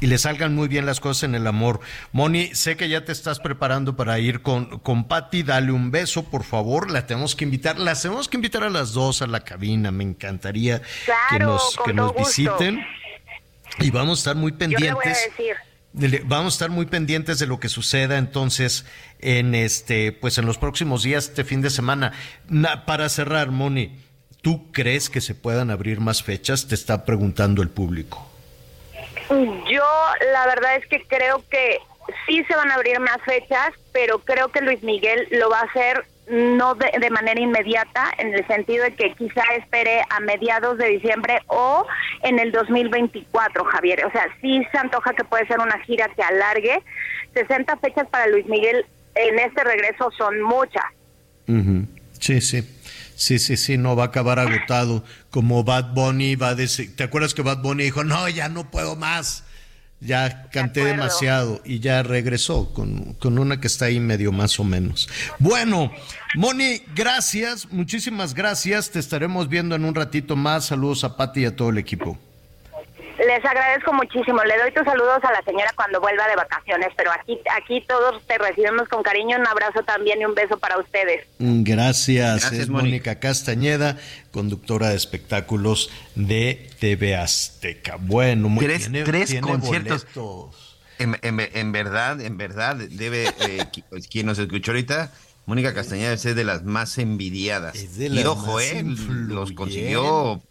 y 0.00 0.06
le 0.06 0.16
salgan 0.18 0.54
muy 0.54 0.66
bien 0.68 0.86
las 0.86 0.98
cosas 1.00 1.24
en 1.24 1.34
el 1.34 1.46
amor. 1.46 1.80
Moni, 2.12 2.54
sé 2.54 2.76
que 2.76 2.88
ya 2.88 3.04
te 3.04 3.12
estás 3.12 3.38
preparando 3.38 3.96
para 3.96 4.18
ir 4.18 4.40
con, 4.40 4.78
con 4.78 5.08
Patti, 5.08 5.42
dale 5.42 5.72
un 5.72 5.90
beso, 5.90 6.24
por 6.24 6.44
favor, 6.44 6.90
la 6.90 7.06
tenemos 7.06 7.36
que 7.36 7.44
invitar, 7.44 7.78
las 7.78 8.00
tenemos 8.02 8.28
que 8.28 8.36
invitar 8.38 8.64
a 8.64 8.70
las 8.70 8.92
dos 8.94 9.20
a 9.20 9.26
la 9.26 9.40
cabina, 9.40 9.90
me 9.90 10.04
encantaría 10.04 10.80
que 11.30 11.38
nos, 11.38 11.76
que 11.84 11.92
nos 11.92 12.12
gusto. 12.14 12.28
visiten 12.28 12.80
y 13.80 13.90
vamos 13.90 14.18
a 14.18 14.20
estar 14.20 14.36
muy 14.36 14.52
Yo 14.52 14.58
le 14.58 14.66
voy 14.66 14.74
a 14.74 14.78
pendientes. 14.78 15.18
decir. 15.36 15.56
Vamos 15.92 16.54
a 16.54 16.56
estar 16.56 16.70
muy 16.70 16.86
pendientes 16.86 17.38
de 17.38 17.46
lo 17.46 17.58
que 17.58 17.68
suceda 17.68 18.18
entonces 18.18 18.84
en 19.20 19.54
este, 19.54 20.12
pues 20.12 20.38
en 20.38 20.46
los 20.46 20.58
próximos 20.58 21.02
días, 21.02 21.28
este 21.28 21.44
fin 21.44 21.62
de 21.62 21.70
semana. 21.70 22.12
Na- 22.48 22.84
para 22.86 23.08
cerrar, 23.08 23.50
Moni, 23.50 23.98
¿tú 24.42 24.70
crees 24.70 25.08
que 25.10 25.20
se 25.20 25.34
puedan 25.34 25.70
abrir 25.70 26.00
más 26.00 26.22
fechas? 26.22 26.68
Te 26.68 26.74
está 26.74 27.04
preguntando 27.04 27.62
el 27.62 27.70
público. 27.70 28.30
Yo 29.30 29.84
la 30.32 30.46
verdad 30.46 30.76
es 30.76 30.86
que 30.86 31.02
creo 31.06 31.42
que 31.50 31.78
sí 32.26 32.42
se 32.44 32.54
van 32.56 32.70
a 32.70 32.74
abrir 32.74 33.00
más 33.00 33.18
fechas, 33.26 33.72
pero 33.92 34.20
creo 34.20 34.48
que 34.48 34.60
Luis 34.60 34.82
Miguel 34.82 35.26
lo 35.32 35.50
va 35.50 35.60
a 35.60 35.64
hacer 35.64 36.04
no 36.30 36.74
de, 36.74 36.90
de 36.98 37.10
manera 37.10 37.40
inmediata, 37.40 38.12
en 38.18 38.34
el 38.34 38.46
sentido 38.46 38.84
de 38.84 38.94
que 38.94 39.14
quizá 39.14 39.42
espere 39.58 40.02
a 40.10 40.20
mediados 40.20 40.78
de 40.78 40.88
diciembre 40.88 41.40
o 41.46 41.86
en 42.22 42.38
el 42.38 42.52
2024, 42.52 43.64
Javier. 43.64 44.04
O 44.06 44.10
sea, 44.10 44.26
sí 44.40 44.62
se 44.70 44.78
antoja 44.78 45.14
que 45.14 45.24
puede 45.24 45.46
ser 45.46 45.58
una 45.58 45.78
gira 45.80 46.08
que 46.14 46.22
alargue. 46.22 46.82
60 47.34 47.76
fechas 47.78 48.06
para 48.08 48.26
Luis 48.26 48.46
Miguel 48.46 48.84
en 49.14 49.38
este 49.38 49.64
regreso 49.64 50.10
son 50.16 50.40
muchas. 50.42 50.84
Sí, 52.18 52.40
sí. 52.40 52.62
Sí, 53.16 53.40
sí, 53.40 53.56
sí, 53.56 53.78
no 53.78 53.96
va 53.96 54.04
a 54.04 54.06
acabar 54.06 54.38
agotado. 54.38 55.02
Como 55.30 55.64
Bad 55.64 55.92
Bunny 55.92 56.36
va 56.36 56.50
a 56.50 56.54
decir. 56.54 56.94
¿Te 56.94 57.02
acuerdas 57.02 57.34
que 57.34 57.42
Bad 57.42 57.62
Bunny 57.62 57.84
dijo, 57.84 58.04
no, 58.04 58.28
ya 58.28 58.48
no 58.48 58.70
puedo 58.70 58.94
más? 58.94 59.44
Ya 60.00 60.48
canté 60.50 60.84
demasiado 60.84 61.60
y 61.64 61.80
ya 61.80 62.04
regresó 62.04 62.72
con, 62.72 63.14
con 63.14 63.38
una 63.38 63.60
que 63.60 63.66
está 63.66 63.86
ahí 63.86 63.98
medio 63.98 64.30
más 64.30 64.60
o 64.60 64.64
menos. 64.64 65.08
Bueno, 65.40 65.90
Moni, 66.36 66.82
gracias, 66.94 67.70
muchísimas 67.72 68.32
gracias. 68.32 68.90
Te 68.90 69.00
estaremos 69.00 69.48
viendo 69.48 69.74
en 69.74 69.84
un 69.84 69.94
ratito 69.94 70.36
más. 70.36 70.66
Saludos 70.66 71.02
a 71.02 71.16
Pati 71.16 71.40
y 71.40 71.44
a 71.46 71.56
todo 71.56 71.70
el 71.70 71.78
equipo. 71.78 72.16
Les 73.18 73.44
agradezco 73.44 73.92
muchísimo. 73.92 74.42
Le 74.44 74.56
doy 74.58 74.72
tus 74.72 74.84
saludos 74.84 75.18
a 75.24 75.32
la 75.32 75.42
señora 75.42 75.72
cuando 75.74 76.00
vuelva 76.00 76.28
de 76.28 76.36
vacaciones, 76.36 76.88
pero 76.96 77.10
aquí 77.10 77.38
aquí 77.56 77.84
todos 77.88 78.24
te 78.26 78.38
recibimos 78.38 78.88
con 78.88 79.02
cariño. 79.02 79.36
Un 79.38 79.46
abrazo 79.46 79.82
también 79.82 80.20
y 80.20 80.24
un 80.24 80.34
beso 80.34 80.56
para 80.58 80.78
ustedes. 80.78 81.26
Gracias, 81.38 82.40
Gracias, 82.40 82.52
es 82.62 82.68
Mónica. 82.68 83.18
Castañeda, 83.18 83.96
conductora 84.30 84.90
de 84.90 84.96
espectáculos 84.96 85.90
de 86.14 86.70
TV 86.78 87.16
Azteca. 87.16 87.96
Bueno, 87.98 88.48
muy 88.48 88.64
Tres, 88.64 88.82
tiene- 88.82 89.02
tres 89.02 89.30
tiene 89.30 89.46
conciertos. 89.46 90.06
boletos. 90.14 90.78
En, 91.00 91.16
en- 91.22 91.40
en 91.54 91.72
verdad, 91.72 92.20
en 92.20 92.36
verdad, 92.38 92.76
debe, 92.76 93.26
eh, 93.26 93.32
qui- 93.72 94.08
quien 94.08 94.26
nos 94.26 94.38
escuchó 94.38 94.70
ahorita, 94.72 95.12
Mónica 95.48 95.72
Castañeda 95.72 96.12
es 96.12 96.24
de 96.24 96.44
las 96.44 96.64
más 96.64 96.98
envidiadas. 96.98 97.74
Es 97.74 97.96
de 97.96 98.08
y 98.08 98.10
las 98.10 98.26
ojo, 98.26 98.56
más 98.56 98.64
eh, 98.64 98.84
los 99.06 99.52
consiguió 99.52 100.42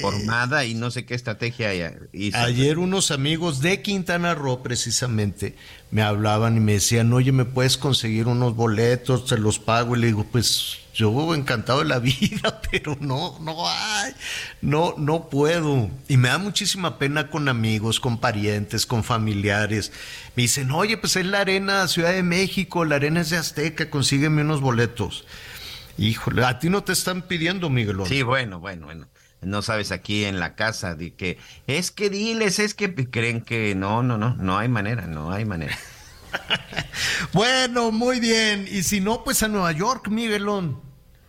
formada 0.00 0.64
y 0.64 0.74
no 0.74 0.92
sé 0.92 1.04
qué 1.04 1.16
estrategia 1.16 1.74
hizo. 2.12 2.38
Ayer 2.38 2.78
unos 2.78 3.10
amigos 3.10 3.60
de 3.60 3.82
Quintana 3.82 4.36
Roo 4.36 4.62
precisamente 4.62 5.56
me 5.90 6.02
hablaban 6.02 6.56
y 6.56 6.60
me 6.60 6.74
decían, 6.74 7.12
oye, 7.12 7.32
¿me 7.32 7.44
puedes 7.44 7.76
conseguir 7.76 8.28
unos 8.28 8.54
boletos? 8.54 9.26
Te 9.26 9.36
los 9.36 9.58
pago. 9.58 9.96
Y 9.96 9.98
le 9.98 10.06
digo, 10.06 10.24
pues 10.30 10.78
yo 10.96 11.34
encantado 11.34 11.80
de 11.80 11.84
la 11.84 11.98
vida, 12.00 12.60
pero 12.70 12.96
no, 13.00 13.38
no 13.40 13.68
hay, 13.68 14.12
no, 14.62 14.94
no 14.96 15.28
puedo. 15.28 15.90
Y 16.08 16.16
me 16.16 16.28
da 16.28 16.38
muchísima 16.38 16.98
pena 16.98 17.28
con 17.28 17.48
amigos, 17.48 18.00
con 18.00 18.18
parientes, 18.18 18.86
con 18.86 19.04
familiares. 19.04 19.92
Me 20.34 20.44
dicen, 20.44 20.70
oye, 20.70 20.96
pues 20.96 21.16
es 21.16 21.26
la 21.26 21.40
arena 21.40 21.86
Ciudad 21.88 22.12
de 22.12 22.22
México, 22.22 22.84
la 22.84 22.96
arena 22.96 23.20
es 23.20 23.30
de 23.30 23.36
Azteca, 23.36 23.90
consígueme 23.90 24.42
unos 24.42 24.60
boletos. 24.60 25.26
Híjole, 25.98 26.44
a 26.44 26.58
ti 26.58 26.70
no 26.70 26.82
te 26.82 26.92
están 26.92 27.22
pidiendo, 27.22 27.70
Miguelón. 27.70 28.08
Sí, 28.08 28.22
bueno, 28.22 28.58
bueno, 28.58 28.86
bueno. 28.86 29.08
No 29.42 29.62
sabes 29.62 29.92
aquí 29.92 30.24
en 30.24 30.40
la 30.40 30.54
casa 30.54 30.94
de 30.94 31.14
que 31.14 31.38
es 31.66 31.90
que 31.90 32.10
diles, 32.10 32.58
es 32.58 32.74
que 32.74 32.94
creen 32.94 33.42
que 33.42 33.74
no, 33.74 34.02
no, 34.02 34.16
no, 34.16 34.34
no 34.34 34.58
hay 34.58 34.68
manera, 34.68 35.06
no 35.06 35.30
hay 35.30 35.44
manera. 35.44 35.76
Bueno, 37.32 37.92
muy 37.92 38.20
bien. 38.20 38.66
Y 38.70 38.82
si 38.82 39.00
no, 39.00 39.24
pues 39.24 39.42
a 39.42 39.48
Nueva 39.48 39.72
York, 39.72 40.08
Miguelón. 40.08 40.85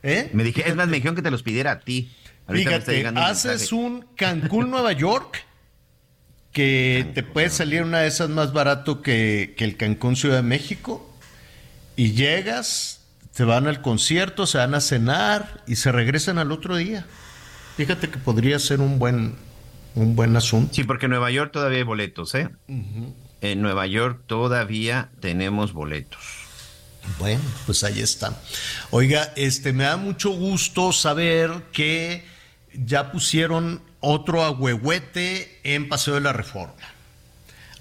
¿Eh? 0.08 0.30
Me 0.32 0.46
dije, 0.46 0.64
es 0.66 0.76
más, 0.76 0.88
me 0.88 0.96
dijeron 0.96 1.16
que 1.16 1.22
te 1.22 1.32
los 1.32 1.44
pidiera 1.44 1.72
a 1.72 1.80
ti. 1.82 2.16
Ahorita 2.48 2.80
Fíjate, 2.80 3.10
un 3.10 3.18
haces 3.18 3.46
mensaje. 3.46 3.76
un 3.76 4.06
Cancún, 4.16 4.72
Nueva 4.72 4.94
York, 4.94 5.46
que 6.54 7.12
te 7.14 7.24
puede 7.24 7.50
salir 7.50 7.84
una 7.84 8.00
de 8.00 8.08
esas 8.08 8.30
más 8.30 8.54
barato 8.54 9.02
que, 9.02 9.54
que 9.58 9.66
el 9.66 9.76
Cancún, 9.76 10.16
Ciudad 10.16 10.38
de 10.38 10.44
México, 10.44 11.14
y 11.98 12.14
llegas, 12.14 13.06
te 13.36 13.44
van 13.44 13.68
al 13.68 13.82
concierto, 13.82 14.48
se 14.48 14.60
van 14.60 14.76
a 14.76 14.80
cenar 14.80 15.64
y 15.68 15.76
se 15.76 15.92
regresan 15.92 16.38
al 16.38 16.54
otro 16.54 16.78
día. 16.78 17.06
Fíjate 17.76 18.10
que 18.10 18.18
podría 18.18 18.60
ser 18.60 18.80
un 18.80 19.00
buen, 19.00 19.36
un 19.94 20.16
buen 20.16 20.38
asunto. 20.38 20.74
Sí, 20.74 20.86
porque 20.86 21.08
en 21.08 21.12
Nueva 21.12 21.32
York 21.32 21.52
todavía 21.52 21.80
hay 21.80 21.84
boletos, 21.84 22.34
¿eh? 22.34 22.50
En 23.42 23.62
Nueva 23.62 23.86
York 23.88 24.22
todavía 24.26 25.10
tenemos 25.20 25.74
boletos. 25.74 26.47
Bueno, 27.20 27.42
pues 27.66 27.84
ahí 27.84 28.00
está. 28.00 28.40
Oiga, 28.92 29.34
este 29.36 29.74
me 29.74 29.86
da 29.86 29.98
mucho 29.98 30.30
gusto 30.32 30.94
saber 30.94 31.52
que 31.72 32.26
ya 32.74 33.12
pusieron 33.12 33.82
otro 34.00 34.44
agüehuete 34.44 35.60
en 35.64 35.90
Paseo 35.90 36.16
de 36.16 36.22
la 36.22 36.34
Reforma. 36.34 36.76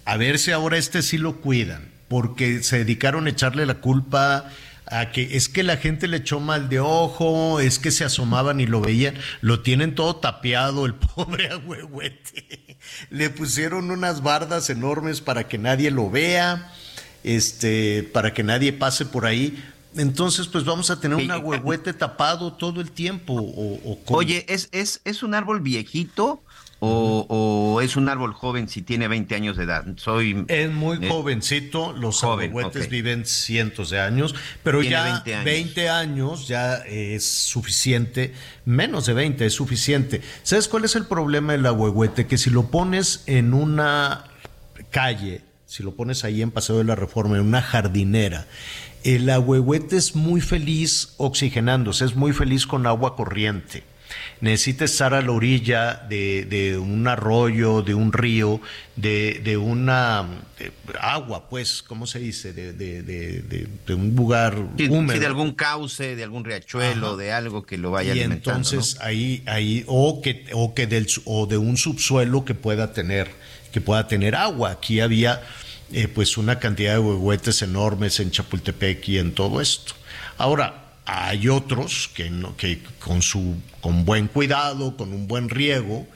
A 0.04 0.16
ver 0.16 0.38
si 0.38 0.52
ahora 0.52 0.78
este 0.78 1.02
sí 1.02 1.18
lo 1.18 1.40
cuidan, 1.40 1.90
porque 2.08 2.62
se 2.62 2.78
dedicaron 2.78 3.26
a 3.26 3.30
echarle 3.30 3.66
la 3.66 3.74
culpa 3.74 4.50
a 4.86 5.10
que 5.10 5.36
es 5.36 5.48
que 5.48 5.64
la 5.64 5.76
gente 5.76 6.06
le 6.06 6.18
echó 6.18 6.38
mal 6.38 6.68
de 6.68 6.78
ojo, 6.78 7.60
es 7.60 7.78
que 7.78 7.90
se 7.90 8.04
asomaban 8.04 8.60
y 8.60 8.66
lo 8.66 8.80
veían, 8.80 9.16
lo 9.40 9.60
tienen 9.60 9.94
todo 9.94 10.16
tapiado 10.16 10.86
el 10.86 10.94
pobre 11.14 11.48
agüehuete. 11.48 12.78
Le 13.10 13.30
pusieron 13.30 13.90
unas 13.90 14.22
bardas 14.22 14.70
enormes 14.70 15.20
para 15.20 15.48
que 15.48 15.58
nadie 15.58 15.90
lo 15.90 16.08
vea, 16.08 16.72
este, 17.26 18.08
para 18.12 18.32
que 18.32 18.42
nadie 18.42 18.72
pase 18.72 19.04
por 19.04 19.26
ahí. 19.26 19.62
Entonces, 19.96 20.46
pues 20.46 20.64
vamos 20.64 20.90
a 20.90 21.00
tener 21.00 21.16
un 21.16 21.30
agüehuete 21.30 21.92
tapado 21.92 22.52
todo 22.52 22.80
el 22.80 22.92
tiempo. 22.92 23.34
O, 23.34 23.98
Oye, 24.06 24.44
¿es, 24.48 24.68
es, 24.72 25.00
¿es 25.04 25.22
un 25.22 25.34
árbol 25.34 25.60
viejito 25.60 26.42
o, 26.78 27.80
es 27.82 27.96
un 27.96 28.08
árbol 28.08 28.32
joven 28.32 28.68
si 28.68 28.82
tiene 28.82 29.08
20 29.08 29.34
años 29.34 29.56
de 29.56 29.64
edad? 29.64 29.84
Soy 29.96 30.44
Es 30.48 30.70
muy 30.70 30.98
eh, 31.00 31.08
jovencito, 31.08 31.92
los 31.94 32.20
joven, 32.20 32.50
agüehuetes 32.50 32.88
viven 32.88 33.24
cientos 33.24 33.90
de 33.90 34.00
años, 34.00 34.34
pero 34.62 34.80
Tiene 34.80 34.96
ya 34.96 35.04
20 35.24 35.34
años. 35.34 35.44
20 35.44 35.88
años 35.88 36.48
ya 36.48 36.76
es 36.76 37.24
suficiente, 37.24 38.34
menos 38.66 39.06
de 39.06 39.14
20 39.14 39.46
es 39.46 39.54
suficiente. 39.54 40.20
¿Sabes 40.42 40.68
cuál 40.68 40.84
es 40.84 40.94
el 40.94 41.06
problema 41.06 41.52
del 41.54 41.66
agüehuete? 41.66 42.26
Que 42.26 42.38
si 42.38 42.50
lo 42.50 42.70
pones 42.70 43.24
en 43.26 43.54
una 43.54 44.24
calle, 44.90 45.40
si 45.76 45.82
lo 45.82 45.94
pones 45.94 46.24
ahí 46.24 46.40
en 46.40 46.50
Paseo 46.50 46.78
de 46.78 46.84
la 46.84 46.94
Reforma, 46.94 47.36
en 47.36 47.42
una 47.42 47.60
jardinera, 47.60 48.46
el 49.04 49.28
agüehuete 49.28 49.96
es 49.96 50.14
muy 50.16 50.40
feliz 50.40 51.10
oxigenándose, 51.18 52.06
es 52.06 52.16
muy 52.16 52.32
feliz 52.32 52.66
con 52.66 52.86
agua 52.86 53.14
corriente. 53.14 53.82
Necesita 54.40 54.84
estar 54.84 55.12
a 55.14 55.20
la 55.20 55.32
orilla 55.32 56.06
de, 56.08 56.46
de 56.48 56.78
un 56.78 57.06
arroyo, 57.08 57.82
de 57.82 57.94
un 57.94 58.12
río, 58.12 58.60
de, 58.94 59.40
de 59.44 59.56
una 59.56 60.24
de 60.58 60.72
agua, 61.00 61.48
pues, 61.50 61.82
¿cómo 61.82 62.06
se 62.06 62.20
dice? 62.20 62.52
De, 62.54 63.68
un 63.94 64.14
lugar 64.16 64.56
Sí, 64.78 64.88
húmedo. 64.88 65.12
sí, 65.14 65.18
de 65.18 65.26
algún 65.26 65.52
cauce, 65.52 66.16
de 66.16 66.22
algún 66.24 66.44
riachuelo, 66.44 67.08
Ajá. 67.08 67.16
de 67.16 67.32
algo 67.32 67.66
que 67.66 67.76
lo 67.78 67.90
vaya 67.90 68.14
y 68.14 68.20
alimentando. 68.20 68.56
entonces 68.70 68.96
¿no? 68.98 69.04
ahí 69.06 69.42
ahí 69.46 69.84
o 69.88 70.22
que 70.22 70.46
o 70.52 70.72
que 70.72 70.86
del 70.86 71.06
o 71.24 71.46
de 71.46 71.58
un 71.58 71.76
subsuelo 71.76 72.44
que 72.44 72.54
pueda 72.54 72.92
tener 72.92 73.28
que 73.72 73.80
pueda 73.80 74.06
tener 74.06 74.34
agua 74.36 74.70
aquí 74.70 75.00
había 75.00 75.42
eh, 75.92 76.08
pues 76.08 76.36
una 76.36 76.58
cantidad 76.58 76.94
de 76.94 76.98
huehuetes 77.00 77.62
enormes 77.62 78.20
en 78.20 78.30
Chapultepec 78.30 79.08
y 79.08 79.18
en 79.18 79.32
todo 79.32 79.60
esto 79.60 79.94
ahora 80.38 80.92
hay 81.04 81.48
otros 81.48 82.10
que 82.14 82.30
no 82.30 82.56
que 82.56 82.82
con 82.98 83.22
su 83.22 83.56
con 83.80 84.04
buen 84.04 84.26
cuidado 84.28 84.96
con 84.96 85.12
un 85.12 85.28
buen 85.28 85.48
riego 85.48 86.06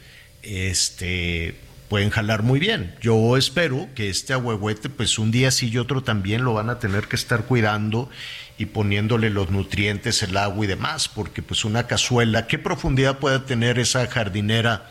este 0.43 1.55
pueden 1.91 2.11
jalar 2.11 2.45
muy 2.45 2.61
bien. 2.61 2.95
Yo 3.03 3.37
espero 3.37 3.89
que 3.97 4.09
este 4.09 4.33
ahuehuete, 4.33 4.89
pues 4.89 5.19
un 5.19 5.33
día 5.33 5.51
sí 5.51 5.71
y 5.71 5.77
otro 5.77 6.05
también 6.05 6.45
lo 6.45 6.55
van 6.55 6.71
a 6.71 6.79
tener 6.79 7.09
que 7.09 7.17
estar 7.17 7.47
cuidando 7.47 8.09
y 8.57 8.67
poniéndole 8.67 9.29
los 9.29 9.51
nutrientes, 9.51 10.23
el 10.23 10.37
agua 10.37 10.65
y 10.65 10.69
demás, 10.69 11.09
porque 11.09 11.43
pues 11.43 11.65
una 11.65 11.89
cazuela, 11.89 12.47
¿qué 12.47 12.59
profundidad 12.59 13.19
puede 13.19 13.41
tener 13.41 13.81
esa 13.81 14.07
jardinera 14.07 14.89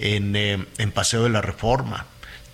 en, 0.00 0.34
eh, 0.34 0.66
en 0.78 0.90
Paseo 0.90 1.22
de 1.22 1.30
la 1.30 1.42
Reforma? 1.42 2.06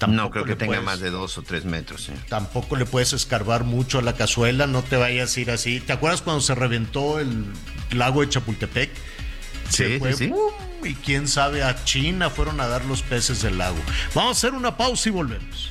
No 0.07 0.31
creo 0.31 0.45
que 0.45 0.55
tenga 0.57 0.67
puedes- 0.71 0.85
más 0.85 1.01
de 1.01 1.11
dos 1.11 1.37
o 1.39 1.43
tres 1.43 1.65
metros. 1.65 2.11
Tampoco 2.29 2.77
le 2.77 2.87
puedes 2.87 3.13
escarbar 3.13 3.65
mucho 3.65 3.99
a 3.99 4.03
la 4.03 4.15
cazuela, 4.15 4.67
no 4.67 4.83
te 4.83 4.97
vayas 4.97 5.37
a 5.37 5.41
ir 5.41 5.51
así. 5.51 5.81
¿Te 5.81 5.93
acuerdas 5.93 6.23
cuando 6.23 6.41
se 6.41 6.55
reventó 6.55 7.19
el 7.19 7.45
lago 7.93 8.21
de 8.21 8.29
Chapultepec? 8.29 8.91
Se 9.69 9.87
Sí, 9.95 9.99
fue, 9.99 10.13
sí, 10.15 10.33
y 10.85 10.95
quién 10.95 11.29
sabe, 11.29 11.63
a 11.63 11.85
China 11.85 12.31
fueron 12.31 12.61
a 12.61 12.69
dar 12.69 12.85
los 12.85 13.03
peces 13.03 13.43
del 13.43 13.59
lago. 13.59 13.77
Vamos 14.15 14.37
a 14.37 14.39
hacer 14.39 14.55
una 14.55 14.77
pausa 14.77 15.09
y 15.09 15.13
volvemos. 15.13 15.71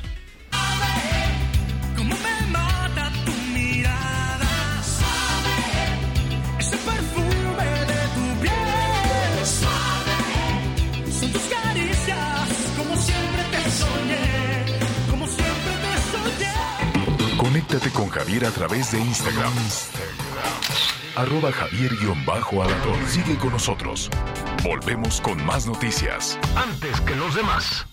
Conéctate 17.67 17.91
con 17.91 18.07
Javier 18.07 18.45
a 18.45 18.51
través 18.51 18.93
de 18.93 18.99
Instagram. 18.99 19.51
Arroba 21.17 21.51
Javier-Alador. 21.51 22.95
Sigue 23.09 23.37
con 23.37 23.51
nosotros. 23.51 24.09
Volvemos 24.63 25.19
con 25.19 25.45
más 25.45 25.67
noticias. 25.67 26.39
Antes 26.55 27.01
que 27.01 27.13
los 27.15 27.35
demás. 27.35 27.85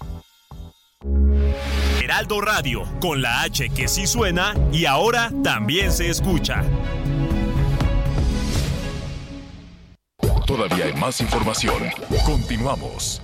Heraldo 2.01 2.40
Radio, 2.40 2.84
con 3.01 3.20
la 3.20 3.42
H 3.42 3.68
que 3.70 3.88
sí 3.88 4.06
suena 4.06 4.55
y 4.70 4.84
ahora 4.84 5.32
también 5.42 5.90
se 5.90 6.09
escucha. 6.09 6.62
Todavía 10.46 10.84
hay 10.84 10.94
más 10.94 11.20
información. 11.20 11.82
Continuamos. 12.24 13.23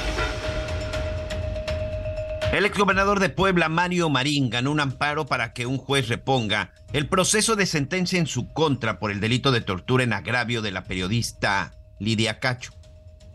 El 2.51 2.65
exgobernador 2.65 3.21
de 3.21 3.29
Puebla, 3.29 3.69
Mario 3.69 4.09
Marín, 4.09 4.49
ganó 4.49 4.71
un 4.71 4.81
amparo 4.81 5.25
para 5.25 5.53
que 5.53 5.65
un 5.65 5.77
juez 5.77 6.09
reponga 6.09 6.73
el 6.91 7.07
proceso 7.07 7.55
de 7.55 7.65
sentencia 7.65 8.19
en 8.19 8.27
su 8.27 8.49
contra 8.49 8.99
por 8.99 9.09
el 9.09 9.21
delito 9.21 9.53
de 9.53 9.61
tortura 9.61 10.03
en 10.03 10.11
agravio 10.11 10.61
de 10.61 10.71
la 10.71 10.83
periodista 10.83 11.71
Lidia 11.97 12.39
Cacho. 12.39 12.73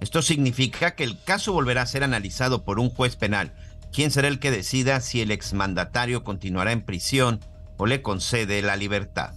Esto 0.01 0.21
significa 0.21 0.95
que 0.95 1.05
el 1.05 1.19
caso 1.19 1.55
volverá 1.55 1.81
a 1.81 1.87
ser 1.87 2.05
analizado 2.05 2.63
por 2.63 2.79
un 2.79 2.91
juez 2.91 3.17
penal, 3.17 3.55
quien 3.91 4.11
será 4.11 4.29
el 4.29 4.39
que 4.39 4.51
decida 4.51 5.01
si 5.01 5.23
el 5.23 5.31
exmandatario 5.31 6.23
continuará 6.23 6.73
en 6.73 6.83
prisión 6.83 7.41
o 7.79 7.87
le 7.87 8.03
concede 8.03 8.61
la 8.61 8.77
libertad. 8.77 9.33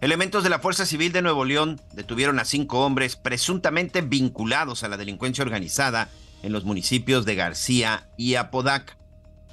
Elementos 0.00 0.44
de 0.44 0.50
la 0.50 0.60
Fuerza 0.60 0.86
Civil 0.86 1.10
de 1.10 1.22
Nuevo 1.22 1.44
León 1.44 1.80
detuvieron 1.94 2.38
a 2.38 2.44
cinco 2.44 2.86
hombres 2.86 3.16
presuntamente 3.16 4.02
vinculados 4.02 4.84
a 4.84 4.88
la 4.88 4.96
delincuencia 4.96 5.42
organizada 5.42 6.10
en 6.42 6.52
los 6.52 6.64
municipios 6.64 7.24
de 7.24 7.34
García 7.34 8.08
y 8.16 8.34
Apodaca. 8.34 8.96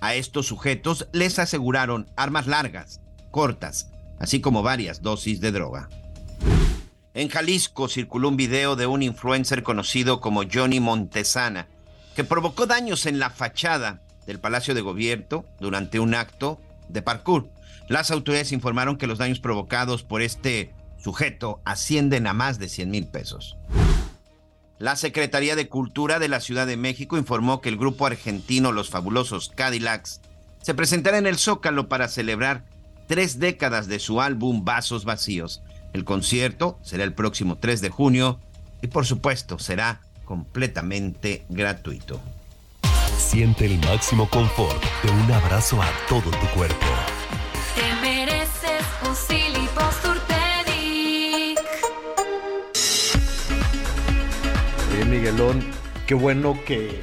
A 0.01 0.15
estos 0.15 0.47
sujetos 0.47 1.07
les 1.11 1.39
aseguraron 1.39 2.09
armas 2.15 2.47
largas, 2.47 3.01
cortas, 3.31 3.89
así 4.19 4.41
como 4.41 4.63
varias 4.63 5.01
dosis 5.01 5.41
de 5.41 5.51
droga. 5.51 5.89
En 7.13 7.27
Jalisco 7.27 7.89
circuló 7.89 8.29
un 8.29 8.37
video 8.37 8.75
de 8.75 8.87
un 8.87 9.03
influencer 9.03 9.63
conocido 9.63 10.21
como 10.21 10.43
Johnny 10.51 10.79
Montesana, 10.79 11.67
que 12.15 12.23
provocó 12.23 12.65
daños 12.65 13.05
en 13.05 13.19
la 13.19 13.29
fachada 13.29 14.01
del 14.25 14.39
Palacio 14.39 14.73
de 14.73 14.81
Gobierno 14.81 15.43
durante 15.59 15.99
un 15.99 16.13
acto 16.13 16.61
de 16.87 17.01
parkour. 17.01 17.49
Las 17.87 18.11
autoridades 18.11 18.51
informaron 18.51 18.97
que 18.97 19.07
los 19.07 19.17
daños 19.17 19.39
provocados 19.39 20.03
por 20.03 20.21
este 20.21 20.71
sujeto 20.97 21.61
ascienden 21.65 22.27
a 22.27 22.33
más 22.33 22.59
de 22.59 22.69
100 22.69 22.91
mil 22.91 23.07
pesos. 23.07 23.57
La 24.79 24.95
Secretaría 24.95 25.57
de 25.57 25.67
Cultura 25.67 26.19
de 26.19 26.29
la 26.29 26.39
Ciudad 26.39 26.65
de 26.65 26.77
México 26.77 27.17
informó 27.17 27.59
que 27.59 27.67
el 27.67 27.75
grupo 27.75 28.05
argentino 28.05 28.71
Los 28.71 28.89
Fabulosos 28.89 29.51
Cadillacs 29.53 30.21
se 30.61 30.73
presentará 30.73 31.17
en 31.17 31.27
el 31.27 31.37
Zócalo 31.37 31.89
para 31.89 32.07
celebrar 32.07 32.63
tres 33.05 33.39
décadas 33.39 33.87
de 33.89 33.99
su 33.99 34.21
álbum 34.21 34.63
Vasos 34.63 35.03
Vacíos. 35.03 35.61
El 35.91 36.05
concierto 36.05 36.79
será 36.81 37.03
el 37.03 37.13
próximo 37.13 37.57
3 37.57 37.81
de 37.81 37.89
junio 37.89 38.39
y 38.81 38.87
por 38.87 39.05
supuesto 39.05 39.59
será 39.59 39.99
completamente 40.23 41.43
gratuito. 41.49 42.21
Siente 43.17 43.65
el 43.65 43.79
máximo 43.79 44.29
confort 44.29 44.81
de 45.03 45.11
un 45.11 45.29
abrazo 45.29 45.81
a 45.81 45.91
todo 46.07 46.31
tu 46.31 46.47
cuerpo. 46.55 46.85
Miguelón, 55.05 55.63
qué 56.07 56.13
bueno 56.13 56.59
que 56.65 57.01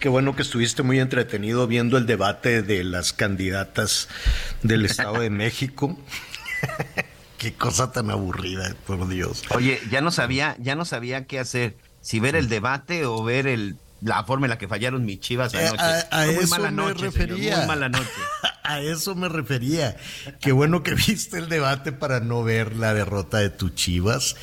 qué 0.00 0.08
bueno 0.08 0.34
que 0.34 0.42
estuviste 0.42 0.82
muy 0.82 0.98
entretenido 1.00 1.66
viendo 1.66 1.96
el 1.96 2.06
debate 2.06 2.62
de 2.62 2.84
las 2.84 3.12
candidatas 3.12 4.08
del 4.62 4.84
Estado 4.84 5.20
de 5.20 5.30
México. 5.30 5.98
qué 7.38 7.52
cosa 7.54 7.92
tan 7.92 8.10
aburrida, 8.10 8.74
por 8.86 9.08
Dios. 9.08 9.42
Oye, 9.50 9.80
ya 9.90 10.00
no 10.00 10.10
sabía, 10.10 10.56
ya 10.58 10.74
no 10.74 10.84
sabía 10.84 11.26
qué 11.26 11.38
hacer. 11.38 11.76
si 12.00 12.20
ver 12.20 12.36
el 12.36 12.48
debate 12.48 13.06
o 13.06 13.22
ver 13.22 13.46
el 13.46 13.76
la 14.02 14.24
forma 14.24 14.46
en 14.46 14.50
la 14.50 14.58
que 14.58 14.66
fallaron 14.66 15.04
mis 15.04 15.20
chivas 15.20 15.54
eh, 15.54 15.64
anoche. 15.64 16.06
a, 16.10 16.26
muy 16.26 16.44
eso 16.44 16.48
mala 16.48 16.70
me 16.70 16.76
noche, 16.76 17.04
refería. 17.04 17.36
señor, 17.36 17.58
muy 17.58 17.66
mala 17.68 17.88
noche. 17.88 18.10
a 18.64 18.80
eso 18.80 19.14
me 19.14 19.28
refería. 19.28 19.96
Qué 20.40 20.52
bueno 20.52 20.82
que 20.82 20.94
viste 20.94 21.38
el 21.38 21.48
debate 21.48 21.92
para 21.92 22.20
no 22.20 22.42
ver 22.42 22.76
la 22.76 22.94
derrota 22.94 23.38
de 23.38 23.50
tus 23.50 23.74
chivas. 23.74 24.36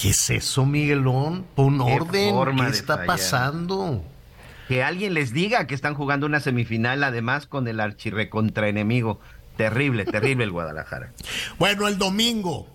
¿Qué 0.00 0.10
es 0.10 0.30
eso, 0.30 0.64
Miguelón? 0.66 1.44
Pon 1.54 1.80
orden. 1.80 2.30
forma 2.34 2.66
¿Qué 2.66 2.72
está 2.72 2.94
fallar. 2.94 3.06
pasando? 3.06 4.04
Que 4.68 4.82
alguien 4.82 5.14
les 5.14 5.32
diga 5.32 5.66
que 5.66 5.74
están 5.74 5.94
jugando 5.94 6.26
una 6.26 6.40
semifinal 6.40 7.02
además 7.02 7.46
con 7.46 7.66
el 7.68 7.80
archirrecontraenemigo. 7.80 9.20
Terrible, 9.56 10.04
terrible 10.04 10.44
el 10.44 10.52
Guadalajara. 10.52 11.12
Bueno, 11.58 11.88
el 11.88 11.98
domingo. 11.98 12.66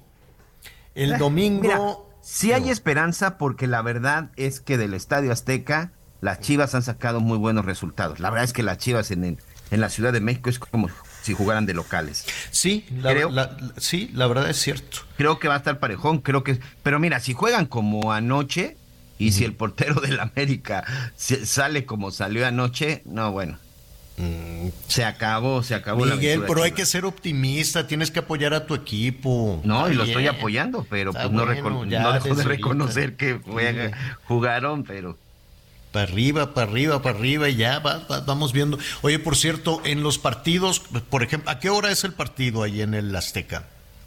El 0.93 1.17
domingo. 1.17 1.61
Mira, 1.63 1.81
sí 2.21 2.51
hay 2.51 2.69
esperanza 2.69 3.37
porque 3.37 3.65
la 3.67 3.81
verdad 3.81 4.29
es 4.35 4.59
que 4.59 4.77
del 4.77 4.93
Estadio 4.93 5.31
Azteca 5.31 5.91
las 6.21 6.41
Chivas 6.41 6.75
han 6.75 6.83
sacado 6.83 7.21
muy 7.21 7.37
buenos 7.37 7.65
resultados. 7.65 8.19
La 8.19 8.29
verdad 8.29 8.43
es 8.45 8.53
que 8.53 8.63
las 8.63 8.77
Chivas 8.77 9.09
en, 9.11 9.23
el- 9.23 9.37
en 9.71 9.81
la 9.81 9.89
Ciudad 9.89 10.13
de 10.13 10.19
México 10.21 10.49
es 10.49 10.59
como 10.59 10.89
si 11.25 11.33
jugaran 11.33 11.65
de 11.65 11.73
locales. 11.73 12.25
Sí, 12.51 12.85
la, 13.01 13.11
Creo- 13.11 13.29
la- 13.31 13.57
sí, 13.77 14.11
la 14.13 14.27
verdad 14.27 14.49
es 14.49 14.57
cierto. 14.57 14.99
Creo 15.17 15.39
que 15.39 15.47
va 15.47 15.55
a 15.55 15.57
estar 15.57 15.79
parejón, 15.79 16.19
creo 16.19 16.43
que... 16.43 16.59
Pero 16.83 16.99
mira, 16.99 17.19
si 17.19 17.33
juegan 17.33 17.65
como 17.65 18.13
anoche 18.13 18.77
y 19.17 19.31
si 19.31 19.43
el 19.43 19.53
portero 19.53 20.01
del 20.01 20.19
América 20.19 20.83
se- 21.15 21.45
sale 21.45 21.85
como 21.85 22.11
salió 22.11 22.45
anoche, 22.45 23.01
no, 23.05 23.31
bueno. 23.31 23.57
Se 24.87 25.03
acabó, 25.03 25.61
se 25.61 25.75
acabó 25.75 26.05
la 26.05 26.15
Mm. 26.15 26.17
Miguel, 26.19 26.43
pero 26.47 26.63
hay 26.63 26.71
que 26.71 26.85
ser 26.85 27.03
optimista, 27.03 27.85
tienes 27.85 28.11
que 28.11 28.19
apoyar 28.19 28.53
a 28.53 28.65
tu 28.65 28.73
equipo. 28.73 29.59
No, 29.65 29.91
y 29.91 29.93
lo 29.93 30.03
estoy 30.05 30.27
apoyando, 30.27 30.85
pero 30.89 31.11
pues 31.11 31.25
no, 31.31 31.43
bueno, 31.45 31.83
no 31.85 32.13
dejo 32.13 32.27
de 32.29 32.31
ahorita. 32.31 32.43
reconocer 32.43 33.15
que 33.17 33.39
juega- 33.43 33.91
jugaron, 34.25 34.83
pero... 34.83 35.17
Para 35.95 36.11
arriba, 36.11 36.53
para 36.53 36.69
arriba, 36.69 37.01
para 37.01 37.17
arriba 37.17 37.47
y 37.47 37.55
ya 37.55 37.79
va- 37.79 38.01
va- 38.11 38.19
vamos 38.19 38.51
viendo. 38.51 38.77
Oye, 39.01 39.17
por 39.17 39.37
cierto, 39.37 39.81
en 39.85 40.03
los 40.03 40.17
partidos, 40.17 40.81
por 41.09 41.23
ejemplo, 41.23 41.49
¿a 41.49 41.61
qué 41.61 41.69
hora 41.69 41.89
es 41.89 42.03
el 42.03 42.11
partido 42.11 42.63
ahí 42.63 42.81
en 42.81 42.93
el 42.93 43.15
Azteca? 43.15 43.63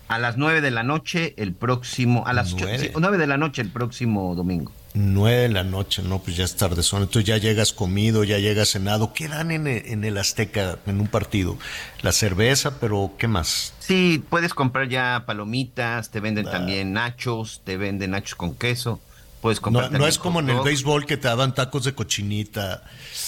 A 0.06 0.18
las 0.18 0.36
nueve 0.36 0.60
de 0.60 0.70
la 0.70 0.82
noche 0.82 1.32
el 1.38 1.54
próximo, 1.54 2.26
a 2.26 2.34
las 2.34 2.52
ocho- 2.52 2.66
Nueve. 2.66 2.78
sí, 2.78 2.90
nueve 3.00 3.16
de 3.16 3.26
la 3.26 3.38
noche 3.38 3.62
el 3.62 3.70
próximo 3.70 4.34
domingo. 4.34 4.70
Nueve 4.92 5.38
de 5.44 5.48
la 5.48 5.64
noche, 5.64 6.02
no, 6.02 6.18
pues 6.18 6.36
ya 6.36 6.44
es 6.44 6.56
tarde. 6.56 6.82
Entonces 6.82 7.24
ya 7.24 7.38
llegas 7.38 7.72
comido, 7.72 8.22
ya 8.22 8.36
llegas 8.38 8.68
cenado. 8.68 9.14
¿Qué 9.14 9.26
dan 9.28 9.50
en 9.50 9.66
el, 9.66 9.86
en 9.86 10.04
el 10.04 10.18
Azteca 10.18 10.76
en 10.86 11.00
un 11.00 11.06
partido? 11.08 11.56
La 12.02 12.12
cerveza, 12.12 12.78
pero 12.80 13.12
¿qué 13.18 13.28
más? 13.28 13.72
Sí, 13.78 14.22
puedes 14.28 14.52
comprar 14.52 14.90
ya 14.90 15.22
palomitas, 15.26 16.10
te 16.10 16.20
venden 16.20 16.44
también 16.50 16.92
nachos, 16.92 17.62
te 17.64 17.78
venden 17.78 18.10
nachos 18.10 18.34
con 18.34 18.54
queso, 18.54 19.00
puedes 19.40 19.60
No, 19.62 20.06
es 20.06 20.18
como 20.18 20.40
en 20.40 20.50
el 20.50 20.60
béisbol 20.60 21.06
que 21.06 21.16
te 21.16 21.28
daban 21.28 21.54
tacos 21.54 21.84
de 21.84 21.94
cochinita. 21.94 22.82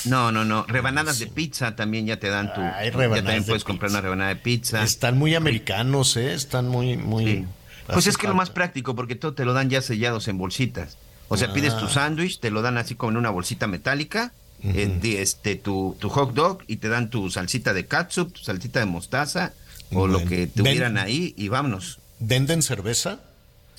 No, 0.05 0.33
no, 0.33 0.45
no, 0.45 0.65
rebanadas 0.67 1.19
de 1.19 1.27
pizza 1.27 1.77
también 1.77 2.07
ya 2.07 2.19
te 2.19 2.29
dan 2.29 2.53
tu... 2.55 2.61
Ay, 2.61 2.91
ya 2.91 2.97
rebanadas 2.97 3.25
también 3.25 3.43
de 3.43 3.47
puedes 3.47 3.65
comprar 3.65 3.91
una 3.91 4.01
rebanada 4.01 4.31
de 4.31 4.37
pizza. 4.37 4.83
Están 4.83 5.19
muy 5.19 5.35
americanos, 5.35 6.17
¿eh? 6.17 6.33
Están 6.35 6.69
muy, 6.69 6.97
muy... 6.97 7.25
Sí. 7.25 7.45
Pues 7.87 8.07
es 8.07 8.17
que 8.17 8.29
lo 8.29 8.35
más 8.35 8.51
práctico 8.51 8.95
porque 8.95 9.17
todo 9.17 9.35
te 9.35 9.45
lo 9.45 9.53
dan 9.53 9.69
ya 9.69 9.83
sellados 9.83 10.29
en 10.29 10.39
bolsitas. 10.39 10.97
O 11.29 11.37
sea, 11.37 11.49
Ah. 11.49 11.53
pides 11.53 11.77
tu 11.77 11.89
sándwich, 11.89 12.41
te 12.41 12.51
lo 12.51 12.63
dan 12.63 12.77
así 12.79 12.95
como 12.95 13.13
en 13.13 13.17
una 13.19 13.31
bolsita 13.31 13.67
metálica, 13.67 14.33
eh, 14.63 14.99
este, 15.19 15.57
tu, 15.57 15.97
tu 15.99 16.09
hot 16.09 16.35
dog 16.35 16.59
y 16.67 16.77
te 16.77 16.89
dan 16.89 17.09
tu 17.11 17.31
salsita 17.31 17.73
de 17.73 17.87
catsup, 17.87 18.33
tu 18.33 18.43
salsita 18.43 18.81
de 18.81 18.87
mostaza 18.87 19.53
o 19.93 20.07
lo 20.07 20.25
que 20.25 20.47
tuvieran 20.47 20.99
ahí 20.99 21.35
y 21.37 21.49
vámonos. 21.49 21.99
¿Venden 22.19 22.63
cerveza? 22.63 23.21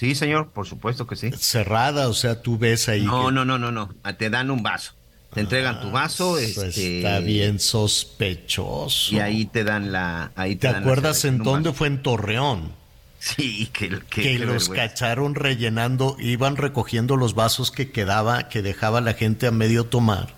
Sí, 0.01 0.15
señor, 0.15 0.49
por 0.49 0.65
supuesto 0.65 1.05
que 1.05 1.15
sí. 1.15 1.29
Cerrada, 1.37 2.07
o 2.09 2.13
sea, 2.15 2.41
tú 2.41 2.57
ves 2.57 2.89
ahí. 2.89 3.03
No, 3.03 3.27
que- 3.27 3.33
no, 3.33 3.45
no, 3.45 3.59
no, 3.59 3.71
no. 3.71 3.93
Ah, 4.01 4.13
Te 4.13 4.31
dan 4.31 4.49
un 4.49 4.63
vaso. 4.63 4.93
Te 5.31 5.41
entregan 5.41 5.79
tu 5.79 5.91
vaso. 5.91 6.39
Este, 6.39 6.97
Está 6.97 7.19
bien 7.19 7.59
sospechoso. 7.59 9.13
Y 9.15 9.19
ahí 9.19 9.45
te 9.45 9.63
dan 9.63 9.91
la. 9.91 10.31
Ahí 10.35 10.55
te, 10.55 10.67
¿Te 10.67 10.73
dan 10.73 10.81
acuerdas 10.81 11.23
en 11.23 11.37
dónde 11.37 11.69
vaso. 11.69 11.77
fue 11.77 11.87
en 11.87 12.01
Torreón? 12.01 12.71
Sí, 13.19 13.69
que, 13.71 13.89
que, 13.89 13.99
que 14.09 14.21
qué 14.23 14.39
los 14.39 14.69
vergüenza. 14.69 14.73
cacharon 14.95 15.35
rellenando, 15.35 16.17
iban 16.19 16.55
recogiendo 16.57 17.15
los 17.15 17.35
vasos 17.35 17.69
que 17.69 17.91
quedaba, 17.91 18.49
que 18.49 18.63
dejaba 18.63 19.01
la 19.01 19.13
gente 19.13 19.45
a 19.45 19.51
medio 19.51 19.83
tomar. 19.85 20.33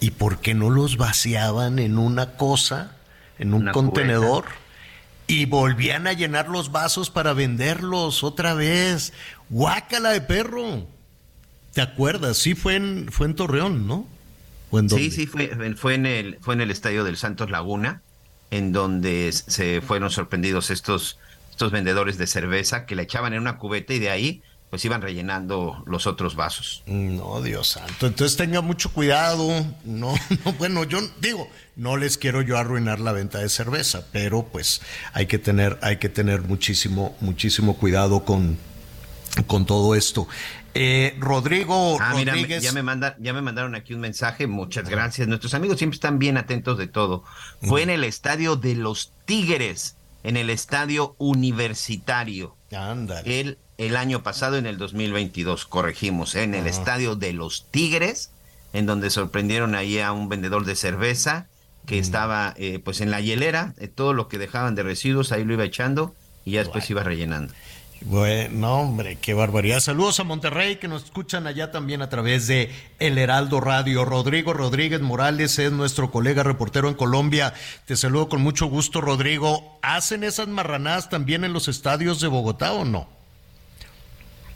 ¿Y 0.00 0.12
por 0.12 0.38
qué 0.40 0.54
no 0.54 0.70
los 0.70 0.96
vaciaban 0.96 1.78
en 1.78 1.98
una 1.98 2.32
cosa, 2.38 2.96
en 3.38 3.52
un 3.52 3.62
Una 3.64 3.72
contenedor? 3.72 4.46
Y 5.30 5.44
volvían 5.44 6.06
a 6.06 6.12
llenar 6.12 6.48
los 6.48 6.72
vasos 6.72 7.10
para 7.10 7.32
venderlos 7.32 8.24
otra 8.24 8.54
vez. 8.54 9.12
Guácala 9.48 10.10
de 10.10 10.20
perro. 10.20 10.86
¿Te 11.72 11.80
acuerdas? 11.80 12.36
Sí, 12.36 12.54
fue 12.54 12.76
en, 12.76 13.08
fue 13.12 13.26
en 13.26 13.34
Torreón, 13.34 13.86
¿no? 13.86 14.06
¿O 14.70 14.78
en 14.78 14.88
dónde? 14.88 15.04
Sí, 15.04 15.10
sí, 15.10 15.26
fue, 15.26 15.74
fue, 15.76 15.94
en 15.94 16.06
el, 16.06 16.38
fue 16.40 16.54
en 16.54 16.60
el 16.60 16.70
estadio 16.70 17.04
del 17.04 17.16
Santos 17.16 17.50
Laguna, 17.50 18.02
en 18.50 18.72
donde 18.72 19.30
se 19.32 19.80
fueron 19.80 20.10
sorprendidos 20.10 20.70
estos, 20.70 21.18
estos 21.50 21.70
vendedores 21.70 22.18
de 22.18 22.26
cerveza 22.26 22.86
que 22.86 22.96
le 22.96 23.02
echaban 23.02 23.32
en 23.32 23.40
una 23.40 23.58
cubeta 23.58 23.94
y 23.94 24.00
de 24.00 24.10
ahí 24.10 24.42
pues 24.70 24.84
iban 24.84 25.02
rellenando 25.02 25.82
los 25.86 26.06
otros 26.06 26.36
vasos. 26.36 26.82
No, 26.86 27.42
Dios 27.42 27.68
santo. 27.68 28.06
Entonces 28.06 28.36
tenga 28.36 28.60
mucho 28.60 28.92
cuidado. 28.92 29.48
No, 29.84 30.14
no, 30.44 30.52
bueno, 30.54 30.84
yo 30.84 31.00
digo, 31.20 31.48
no 31.76 31.96
les 31.96 32.16
quiero 32.16 32.40
yo 32.40 32.56
arruinar 32.56 33.00
la 33.00 33.12
venta 33.12 33.38
de 33.38 33.48
cerveza, 33.48 34.06
pero 34.12 34.46
pues 34.46 34.80
hay 35.12 35.26
que 35.26 35.38
tener, 35.38 35.78
hay 35.82 35.96
que 35.98 36.08
tener 36.08 36.42
muchísimo, 36.42 37.16
muchísimo 37.20 37.76
cuidado 37.76 38.24
con, 38.24 38.56
con 39.48 39.66
todo 39.66 39.96
esto. 39.96 40.28
Eh, 40.72 41.16
Rodrigo 41.18 41.98
Ah, 42.00 42.12
mira, 42.14 42.32
Rodríguez. 42.32 42.62
ya 42.62 42.70
me, 42.70 42.84
manda, 42.84 43.16
ya 43.18 43.32
me 43.32 43.42
mandaron 43.42 43.74
aquí 43.74 43.92
un 43.92 44.00
mensaje, 44.00 44.46
muchas 44.46 44.88
gracias. 44.88 45.26
Nuestros 45.26 45.54
amigos 45.54 45.78
siempre 45.78 45.96
están 45.96 46.20
bien 46.20 46.36
atentos 46.36 46.78
de 46.78 46.86
todo. 46.86 47.24
Fue 47.62 47.82
en 47.82 47.90
el 47.90 48.04
estadio 48.04 48.54
de 48.54 48.76
los 48.76 49.12
Tigres, 49.24 49.96
en 50.22 50.36
el 50.36 50.48
estadio 50.48 51.16
universitario. 51.18 52.56
Ándale. 52.70 53.40
El, 53.40 53.58
el 53.80 53.96
año 53.96 54.22
pasado, 54.22 54.58
en 54.58 54.66
el 54.66 54.76
2022, 54.76 55.64
corregimos, 55.64 56.34
en 56.34 56.54
el 56.54 56.66
estadio 56.66 57.16
de 57.16 57.32
los 57.32 57.64
Tigres, 57.70 58.30
en 58.74 58.84
donde 58.84 59.08
sorprendieron 59.08 59.74
ahí 59.74 59.98
a 59.98 60.12
un 60.12 60.28
vendedor 60.28 60.66
de 60.66 60.76
cerveza 60.76 61.46
que 61.86 61.98
estaba 61.98 62.52
eh, 62.58 62.78
pues 62.84 63.00
en 63.00 63.10
la 63.10 63.22
hielera, 63.22 63.74
eh, 63.78 63.88
todo 63.88 64.12
lo 64.12 64.28
que 64.28 64.36
dejaban 64.36 64.74
de 64.74 64.82
residuos 64.82 65.32
ahí 65.32 65.44
lo 65.44 65.54
iba 65.54 65.64
echando 65.64 66.14
y 66.44 66.52
ya 66.52 66.60
después 66.60 66.90
iba 66.90 67.02
rellenando. 67.02 67.54
Bueno, 68.02 68.80
hombre, 68.80 69.16
qué 69.16 69.32
barbaridad. 69.32 69.80
Saludos 69.80 70.20
a 70.20 70.24
Monterrey 70.24 70.76
que 70.76 70.88
nos 70.88 71.04
escuchan 71.04 71.46
allá 71.46 71.70
también 71.70 72.02
a 72.02 72.10
través 72.10 72.46
de 72.46 72.70
El 72.98 73.16
Heraldo 73.16 73.60
Radio. 73.60 74.04
Rodrigo 74.04 74.52
Rodríguez 74.52 75.00
Morales 75.00 75.58
es 75.58 75.72
nuestro 75.72 76.10
colega 76.10 76.42
reportero 76.42 76.88
en 76.88 76.94
Colombia. 76.94 77.54
Te 77.86 77.96
saludo 77.96 78.28
con 78.28 78.42
mucho 78.42 78.66
gusto, 78.66 79.00
Rodrigo. 79.00 79.78
¿Hacen 79.80 80.22
esas 80.22 80.48
marranadas 80.48 81.08
también 81.08 81.44
en 81.44 81.54
los 81.54 81.66
estadios 81.68 82.20
de 82.20 82.28
Bogotá 82.28 82.72
o 82.72 82.84
no? 82.84 83.19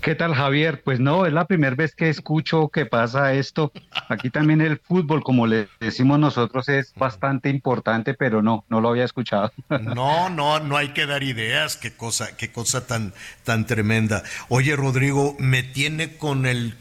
¿Qué 0.05 0.15
tal, 0.15 0.35
Javier? 0.35 0.83
Pues 0.83 1.01
no, 1.01 1.25
es 1.25 1.33
la 1.33 1.47
primera 1.47 1.75
vez 1.75 1.95
que 1.95 2.11
escucho 2.11 2.69
que 2.69 2.85
pasa 2.85 3.33
esto. 3.33 3.73
Aquí 4.11 4.29
también 4.29 4.61
el 4.61 4.77
fútbol, 4.79 5.25
como 5.25 5.47
le 5.47 5.67
decimos 5.81 6.19
nosotros, 6.19 6.69
es 6.69 6.93
bastante 6.95 7.49
importante, 7.49 8.13
pero 8.13 8.43
no, 8.43 8.67
no 8.69 8.83
lo 8.83 8.91
había 8.91 9.05
escuchado. 9.05 9.51
No, 9.95 10.29
no, 10.29 10.61
no 10.61 10.77
hay 10.77 10.89
que 10.89 11.07
dar 11.07 11.23
ideas. 11.23 11.79
Qué 11.79 11.95
cosa, 11.95 12.37
qué 12.37 12.53
cosa 12.53 12.87
tan, 12.87 13.15
tan 13.45 13.65
tremenda. 13.65 14.23
Oye, 14.51 14.77
Rodrigo, 14.77 15.37
me 15.39 15.63
tiene 15.63 16.19
con 16.19 16.45
el 16.45 16.75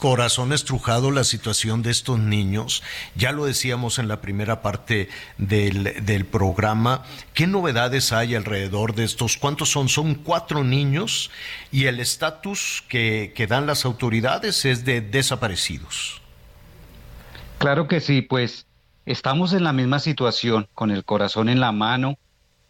corazón 0.00 0.52
estrujado 0.52 1.12
la 1.12 1.22
situación 1.22 1.82
de 1.82 1.90
estos 1.90 2.18
niños. 2.18 2.82
Ya 3.14 3.30
lo 3.30 3.44
decíamos 3.44 4.00
en 4.00 4.08
la 4.08 4.20
primera 4.20 4.62
parte 4.62 5.08
del, 5.38 6.04
del 6.04 6.24
programa. 6.24 7.04
¿Qué 7.34 7.46
novedades 7.46 8.12
hay 8.12 8.34
alrededor 8.34 8.94
de 8.94 9.04
estos? 9.04 9.36
¿Cuántos 9.36 9.70
son? 9.70 9.88
Son 9.88 10.14
cuatro 10.16 10.64
niños 10.64 11.30
y 11.70 11.84
el 11.84 12.00
estatus 12.00 12.82
que, 12.88 13.32
que 13.36 13.46
dan 13.46 13.66
las 13.66 13.84
autoridades 13.84 14.64
es 14.64 14.84
de 14.84 15.02
desaparecidos. 15.02 16.20
Claro 17.58 17.86
que 17.86 18.00
sí, 18.00 18.22
pues 18.22 18.66
estamos 19.04 19.52
en 19.52 19.64
la 19.64 19.74
misma 19.74 19.98
situación, 19.98 20.66
con 20.74 20.90
el 20.90 21.04
corazón 21.04 21.50
en 21.50 21.60
la 21.60 21.72
mano, 21.72 22.18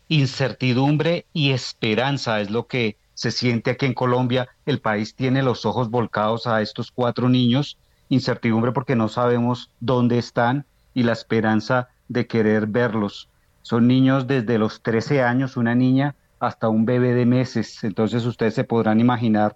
incertidumbre 0.09 1.27
y 1.33 1.53
esperanza 1.53 2.41
es 2.41 2.51
lo 2.51 2.67
que 2.67 2.97
se 3.21 3.31
siente 3.31 3.71
aquí 3.71 3.85
en 3.85 3.93
Colombia. 3.93 4.49
El 4.65 4.81
país 4.81 5.15
tiene 5.15 5.43
los 5.43 5.67
ojos 5.67 5.91
volcados 5.91 6.47
a 6.47 6.63
estos 6.63 6.91
cuatro 6.91 7.29
niños, 7.29 7.77
incertidumbre 8.09 8.73
porque 8.73 8.97
no 8.97 9.09
sabemos 9.09 9.71
dónde 9.79 10.17
están 10.17 10.65
y 10.95 11.03
la 11.03 11.13
esperanza 11.13 11.91
de 12.09 12.27
querer 12.27 12.67
verlos. 12.67 13.29
Son 13.61 13.87
niños 13.87 14.27
desde 14.27 14.57
los 14.57 14.81
13 14.81 15.23
años, 15.23 15.59
una 15.59 15.75
niña, 15.75 16.15
hasta 16.39 16.71
un 16.71 16.87
bebé 16.87 17.13
de 17.13 17.27
meses. 17.27 17.85
Entonces 17.85 18.25
ustedes 18.25 18.55
se 18.55 18.65
podrán 18.65 19.01
imaginar 19.01 19.55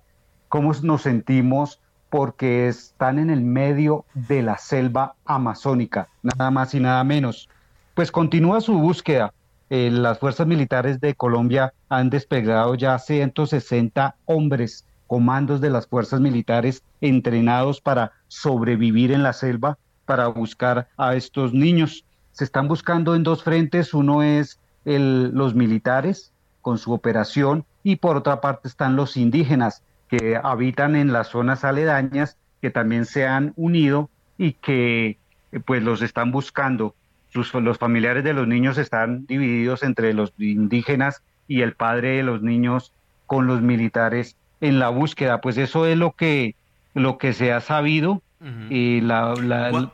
cómo 0.51 0.75
nos 0.83 1.01
sentimos 1.01 1.81
porque 2.11 2.69
están 2.69 3.19
en 3.19 3.31
el 3.31 3.41
medio 3.41 4.05
de 4.13 4.43
la 4.43 4.59
selva 4.59 5.15
amazónica, 5.25 6.09
nada 6.23 6.51
más 6.51 6.75
y 6.75 6.81
nada 6.81 7.03
menos. 7.03 7.49
Pues 7.95 8.13
continúa 8.13 8.61
su 8.61 8.75
búsqueda. 8.75 9.33
Eh, 9.77 9.91
las 9.91 10.21
fuerzas 10.21 10.47
militares 10.47 11.01
de 11.01 11.17
Colombia 11.17 11.75
han 11.89 12.09
desplegado 12.09 12.77
ya 12.77 12.97
160 12.97 14.15
hombres 14.25 14.87
comandos 15.09 15.61
de 15.61 15.69
las 15.69 15.89
fuerzas 15.89 16.21
militares 16.21 16.85
entrenados 17.01 17.81
para 17.81 18.13
sobrevivir 18.29 19.11
en 19.11 19.25
la 19.25 19.33
selva, 19.33 19.77
para 20.05 20.29
buscar 20.29 20.87
a 20.97 21.17
estos 21.17 21.53
niños. 21.53 22.05
Se 22.31 22.45
están 22.45 22.69
buscando 22.69 23.17
en 23.17 23.25
dos 23.25 23.43
frentes, 23.43 23.95
uno 23.95 24.23
es 24.23 24.61
el, 24.85 25.31
los 25.31 25.57
militares 25.57 26.31
con 26.63 26.79
su 26.79 26.93
operación 26.93 27.65
y 27.83 27.97
por 27.97 28.17
otra 28.17 28.41
parte 28.41 28.69
están 28.69 28.95
los 28.95 29.17
indígenas 29.17 29.83
que 30.09 30.39
habitan 30.41 30.95
en 30.95 31.13
las 31.13 31.31
zonas 31.31 31.65
aledañas, 31.65 32.37
que 32.63 32.71
también 32.71 33.07
se 33.07 33.27
han 33.27 33.53
unido 33.57 34.09
y 34.39 34.53
que 34.53 35.19
pues 35.67 35.83
los 35.83 36.01
están 36.01 36.31
buscando. 36.31 36.95
Los 37.35 37.79
familiares 37.79 38.25
de 38.25 38.33
los 38.33 38.47
niños 38.47 38.79
están 38.79 39.27
divididos 39.27 39.83
entre 39.83 40.15
los 40.15 40.33
indígenas 40.39 41.23
y 41.49 41.63
el 41.63 41.75
padre 41.75 42.17
de 42.17 42.23
los 42.23 42.43
niños 42.43 42.93
con 43.27 43.47
los 43.47 43.61
militares 43.61 44.37
en 44.61 44.79
la 44.79 44.89
búsqueda. 44.89 45.41
Pues 45.41 45.57
eso 45.57 45.87
es 45.87 45.99
lo 45.99 46.13
que, 46.13 46.55
lo 46.95 47.19
que 47.19 47.33
se 47.33 47.53
ha 47.53 47.61
sabido. 47.61 48.23
Y 48.69 49.01
la, 49.01 49.33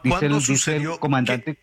dice, 0.03 0.27
el, 0.27 0.39
dice 0.41 0.85
comandante. 0.99 1.57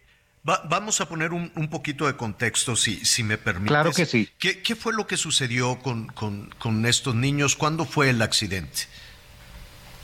vamos 0.43 1.01
a 1.01 1.09
poner 1.09 1.33
un, 1.33 1.67
poquito 1.69 2.07
de 2.07 2.15
contexto, 2.15 2.77
si, 2.77 3.03
si 3.03 3.23
me 3.23 3.37
permite. 3.37 3.67
Claro 3.67 3.91
que 3.91 4.05
sí. 4.05 4.29
¿Qué, 4.39 4.61
qué 4.61 4.73
fue 4.73 4.93
lo 4.93 5.05
que 5.05 5.17
sucedió 5.17 5.79
con, 5.79 6.07
con, 6.07 6.85
estos 6.85 7.13
niños? 7.13 7.57
¿Cuándo 7.57 7.83
fue 7.83 8.09
el 8.09 8.21
accidente? 8.21 8.83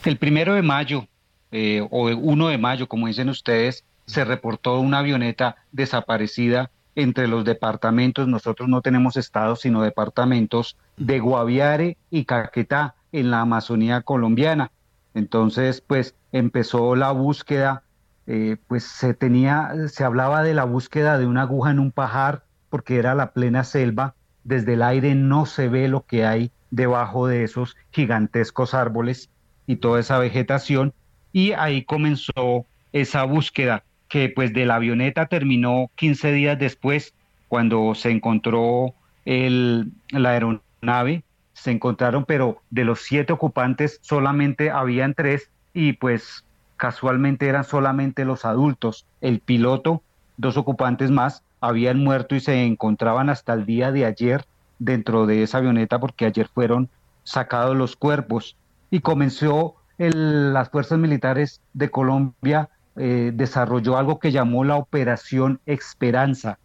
El 0.04 0.18
primero 0.18 0.56
de 0.56 0.62
mayo, 0.62 1.08
eh, 1.54 1.80
o 1.90 2.10
o 2.10 2.18
1 2.18 2.48
de 2.50 2.58
mayo, 2.58 2.88
como 2.90 3.08
dicen 3.08 3.30
ustedes, 3.30 3.86
se 4.06 4.26
reportó 4.26 4.80
una 4.80 5.00
avioneta 5.00 5.56
desaparecida 5.72 6.72
entre 6.96 7.28
los 7.28 7.44
departamentos, 7.44 8.28
nosotros 8.28 8.70
no 8.70 8.82
tenemos 8.82 9.18
estados, 9.18 9.62
sino 9.62 9.82
departamentos 9.82 10.78
de 10.98 11.20
Guaviare 11.20 11.98
y 12.12 12.26
Caquetá 12.26 12.96
en 13.12 13.32
la 13.32 13.42
Amazonía 13.42 14.02
colombiana. 14.02 14.72
Entonces, 15.14 15.82
pues 15.82 16.16
empezó 16.32 16.96
la 16.96 17.12
búsqueda, 17.12 17.84
eh, 18.28 18.58
pues 18.68 18.84
se 18.84 19.14
tenía, 19.14 19.72
se 19.88 20.04
hablaba 20.04 20.44
de 20.44 20.54
la 20.54 20.66
búsqueda 20.66 21.18
de 21.18 21.26
una 21.26 21.44
aguja 21.44 21.72
en 21.72 21.80
un 21.80 21.92
pajar, 21.92 22.44
porque 22.70 22.98
era 22.98 23.16
la 23.16 23.32
plena 23.32 23.64
selva, 23.64 24.16
desde 24.44 24.74
el 24.74 24.82
aire 24.82 25.16
no 25.16 25.46
se 25.46 25.70
ve 25.70 25.88
lo 25.88 26.06
que 26.06 26.26
hay 26.26 26.52
debajo 26.70 27.28
de 27.28 27.44
esos 27.44 27.76
gigantescos 27.92 28.74
árboles 28.74 29.30
y 29.68 29.78
toda 29.78 30.00
esa 30.00 30.18
vegetación, 30.18 30.94
y 31.32 31.54
ahí 31.54 31.84
comenzó 31.84 32.66
esa 32.92 33.24
búsqueda 33.24 33.84
que 34.14 34.30
pues 34.30 34.54
de 34.54 34.68
la 34.68 34.76
avioneta 34.76 35.26
terminó 35.26 35.90
15 35.96 36.34
días 36.34 36.60
después, 36.60 37.16
cuando 37.48 37.96
se 37.96 38.12
encontró 38.12 38.94
el, 39.26 39.92
la 40.12 40.30
aeronave, 40.30 41.24
se 41.54 41.72
encontraron, 41.72 42.24
pero 42.24 42.62
de 42.70 42.84
los 42.84 43.00
siete 43.00 43.34
ocupantes 43.34 43.98
solamente 44.04 44.70
habían 44.70 45.16
tres 45.16 45.50
y 45.74 45.94
pues 45.94 46.46
casualmente 46.78 47.48
eran 47.48 47.64
solamente 47.64 48.24
los 48.24 48.46
adultos. 48.46 49.08
El 49.20 49.40
piloto, 49.40 50.04
dos 50.38 50.58
ocupantes 50.58 51.10
más, 51.10 51.42
habían 51.60 52.04
muerto 52.04 52.36
y 52.36 52.40
se 52.40 52.66
encontraban 52.66 53.32
hasta 53.32 53.54
el 53.54 53.66
día 53.66 53.92
de 53.92 54.06
ayer 54.06 54.46
dentro 54.78 55.26
de 55.26 55.42
esa 55.42 55.58
avioneta 55.58 56.00
porque 56.00 56.26
ayer 56.26 56.48
fueron 56.54 56.88
sacados 57.24 57.76
los 57.76 57.96
cuerpos 57.96 58.58
y 58.92 59.00
comenzó 59.00 59.74
las 59.98 60.70
fuerzas 60.70 61.00
militares 61.00 61.62
de 61.74 61.90
Colombia 61.90 62.70
eh, 62.96 63.32
desarrolló 63.34 63.98
algo 63.98 64.20
que 64.20 64.32
llamó 64.32 64.64
la 64.64 64.76
Operación 64.76 65.60
Esperanza. 65.66 66.60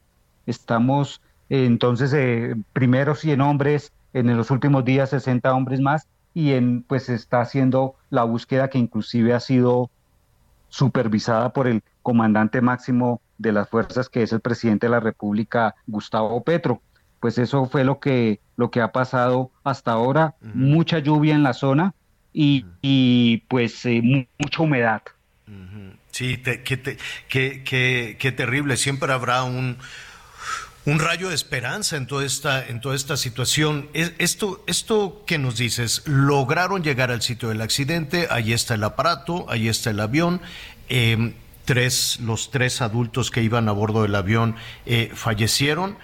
Estamos 0.46 1.22
eh, 1.48 1.64
entonces 1.64 2.12
eh, 2.12 2.54
primero 2.72 3.14
100 3.14 3.40
hombres, 3.40 3.92
en 4.12 4.34
los 4.36 4.50
últimos 4.50 4.84
días 4.84 5.10
60 5.10 5.52
hombres 5.52 5.80
más 5.80 6.06
y 6.34 6.52
en, 6.52 6.82
pues 6.82 7.08
está 7.08 7.40
haciendo 7.40 7.94
la 8.10 8.24
búsqueda 8.24 8.68
que 8.68 8.78
inclusive 8.78 9.34
ha 9.34 9.40
sido 9.40 9.90
supervisada 10.68 11.52
por 11.52 11.66
el 11.66 11.82
comandante 12.02 12.60
máximo 12.60 13.20
de 13.38 13.52
las 13.52 13.68
fuerzas 13.68 14.08
que 14.08 14.22
es 14.22 14.32
el 14.32 14.40
presidente 14.40 14.86
de 14.86 14.90
la 14.90 15.00
República 15.00 15.74
Gustavo 15.86 16.42
Petro. 16.42 16.80
Pues 17.20 17.38
eso 17.38 17.66
fue 17.66 17.84
lo 17.84 17.98
que 17.98 18.40
lo 18.56 18.70
que 18.70 18.80
ha 18.80 18.92
pasado 18.92 19.50
hasta 19.64 19.92
ahora, 19.92 20.34
mucha 20.40 20.98
lluvia 20.98 21.34
en 21.34 21.42
la 21.42 21.52
zona 21.52 21.94
y, 22.32 22.66
y 22.82 23.38
pues 23.48 23.84
mucha 24.38 24.62
humedad. 24.62 25.02
Sí, 26.18 26.36
qué, 27.28 28.32
terrible. 28.36 28.76
Siempre 28.76 29.12
habrá 29.12 29.44
un, 29.44 29.78
un 30.84 30.98
rayo 30.98 31.28
de 31.28 31.36
esperanza 31.36 31.96
en 31.96 32.08
toda 32.08 32.26
esta, 32.26 32.66
en 32.66 32.80
toda 32.80 32.96
esta 32.96 33.16
situación. 33.16 33.88
Esto, 33.92 34.64
esto 34.66 35.22
que 35.28 35.38
nos 35.38 35.58
dices, 35.58 36.02
lograron 36.06 36.82
llegar 36.82 37.12
al 37.12 37.22
sitio 37.22 37.50
del 37.50 37.60
accidente, 37.60 38.26
ahí 38.32 38.52
está 38.52 38.74
el 38.74 38.82
aparato, 38.82 39.46
ahí 39.48 39.68
está 39.68 39.90
el 39.90 40.00
avión. 40.00 40.40
Em, 40.88 41.34
tres, 41.64 42.18
los 42.18 42.50
tres 42.50 42.80
adultos 42.80 43.30
que 43.30 43.44
iban 43.44 43.68
a 43.68 43.72
bordo 43.72 44.02
del 44.02 44.16
avión 44.16 44.56
eh, 44.86 45.12
fallecieron, 45.14 45.98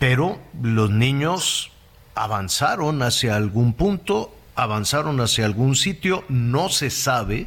pero 0.00 0.40
los 0.60 0.90
niños 0.90 1.70
avanzaron 2.16 3.02
hacia 3.02 3.36
algún 3.36 3.72
punto, 3.74 4.34
avanzaron 4.56 5.20
hacia 5.20 5.44
algún 5.44 5.76
sitio, 5.76 6.24
no 6.28 6.70
se 6.70 6.90
sabe 6.90 7.46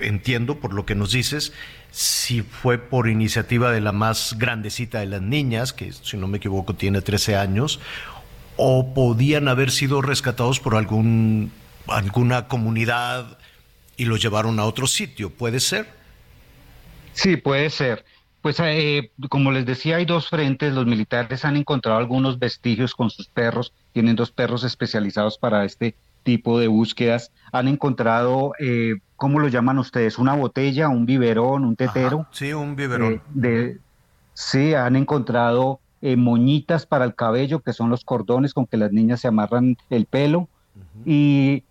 entiendo 0.00 0.60
por 0.60 0.72
lo 0.72 0.86
que 0.86 0.94
nos 0.94 1.12
dices, 1.12 1.52
si 1.90 2.42
fue 2.42 2.78
por 2.78 3.08
iniciativa 3.08 3.70
de 3.70 3.80
la 3.80 3.92
más 3.92 4.36
grandecita 4.38 5.00
de 5.00 5.06
las 5.06 5.22
niñas, 5.22 5.72
que 5.72 5.92
si 5.92 6.16
no 6.16 6.28
me 6.28 6.38
equivoco 6.38 6.74
tiene 6.74 7.00
13 7.00 7.36
años, 7.36 7.80
o 8.56 8.92
podían 8.94 9.48
haber 9.48 9.70
sido 9.70 10.02
rescatados 10.02 10.60
por 10.60 10.74
algún, 10.74 11.52
alguna 11.86 12.48
comunidad 12.48 13.38
y 13.96 14.04
los 14.04 14.20
llevaron 14.20 14.58
a 14.58 14.64
otro 14.64 14.86
sitio, 14.86 15.30
¿puede 15.30 15.60
ser? 15.60 15.86
Sí, 17.12 17.36
puede 17.36 17.70
ser. 17.70 18.04
Pues 18.42 18.60
eh, 18.60 19.10
como 19.28 19.50
les 19.50 19.66
decía, 19.66 19.96
hay 19.96 20.04
dos 20.04 20.28
frentes. 20.28 20.72
Los 20.72 20.86
militares 20.86 21.44
han 21.44 21.56
encontrado 21.56 21.98
algunos 21.98 22.38
vestigios 22.38 22.94
con 22.94 23.10
sus 23.10 23.26
perros. 23.26 23.72
Tienen 23.92 24.14
dos 24.14 24.30
perros 24.30 24.62
especializados 24.62 25.38
para 25.38 25.64
este 25.64 25.96
tipo 26.22 26.58
de 26.60 26.68
búsquedas. 26.68 27.32
Han 27.52 27.66
encontrado 27.66 28.52
eh, 28.60 28.96
¿cómo 29.18 29.40
lo 29.40 29.48
llaman 29.48 29.78
ustedes? 29.78 30.16
¿Una 30.18 30.34
botella, 30.34 30.88
un 30.88 31.04
biberón, 31.04 31.64
un 31.64 31.76
tetero? 31.76 32.26
sí, 32.30 32.52
un 32.52 32.76
biberón. 32.76 33.14
Eh, 33.14 33.20
de, 33.34 33.78
sí, 34.32 34.74
han 34.74 34.94
encontrado 34.94 35.80
eh, 36.00 36.16
moñitas 36.16 36.86
para 36.86 37.04
el 37.04 37.16
cabello, 37.16 37.58
que 37.58 37.72
son 37.72 37.90
los 37.90 38.04
cordones 38.04 38.54
con 38.54 38.66
que 38.66 38.76
las 38.76 38.92
niñas 38.92 39.20
se 39.20 39.28
amarran 39.28 39.76
el 39.90 40.06
pelo. 40.06 40.48
Y 41.04 41.64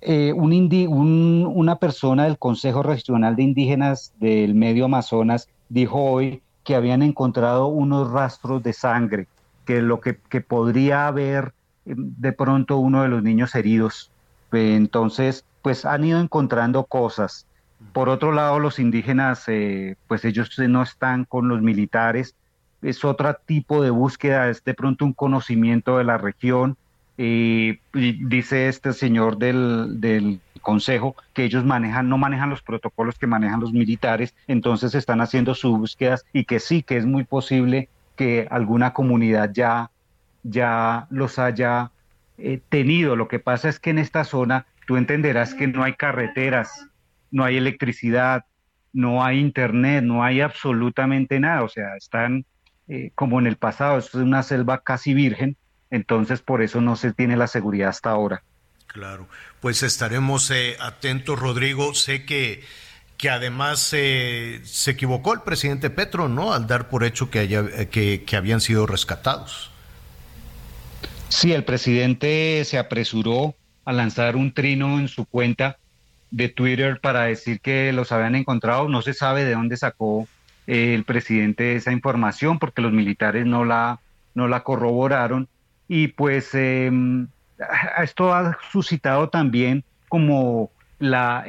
eh, 0.00 0.32
un 0.32 1.52
una 1.54 1.76
persona 1.76 2.24
del 2.24 2.38
Consejo 2.38 2.82
Regional 2.82 3.36
de 3.36 3.42
Indígenas 3.42 4.14
del 4.18 4.54
Medio 4.54 4.86
Amazonas 4.86 5.48
dijo 5.68 6.00
hoy 6.00 6.40
que 6.64 6.74
habían 6.74 7.02
encontrado 7.02 7.66
unos 7.66 8.10
rastros 8.10 8.62
de 8.62 8.72
sangre, 8.72 9.28
que 9.66 9.82
lo 9.82 10.00
que, 10.00 10.18
que 10.30 10.40
podría 10.40 11.06
haber 11.06 11.52
de 11.84 12.32
pronto 12.32 12.78
uno 12.78 13.02
de 13.02 13.08
los 13.08 13.22
niños 13.22 13.54
heridos. 13.54 14.10
Entonces, 14.52 15.44
pues 15.62 15.84
han 15.84 16.04
ido 16.04 16.20
encontrando 16.20 16.84
cosas. 16.84 17.46
Por 17.92 18.08
otro 18.08 18.32
lado, 18.32 18.58
los 18.58 18.78
indígenas, 18.78 19.44
eh, 19.48 19.96
pues 20.08 20.24
ellos 20.24 20.50
no 20.58 20.82
están 20.82 21.24
con 21.24 21.48
los 21.48 21.60
militares. 21.60 22.34
Es 22.82 23.04
otro 23.04 23.34
tipo 23.46 23.82
de 23.82 23.90
búsqueda, 23.90 24.48
es 24.48 24.62
de 24.64 24.74
pronto 24.74 25.04
un 25.04 25.12
conocimiento 25.12 25.98
de 25.98 26.04
la 26.04 26.18
región. 26.18 26.76
Eh, 27.18 27.80
dice 27.92 28.68
este 28.68 28.92
señor 28.92 29.38
del, 29.38 30.00
del 30.00 30.40
consejo 30.66 31.14
que 31.32 31.44
ellos 31.44 31.64
manejan, 31.64 32.08
no 32.08 32.18
manejan 32.18 32.50
los 32.50 32.60
protocolos 32.60 33.18
que 33.18 33.28
manejan 33.28 33.60
los 33.60 33.72
militares, 33.72 34.34
entonces 34.48 34.94
están 34.94 35.20
haciendo 35.20 35.54
sus 35.54 35.78
búsquedas 35.78 36.26
y 36.32 36.44
que 36.44 36.58
sí, 36.58 36.82
que 36.82 36.96
es 36.96 37.06
muy 37.06 37.22
posible 37.22 37.88
que 38.16 38.48
alguna 38.50 38.92
comunidad 38.92 39.52
ya, 39.54 39.92
ya 40.42 41.06
los 41.08 41.38
haya 41.38 41.92
eh, 42.38 42.60
tenido. 42.68 43.16
Lo 43.16 43.28
que 43.28 43.38
pasa 43.38 43.68
es 43.68 43.78
que 43.78 43.90
en 43.90 43.98
esta 43.98 44.24
zona 44.24 44.66
tú 44.86 44.96
entenderás 44.96 45.54
que 45.54 45.66
no 45.66 45.82
hay 45.82 45.94
carreteras, 45.94 46.86
no 47.30 47.44
hay 47.44 47.56
electricidad, 47.56 48.44
no 48.92 49.22
hay 49.22 49.38
internet, 49.38 50.02
no 50.02 50.24
hay 50.24 50.40
absolutamente 50.40 51.38
nada, 51.38 51.62
o 51.62 51.68
sea, 51.68 51.96
están 51.96 52.46
eh, 52.88 53.10
como 53.14 53.38
en 53.38 53.46
el 53.46 53.56
pasado, 53.56 53.98
es 53.98 54.14
una 54.14 54.42
selva 54.42 54.82
casi 54.82 55.12
virgen, 55.12 55.56
entonces 55.90 56.40
por 56.40 56.62
eso 56.62 56.80
no 56.80 56.96
se 56.96 57.12
tiene 57.12 57.36
la 57.36 57.46
seguridad 57.46 57.90
hasta 57.90 58.10
ahora. 58.10 58.42
Claro, 58.86 59.28
pues 59.60 59.82
estaremos 59.82 60.50
eh, 60.50 60.76
atentos, 60.80 61.38
Rodrigo. 61.38 61.94
Sé 61.94 62.24
que, 62.24 62.64
que 63.18 63.28
además 63.28 63.90
eh, 63.92 64.60
se 64.64 64.92
equivocó 64.92 65.34
el 65.34 65.42
presidente 65.42 65.90
Petro, 65.90 66.28
¿no? 66.28 66.54
Al 66.54 66.66
dar 66.66 66.88
por 66.88 67.04
hecho 67.04 67.28
que, 67.28 67.40
haya, 67.40 67.90
que, 67.90 68.24
que 68.24 68.36
habían 68.36 68.60
sido 68.62 68.86
rescatados. 68.86 69.72
Sí, 71.28 71.52
el 71.52 71.64
presidente 71.64 72.62
se 72.64 72.78
apresuró 72.78 73.54
a 73.84 73.92
lanzar 73.92 74.36
un 74.36 74.52
trino 74.52 74.98
en 74.98 75.08
su 75.08 75.26
cuenta 75.26 75.78
de 76.30 76.48
Twitter 76.48 77.00
para 77.00 77.24
decir 77.24 77.60
que 77.60 77.92
los 77.92 78.12
habían 78.12 78.34
encontrado. 78.34 78.88
No 78.88 79.02
se 79.02 79.14
sabe 79.14 79.44
de 79.44 79.54
dónde 79.54 79.76
sacó 79.76 80.28
eh, 80.66 80.94
el 80.94 81.04
presidente 81.04 81.76
esa 81.76 81.92
información 81.92 82.58
porque 82.58 82.82
los 82.82 82.92
militares 82.92 83.46
no 83.46 83.64
la, 83.64 84.00
no 84.34 84.48
la 84.48 84.62
corroboraron. 84.62 85.48
Y 85.88 86.08
pues 86.08 86.54
em, 86.54 87.28
esto 88.02 88.34
ha 88.34 88.58
suscitado 88.72 89.28
también 89.28 89.84
como 90.08 90.70
la, 90.98 91.44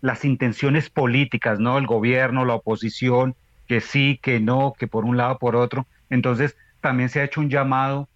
las 0.00 0.24
intenciones 0.24 0.90
políticas, 0.90 1.58
¿no? 1.58 1.78
El 1.78 1.86
gobierno, 1.86 2.44
la 2.44 2.54
oposición, 2.54 3.34
que 3.66 3.80
sí, 3.80 4.18
que 4.22 4.40
no, 4.40 4.74
que 4.78 4.86
por 4.86 5.04
un 5.04 5.16
lado, 5.16 5.38
por 5.38 5.56
otro. 5.56 5.86
Entonces, 6.10 6.56
también 6.80 7.08
se 7.08 7.20
ha 7.20 7.24
hecho 7.24 7.40
un 7.40 7.50
llamado, 7.50 8.08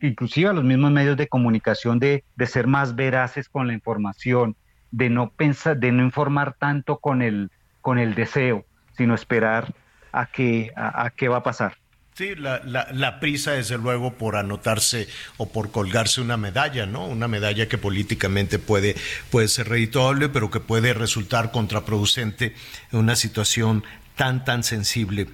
inclusive 0.00 0.48
a 0.48 0.52
los 0.52 0.64
mismos 0.64 0.90
medios 0.90 1.16
de 1.16 1.28
comunicación, 1.28 1.98
de, 1.98 2.24
de 2.36 2.46
ser 2.46 2.66
más 2.66 2.94
veraces 2.94 3.48
con 3.48 3.66
la 3.66 3.72
información, 3.72 4.56
de 4.90 5.10
no 5.10 5.30
pensar, 5.30 5.78
de 5.78 5.92
no 5.92 6.02
informar 6.02 6.54
tanto 6.58 6.98
con 6.98 7.22
el, 7.22 7.50
con 7.80 7.98
el 7.98 8.14
deseo, 8.14 8.64
sino 8.96 9.14
esperar 9.14 9.74
a 10.12 10.26
qué 10.26 10.70
a, 10.76 11.06
a 11.06 11.10
qué 11.10 11.28
va 11.28 11.38
a 11.38 11.42
pasar. 11.42 11.76
Sí, 12.14 12.34
la, 12.34 12.60
la, 12.64 12.88
la, 12.92 13.20
prisa, 13.20 13.52
desde 13.52 13.78
luego, 13.78 14.12
por 14.18 14.36
anotarse 14.36 15.08
o 15.38 15.48
por 15.50 15.70
colgarse 15.70 16.20
una 16.20 16.36
medalla, 16.36 16.84
¿no? 16.84 17.06
Una 17.06 17.26
medalla 17.26 17.68
que 17.68 17.78
políticamente 17.78 18.58
puede, 18.58 18.96
puede 19.30 19.48
ser 19.48 19.70
redituable, 19.70 20.28
pero 20.28 20.50
que 20.50 20.60
puede 20.60 20.92
resultar 20.92 21.50
contraproducente 21.52 22.54
en 22.92 22.98
una 22.98 23.16
situación 23.16 23.82
tan, 24.14 24.44
tan 24.44 24.62
sensible 24.62 25.26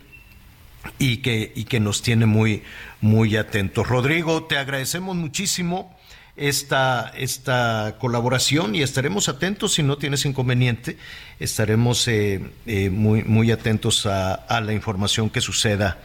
y 0.99 1.19
que, 1.19 1.53
y 1.55 1.65
que 1.65 1.81
nos 1.81 2.03
tiene 2.03 2.27
muy, 2.27 2.63
muy 3.01 3.37
atentos. 3.37 3.87
Rodrigo, 3.89 4.45
te 4.45 4.59
agradecemos 4.59 5.17
muchísimo 5.17 5.97
esta, 6.37 7.13
esta 7.17 7.97
colaboración 7.99 8.75
y 8.75 8.83
estaremos 8.83 9.29
atentos, 9.29 9.75
si 9.75 9.83
no 9.83 9.99
tienes 9.99 10.25
inconveniente, 10.25 10.97
estaremos 11.41 12.07
eh, 12.09 12.41
eh, 12.67 12.91
muy, 12.91 13.25
muy 13.25 13.51
atentos 13.51 14.07
a, 14.07 14.35
a 14.35 14.61
la 14.61 14.73
información 14.73 15.31
que 15.31 15.41
suceda 15.41 15.99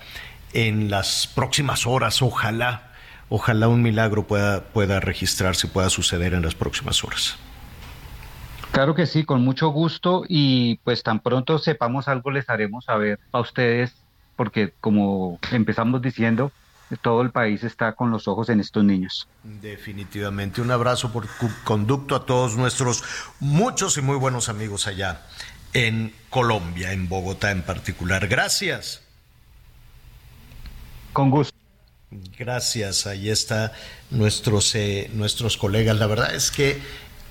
en 0.54 0.90
las 0.90 1.28
próximas 1.28 1.86
horas. 1.86 2.22
Ojalá, 2.22 2.94
ojalá 3.30 3.68
un 3.68 3.82
milagro 3.82 4.26
pueda, 4.26 4.64
pueda 4.66 5.00
registrarse, 5.00 5.68
pueda 5.68 5.90
suceder 5.90 6.34
en 6.34 6.42
las 6.42 6.56
próximas 6.56 7.04
horas. 7.04 7.38
Claro 8.72 8.96
que 8.96 9.06
sí, 9.06 9.24
con 9.24 9.44
mucho 9.44 9.68
gusto 9.70 10.24
y 10.28 10.80
pues 10.84 11.04
tan 11.04 11.20
pronto 11.20 11.60
sepamos 11.60 12.08
algo 12.08 12.32
les 12.32 12.50
haremos 12.50 12.86
saber 12.86 13.20
a 13.32 13.40
ustedes 13.40 14.03
porque 14.36 14.74
como 14.80 15.40
empezamos 15.52 16.02
diciendo, 16.02 16.52
todo 17.02 17.22
el 17.22 17.32
país 17.32 17.64
está 17.64 17.94
con 17.94 18.12
los 18.12 18.28
ojos 18.28 18.50
en 18.50 18.60
estos 18.60 18.84
niños. 18.84 19.28
Definitivamente, 19.44 20.62
un 20.62 20.72
abrazo 20.72 21.12
por 21.12 21.28
conducto 21.64 22.16
a 22.16 22.26
todos 22.26 22.56
nuestros 22.56 23.04
muchos 23.40 23.98
y 23.98 24.02
muy 24.02 24.18
buenos 24.18 24.50
amigos 24.50 24.88
allá 24.88 25.22
en 25.74 26.14
Colombia, 26.30 26.92
en 26.92 27.10
Bogotá 27.10 27.52
en 27.52 27.64
particular. 27.64 28.28
Gracias. 28.28 29.02
Con 31.14 31.30
gusto. 31.30 31.56
Gracias, 32.38 33.08
ahí 33.08 33.30
está 33.30 33.74
nuestros, 34.12 34.76
eh, 34.76 35.10
nuestros 35.14 35.58
colegas. 35.58 35.98
La 35.98 36.06
verdad 36.06 36.36
es 36.36 36.52
que 36.52 36.80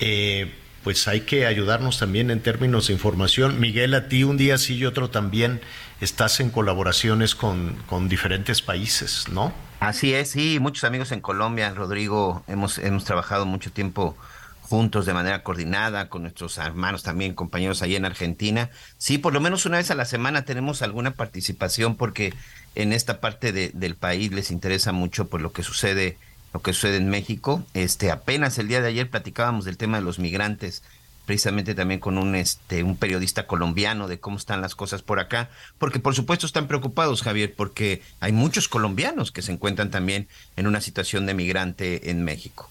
eh, 0.01 0.53
pues 0.83 1.07
hay 1.07 1.21
que 1.21 1.47
ayudarnos 1.47 1.99
también 1.99 2.31
en 2.31 2.41
términos 2.41 2.89
de 2.89 2.95
información. 2.95 3.61
Miguel, 3.61 3.95
a 3.95 4.09
ti 4.09 4.25
un 4.25 4.37
día 4.37 4.59
sí 4.59 4.77
y 4.77 4.85
otro 4.85 5.11
también 5.11 5.61
estás 6.03 6.41
en 6.41 6.51
colaboraciones 6.51 7.37
con, 7.37 7.77
con 7.87 8.09
diferentes 8.09 8.61
países, 8.61 9.27
¿no? 9.31 9.53
Así 9.79 10.15
es, 10.15 10.31
sí, 10.31 10.59
muchos 10.61 10.83
amigos 10.85 11.13
en 11.13 11.21
Colombia, 11.21 11.73
Rodrigo, 11.75 12.43
hemos, 12.49 12.79
hemos 12.79 13.05
trabajado 13.05 13.47
mucho 13.47 13.71
tiempo 13.71 14.17
juntos 14.63 15.07
de 15.07 15.15
manera 15.15 15.43
coordinada 15.45 16.09
con 16.09 16.23
nuestros 16.23 16.59
hermanos 16.59 17.05
también, 17.05 17.35
compañeros 17.35 17.83
allí 17.83 17.95
en 17.95 18.05
Argentina. 18.05 18.71
Sí, 18.99 19.19
por 19.19 19.33
lo 19.33 19.41
menos 19.41 19.65
una 19.65 19.77
vez 19.77 19.91
a 19.93 19.95
la 19.95 20.05
semana 20.05 20.45
tenemos 20.45 20.83
alguna 20.83 21.13
participación 21.13 21.95
porque 21.95 22.35
en 22.75 22.93
esta 22.93 23.21
parte 23.21 23.53
de, 23.53 23.71
del 23.75 23.95
país 23.95 24.33
les 24.33 24.51
interesa 24.51 24.93
mucho 24.93 25.29
por 25.29 25.41
lo 25.41 25.53
que 25.53 25.63
sucede 25.63 26.17
lo 26.53 26.61
que 26.61 26.73
sucede 26.73 26.97
en 26.97 27.09
México. 27.09 27.65
Este 27.75 28.11
apenas 28.11 28.59
el 28.59 28.69
día 28.69 28.83
de 28.83 28.89
ayer 28.89 29.09
platicábamos 29.09 29.65
del 29.65 29.77
tema 29.77 29.99
de 29.99 30.05
los 30.05 30.19
migrantes, 30.19 30.83
precisamente 31.27 31.75
también 31.75 32.01
con 32.01 32.19
un 32.19 32.35
este 32.35 32.83
un 32.83 32.97
periodista 32.97 33.47
colombiano 33.47 34.09
de 34.09 34.21
cómo 34.21 34.37
están 34.37 34.61
las 34.61 34.75
cosas 34.75 35.03
por 35.03 35.21
acá, 35.21 35.51
porque 35.79 35.99
por 35.99 36.15
supuesto 36.15 36.47
están 36.47 36.67
preocupados, 36.67 37.23
Javier, 37.23 37.55
porque 37.55 38.03
hay 38.21 38.33
muchos 38.33 38.69
colombianos 38.69 39.33
que 39.33 39.43
se 39.43 39.53
encuentran 39.53 39.91
también 39.91 40.29
en 40.57 40.67
una 40.67 40.81
situación 40.81 41.27
de 41.27 41.35
migrante 41.35 42.11
en 42.11 42.25
México. 42.25 42.71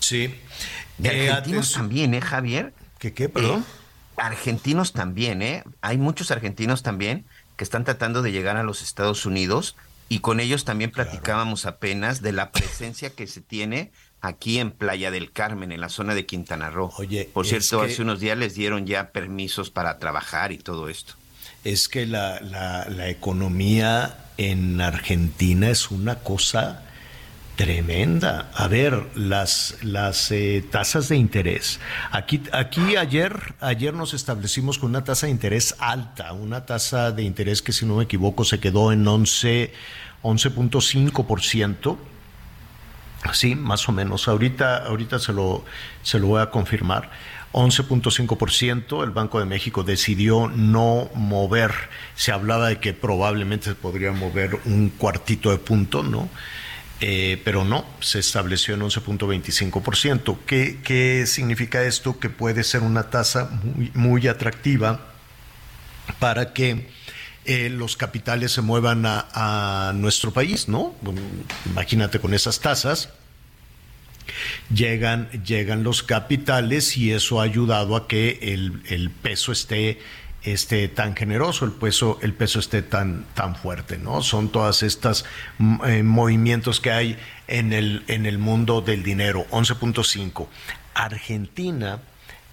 Sí. 0.00 0.34
Eh, 1.02 1.30
argentinos 1.30 1.72
también, 1.72 2.14
¿eh, 2.14 2.20
Javier? 2.20 2.72
¿Qué 2.98 3.12
qué, 3.12 3.28
perdón? 3.28 3.60
Eh, 3.60 3.80
argentinos 4.16 4.92
también, 4.92 5.40
¿eh? 5.42 5.64
Hay 5.80 5.98
muchos 5.98 6.30
argentinos 6.30 6.82
también 6.82 7.24
que 7.56 7.64
están 7.64 7.84
tratando 7.84 8.22
de 8.22 8.32
llegar 8.32 8.56
a 8.56 8.62
los 8.62 8.82
Estados 8.82 9.26
Unidos 9.26 9.76
y 10.08 10.18
con 10.18 10.40
ellos 10.40 10.64
también 10.64 10.90
platicábamos 10.90 11.66
apenas 11.66 12.20
de 12.20 12.32
la 12.32 12.50
presencia 12.50 13.10
que 13.10 13.26
se 13.26 13.40
tiene 13.40 13.92
aquí 14.20 14.58
en 14.58 14.70
Playa 14.70 15.10
del 15.10 15.32
Carmen, 15.32 15.72
en 15.72 15.80
la 15.80 15.88
zona 15.88 16.14
de 16.14 16.26
Quintana 16.26 16.70
Roo. 16.70 16.92
Oye, 16.98 17.28
por 17.32 17.46
cierto, 17.46 17.82
hace 17.82 18.02
unos 18.02 18.20
días 18.20 18.36
les 18.36 18.54
dieron 18.54 18.86
ya 18.86 19.12
permisos 19.12 19.70
para 19.70 19.98
trabajar 19.98 20.52
y 20.52 20.58
todo 20.58 20.88
esto. 20.88 21.14
Es 21.64 21.88
que 21.88 22.06
la, 22.06 22.40
la, 22.40 22.86
la 22.88 23.08
economía 23.08 24.16
en 24.38 24.80
Argentina 24.80 25.70
es 25.70 25.90
una 25.90 26.20
cosa 26.20 26.84
Tremenda. 27.60 28.50
A 28.54 28.68
ver, 28.68 29.04
las, 29.14 29.76
las 29.82 30.30
eh, 30.30 30.64
tasas 30.70 31.10
de 31.10 31.16
interés. 31.18 31.78
Aquí, 32.10 32.40
aquí 32.52 32.96
ayer, 32.96 33.54
ayer 33.60 33.92
nos 33.92 34.14
establecimos 34.14 34.78
con 34.78 34.88
una 34.88 35.04
tasa 35.04 35.26
de 35.26 35.32
interés 35.32 35.74
alta, 35.78 36.32
una 36.32 36.64
tasa 36.64 37.12
de 37.12 37.22
interés 37.22 37.60
que 37.60 37.72
si 37.72 37.84
no 37.84 37.96
me 37.96 38.04
equivoco 38.04 38.44
se 38.44 38.60
quedó 38.60 38.92
en 38.92 39.06
11, 39.06 39.74
11.5%. 40.22 41.98
Sí, 43.32 43.54
más 43.54 43.88
o 43.88 43.92
menos. 43.92 44.28
Ahorita, 44.28 44.84
ahorita 44.86 45.18
se 45.18 45.32
lo, 45.32 45.64
se 46.02 46.18
lo 46.18 46.28
voy 46.28 46.42
a 46.42 46.50
confirmar. 46.50 47.10
11.5%. 47.52 49.04
El 49.04 49.10
Banco 49.10 49.38
de 49.40 49.44
México 49.44 49.82
decidió 49.82 50.48
no 50.48 51.10
mover. 51.14 51.72
Se 52.14 52.32
hablaba 52.32 52.68
de 52.68 52.78
que 52.78 52.92
probablemente 52.92 53.66
se 53.66 53.74
podría 53.74 54.12
mover 54.12 54.58
un 54.64 54.90
cuartito 54.90 55.50
de 55.50 55.58
punto, 55.58 56.02
¿no? 56.02 56.28
Eh, 57.02 57.40
pero 57.44 57.64
no, 57.64 57.86
se 58.00 58.18
estableció 58.18 58.74
en 58.74 58.82
11.25%. 58.82 60.38
¿Qué, 60.46 60.80
¿Qué 60.84 61.24
significa 61.26 61.82
esto? 61.82 62.18
Que 62.18 62.28
puede 62.28 62.62
ser 62.62 62.82
una 62.82 63.04
tasa 63.10 63.50
muy, 63.62 63.90
muy 63.94 64.28
atractiva 64.28 65.00
para 66.18 66.52
que 66.52 66.90
eh, 67.50 67.68
los 67.68 67.96
capitales 67.96 68.52
se 68.52 68.62
muevan 68.62 69.02
a, 69.04 69.92
nuestro 69.96 70.32
país, 70.32 70.68
¿no? 70.68 70.94
Imagínate 71.66 72.20
con 72.20 72.32
esas 72.32 72.60
tasas. 72.60 73.08
Llegan, 74.72 75.28
llegan 75.44 75.82
los 75.82 76.04
capitales 76.04 76.96
y 76.96 77.10
eso 77.10 77.40
ha 77.40 77.42
ayudado 77.42 77.96
a 77.96 78.06
que 78.06 78.38
el, 78.40 78.80
el 78.88 79.10
peso 79.10 79.50
esté 79.50 79.98
esté 80.44 80.86
tan 80.86 81.16
generoso, 81.16 81.64
el 81.64 81.72
peso, 81.72 82.20
el 82.22 82.34
peso 82.34 82.60
esté 82.60 82.82
tan, 82.82 83.24
tan 83.34 83.56
fuerte, 83.56 83.98
¿no? 83.98 84.22
Son 84.22 84.50
todas 84.50 84.84
estas 84.84 85.24
mm, 85.58 85.84
eh, 85.84 86.02
movimientos 86.04 86.80
que 86.80 86.92
hay 86.92 87.18
en 87.48 87.72
el, 87.72 88.04
en 88.06 88.26
el 88.26 88.38
mundo 88.38 88.80
del 88.80 89.02
dinero. 89.02 89.44
11.5. 89.50 90.46
Argentina 90.94 91.98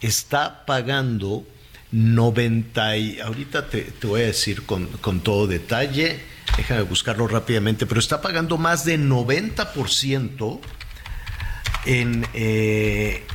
está 0.02 0.66
pagando 0.66 1.46
90 1.92 2.98
y 2.98 3.20
ahorita 3.20 3.70
te, 3.70 3.94
voy 4.04 4.22
a 4.22 4.26
decir 4.26 4.66
con, 4.66 4.88
todo 5.22 5.48
detalle, 5.48 6.20
déjame 6.58 6.82
buscarlo 6.82 7.28
rápidamente, 7.28 7.86
pero 7.86 8.00
está 8.00 8.22
pagando 8.22 8.58
más 8.58 8.86
de 8.86 9.00
90% 9.00 10.60
en, 11.86 12.28
eh, 12.34 13.26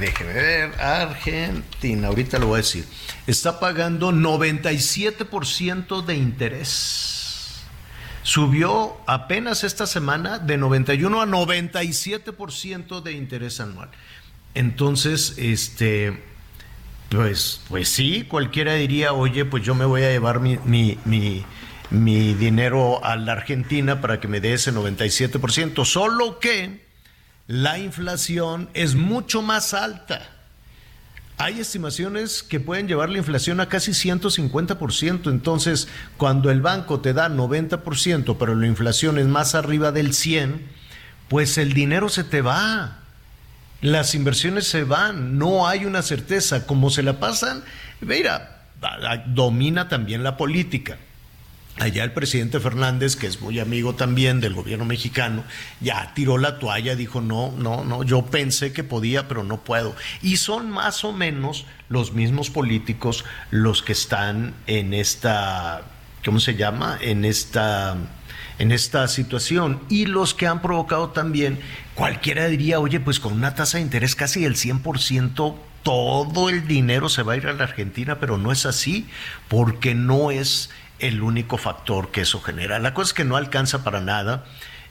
déjeme 0.00 0.32
ver, 0.32 0.80
Argentina, 0.80 2.08
ahorita 2.08 2.38
lo 2.38 2.48
voy 2.48 2.54
a 2.54 2.62
decir 2.62 2.84
está 3.26 3.60
pagando 3.60 4.12
97% 4.12 6.04
de 6.04 6.16
interés. 6.16 7.62
Subió 8.22 8.96
apenas 9.06 9.64
esta 9.64 9.86
semana 9.86 10.38
de 10.38 10.56
91 10.56 11.20
a 11.20 11.26
97% 11.26 13.02
de 13.02 13.12
interés 13.12 13.60
anual. 13.60 13.90
Entonces, 14.54 15.34
este, 15.38 16.22
pues, 17.12 17.60
pues 17.68 17.88
sí, 17.88 18.24
cualquiera 18.28 18.74
diría, 18.74 19.12
oye, 19.12 19.44
pues 19.44 19.62
yo 19.62 19.74
me 19.74 19.84
voy 19.84 20.02
a 20.02 20.10
llevar 20.10 20.40
mi, 20.40 20.58
mi, 20.64 20.98
mi, 21.04 21.44
mi 21.90 22.34
dinero 22.34 23.04
a 23.04 23.16
la 23.16 23.32
Argentina 23.32 24.00
para 24.00 24.18
que 24.18 24.28
me 24.28 24.40
dé 24.40 24.54
ese 24.54 24.72
97%, 24.72 25.84
solo 25.84 26.38
que 26.38 26.86
la 27.46 27.78
inflación 27.78 28.70
es 28.72 28.94
mucho 28.94 29.42
más 29.42 29.74
alta. 29.74 30.30
Hay 31.38 31.60
estimaciones 31.60 32.42
que 32.42 32.60
pueden 32.60 32.86
llevar 32.86 33.10
la 33.10 33.18
inflación 33.18 33.60
a 33.60 33.68
casi 33.68 33.92
150%. 33.92 35.30
Entonces, 35.30 35.88
cuando 36.16 36.50
el 36.50 36.60
banco 36.60 37.00
te 37.00 37.12
da 37.12 37.28
90%, 37.28 38.36
pero 38.38 38.54
la 38.54 38.66
inflación 38.66 39.18
es 39.18 39.26
más 39.26 39.54
arriba 39.54 39.92
del 39.92 40.12
100%, 40.12 40.60
pues 41.28 41.58
el 41.58 41.72
dinero 41.72 42.08
se 42.08 42.24
te 42.24 42.42
va. 42.42 43.01
Las 43.82 44.14
inversiones 44.14 44.66
se 44.66 44.84
van. 44.84 45.36
No 45.36 45.68
hay 45.68 45.84
una 45.84 46.02
certeza. 46.02 46.66
Como 46.66 46.88
se 46.88 47.02
la 47.02 47.18
pasan, 47.20 47.62
mira, 48.00 48.62
domina 49.26 49.88
también 49.88 50.22
la 50.22 50.36
política. 50.36 50.96
Allá 51.78 52.04
el 52.04 52.12
presidente 52.12 52.60
Fernández, 52.60 53.16
que 53.16 53.26
es 53.26 53.40
muy 53.40 53.58
amigo 53.58 53.94
también 53.94 54.40
del 54.40 54.54
gobierno 54.54 54.84
mexicano, 54.84 55.42
ya 55.80 56.12
tiró 56.14 56.36
la 56.36 56.58
toalla, 56.58 56.94
dijo, 56.94 57.20
no, 57.20 57.50
no, 57.56 57.82
no, 57.82 58.04
yo 58.04 58.26
pensé 58.26 58.72
que 58.72 58.84
podía, 58.84 59.26
pero 59.26 59.42
no 59.42 59.64
puedo. 59.64 59.96
Y 60.20 60.36
son 60.36 60.70
más 60.70 61.02
o 61.02 61.12
menos 61.12 61.64
los 61.88 62.12
mismos 62.12 62.50
políticos 62.50 63.24
los 63.50 63.82
que 63.82 63.92
están 63.92 64.54
en 64.66 64.92
esta, 64.92 65.82
¿cómo 66.24 66.40
se 66.40 66.56
llama? 66.56 66.98
En 67.00 67.24
esta 67.24 67.96
en 68.62 68.70
esta 68.70 69.08
situación 69.08 69.80
y 69.88 70.06
los 70.06 70.34
que 70.34 70.46
han 70.46 70.62
provocado 70.62 71.10
también, 71.10 71.58
cualquiera 71.94 72.46
diría, 72.46 72.78
oye, 72.78 73.00
pues 73.00 73.18
con 73.18 73.32
una 73.32 73.56
tasa 73.56 73.78
de 73.78 73.82
interés 73.82 74.14
casi 74.14 74.42
del 74.42 74.54
100%, 74.54 75.56
todo 75.82 76.48
el 76.48 76.68
dinero 76.68 77.08
se 77.08 77.24
va 77.24 77.32
a 77.32 77.36
ir 77.36 77.48
a 77.48 77.54
la 77.54 77.64
Argentina, 77.64 78.20
pero 78.20 78.38
no 78.38 78.52
es 78.52 78.64
así, 78.64 79.08
porque 79.48 79.96
no 79.96 80.30
es 80.30 80.70
el 81.00 81.22
único 81.22 81.58
factor 81.58 82.12
que 82.12 82.20
eso 82.20 82.40
genera. 82.40 82.78
La 82.78 82.94
cosa 82.94 83.08
es 83.08 83.14
que 83.14 83.24
no 83.24 83.36
alcanza 83.36 83.82
para 83.82 84.00
nada. 84.00 84.44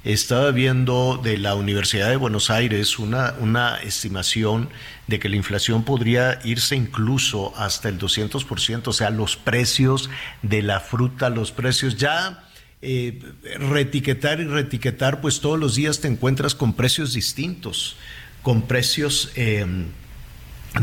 Estaba 0.04 0.52
viendo 0.52 1.18
de 1.24 1.38
la 1.38 1.56
Universidad 1.56 2.10
de 2.10 2.18
Buenos 2.18 2.50
Aires 2.50 3.00
una, 3.00 3.36
una 3.40 3.78
estimación 3.78 4.68
de 5.08 5.20
que 5.20 5.30
la 5.30 5.38
inflación 5.38 5.86
podría 5.86 6.40
irse 6.44 6.76
incluso 6.76 7.54
hasta 7.56 7.88
el 7.88 7.98
200%, 7.98 8.88
o 8.88 8.92
sea, 8.92 9.12
los 9.12 9.38
precios 9.38 10.10
de 10.42 10.62
la 10.62 10.82
fruta, 10.82 11.30
los 11.30 11.54
precios 11.54 11.96
ya... 11.96 12.51
Eh, 12.84 13.22
retiquetar 13.60 14.40
y 14.40 14.46
retiquetar, 14.46 15.22
pues 15.22 15.40
todos 15.40 15.60
los 15.60 15.76
días 15.76 16.00
te 16.00 16.08
encuentras 16.08 16.56
con 16.56 16.74
precios 16.74 17.14
distintos, 17.14 17.96
con 18.42 18.64
precios 18.64 19.32
eh, 19.36 19.66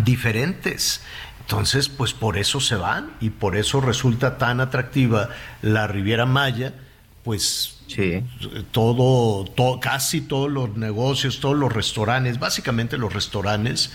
diferentes. 0.05 1.01
Entonces, 1.41 1.89
pues 1.89 2.12
por 2.12 2.37
eso 2.39 2.61
se 2.61 2.77
van 2.77 3.11
y 3.20 3.31
por 3.31 3.57
eso 3.57 3.81
resulta 3.81 4.39
tan 4.39 4.61
atractiva 4.61 5.31
la 5.62 5.87
Riviera 5.89 6.27
Maya, 6.27 6.75
pues 7.25 7.79
todo, 8.70 9.47
casi 9.81 10.20
todos 10.20 10.51
los 10.51 10.77
negocios, 10.77 11.41
todos 11.41 11.57
los 11.57 11.73
restaurantes, 11.73 12.39
básicamente 12.39 12.99
los 12.99 13.12
restaurantes, 13.12 13.91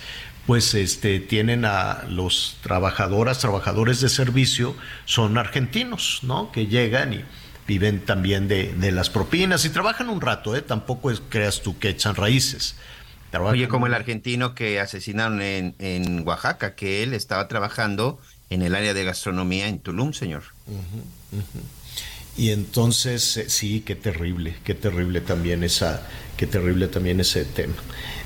pues 0.46 0.74
este 0.74 1.20
tienen 1.20 1.64
a 1.64 2.04
los 2.10 2.58
trabajadoras, 2.64 3.40
trabajadores 3.40 4.02
de 4.02 4.10
servicio, 4.10 4.76
son 5.06 5.38
argentinos, 5.38 6.20
¿no? 6.24 6.52
Que 6.52 6.68
llegan 6.68 7.14
y 7.14 7.24
viven 7.68 8.06
también 8.06 8.48
de, 8.48 8.74
de 8.74 8.92
las 8.92 9.10
propinas 9.10 9.66
y 9.66 9.70
trabajan 9.70 10.10
un 10.10 10.22
rato, 10.22 10.56
¿eh? 10.56 10.62
Tampoco 10.62 11.12
es, 11.12 11.22
creas 11.30 11.62
tú 11.62 11.80
que 11.80 11.90
echan 11.90 12.16
raíces. 12.16 12.76
Oye, 13.42 13.68
como 13.68 13.88
el 13.88 13.94
argentino 13.94 14.54
que 14.54 14.80
asesinaron 14.80 15.42
en, 15.42 15.76
en, 15.80 16.28
Oaxaca, 16.28 16.76
que 16.76 17.02
él 17.04 17.14
estaba 17.14 17.48
trabajando 17.48 18.20
en 18.50 18.62
el 18.62 18.76
área 18.76 18.94
de 18.94 19.04
gastronomía 19.04 19.68
en 19.68 19.80
Tulum, 19.80 20.14
señor. 20.14 20.44
Y 22.38 22.52
entonces, 22.52 23.38
eh, 23.38 23.50
sí, 23.50 23.82
qué 23.82 23.96
terrible, 23.96 24.56
qué 24.64 24.76
terrible 24.76 25.22
también 25.22 25.64
esa, 25.64 26.08
qué 26.38 26.48
terrible 26.48 26.88
también 26.88 27.20
ese 27.20 27.46
tema. 27.46 27.76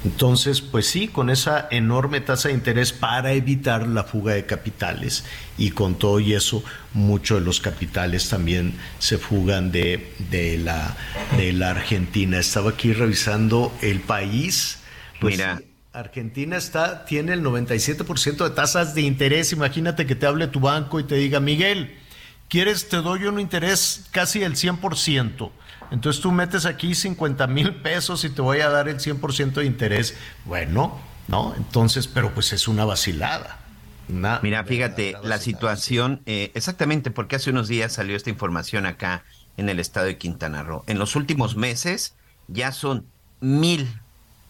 Entonces, 0.07 0.61
pues 0.61 0.87
sí, 0.87 1.07
con 1.07 1.29
esa 1.29 1.67
enorme 1.69 2.21
tasa 2.21 2.47
de 2.47 2.53
interés 2.53 2.93
para 2.93 3.33
evitar 3.33 3.87
la 3.87 4.03
fuga 4.03 4.33
de 4.33 4.45
capitales 4.45 5.25
y 5.57 5.71
con 5.71 5.95
todo 5.95 6.19
y 6.19 6.33
eso, 6.33 6.63
muchos 6.93 7.39
de 7.39 7.45
los 7.45 7.59
capitales 7.59 8.29
también 8.29 8.73
se 8.99 9.17
fugan 9.17 9.71
de, 9.71 10.13
de, 10.31 10.57
la, 10.57 10.95
de 11.35 11.51
la 11.51 11.71
Argentina. 11.71 12.39
Estaba 12.39 12.71
aquí 12.71 12.93
revisando 12.93 13.73
el 13.81 13.99
país 13.99 14.79
pues 15.19 15.37
Mira. 15.37 15.61
Argentina 15.93 16.57
está, 16.57 17.05
tiene 17.05 17.33
el 17.33 17.43
97% 17.43 18.43
de 18.43 18.49
tasas 18.51 18.93
de 18.93 19.01
interés. 19.01 19.51
Imagínate 19.51 20.05
que 20.05 20.15
te 20.15 20.25
hable 20.25 20.47
tu 20.47 20.59
banco 20.59 20.99
y 20.99 21.03
te 21.03 21.15
diga, 21.15 21.39
Miguel, 21.39 21.97
¿quieres? 22.49 22.87
Te 22.87 22.97
doy 22.97 23.25
un 23.25 23.39
interés 23.39 24.05
casi 24.11 24.43
el 24.43 24.53
100%. 24.53 25.51
Entonces 25.91 26.21
tú 26.21 26.31
metes 26.31 26.65
aquí 26.65 26.95
50 26.95 27.47
mil 27.47 27.75
pesos 27.75 28.23
y 28.23 28.29
te 28.29 28.41
voy 28.41 28.59
a 28.59 28.69
dar 28.69 28.89
el 28.89 28.99
100% 28.99 29.53
de 29.53 29.65
interés. 29.65 30.15
Bueno, 30.45 30.99
¿no? 31.27 31.53
Entonces, 31.55 32.07
pero 32.07 32.33
pues 32.33 32.53
es 32.53 32.67
una 32.67 32.85
vacilada. 32.85 33.59
Mira, 34.41 34.63
fíjate, 34.63 35.15
la 35.21 35.37
situación, 35.37 36.21
eh, 36.25 36.51
exactamente 36.55 37.11
porque 37.11 37.35
hace 37.35 37.49
unos 37.49 37.67
días 37.67 37.91
salió 37.91 38.15
esta 38.15 38.29
información 38.29 38.85
acá 38.85 39.23
en 39.57 39.67
el 39.67 39.79
estado 39.79 40.05
de 40.05 40.17
Quintana 40.17 40.63
Roo. 40.63 40.83
En 40.87 40.97
los 40.97 41.17
últimos 41.17 41.57
meses 41.57 42.15
ya 42.47 42.71
son 42.71 43.05
mil 43.41 43.87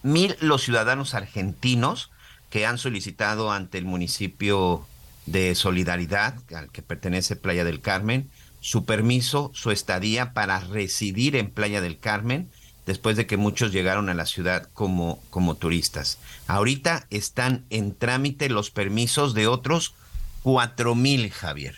mil 0.02 0.36
los 0.40 0.62
ciudadanos 0.62 1.14
argentinos 1.14 2.10
que 2.50 2.66
han 2.66 2.78
solicitado 2.78 3.52
ante 3.52 3.78
el 3.78 3.84
municipio 3.84 4.86
de 5.26 5.54
Solidaridad, 5.54 6.34
al 6.54 6.70
que 6.70 6.82
pertenece 6.82 7.36
Playa 7.36 7.64
del 7.64 7.80
Carmen, 7.80 8.30
su 8.60 8.84
permiso, 8.84 9.50
su 9.54 9.70
estadía 9.70 10.32
para 10.32 10.60
residir 10.60 11.36
en 11.36 11.50
Playa 11.50 11.80
del 11.80 11.98
Carmen, 11.98 12.50
después 12.86 13.16
de 13.16 13.26
que 13.26 13.36
muchos 13.36 13.72
llegaron 13.72 14.08
a 14.08 14.14
la 14.14 14.26
ciudad 14.26 14.68
como, 14.72 15.22
como 15.30 15.56
turistas. 15.56 16.18
Ahorita 16.46 17.06
están 17.10 17.64
en 17.70 17.94
trámite 17.94 18.48
los 18.48 18.70
permisos 18.70 19.34
de 19.34 19.46
otros 19.46 19.94
cuatro 20.42 20.94
mil, 20.94 21.30
Javier. 21.30 21.76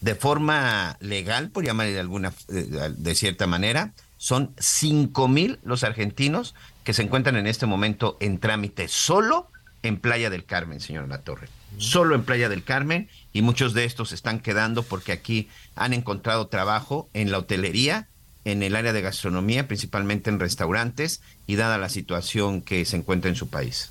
De 0.00 0.14
forma 0.14 0.96
legal, 1.00 1.50
por 1.50 1.64
llamarle 1.64 1.92
de 1.92 2.00
alguna, 2.00 2.32
de 2.46 3.14
cierta 3.16 3.48
manera, 3.48 3.94
son 4.16 4.54
cinco 4.58 5.26
mil 5.26 5.58
los 5.64 5.82
argentinos 5.82 6.54
que 6.84 6.92
se 6.92 7.02
encuentran 7.02 7.36
en 7.36 7.48
este 7.48 7.66
momento 7.66 8.16
en 8.20 8.38
trámite 8.38 8.86
solo 8.86 9.50
en 9.82 9.98
Playa 9.98 10.30
del 10.30 10.44
Carmen, 10.44 10.80
señor 10.80 11.08
La 11.08 11.18
Torre. 11.22 11.48
Solo 11.78 12.14
en 12.14 12.24
Playa 12.24 12.48
del 12.48 12.64
Carmen 12.64 13.08
y 13.32 13.42
muchos 13.42 13.74
de 13.74 13.84
estos 13.84 14.12
están 14.12 14.40
quedando 14.40 14.82
porque 14.82 15.12
aquí 15.12 15.48
han 15.78 15.92
encontrado 15.92 16.48
trabajo 16.48 17.08
en 17.14 17.30
la 17.30 17.38
hotelería, 17.38 18.08
en 18.44 18.62
el 18.62 18.76
área 18.76 18.92
de 18.92 19.02
gastronomía, 19.02 19.68
principalmente 19.68 20.30
en 20.30 20.40
restaurantes 20.40 21.22
y 21.46 21.56
dada 21.56 21.78
la 21.78 21.88
situación 21.88 22.62
que 22.62 22.84
se 22.84 22.96
encuentra 22.96 23.30
en 23.30 23.36
su 23.36 23.48
país. 23.48 23.90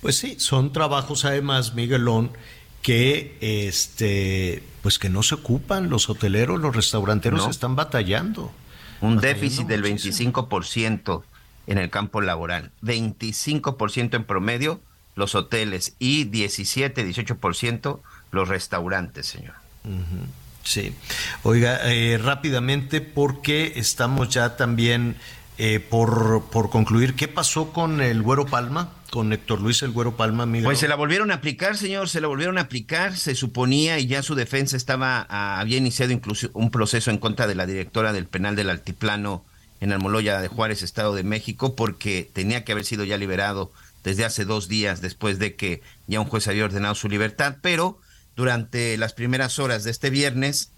Pues 0.00 0.18
sí, 0.18 0.36
son 0.38 0.72
trabajos 0.72 1.24
además, 1.24 1.74
Miguelón, 1.74 2.30
que 2.82 3.38
este 3.40 4.62
pues 4.82 4.98
que 4.98 5.08
no 5.08 5.22
se 5.22 5.36
ocupan 5.36 5.88
los 5.88 6.10
hoteleros, 6.10 6.60
los 6.60 6.76
restauranteros 6.76 7.48
están 7.48 7.74
batallando. 7.74 8.52
Un 9.00 9.18
déficit 9.18 9.66
del 9.66 9.82
25% 9.82 11.22
en 11.66 11.78
el 11.78 11.90
campo 11.90 12.20
laboral. 12.20 12.70
25% 12.82 14.14
en 14.14 14.24
promedio 14.24 14.80
los 15.14 15.34
hoteles 15.34 15.94
y 15.98 16.24
17, 16.24 17.06
18% 17.06 18.00
los 18.30 18.48
restaurantes, 18.48 19.26
señor. 19.26 19.54
Sí. 20.64 20.94
Oiga, 21.42 21.80
eh, 21.84 22.18
rápidamente, 22.18 23.00
porque 23.00 23.74
estamos 23.76 24.30
ya 24.30 24.56
también 24.56 25.16
eh, 25.56 25.78
por, 25.78 26.44
por 26.50 26.68
concluir, 26.68 27.14
¿qué 27.14 27.28
pasó 27.28 27.72
con 27.72 28.00
el 28.00 28.22
Güero 28.22 28.46
Palma? 28.46 28.92
Con 29.10 29.32
Héctor 29.32 29.60
Luis 29.60 29.82
el 29.82 29.92
Güero 29.92 30.16
Palma, 30.16 30.46
Miguel. 30.46 30.64
Pues 30.64 30.80
se 30.80 30.88
la 30.88 30.96
volvieron 30.96 31.30
a 31.30 31.34
aplicar, 31.34 31.76
señor, 31.76 32.08
se 32.08 32.20
la 32.20 32.26
volvieron 32.26 32.58
a 32.58 32.62
aplicar, 32.62 33.16
se 33.16 33.36
suponía 33.36 34.00
y 34.00 34.08
ya 34.08 34.24
su 34.24 34.34
defensa 34.34 34.76
estaba, 34.76 35.26
ah, 35.28 35.60
había 35.60 35.76
iniciado 35.76 36.12
incluso 36.12 36.50
un 36.54 36.72
proceso 36.72 37.12
en 37.12 37.18
contra 37.18 37.46
de 37.46 37.54
la 37.54 37.66
directora 37.66 38.12
del 38.12 38.26
penal 38.26 38.56
del 38.56 38.70
Altiplano, 38.70 39.44
en 39.80 39.92
Almoloya 39.92 40.40
de 40.40 40.48
Juárez, 40.48 40.82
Estado 40.82 41.14
de 41.14 41.22
México, 41.22 41.76
porque 41.76 42.28
tenía 42.32 42.64
que 42.64 42.72
haber 42.72 42.84
sido 42.84 43.04
ya 43.04 43.18
liberado 43.18 43.70
desde 44.02 44.24
hace 44.24 44.44
dos 44.44 44.66
días 44.66 45.02
después 45.02 45.38
de 45.38 45.54
que 45.54 45.82
ya 46.06 46.20
un 46.20 46.26
juez 46.26 46.48
había 46.48 46.64
ordenado 46.64 46.94
su 46.94 47.08
libertad, 47.08 47.58
pero 47.62 48.00
durante 48.36 48.96
las 48.96 49.12
primeras 49.12 49.58
horas 49.58 49.84
de 49.84 49.90
este 49.90 50.10
viernes, 50.10 50.70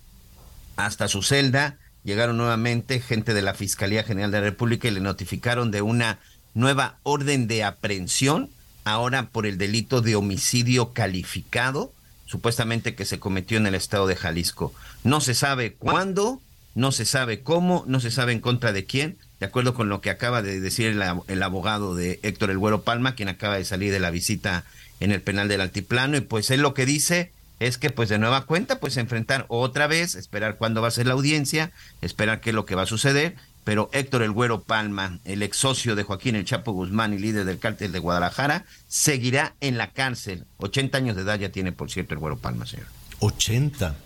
hasta 0.76 1.08
su 1.08 1.22
celda, 1.22 1.78
llegaron 2.04 2.36
nuevamente 2.36 3.00
gente 3.00 3.34
de 3.34 3.42
la 3.42 3.54
Fiscalía 3.54 4.04
General 4.04 4.30
de 4.30 4.38
la 4.38 4.44
República 4.44 4.88
y 4.88 4.92
le 4.92 5.00
notificaron 5.00 5.70
de 5.70 5.82
una 5.82 6.18
nueva 6.54 6.98
orden 7.02 7.48
de 7.48 7.64
aprehensión, 7.64 8.50
ahora 8.84 9.30
por 9.30 9.46
el 9.46 9.58
delito 9.58 10.00
de 10.00 10.16
homicidio 10.16 10.92
calificado, 10.92 11.92
supuestamente 12.26 12.94
que 12.94 13.04
se 13.04 13.18
cometió 13.18 13.58
en 13.58 13.66
el 13.66 13.74
estado 13.74 14.06
de 14.06 14.16
Jalisco. 14.16 14.72
No 15.02 15.20
se 15.20 15.34
sabe 15.34 15.74
cuándo, 15.74 16.40
no 16.74 16.92
se 16.92 17.04
sabe 17.04 17.42
cómo, 17.42 17.84
no 17.86 18.00
se 18.00 18.10
sabe 18.10 18.32
en 18.32 18.40
contra 18.40 18.72
de 18.72 18.84
quién, 18.84 19.18
de 19.40 19.46
acuerdo 19.46 19.74
con 19.74 19.88
lo 19.88 20.00
que 20.00 20.10
acaba 20.10 20.42
de 20.42 20.60
decir 20.60 20.86
el, 20.86 21.42
abogado 21.42 21.94
de 21.94 22.20
Héctor 22.22 22.50
El 22.50 22.58
Güero 22.58 22.82
Palma, 22.82 23.14
quien 23.14 23.28
acaba 23.28 23.56
de 23.56 23.64
salir 23.64 23.92
de 23.92 24.00
la 24.00 24.10
visita 24.10 24.64
en 25.00 25.12
el 25.12 25.22
penal 25.22 25.48
del 25.48 25.60
Altiplano, 25.60 26.16
y 26.16 26.20
pues 26.20 26.50
él 26.50 26.60
lo 26.60 26.74
que 26.74 26.86
dice 26.86 27.32
es 27.60 27.78
que 27.78 27.90
pues 27.90 28.08
de 28.08 28.18
nueva 28.18 28.46
cuenta, 28.46 28.80
pues 28.80 28.96
enfrentar 28.96 29.46
otra 29.48 29.86
vez, 29.86 30.14
esperar 30.14 30.56
cuándo 30.56 30.82
va 30.82 30.88
a 30.88 30.92
ser 30.92 31.06
la 31.06 31.14
audiencia, 31.14 31.72
esperar 32.00 32.40
qué 32.40 32.50
es 32.50 32.54
lo 32.54 32.66
que 32.66 32.74
va 32.74 32.82
a 32.82 32.86
suceder, 32.86 33.36
pero 33.64 33.90
Héctor 33.92 34.22
El 34.22 34.32
Güero 34.32 34.62
Palma, 34.62 35.18
el 35.24 35.42
ex 35.42 35.56
socio 35.56 35.96
de 35.96 36.02
Joaquín 36.02 36.36
El 36.36 36.44
Chapo 36.44 36.72
Guzmán 36.72 37.14
y 37.14 37.18
líder 37.18 37.44
del 37.44 37.58
cártel 37.58 37.92
de 37.92 37.98
Guadalajara, 37.98 38.64
seguirá 38.86 39.54
en 39.60 39.78
la 39.78 39.90
cárcel. 39.92 40.46
80 40.58 40.98
años 40.98 41.16
de 41.16 41.22
edad 41.22 41.38
ya 41.38 41.50
tiene, 41.50 41.72
por 41.72 41.90
cierto, 41.90 42.14
El 42.14 42.20
Güero 42.20 42.38
Palma, 42.38 42.66
señor. 42.66 42.86
80. 43.20 43.96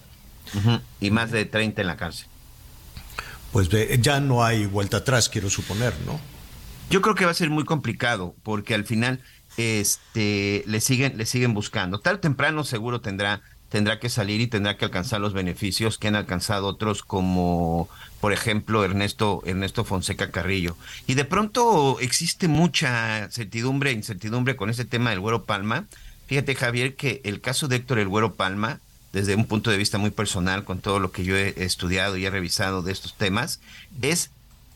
Y 1.01 1.11
más 1.11 1.31
de 1.31 1.45
30 1.45 1.83
en 1.83 1.87
la 1.87 1.97
cárcel 1.97 2.27
pues 3.53 3.69
ya 4.01 4.21
no 4.21 4.45
hay 4.45 4.67
vuelta 4.67 4.99
atrás, 4.99 5.29
quiero 5.29 5.51
suponer, 5.51 5.93
¿no? 6.07 6.21
Yo 6.89 7.03
creo 7.03 7.15
que 7.15 7.25
va 7.25 7.31
a 7.31 7.35
ser 7.35 7.51
muy 7.51 7.65
complicado 7.65 8.35
porque 8.43 8.75
al 8.75 8.85
final 8.85 9.21
este 9.61 10.65
le 10.67 10.81
siguen 10.81 11.17
le 11.17 11.27
siguen 11.27 11.55
buscando. 11.55 12.01
Tal 12.01 12.21
temprano 12.21 12.65
seguro 12.65 13.01
tendrá 13.01 13.43
tendrá 13.69 14.01
que 14.01 14.09
salir 14.09 14.41
y 14.41 14.49
tendrá 14.49 14.77
que 14.77 14.85
alcanzar 14.85 15.21
los 15.21 15.33
beneficios 15.33 15.97
que 15.97 16.09
han 16.09 16.17
alcanzado 16.17 16.67
otros 16.67 17.03
como 17.03 17.89
por 18.21 18.33
ejemplo 18.33 18.85
Ernesto 18.85 19.43
Ernesto 19.47 19.85
Fonseca 19.85 20.31
Carrillo. 20.31 20.77
Y 21.07 21.15
de 21.15 21.25
pronto 21.25 21.99
existe 22.01 22.49
mucha 22.49 23.31
certidumbre, 23.31 23.93
incertidumbre 23.93 24.57
con 24.57 24.71
ese 24.71 24.85
tema 24.85 25.11
del 25.11 25.21
Güero 25.21 25.45
Palma. 25.45 25.87
Fíjate 26.27 26.55
Javier 26.55 26.97
que 26.97 27.21
el 27.25 27.41
caso 27.41 27.69
de 27.69 27.77
Héctor 27.77 27.99
el 27.99 28.09
Güero 28.09 28.35
Palma 28.35 28.81
desde 29.13 29.35
un 29.35 29.47
punto 29.47 29.71
de 29.71 29.77
vista 29.77 29.99
muy 29.99 30.11
personal 30.11 30.65
con 30.65 30.81
todo 30.81 30.99
lo 30.99 31.11
que 31.11 31.25
yo 31.25 31.37
he 31.37 31.55
estudiado 31.65 32.17
y 32.17 32.27
he 32.27 32.31
revisado 32.31 32.83
de 32.83 32.93
estos 32.93 33.15
temas 33.15 33.61
es 34.03 34.31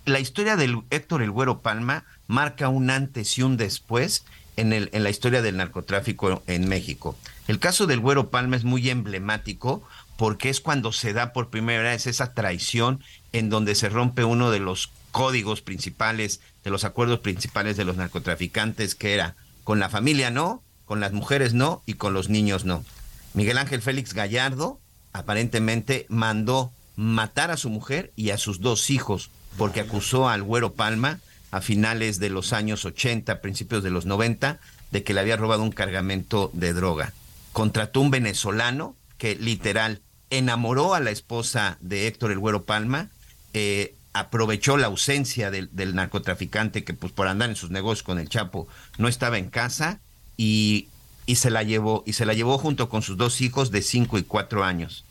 la 0.06 0.20
historia 0.20 0.56
del 0.56 0.82
Héctor 0.90 1.22
el 1.22 1.30
Güero 1.30 1.60
Palma 1.60 2.04
marca 2.26 2.68
un 2.68 2.90
antes 2.90 3.38
y 3.38 3.42
un 3.42 3.56
después 3.56 4.24
en, 4.56 4.72
el, 4.72 4.90
en 4.92 5.02
la 5.02 5.10
historia 5.10 5.42
del 5.42 5.56
narcotráfico 5.56 6.42
en 6.46 6.68
México. 6.68 7.16
El 7.48 7.58
caso 7.58 7.86
del 7.86 8.00
Güero 8.00 8.30
Palma 8.30 8.56
es 8.56 8.64
muy 8.64 8.88
emblemático 8.88 9.82
porque 10.16 10.48
es 10.48 10.60
cuando 10.60 10.92
se 10.92 11.12
da 11.12 11.32
por 11.32 11.50
primera 11.50 11.82
vez 11.82 12.06
esa 12.06 12.34
traición 12.34 13.00
en 13.32 13.50
donde 13.50 13.74
se 13.74 13.88
rompe 13.88 14.24
uno 14.24 14.50
de 14.50 14.60
los 14.60 14.90
códigos 15.10 15.60
principales, 15.60 16.40
de 16.62 16.70
los 16.70 16.84
acuerdos 16.84 17.20
principales 17.20 17.76
de 17.76 17.84
los 17.84 17.96
narcotraficantes, 17.96 18.94
que 18.94 19.14
era 19.14 19.36
con 19.64 19.78
la 19.78 19.88
familia 19.88 20.30
no, 20.30 20.62
con 20.84 21.00
las 21.00 21.12
mujeres 21.12 21.54
no 21.54 21.82
y 21.86 21.94
con 21.94 22.14
los 22.14 22.28
niños 22.28 22.64
no. 22.64 22.84
Miguel 23.32 23.58
Ángel 23.58 23.82
Félix 23.82 24.14
Gallardo 24.14 24.80
aparentemente 25.12 26.06
mandó 26.08 26.72
matar 26.96 27.50
a 27.50 27.56
su 27.56 27.70
mujer 27.70 28.12
y 28.16 28.30
a 28.30 28.38
sus 28.38 28.60
dos 28.60 28.90
hijos 28.90 29.30
porque 29.56 29.80
acusó 29.80 30.28
al 30.28 30.42
Güero 30.42 30.74
Palma 30.74 31.20
a 31.54 31.60
finales 31.60 32.18
de 32.18 32.30
los 32.30 32.52
años 32.52 32.84
80, 32.84 33.40
principios 33.40 33.84
de 33.84 33.90
los 33.90 34.06
90, 34.06 34.58
de 34.90 35.04
que 35.04 35.14
le 35.14 35.20
había 35.20 35.36
robado 35.36 35.62
un 35.62 35.70
cargamento 35.70 36.50
de 36.52 36.72
droga. 36.72 37.12
Contrató 37.52 38.00
un 38.00 38.10
venezolano 38.10 38.96
que 39.18 39.36
literal 39.36 40.02
enamoró 40.30 40.94
a 40.94 41.00
la 41.00 41.12
esposa 41.12 41.78
de 41.80 42.08
Héctor 42.08 42.32
el 42.32 42.40
Güero 42.40 42.64
Palma, 42.64 43.08
eh, 43.52 43.94
aprovechó 44.14 44.76
la 44.76 44.88
ausencia 44.88 45.52
del, 45.52 45.94
narcotraficante 45.94 46.82
que 46.82 46.92
pues 46.92 47.12
por 47.12 47.28
andar 47.28 47.50
en 47.50 47.56
sus 47.56 47.70
negocios 47.70 48.02
con 48.02 48.18
el 48.18 48.28
Chapo 48.28 48.66
no 48.98 49.06
estaba 49.06 49.38
en 49.38 49.48
casa 49.48 50.00
y, 50.36 50.88
y 51.24 51.36
se 51.36 51.50
la 51.50 51.62
llevó 51.62 52.02
y 52.04 52.14
se 52.14 52.26
la 52.26 52.34
llevó 52.34 52.58
junto 52.58 52.88
con 52.88 53.02
sus 53.02 53.16
dos 53.16 53.40
hijos 53.40 53.70
de 53.70 53.80
5 53.80 54.18
y 54.18 54.24
4 54.24 54.64
años. 54.64 55.04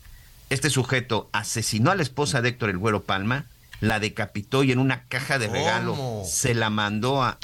Este 0.50 0.68
sujeto 0.68 1.30
asesinó 1.32 1.90
a 1.90 1.94
la 1.94 2.02
esposa 2.02 2.42
de 2.42 2.50
Héctor 2.50 2.68
el 2.68 2.76
Güero 2.76 3.04
Palma, 3.04 3.46
la 3.84 4.00
decapitó 4.00 4.64
y 4.64 4.72
en 4.72 4.78
una 4.78 5.04
caja 5.08 5.38
de 5.38 5.48
regalo 5.48 6.22
se 6.24 6.54
la 6.54 6.70
mandó 6.70 7.22
a, 7.22 7.38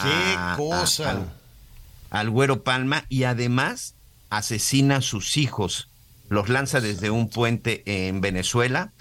al, 2.11 2.31
Güero 2.31 2.65
Palma 2.65 3.05
y 3.09 3.25
además 3.25 3.95
asesina 4.31 4.97
a 4.97 5.03
sus 5.03 5.37
hijos, 5.37 5.91
los 6.29 6.49
lanza 6.49 6.81
desde 6.81 7.11
un 7.11 7.29
puente 7.29 7.83
en 7.85 8.21
Venezuela 8.21 8.93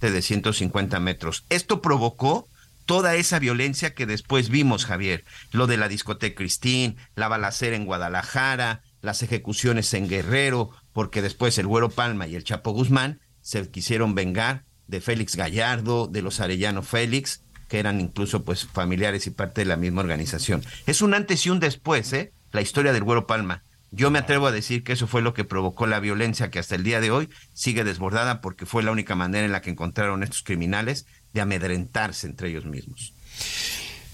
de 0.00 0.22
150 0.22 0.98
metros. 0.98 1.44
Esto 1.50 1.80
provocó 1.80 2.48
toda 2.84 3.14
esa 3.14 3.38
violencia 3.38 3.94
que 3.94 4.06
después 4.06 4.48
vimos, 4.48 4.86
Javier, 4.86 5.24
lo 5.52 5.68
de 5.68 5.76
la 5.76 5.86
discoteca 5.86 6.38
Cristín, 6.38 6.96
la 7.14 7.28
balacera 7.28 7.76
en 7.76 7.84
Guadalajara, 7.84 8.82
las 9.02 9.22
ejecuciones 9.22 9.94
en 9.94 10.08
Guerrero, 10.08 10.70
porque 10.92 11.22
después 11.22 11.58
el 11.58 11.68
Güero 11.68 11.90
Palma 11.90 12.26
y 12.26 12.34
el 12.34 12.42
Chapo 12.42 12.72
Guzmán 12.72 13.20
se 13.40 13.70
quisieron 13.70 14.16
vengar 14.16 14.64
de 14.90 15.00
Félix 15.00 15.36
Gallardo, 15.36 16.08
de 16.08 16.20
los 16.20 16.40
Arellano 16.40 16.82
Félix, 16.82 17.42
que 17.68 17.78
eran 17.78 18.00
incluso 18.00 18.44
pues 18.44 18.66
familiares 18.66 19.26
y 19.26 19.30
parte 19.30 19.60
de 19.62 19.66
la 19.66 19.76
misma 19.76 20.02
organización. 20.02 20.62
Es 20.86 21.00
un 21.00 21.14
antes 21.14 21.46
y 21.46 21.50
un 21.50 21.60
después, 21.60 22.12
¿eh? 22.12 22.32
La 22.52 22.60
historia 22.60 22.92
del 22.92 23.04
Güero 23.04 23.26
Palma. 23.26 23.62
Yo 23.92 24.10
me 24.10 24.18
atrevo 24.18 24.48
a 24.48 24.52
decir 24.52 24.84
que 24.84 24.92
eso 24.92 25.06
fue 25.06 25.22
lo 25.22 25.34
que 25.34 25.44
provocó 25.44 25.86
la 25.86 26.00
violencia 26.00 26.50
que 26.50 26.58
hasta 26.58 26.74
el 26.74 26.82
día 26.82 27.00
de 27.00 27.10
hoy 27.10 27.28
sigue 27.52 27.84
desbordada 27.84 28.40
porque 28.40 28.66
fue 28.66 28.82
la 28.82 28.92
única 28.92 29.14
manera 29.14 29.44
en 29.44 29.52
la 29.52 29.62
que 29.62 29.70
encontraron 29.70 30.22
estos 30.22 30.42
criminales 30.42 31.06
de 31.32 31.40
amedrentarse 31.40 32.26
entre 32.26 32.50
ellos 32.50 32.66
mismos. 32.66 33.14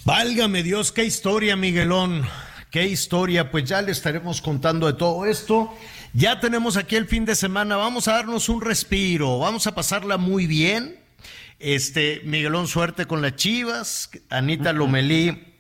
Válgame 0.04 0.62
Dios, 0.62 0.92
qué 0.92 1.04
historia, 1.04 1.56
Miguelón. 1.56 2.24
Qué 2.70 2.86
historia, 2.86 3.50
pues 3.50 3.64
ya 3.64 3.80
le 3.80 3.92
estaremos 3.92 4.42
contando 4.42 4.86
de 4.86 4.92
todo 4.94 5.24
esto. 5.24 5.72
Ya 6.16 6.40
tenemos 6.40 6.78
aquí 6.78 6.96
el 6.96 7.06
fin 7.06 7.26
de 7.26 7.34
semana, 7.34 7.76
vamos 7.76 8.08
a 8.08 8.12
darnos 8.12 8.48
un 8.48 8.62
respiro, 8.62 9.38
vamos 9.38 9.66
a 9.66 9.74
pasarla 9.74 10.16
muy 10.16 10.46
bien. 10.46 10.98
Este, 11.58 12.22
Miguelón, 12.24 12.68
suerte 12.68 13.04
con 13.04 13.20
las 13.20 13.36
Chivas, 13.36 14.08
Anita 14.30 14.72
Lomelí 14.72 15.52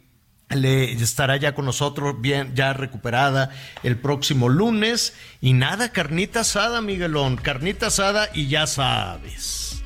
le 0.48 0.92
estará 0.92 1.36
ya 1.36 1.54
con 1.54 1.66
nosotros 1.66 2.22
bien 2.22 2.54
ya 2.54 2.72
recuperada 2.72 3.50
el 3.82 3.98
próximo 3.98 4.48
lunes. 4.48 5.12
Y 5.42 5.52
nada 5.52 5.92
carnita 5.92 6.40
asada 6.40 6.80
Miguelón 6.80 7.36
carnita 7.36 7.88
asada 7.88 8.30
y 8.32 8.46
ya 8.46 8.66
sabes 8.66 9.84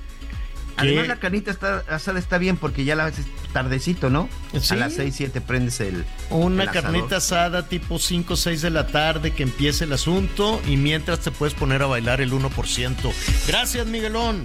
además 0.81 1.09
la 1.09 1.17
carnita 1.17 1.51
está, 1.51 1.85
asada 1.89 2.19
está 2.19 2.39
bien 2.39 2.57
porque 2.57 2.85
ya 2.85 2.97
la 2.97 3.07
haces 3.07 3.27
tardecito 3.53 4.11
no 4.11 4.29
a 4.53 4.75
las 4.75 4.95
6 4.95 5.15
7 5.15 5.41
prendes 5.41 5.81
el 5.81 6.05
una 6.31 6.67
carnita 6.71 7.17
asada 7.17 7.69
tipo 7.69 7.99
5 7.99 8.37
6 8.37 8.63
de 8.63 8.71
la 8.71 8.87
tarde 8.87 9.33
que 9.33 9.43
empiece 9.43 9.85
el 9.85 9.93
asunto 9.93 10.61
y 10.67 10.77
mientras 10.77 11.21
te 11.21 11.31
puedes 11.31 11.55
poner 11.55 11.83
a 11.83 11.87
bailar 11.87 12.21
el 12.21 12.33
1% 12.33 13.13
gracias 13.47 13.87
Miguelón 13.87 14.45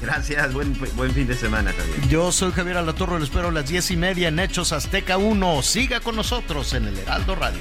Gracias, 0.00 0.54
buen, 0.54 0.74
buen 0.96 1.12
fin 1.12 1.26
de 1.26 1.34
semana, 1.34 1.74
Javier. 1.76 2.08
Yo 2.08 2.32
soy 2.32 2.52
Javier 2.52 2.78
Alatorro, 2.78 3.18
lo 3.18 3.24
espero 3.24 3.48
a 3.48 3.52
las 3.52 3.68
diez 3.68 3.90
y 3.90 3.98
media 3.98 4.28
en 4.28 4.38
Hechos 4.38 4.72
Azteca 4.72 5.18
1. 5.18 5.62
Siga 5.62 6.00
con 6.00 6.16
nosotros 6.16 6.72
en 6.72 6.86
el 6.86 6.96
Heraldo 6.96 7.34
Radio. 7.34 7.60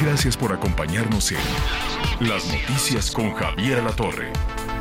Gracias 0.00 0.36
por 0.36 0.52
acompañarnos 0.52 1.32
en 1.32 1.38
Las 2.20 2.44
Noticias 2.46 3.10
con 3.10 3.32
Javier 3.34 3.80
Alatorre. 3.80 4.30